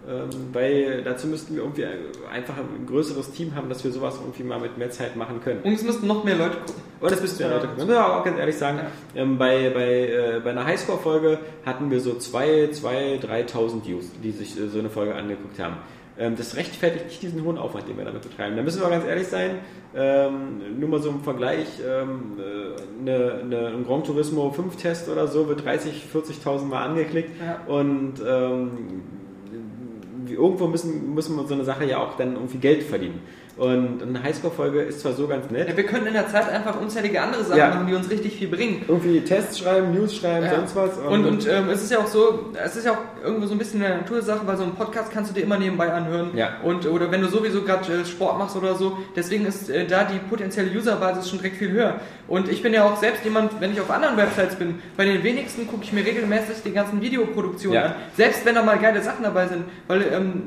[0.09, 1.85] Ähm, weil dazu müssten wir irgendwie
[2.33, 5.61] einfach ein größeres Team haben, dass wir sowas irgendwie mal mit mehr Zeit machen können.
[5.61, 6.81] Und es müssten noch mehr Leute gucken.
[6.99, 7.89] Aber das müssten wir Leute gucken.
[7.89, 8.79] Ja, auch ganz ehrlich sagen,
[9.15, 13.21] ähm, bei, bei, äh, bei einer Highscore-Folge hatten wir so 2.000, 2.000,
[13.53, 15.75] 3.000 Views, die sich äh, so eine Folge angeguckt haben.
[16.17, 18.55] Ähm, das rechtfertigt nicht diesen hohen Aufwand, den wir damit betreiben.
[18.55, 19.59] Da müssen wir ganz ehrlich sein,
[19.91, 25.47] nur mal so im Vergleich, ähm, äh, eine, eine, ein Grand Turismo 5-Test oder so
[25.47, 25.89] wird 30.000,
[26.43, 27.59] 40.000 Mal angeklickt Ja.
[27.65, 29.01] und ähm,
[30.33, 33.21] irgendwo müssen, müssen wir so eine Sache ja auch dann irgendwie Geld verdienen.
[33.59, 36.79] Und eine Highscore-Folge ist zwar so ganz nett, Ja, wir könnten in der Zeit einfach
[36.79, 37.67] unzählige andere Sachen Ja.
[37.69, 38.85] machen, die uns richtig viel bringen.
[38.87, 40.55] irgendwie Tests schreiben, News schreiben, Ja.
[40.55, 40.97] sonst was.
[40.97, 43.57] Und, und ähm, es ist ja auch so, es ist ja auch irgendwo so ein
[43.57, 46.29] bisschen eine Natursache, weil so einen Podcast kannst du dir immer nebenbei anhören.
[46.37, 46.51] Ja.
[46.63, 50.05] Und, oder wenn du sowieso gerade äh, Sport machst oder so, deswegen ist äh, da
[50.05, 51.95] die potenzielle Userbasis schon direkt viel höher.
[52.29, 55.21] Und ich bin ja auch selbst jemand, wenn ich auf anderen Websites bin, bei den
[55.21, 57.85] wenigsten gucke ich mir regelmäßig die ganzen Videoproduktionen Ja.
[57.87, 57.95] an.
[58.15, 60.43] Selbst wenn da mal geile Sachen dabei sind, weil, ähm,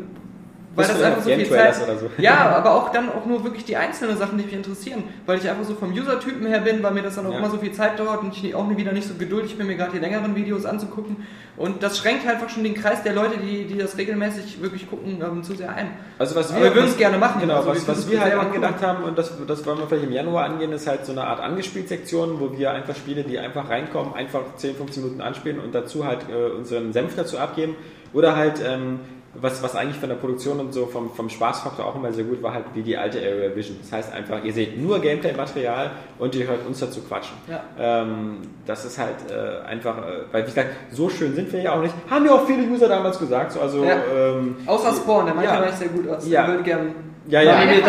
[0.75, 1.83] weil das einfach so viel Zeit...
[1.83, 2.11] oder so?
[2.19, 5.49] Ja, aber auch dann auch nur wirklich die einzelnen Sachen, die mich interessieren, weil ich
[5.49, 7.39] einfach so vom User-Typen her bin, weil mir das dann auch Ja.
[7.39, 9.93] immer so viel Zeit dauert und ich auch wieder nicht so geduldig bin, mir gerade
[9.93, 11.17] die längeren Videos anzugucken.
[11.57, 14.89] Und das schränkt halt einfach schon den Kreis der Leute, die, die das regelmäßig wirklich
[14.89, 15.91] gucken, ähm, zu sehr ein.
[16.19, 17.43] Also was wir würden es gerne machen.
[17.43, 20.13] Genau, Also was, was wir halt angedacht haben, und das, das wollen wir vielleicht im
[20.13, 24.15] Januar angehen, ist halt so eine Art Angespielt-Sektion, wo wir einfach Spiele, die einfach reinkommen,
[24.15, 27.77] einfach 10, 15 Minuten anspielen und dazu halt äh, unseren Senf dazu abgeben.
[28.15, 29.01] Oder halt ähm,
[29.35, 32.43] was, was eigentlich von der Produktion und so vom, vom Spaßfaktor auch immer sehr gut
[32.43, 33.79] war, halt wie die alte Area Vision.
[33.81, 37.37] Das heißt einfach, ihr seht nur Gameplay-Material und ihr hört uns dazu quatschen.
[37.49, 37.63] Ja.
[37.79, 40.03] Ähm, das ist halt äh, einfach, äh,
[40.33, 41.95] weil wie gesagt, so schön sind wir ja auch nicht.
[42.11, 43.53] Haben ja auch viele User damals gesagt.
[43.53, 43.97] So, also, Ja.
[44.15, 45.61] ähm, Außer Spawn, der meinte Ja.
[45.63, 45.67] ja.
[45.69, 46.29] echt sehr gut aus.
[46.29, 46.43] Ja.
[46.43, 46.95] Der würde gern
[47.29, 47.59] ja, ja, ja.
[47.61, 47.83] mit der mir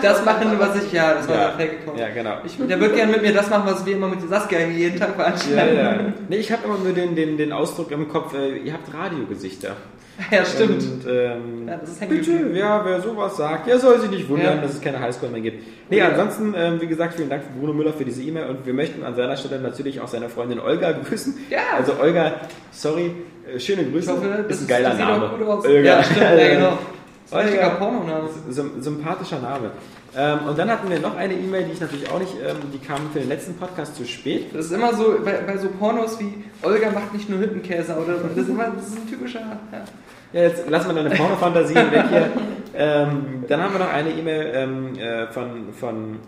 [0.00, 1.48] das, das machen, was ich, ja, das war Ja.
[1.48, 1.98] der Fake-Account.
[1.98, 2.34] ja, genau.
[2.46, 5.08] Ich, der wird gern mit mir das machen, was wir immer mit Saskia jeden Tag
[5.10, 5.76] Ja, veranstalten.
[5.76, 6.12] ja.
[6.28, 9.76] Nee, ich habe immer nur den, den, den Ausdruck im Kopf, äh, ihr habt Radiogesichter.
[10.32, 10.82] Ja, stimmt.
[10.82, 14.56] Und, ähm, Ja, das ist bitte, ja, wer sowas sagt, der soll sich nicht wundern,
[14.56, 14.62] Ja.
[14.62, 15.62] dass es keine Highscore mehr gibt.
[15.90, 16.08] Nee, Ja.
[16.08, 19.04] ansonsten, ähm, wie gesagt, vielen Dank für Bruno Müller für diese E-Mail und wir möchten
[19.04, 21.36] an seiner Stelle natürlich auch seine Freundin Olga grüßen.
[21.50, 21.60] Ja.
[21.76, 22.32] Also Olga,
[22.72, 23.12] sorry,
[23.54, 24.10] äh, schöne Grüße.
[24.10, 25.30] Ich hoffe, das ist ein geiler sieht Name.
[25.32, 25.68] Olga.
[25.68, 26.78] Ja, stimmt, ja, genau.
[27.30, 27.40] Das war
[27.70, 28.28] ein Pornoname.
[28.48, 29.70] Sym sympathischer Name.
[30.16, 32.78] Ähm, und dann hatten wir noch eine E-Mail, die ich natürlich auch nicht, ähm, die
[32.78, 34.46] kam für den letzten Podcast zu spät.
[34.54, 38.14] Das ist immer so, bei, bei so Pornos wie Olga macht nicht nur Hüttenkäse, oder
[38.14, 39.84] das ist immer, das ist ein typischer, ja.
[40.32, 42.30] Ja, jetzt lassen wir deine Pornofantasie weg hier.
[42.76, 46.18] Ähm, dann haben wir noch eine E-Mail ähm, äh, von, von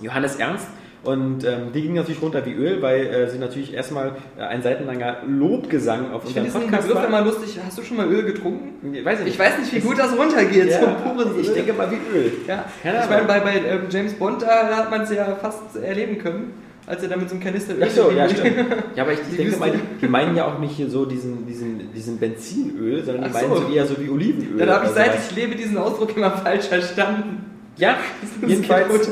[0.00, 0.68] Johannes Ernst.
[1.04, 4.62] Und ähm, die ging natürlich runter wie Öl, weil äh, sie natürlich erstmal äh, ein
[4.62, 7.06] seitenlanger Lobgesang auf unseren Podcast Begriff war.
[7.06, 7.58] immer lustig.
[7.64, 8.92] Hast du schon mal Öl getrunken?
[8.94, 10.70] Ich weiß, Ich weiß nicht, wie gut das runtergeht.
[10.70, 11.54] ja, so Ich Öl.
[11.54, 12.32] denke mal wie Öl.
[12.48, 16.18] Ja, ich meine, bei, bei ähm, James Bond, da hat man es ja fast erleben
[16.18, 16.52] können,
[16.88, 18.56] als er da mit so einem Kanister Öl Ach so, die- ja, stimmt.
[18.96, 21.04] Ja, aber ich, ich Die denke mal, die, die meinen ja auch nicht hier so
[21.04, 23.56] diesen, diesen, diesen Benzinöl, sondern die Ach meinen so.
[23.68, 24.58] so eher so wie Olivenöl.
[24.58, 27.44] Dann habe ich seit ich lebe diesen Ausdruck immer falsch verstanden.
[27.76, 27.96] Ja,
[28.46, 29.08] jedenfalls.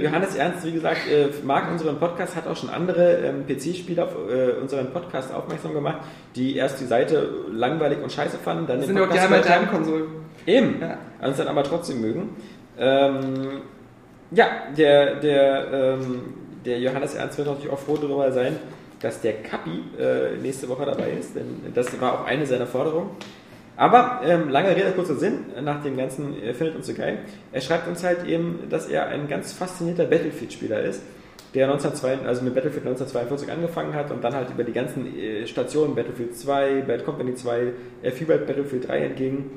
[0.00, 4.16] Johannes Ernst, wie gesagt, äh, mag unseren Podcast, hat auch schon andere ähm, PC-Spieler auf
[4.28, 5.98] äh, unseren Podcast aufmerksam gemacht,
[6.34, 9.32] die erst die Seite langweilig und scheiße fanden, dann Das den sind ja auch die
[9.34, 9.50] Podcast.
[9.50, 10.04] Heimkonsolen.
[10.46, 10.98] Eben, Ja.
[11.28, 12.30] uns dann aber trotzdem mögen.
[12.76, 13.60] Ähm,
[14.32, 14.46] ja,
[14.76, 16.20] der, der, ähm,
[16.68, 18.56] der Johannes Ernst wird natürlich auch froh darüber sein,
[19.00, 23.10] dass der Kappi äh, nächste Woche dabei ist, denn das war auch eine seiner Forderungen.
[23.76, 27.20] Aber ähm, lange Rede, kurzer Sinn, nach dem ganzen, er findet uns so geil.
[27.52, 31.00] Er schreibt uns halt eben, dass er ein ganz faszinierter Battlefield-Spieler ist,
[31.54, 35.46] der 1902, also mit Battlefield 1942 angefangen hat und dann halt über die ganzen äh,
[35.46, 37.72] Stationen Battlefield 2, Bad Company 2,
[38.02, 39.50] er fiebert Battlefield 3 entgegen.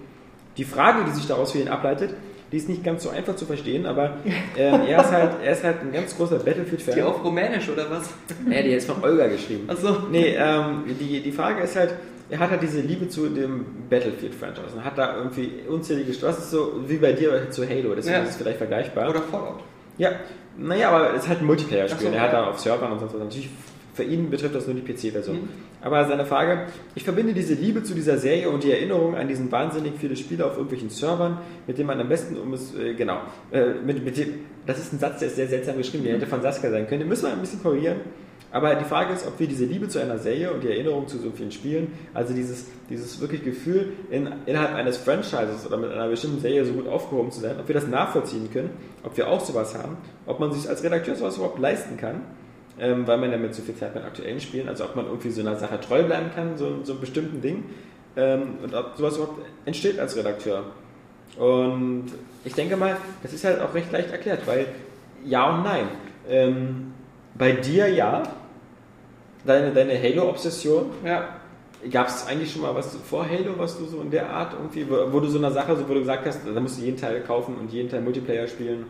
[0.56, 2.14] Die Frage, die sich daraus für ihn ableitet,
[2.52, 4.18] die ist nicht ganz so einfach zu verstehen, aber
[4.58, 6.96] ähm, er, ist halt, er ist halt ein ganz großer Battlefield-Fan.
[6.96, 8.10] Die auf Rumänisch oder was?
[8.50, 9.70] Ja, die ist von Olga geschrieben.
[9.70, 9.98] Achso.
[10.12, 11.94] Nee, ähm, die, die Frage ist halt,
[12.30, 16.52] er hat halt diese Liebe zu dem Battlefield-Franchise und hat da irgendwie unzählige, das ist
[16.52, 18.24] so wie bei dir zu Halo, deswegen Ja.
[18.24, 19.10] ist es vielleicht vergleichbar.
[19.10, 19.60] Oder Fallout.
[19.98, 20.12] ja,
[20.58, 22.08] naja, aber es ist halt ein Multiplayer-Spiel.
[22.10, 23.22] So, er hat da auf Servern und sonst was.
[23.22, 23.50] Natürlich,
[23.94, 25.38] für ihn betrifft das nur die PC-Version.
[25.38, 25.50] Mhm.
[25.82, 29.52] Aber seine Frage, ich verbinde diese Liebe zu dieser Serie und die Erinnerung an diesen
[29.52, 33.22] wahnsinnig viele Spiele auf irgendwelchen Servern, mit denen man am besten um es, äh, genau,
[33.52, 34.34] äh, mit, mit dem,
[34.66, 37.02] das ist ein Satz, der ist sehr seltsam geschrieben, der hätte von Saskia sein können,
[37.02, 37.98] den müssen wir ein bisschen korrigieren.
[38.54, 41.18] Aber die Frage ist, ob wir diese Liebe zu einer Serie und die Erinnerung zu
[41.18, 46.10] so vielen Spielen, also dieses, dieses wirklich Gefühl, in, innerhalb eines Franchises oder mit einer
[46.10, 48.72] bestimmten Serie so gut aufgehoben zu sein, ob wir das nachvollziehen können,
[49.04, 49.96] ob wir auch sowas haben,
[50.26, 52.24] ob man sich als Redakteur sowas überhaupt leisten kann,
[52.80, 55.30] ähm, weil man ja mit so viel Zeit mit aktuellen Spielen, also ob man irgendwie
[55.32, 57.64] so einer Sache treu bleiben kann, so, so einem bestimmten Ding,
[58.16, 60.64] ähm, und ob sowas überhaupt entsteht als Redakteur.
[61.38, 62.08] Und
[62.44, 64.68] ich denke mal, das ist halt auch recht leicht erklärt, weil
[65.26, 65.88] ja und nein.
[66.30, 66.94] Ähm,
[67.36, 68.24] bei dir ja,
[69.46, 71.28] deine, deine Halo-Obsession, Ja.
[71.92, 74.88] gab es eigentlich schon mal was vor Halo, was du so in der Art irgendwie,
[74.90, 76.98] wo, wo du so eine Sache, so, wo du gesagt hast, da musst du jeden
[76.98, 78.86] Teil kaufen und jeden Teil Multiplayer spielen?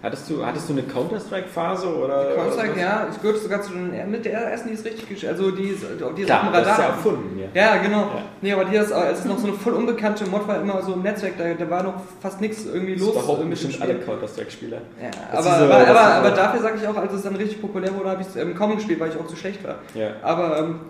[0.00, 2.34] Hattest du, hattest du eine Counter-Strike-Phase oder?
[2.36, 5.50] Counter-Strike, ja, ich gehörte sogar zu den, mit der ersten, die ist richtig gesch- also
[5.50, 6.86] die die ist auf dem das ist ja Radar.
[6.90, 7.60] erfunden, ja.
[7.60, 8.02] Ja, genau.
[8.02, 8.22] Ja.
[8.40, 10.92] Nee, aber die ist, als es noch so eine voll unbekannte Mod war, immer so
[10.92, 13.82] im Netzwerk, da, da war noch fast nichts irgendwie Das los äh, mit dem bestimmt
[13.82, 14.76] alle Counter-Strike-Spieler.
[15.02, 17.34] Ja, Das aber, so- aber, das aber, aber dafür sage ich auch, als es dann
[17.34, 19.76] richtig populär wurde, habe ich es ähm, kaum gespielt, weil ich auch zu schlecht war.
[19.94, 20.10] Ja.
[20.22, 20.80] Aber ähm,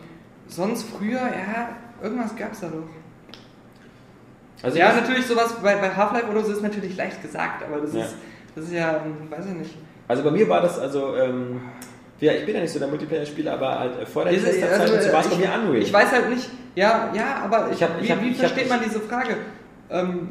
[0.48, 1.70] sonst früher, ja,
[2.02, 2.82] irgendwas gab es da doch.
[4.62, 7.80] Also ja, ich- natürlich sowas bei, bei Half-Life oder so ist natürlich leicht gesagt, aber
[7.80, 8.02] das Ja.
[8.05, 8.16] ist
[8.59, 9.74] das ist ja, ähm, weiß ich nicht.
[10.09, 11.60] Also bei mir war das also, ähm,
[12.20, 15.01] ja, ich bin ja nicht so der Multiplayer-Spieler, aber halt äh, vor der Testerzeit also,
[15.01, 15.82] so war es bei ich- mir Unreal.
[15.82, 18.40] Ich weiß halt nicht, ja, ja, aber ich, hab- ich wie, hab- wie ich hab-
[18.48, 19.36] versteht man diese Frage?
[19.90, 20.28] Ähm,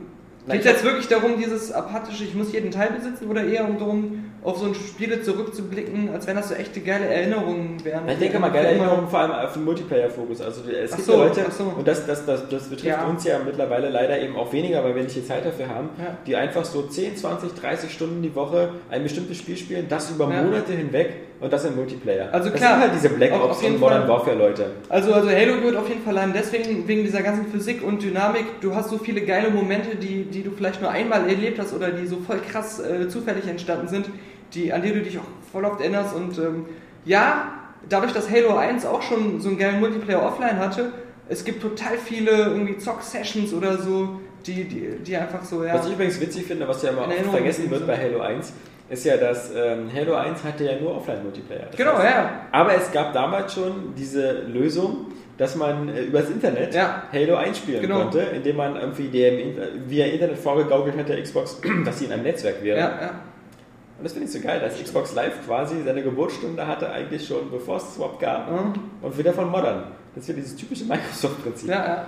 [0.49, 3.67] Geht es hab- jetzt wirklich darum, dieses apathische, ich muss jeden Teil besitzen, oder eher
[3.67, 8.07] um darum, auf so ein Spiele zurückzublicken, als wenn das so echte geile Erinnerungen wären?
[8.07, 10.39] Ich denke mal, geile Erinnerungen vor allem auf den Multiplayer-Fokus.
[10.41, 11.65] Also es gibt so, Leute, so.
[11.77, 13.05] und das, das, das, das betrifft Ja.
[13.05, 16.17] uns ja mittlerweile leider eben auch weniger, weil wir nicht die Zeit dafür haben, Ja.
[16.25, 20.31] die einfach so 10, 20, 30 Stunden die Woche ein bestimmtes Spiel spielen, das über
[20.31, 20.41] Ja.
[20.41, 22.29] Monate hinweg und das im Multiplayer.
[22.31, 24.07] Also das klar, sind halt diese Black Ops und Modern.
[24.07, 24.65] Warfare-Leute.
[24.87, 28.61] Also, also Halo gehört auf jeden Fall an, deswegen wegen dieser ganzen Physik und Dynamik.
[28.61, 31.91] Du hast so viele geile Momente, die, die du vielleicht nur einmal erlebt hast oder
[31.91, 34.05] die so voll krass äh, zufällig entstanden sind,
[34.53, 36.15] die, an die du dich auch voll oft erinnerst.
[36.15, 36.65] Und ähm,
[37.05, 37.51] ja,
[37.89, 40.91] dadurch, dass Halo 1 auch schon so einen geilen Multiplayer offline hatte,
[41.29, 45.73] Es gibt total viele irgendwie Zock-Sessions oder so, die, die, die einfach so, ja.
[45.73, 48.53] Was ich übrigens witzig finde, was ja immer oft vergessen wird bei Halo 1,
[48.89, 51.67] ist ja, dass ähm, Halo 1 hatte ja nur Offline-Multiplayer.
[51.75, 52.29] Genau, heißt, ja.
[52.53, 55.07] Aber es gab damals schon diese Lösung,
[55.37, 57.03] dass man äh, übers Internet Ja.
[57.11, 58.03] Halo 1 spielen Genau.
[58.03, 59.57] konnte, indem man irgendwie dem,
[59.87, 62.77] via Internet vorgegaukelt hat, der Xbox, dass sie in einem Netzwerk wäre.
[62.79, 63.11] Ja, ja.
[63.97, 67.49] Und das finde ich so geil, dass Xbox Live quasi seine Geburtsstunde hatte, eigentlich schon
[67.51, 68.51] bevor es überhaupt gab.
[68.51, 68.73] Mhm.
[69.01, 69.83] Und wieder von Modern.
[70.13, 71.69] Das ist wieder dieses typische Microsoft-Prinzip.
[71.69, 72.05] ja, ja.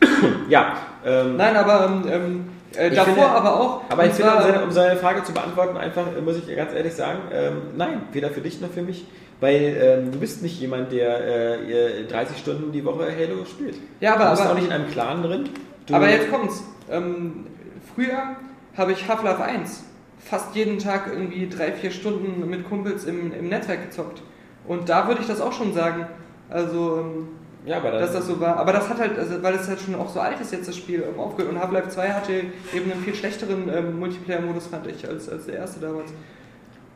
[0.48, 3.80] Ja, ähm, Nein, aber ähm, ähm, äh, davor finde- aber auch.
[3.90, 6.54] Aber ich finde, um zwar, seine, um seine Frage zu beantworten, einfach äh, muss ich
[6.56, 9.06] ganz ehrlich sagen, ähm, nein, weder für dich noch für mich.
[9.40, 13.76] Weil ähm, du bist nicht jemand, der äh, 30 Stunden die Woche Halo spielt.
[14.00, 15.48] Ja, aber- du bist aber- auch nicht in einem Clan drin.
[15.86, 16.62] Du, aber jetzt kommt's.
[16.90, 17.46] Ähm,
[17.94, 18.36] früher
[18.76, 19.84] habe ich Half-Life 1
[20.18, 24.22] fast jeden Tag irgendwie drei, vier Stunden mit Kumpels im, im Netzwerk gezockt.
[24.66, 26.06] Und da würde ich das auch schon sagen.
[26.50, 27.28] Also, ähm,
[27.66, 28.56] ja, aber dann, dass das so war.
[28.56, 30.76] Aber das hat halt, also, weil es halt schon auch so alt ist jetzt das
[30.76, 31.52] Spiel, ähm, aufgehört.
[31.52, 32.32] Und Half-Life 2 hatte
[32.74, 36.10] eben einen viel schlechteren ähm, Multiplayer-Modus, fand ich, als, als der erste damals.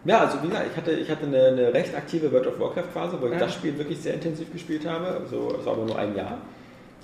[0.05, 3.19] ja, also wie gesagt, ich hatte, ich hatte eine, eine recht aktive World of Warcraft-Phase,
[3.21, 3.39] wo ich Ja.
[3.41, 5.07] das Spiel wirklich sehr intensiv gespielt habe.
[5.07, 6.39] Also, das war aber nur ein Jahr.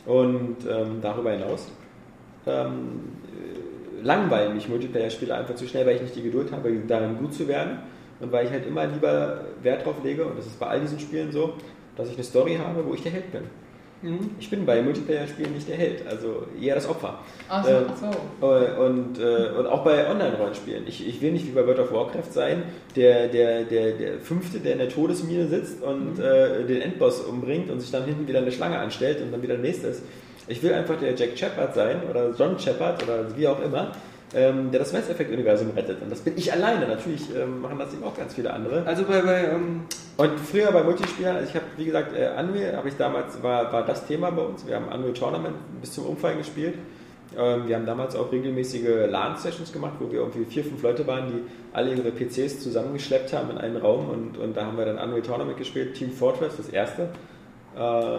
[0.06, 1.68] Und ähm, darüber hinaus
[2.46, 3.27] ähm, äh,
[4.02, 7.48] langweilen mich Multiplayer-Spiele einfach zu schnell, weil ich nicht die Geduld habe, darin gut zu
[7.48, 7.78] werden.
[8.20, 10.98] Und weil ich halt immer lieber Wert drauf lege, und das ist bei all diesen
[10.98, 11.54] Spielen so,
[11.96, 13.42] dass ich eine Story habe, wo ich der Held bin.
[14.00, 14.30] Mhm.
[14.38, 17.18] Ich bin bei Multiplayer-Spielen nicht der Held, also eher das Opfer.
[17.48, 17.96] Ach so, Ähm, ach
[18.40, 18.46] so.
[18.46, 20.86] Äh, Und, äh, und auch bei Online-Rollenspielen.
[20.86, 22.62] Ich, ich will nicht wie bei World of Warcraft sein,
[22.94, 27.70] der, der, der, der Fünfte, der in der Todesmine sitzt und äh, den Endboss umbringt
[27.70, 30.02] und sich dann hinten wieder eine Schlange anstellt und dann wieder der nächste ist.
[30.48, 33.92] Ich will einfach der Jack Shepard sein oder John Shepard oder wie auch immer,
[34.34, 36.02] ähm, der das Mass Effect-Universum rettet.
[36.02, 36.88] Und das bin ich alleine.
[36.88, 38.82] Natürlich ähm, machen das eben auch ganz viele andere.
[38.86, 39.82] Also bei, bei ähm,
[40.16, 43.72] Und früher bei Multispielern, also ich habe, wie gesagt, äh, Unreal, habe ich damals, war,
[43.72, 44.66] war das Thema bei uns.
[44.66, 46.74] Wir haben Unreal Tournament bis zum Umfallen gespielt.
[47.36, 51.28] Ähm, wir haben damals auch regelmäßige LAN-Sessions gemacht, wo wir irgendwie vier, fünf Leute waren,
[51.28, 51.42] die
[51.72, 55.22] alle ihre PCs zusammengeschleppt haben in einen Raum und, und da haben wir dann Unreal
[55.22, 57.10] Tournament gespielt, Team Fortress, das erste.
[57.76, 58.18] Äh,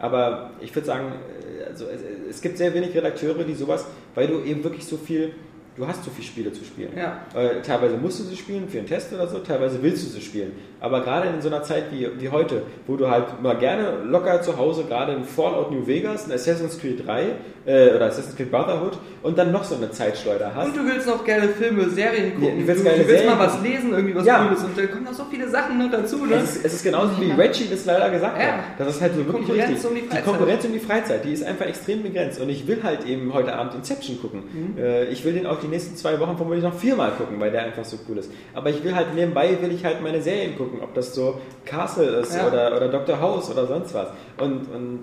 [0.00, 1.12] aber ich würde sagen,
[1.60, 4.96] äh, also es, es gibt sehr wenig Redakteure, die sowas, weil du eben wirklich so
[4.96, 5.34] viel,
[5.76, 6.90] du hast so viele Spiele zu spielen.
[6.96, 7.24] Ja.
[7.34, 10.20] Äh, teilweise musst du sie spielen für einen Test oder so, teilweise willst du sie
[10.20, 10.52] spielen.
[10.80, 14.40] Aber gerade in so einer Zeit wie, wie heute, wo du halt mal gerne locker
[14.42, 17.22] zu Hause gerade ein Fallout New Vegas, ein Assassin's Creed 3
[17.66, 20.68] äh, oder Assassin's Creed Brotherhood und dann noch so eine Zeitschleuder hast.
[20.68, 22.48] Und du willst noch geile Filme, Serien gucken.
[22.48, 24.46] Ja, du willst du, du willst mal was lesen, irgendwie was Ja.
[24.46, 24.64] Cooles.
[24.64, 26.36] Und da kommen noch so viele Sachen noch dazu, ne?
[26.36, 28.46] Es ist, es ist genauso wie Reggie das leider gesagt Ja.
[28.52, 28.60] hat.
[28.78, 29.90] Das ist halt so wirklich Konkurrenz richtig.
[29.90, 30.24] um die Freizeit.
[30.24, 32.40] Konkurrenz um die Freizeit, die ist einfach extrem begrenzt.
[32.40, 34.42] Und ich will halt eben heute Abend Inception gucken.
[34.76, 34.78] Mhm.
[34.82, 37.64] Äh, Ich will den auch die nächsten zwei Wochen vermutlich noch viermal gucken, weil der
[37.64, 38.30] einfach so cool ist.
[38.54, 42.06] Aber ich will halt nebenbei will ich halt meine Serien gucken, ob das so Castle
[42.20, 42.46] ist Ja.
[42.46, 43.20] oder, oder Dr.
[43.20, 44.08] House oder sonst was.
[44.38, 45.00] Und, und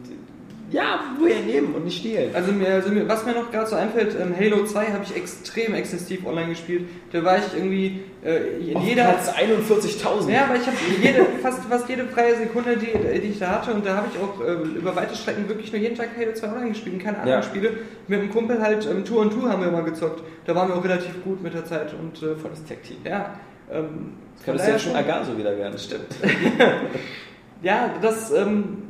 [0.70, 2.36] ja, woher nehmen und nicht stehlen.
[2.36, 5.16] Also, mir, also mir, was mir noch gerade so einfällt, ähm, Halo 2 habe ich
[5.16, 6.90] extrem exzessiv online gespielt.
[7.14, 9.04] Da war ich irgendwie äh, in Auf jeder...
[9.06, 10.30] Platz 41.000.
[10.30, 12.88] Ja, aber ich habe jede, fast, fast jede freie Sekunde, die,
[13.22, 15.80] die ich da hatte, und da habe ich auch äh, über weite Strecken wirklich nur
[15.80, 17.44] jeden Tag Halo 2 online gespielt und keine anderen Ja.
[17.44, 17.72] Spiele.
[18.10, 20.22] Mit einem Kumpel halt ähm, Tour und Tour haben wir immer gezockt.
[20.46, 22.98] Da waren wir auch relativ gut mit der Zeit und äh, Volles Tech-Team.
[23.06, 23.36] ja.
[23.72, 25.78] Ähm, Das von könnte daher ja schon schon- Agaso wieder werden.
[25.78, 26.16] Stimmt.
[27.62, 28.32] ja, das.
[28.32, 28.84] Ähm,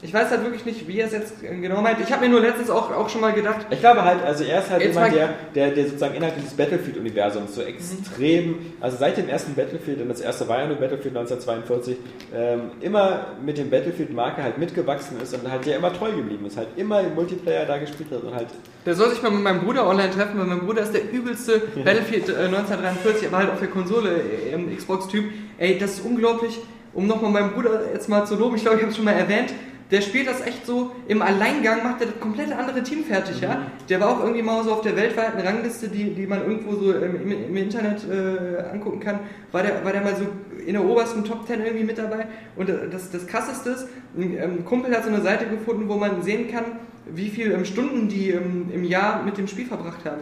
[0.00, 1.98] ich weiß halt wirklich nicht, wie er es jetzt genau meint.
[2.00, 4.60] Ich habe mir nur letztens auch, auch schon mal gedacht, Ich glaube halt, also er
[4.60, 9.16] ist halt Jetzt jemand, der, der, der sozusagen innerhalb dieses Battlefield-Universums so extrem, also seit
[9.16, 11.96] dem ersten Battlefield, und das erste war ja nur Battlefield 1942,
[12.32, 16.56] ähm, immer mit dem Battlefield-Marke halt mitgewachsen ist und halt der immer treu geblieben ist,
[16.56, 18.48] halt immer im Multiplayer da gespielt hat und halt,
[18.86, 21.60] der soll sich mal mit meinem Bruder online treffen, weil mein Bruder ist der übelste
[21.84, 25.24] Battlefield äh, 1943, aber halt auf der Konsole äh, im Xbox-Typ.
[25.58, 26.60] Ey, das ist unglaublich.
[26.94, 29.12] Um nochmal meinen Bruder jetzt mal zu loben, ich glaube, ich habe es schon mal
[29.12, 29.52] erwähnt,
[29.90, 33.66] der spielt das echt so, im Alleingang macht er das komplette andere Team fertig, ja.
[33.88, 36.92] Der war auch irgendwie mal so auf der weltweiten Rangliste, die, die man irgendwo so
[36.92, 39.20] im, im, im Internet äh, angucken kann,
[39.50, 40.26] war der, war der mal so
[40.66, 42.26] in der obersten Top 10 irgendwie mit dabei.
[42.56, 45.94] Und äh, das, das krasseste ist, ein ähm, Kumpel hat so eine Seite gefunden, wo
[45.94, 46.64] man sehen kann,
[47.06, 50.20] wie viel ähm, Stunden die ähm, im Jahr mit dem Spiel verbracht haben.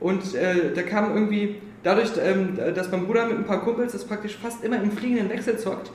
[0.00, 4.06] Und äh, da kam irgendwie, dadurch, ähm, dass mein Bruder mit ein paar Kumpels das
[4.06, 5.92] praktisch fast immer im fliegenden Wechsel zockt,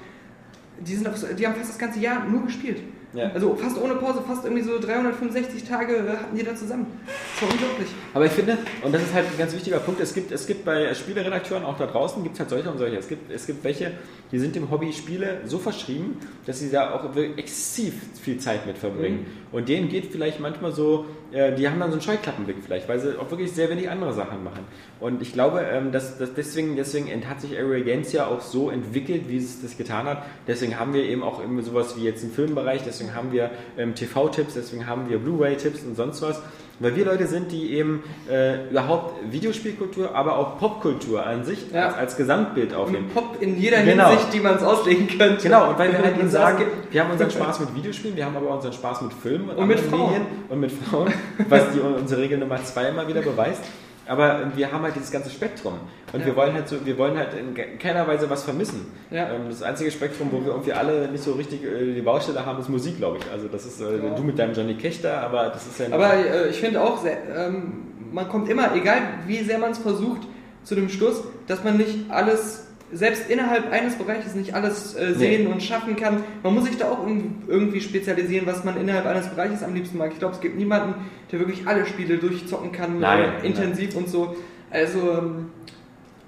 [0.80, 2.81] die, sind auf, die haben fast das ganze Jahr nur gespielt.
[3.18, 3.31] Ja.
[3.34, 6.85] Also fast ohne Pause, fast irgendwie so 365 Tage äh, hatten die da zusammen.
[7.34, 7.88] Das war unglaublich.
[8.14, 10.64] Aber ich finde, und das ist halt ein ganz wichtiger Punkt, es gibt, es gibt
[10.64, 12.98] bei Spieleredakteuren auch da draußen, gibt es halt solche und solche.
[12.98, 13.94] Es gibt, es gibt welche,
[14.31, 18.68] die sind dem Hobby Spiele so verschrieben, dass sie da auch wirklich exzessiv viel Zeit
[18.68, 19.26] mit verbringen.
[19.52, 22.99] Und denen geht vielleicht manchmal so, äh, die haben dann so einen Scheuklappenblick vielleicht, weil
[22.99, 24.66] sie auch wirklich sehr wenig andere Sachen machen.
[24.99, 28.70] Und ich glaube, ähm, dass, dass deswegen, deswegen hat sich Area Games ja auch so
[28.70, 30.24] entwickelt, wie es das getan hat.
[30.48, 34.54] Deswegen haben wir eben auch sowas wie jetzt im Filmbereich, deswegen haben wir ähm, TV-Tipps,
[34.54, 36.41] deswegen haben wir Blu-ray-Tipps und sonst was.
[36.80, 41.88] Weil wir Leute sind, die eben äh, überhaupt Videospielkultur, aber auch Popkultur an sich Ja.
[41.88, 43.06] als, als Gesamtbild aufnehmen.
[43.06, 44.10] Und Pop in jeder Genau.
[44.10, 45.41] Hinsicht, die man es auslegen könnte.
[45.44, 48.26] Genau, und weil wir halt Und eben sagen, wir haben unseren Spaß mit Videospielen, wir
[48.26, 50.12] haben aber unseren Spaß mit Filmen Und mit anderen Frauen.
[50.12, 51.14] Medien und mit Frauen,
[51.49, 53.64] was die unsere Regel Nummer zwei immer wieder beweist.
[54.07, 55.73] Aber wir haben halt dieses ganze Spektrum
[56.13, 56.25] und Ja.
[56.27, 58.88] wir wollen halt so, wir wollen halt in ke- keiner Weise was vermissen.
[59.11, 59.29] Ja.
[59.34, 62.59] Ähm, das einzige Spektrum, wo wir irgendwie alle nicht so richtig äh, die Baustelle haben,
[62.59, 63.31] ist Musik, glaube ich.
[63.31, 64.15] Also das ist äh, Ja.
[64.15, 67.17] du mit deinem Johnny Kechter, aber das ist ja Aber äh, ich finde auch, sehr,
[67.35, 70.21] ähm, man kommt immer, egal wie sehr man es versucht,
[70.63, 75.47] zu dem Schluss, dass man nicht alles, selbst innerhalb eines Bereiches nicht alles äh, sehen
[75.47, 76.23] und schaffen kann.
[76.43, 79.97] Man muss sich da auch irgendwie- irgendwie spezialisieren, was man innerhalb eines Bereiches am liebsten
[79.97, 80.11] mag.
[80.14, 80.95] Ich glaube, es gibt niemanden,
[81.31, 84.35] der wirklich alle Spiele durchzocken kann, Nein, äh, intensiv und so.
[84.72, 85.49] Also, ähm,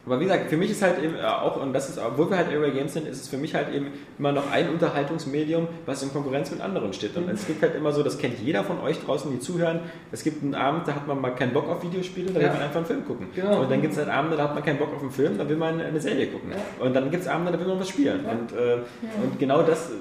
[0.09, 2.37] Aber wie gesagt, für mich ist halt eben äh, auch, und das ist, obwohl wir
[2.37, 3.87] halt Area Games sind, ist es für mich halt eben
[4.17, 7.15] immer noch ein Unterhaltungsmedium, was in Konkurrenz mit anderen steht.
[7.15, 9.81] Und es gibt halt immer so, das kennt jeder von euch draußen, die zuhören,
[10.11, 12.47] es gibt einen Abend, da hat man mal keinen Bock auf Videospiele, da Ja.
[12.47, 13.27] will man einfach einen Film gucken.
[13.35, 13.61] Genau.
[13.61, 15.47] Und dann gibt es halt Abende, da hat man keinen Bock auf einen Film, da
[15.47, 16.51] will man eine Serie gucken.
[16.79, 18.21] Und dann gibt es Abende, da will man was spielen.
[18.25, 18.77] Und, äh,
[19.23, 19.91] und genau das,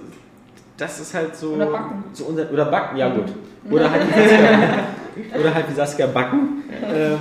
[0.78, 1.50] das ist halt so...
[1.50, 2.04] Oder backen.
[2.14, 3.26] So unser, oder backen, ja gut.
[3.70, 6.62] Oder halt wie Saskia, oder halt wie Saskia backen.
[6.90, 7.18] Ähm,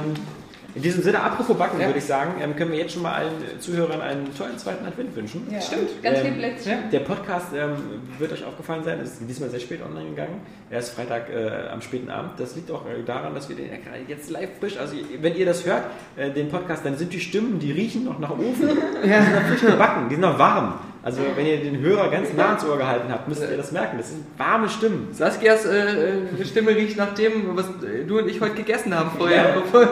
[0.77, 1.87] in diesem Sinne, apropos Backen, Ja.
[1.87, 5.15] würde ich sagen, ähm, können wir jetzt schon mal allen Zuhörern einen tollen zweiten Advent
[5.15, 5.45] wünschen.
[5.51, 5.59] Ja.
[5.59, 6.01] Stimmt.
[6.01, 6.71] Ganz Ähm, viel Plätzchen.
[6.71, 6.77] ja.
[6.91, 7.71] Der Podcast ähm,
[8.19, 10.39] wird euch aufgefallen sein, ist diesmal sehr spät online gegangen.
[10.69, 12.31] Er ist Freitag äh, am späten Abend.
[12.37, 15.35] Das liegt auch äh, daran, dass wir den ja gerade jetzt live frisch, also wenn
[15.35, 15.83] ihr das hört,
[16.15, 18.69] äh, den Podcast, dann sind die Stimmen, die riechen noch nach Ofen.
[19.03, 20.75] Die sind noch frisch gebacken, die sind noch warm.
[21.07, 23.97] Also wenn ihr den Hörer ganz nah ans Ohr gehalten habt, müsst ihr das merken.
[23.97, 25.07] Das sind warme Stimmen.
[25.13, 29.11] Saskias äh, äh, Stimme riecht nach dem, was äh, du und ich heute gegessen haben
[29.17, 29.87] vorher, bevor,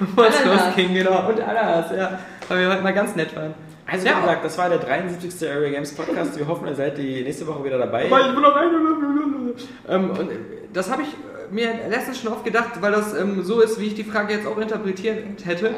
[0.00, 1.28] bevor es losging, genau.
[1.28, 2.18] Und Ananas, ja.
[2.48, 3.54] Weil wir heute mal ganz nett waren.
[3.86, 4.16] Also Ja.
[4.16, 5.48] wie gesagt, das war der 73.
[5.48, 6.36] Area Games Podcast.
[6.36, 8.08] Wir hoffen, ihr seid die nächste Woche wieder dabei.
[9.88, 10.34] Ähm, und äh,
[10.72, 11.08] das habe ich
[11.52, 14.48] mir letztens schon oft gedacht, weil das ähm, so ist, wie ich die Frage jetzt
[14.48, 15.70] auch interpretiert hätte.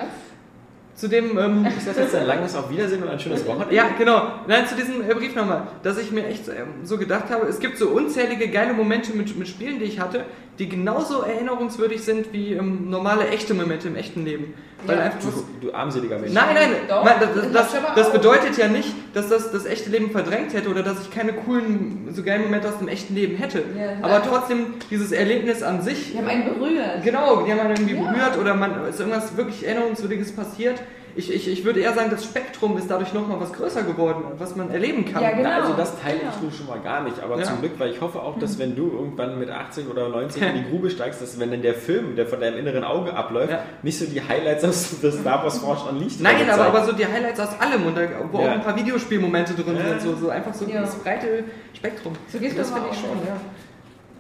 [0.99, 3.73] Zu dem, ähm, Ist das jetzt ein langes Auf Wiedersehen und ein schönes Wochenende?
[3.73, 4.33] ja, genau.
[4.49, 7.61] Nein, zu diesem äh, Brief nochmal, dass ich mir echt ähm, so gedacht habe, es
[7.61, 10.25] gibt so unzählige geile Momente mit, mit Spielen, die ich hatte,
[10.59, 14.55] die genauso erinnerungswürdig sind wie ähm, normale echte Momente im echten Leben.
[14.87, 15.03] Weil Ja.
[15.05, 16.33] einfach Du, du armseliger Mensch.
[16.33, 20.11] Nein, nein, Doch, man, das, das das, bedeutet ja nicht, dass das das echte Leben
[20.11, 23.59] verdrängt hätte oder dass ich keine coolen, so geilen Momente aus dem echten Leben hätte.
[23.77, 26.13] Ja, aber trotzdem dieses Erlebnis an sich.
[26.13, 27.03] Die haben einen berührt.
[27.05, 28.11] Genau, die haben einen irgendwie Ja.
[28.11, 30.81] berührt oder man ist irgendwas wirklich Erinnerungswürdiges passiert.
[31.17, 34.55] Ich, ich, ich würde eher sagen, das Spektrum ist dadurch nochmal was größer geworden, was
[34.55, 35.23] man erleben kann.
[35.23, 35.43] Ja, genau.
[35.49, 36.31] Na, also das teile Genau.
[36.37, 37.45] ich nun schon mal gar nicht, aber Ja.
[37.45, 40.55] zum Glück, weil ich hoffe auch, dass wenn du irgendwann mit 80 oder 90 in
[40.65, 43.63] die Grube steigst, dass wenn dann der Film, der von deinem inneren Auge abläuft, Ja.
[43.83, 47.07] nicht so die Highlights aus des Star Wars Forge Unleashed Nein, aber, aber so die
[47.07, 48.47] Highlights aus allem und da, wo Ja.
[48.49, 49.89] auch ein paar Videospielmomente drin Ja.
[49.99, 50.83] sind, so, so einfach so Ja.
[50.83, 51.45] das breite
[51.75, 52.13] Spektrum.
[52.29, 53.37] So geht's das mir finde ich schon, ja.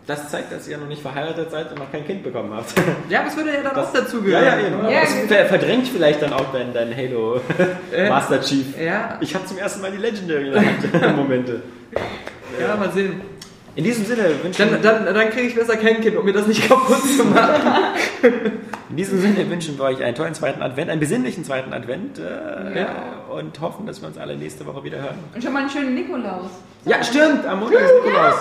[0.09, 2.73] Das zeigt, dass ihr noch nicht verheiratet seid und noch kein Kind bekommen habt.
[3.11, 4.43] Ja, das würde ja dann Das- auch dazugehören.
[4.45, 4.91] Ja, ja, eben.
[4.91, 5.29] Ja, das genau.
[5.29, 7.41] ver verdrängt vielleicht dann auch dein, dein Halo
[7.93, 8.67] Äh, Master Chief.
[8.81, 10.51] Ja, Ich habe zum ersten Mal die Legendary.
[11.17, 11.61] Momente.
[12.59, 13.21] ja, mal sehen.
[13.79, 16.49] In diesem Sinne wünschen Dann, dann, dann kriege ich besser kein Kind, um mir das
[16.49, 17.63] nicht kaputt zu machen.
[18.91, 22.81] In diesem Sinne wünschen wir euch einen tollen zweiten Advent, einen besinnlichen zweiten Advent äh,
[22.81, 22.89] Ja.
[23.31, 25.19] und hoffen, dass wir uns alle nächste Woche wieder hören.
[25.33, 26.51] Und schon mal einen schönen Nikolaus.
[26.87, 28.35] Ja, stimmt, am Montag ist Nikolaus.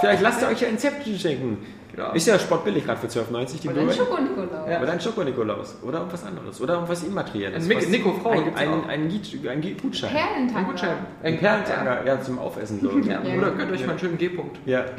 [0.00, 1.58] Vielleicht lasst ihr euch ja Inception schenken.
[1.96, 2.12] Genau.
[2.12, 3.90] Ist ja sportbillig gerade für 12,90 die Oder ein.
[3.92, 4.68] Schoko-Nikolaus.
[4.70, 4.82] Ja.
[4.82, 5.76] Oder ein Schoko-Nikolaus.
[5.82, 6.60] Oder irgendwas anderes.
[6.60, 7.62] Oder irgendwas Immaterielles.
[7.62, 10.10] Ein Mik- Was- Nico Frau Ein, ein, ein, Giet- ein Giet- Gutschein.
[10.10, 10.56] Perlentag.
[10.58, 10.96] Ein Gutschein.
[11.22, 12.90] Ein Perlentanger, ja, zum Aufessen so.
[12.98, 13.38] Ja, Ja.
[13.38, 14.58] oder gönnt euch mal einen schönen G-Punkt.
[14.66, 14.84] Ja.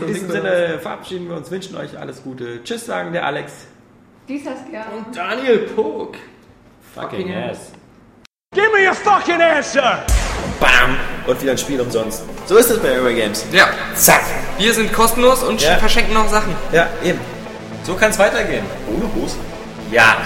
[0.00, 2.62] In diesem Sinne verabschieden wir uns, wünschen euch alles Gute.
[2.64, 3.66] Tschüss, sagen der Alex.
[4.28, 4.84] Die Saskia.
[5.14, 6.16] Daniel Pog.
[6.94, 7.72] Fucking ass.
[8.54, 10.04] Give me a fucking answer!
[10.58, 10.96] Bam!
[11.26, 12.24] Und wieder ein Spiel umsonst.
[12.46, 13.44] So ist es bei Eurogames.
[13.52, 14.22] Ja, Zack!
[14.58, 15.76] Wir sind kostenlos und Ja.
[15.78, 16.54] verschenken noch Sachen.
[16.72, 17.20] Ja, eben.
[17.84, 18.64] So kann es weitergehen.
[18.88, 19.36] Ohne Hose?
[19.90, 20.16] Ja.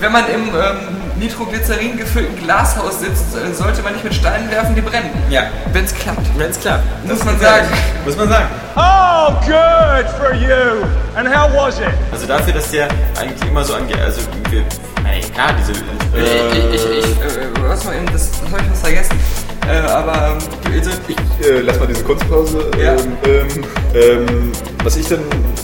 [0.00, 0.78] Wenn man im ähm,
[1.18, 5.10] Nitroglycerin gefüllten Glashaus sitzt, äh, sollte man nicht mit Steinen werfen, die brennen.
[5.28, 5.42] Ja.
[5.72, 6.20] Wenn es klappt.
[6.38, 6.84] Wenn es klappt.
[7.06, 7.66] Muss man sagen.
[8.04, 8.46] Muss man sagen.
[8.76, 10.84] Oh, good for you!
[11.16, 11.88] And how was it?
[12.12, 12.86] Also dafür, dass der
[13.20, 14.00] eigentlich immer so ange...
[14.00, 14.20] Also,
[14.50, 14.62] wir,
[15.02, 15.72] nein, klar, diese...
[15.72, 19.18] Ich, ich, ich, ich äh, was mal eben, das, das habe ich was vergessen.
[19.68, 22.70] Äh, aber ähm, Ilse, Ich äh, lass mal diese Kunstpause.
[22.82, 22.92] Ja.
[22.92, 23.64] Ähm, ähm,
[23.94, 25.20] ähm, was ich dann.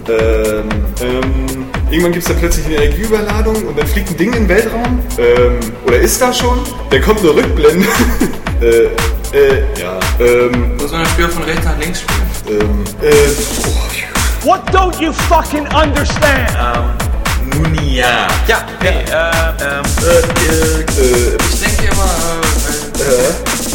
[0.08, 0.68] Ähm,
[1.00, 4.48] ähm, irgendwann gibt es dann plötzlich eine Energieüberladung und dann fliegt ein Ding in den
[4.48, 5.00] Weltraum.
[5.18, 6.58] Ähm, oder ist da schon?
[6.90, 7.86] Dann kommt eine Rückblende.
[8.60, 8.84] äh,
[9.36, 9.98] äh, ja.
[10.20, 12.60] Ähm, muss man das Spiel von rechts nach links spielen.
[12.60, 13.12] ähm, äh,
[13.66, 16.50] oh, What don't you fucking understand?
[17.54, 18.28] nun ja.
[18.46, 18.92] Ja, nee, äh,
[19.64, 20.20] ähm, Äh,
[21.00, 22.10] äh, Ich denke immer,
[22.98, 23.53] äh, äh, äh, äh, äh, äh,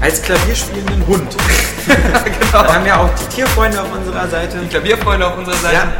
[0.00, 1.36] Als klavierspielenden Hund.
[1.86, 2.62] genau.
[2.64, 4.58] Wir haben ja auch die Tierfreunde auf unserer Seite.
[4.68, 5.74] Klavierfreunde auf unserer Seite.
[5.74, 5.92] Ja.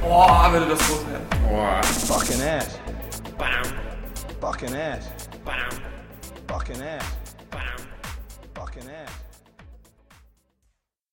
[0.00, 1.26] Boah, würde das groß werden.
[2.06, 2.78] Fucking ass.
[4.40, 5.10] Fucking ass.
[6.48, 7.04] Fucking ass.
[8.54, 9.29] Fucking ass.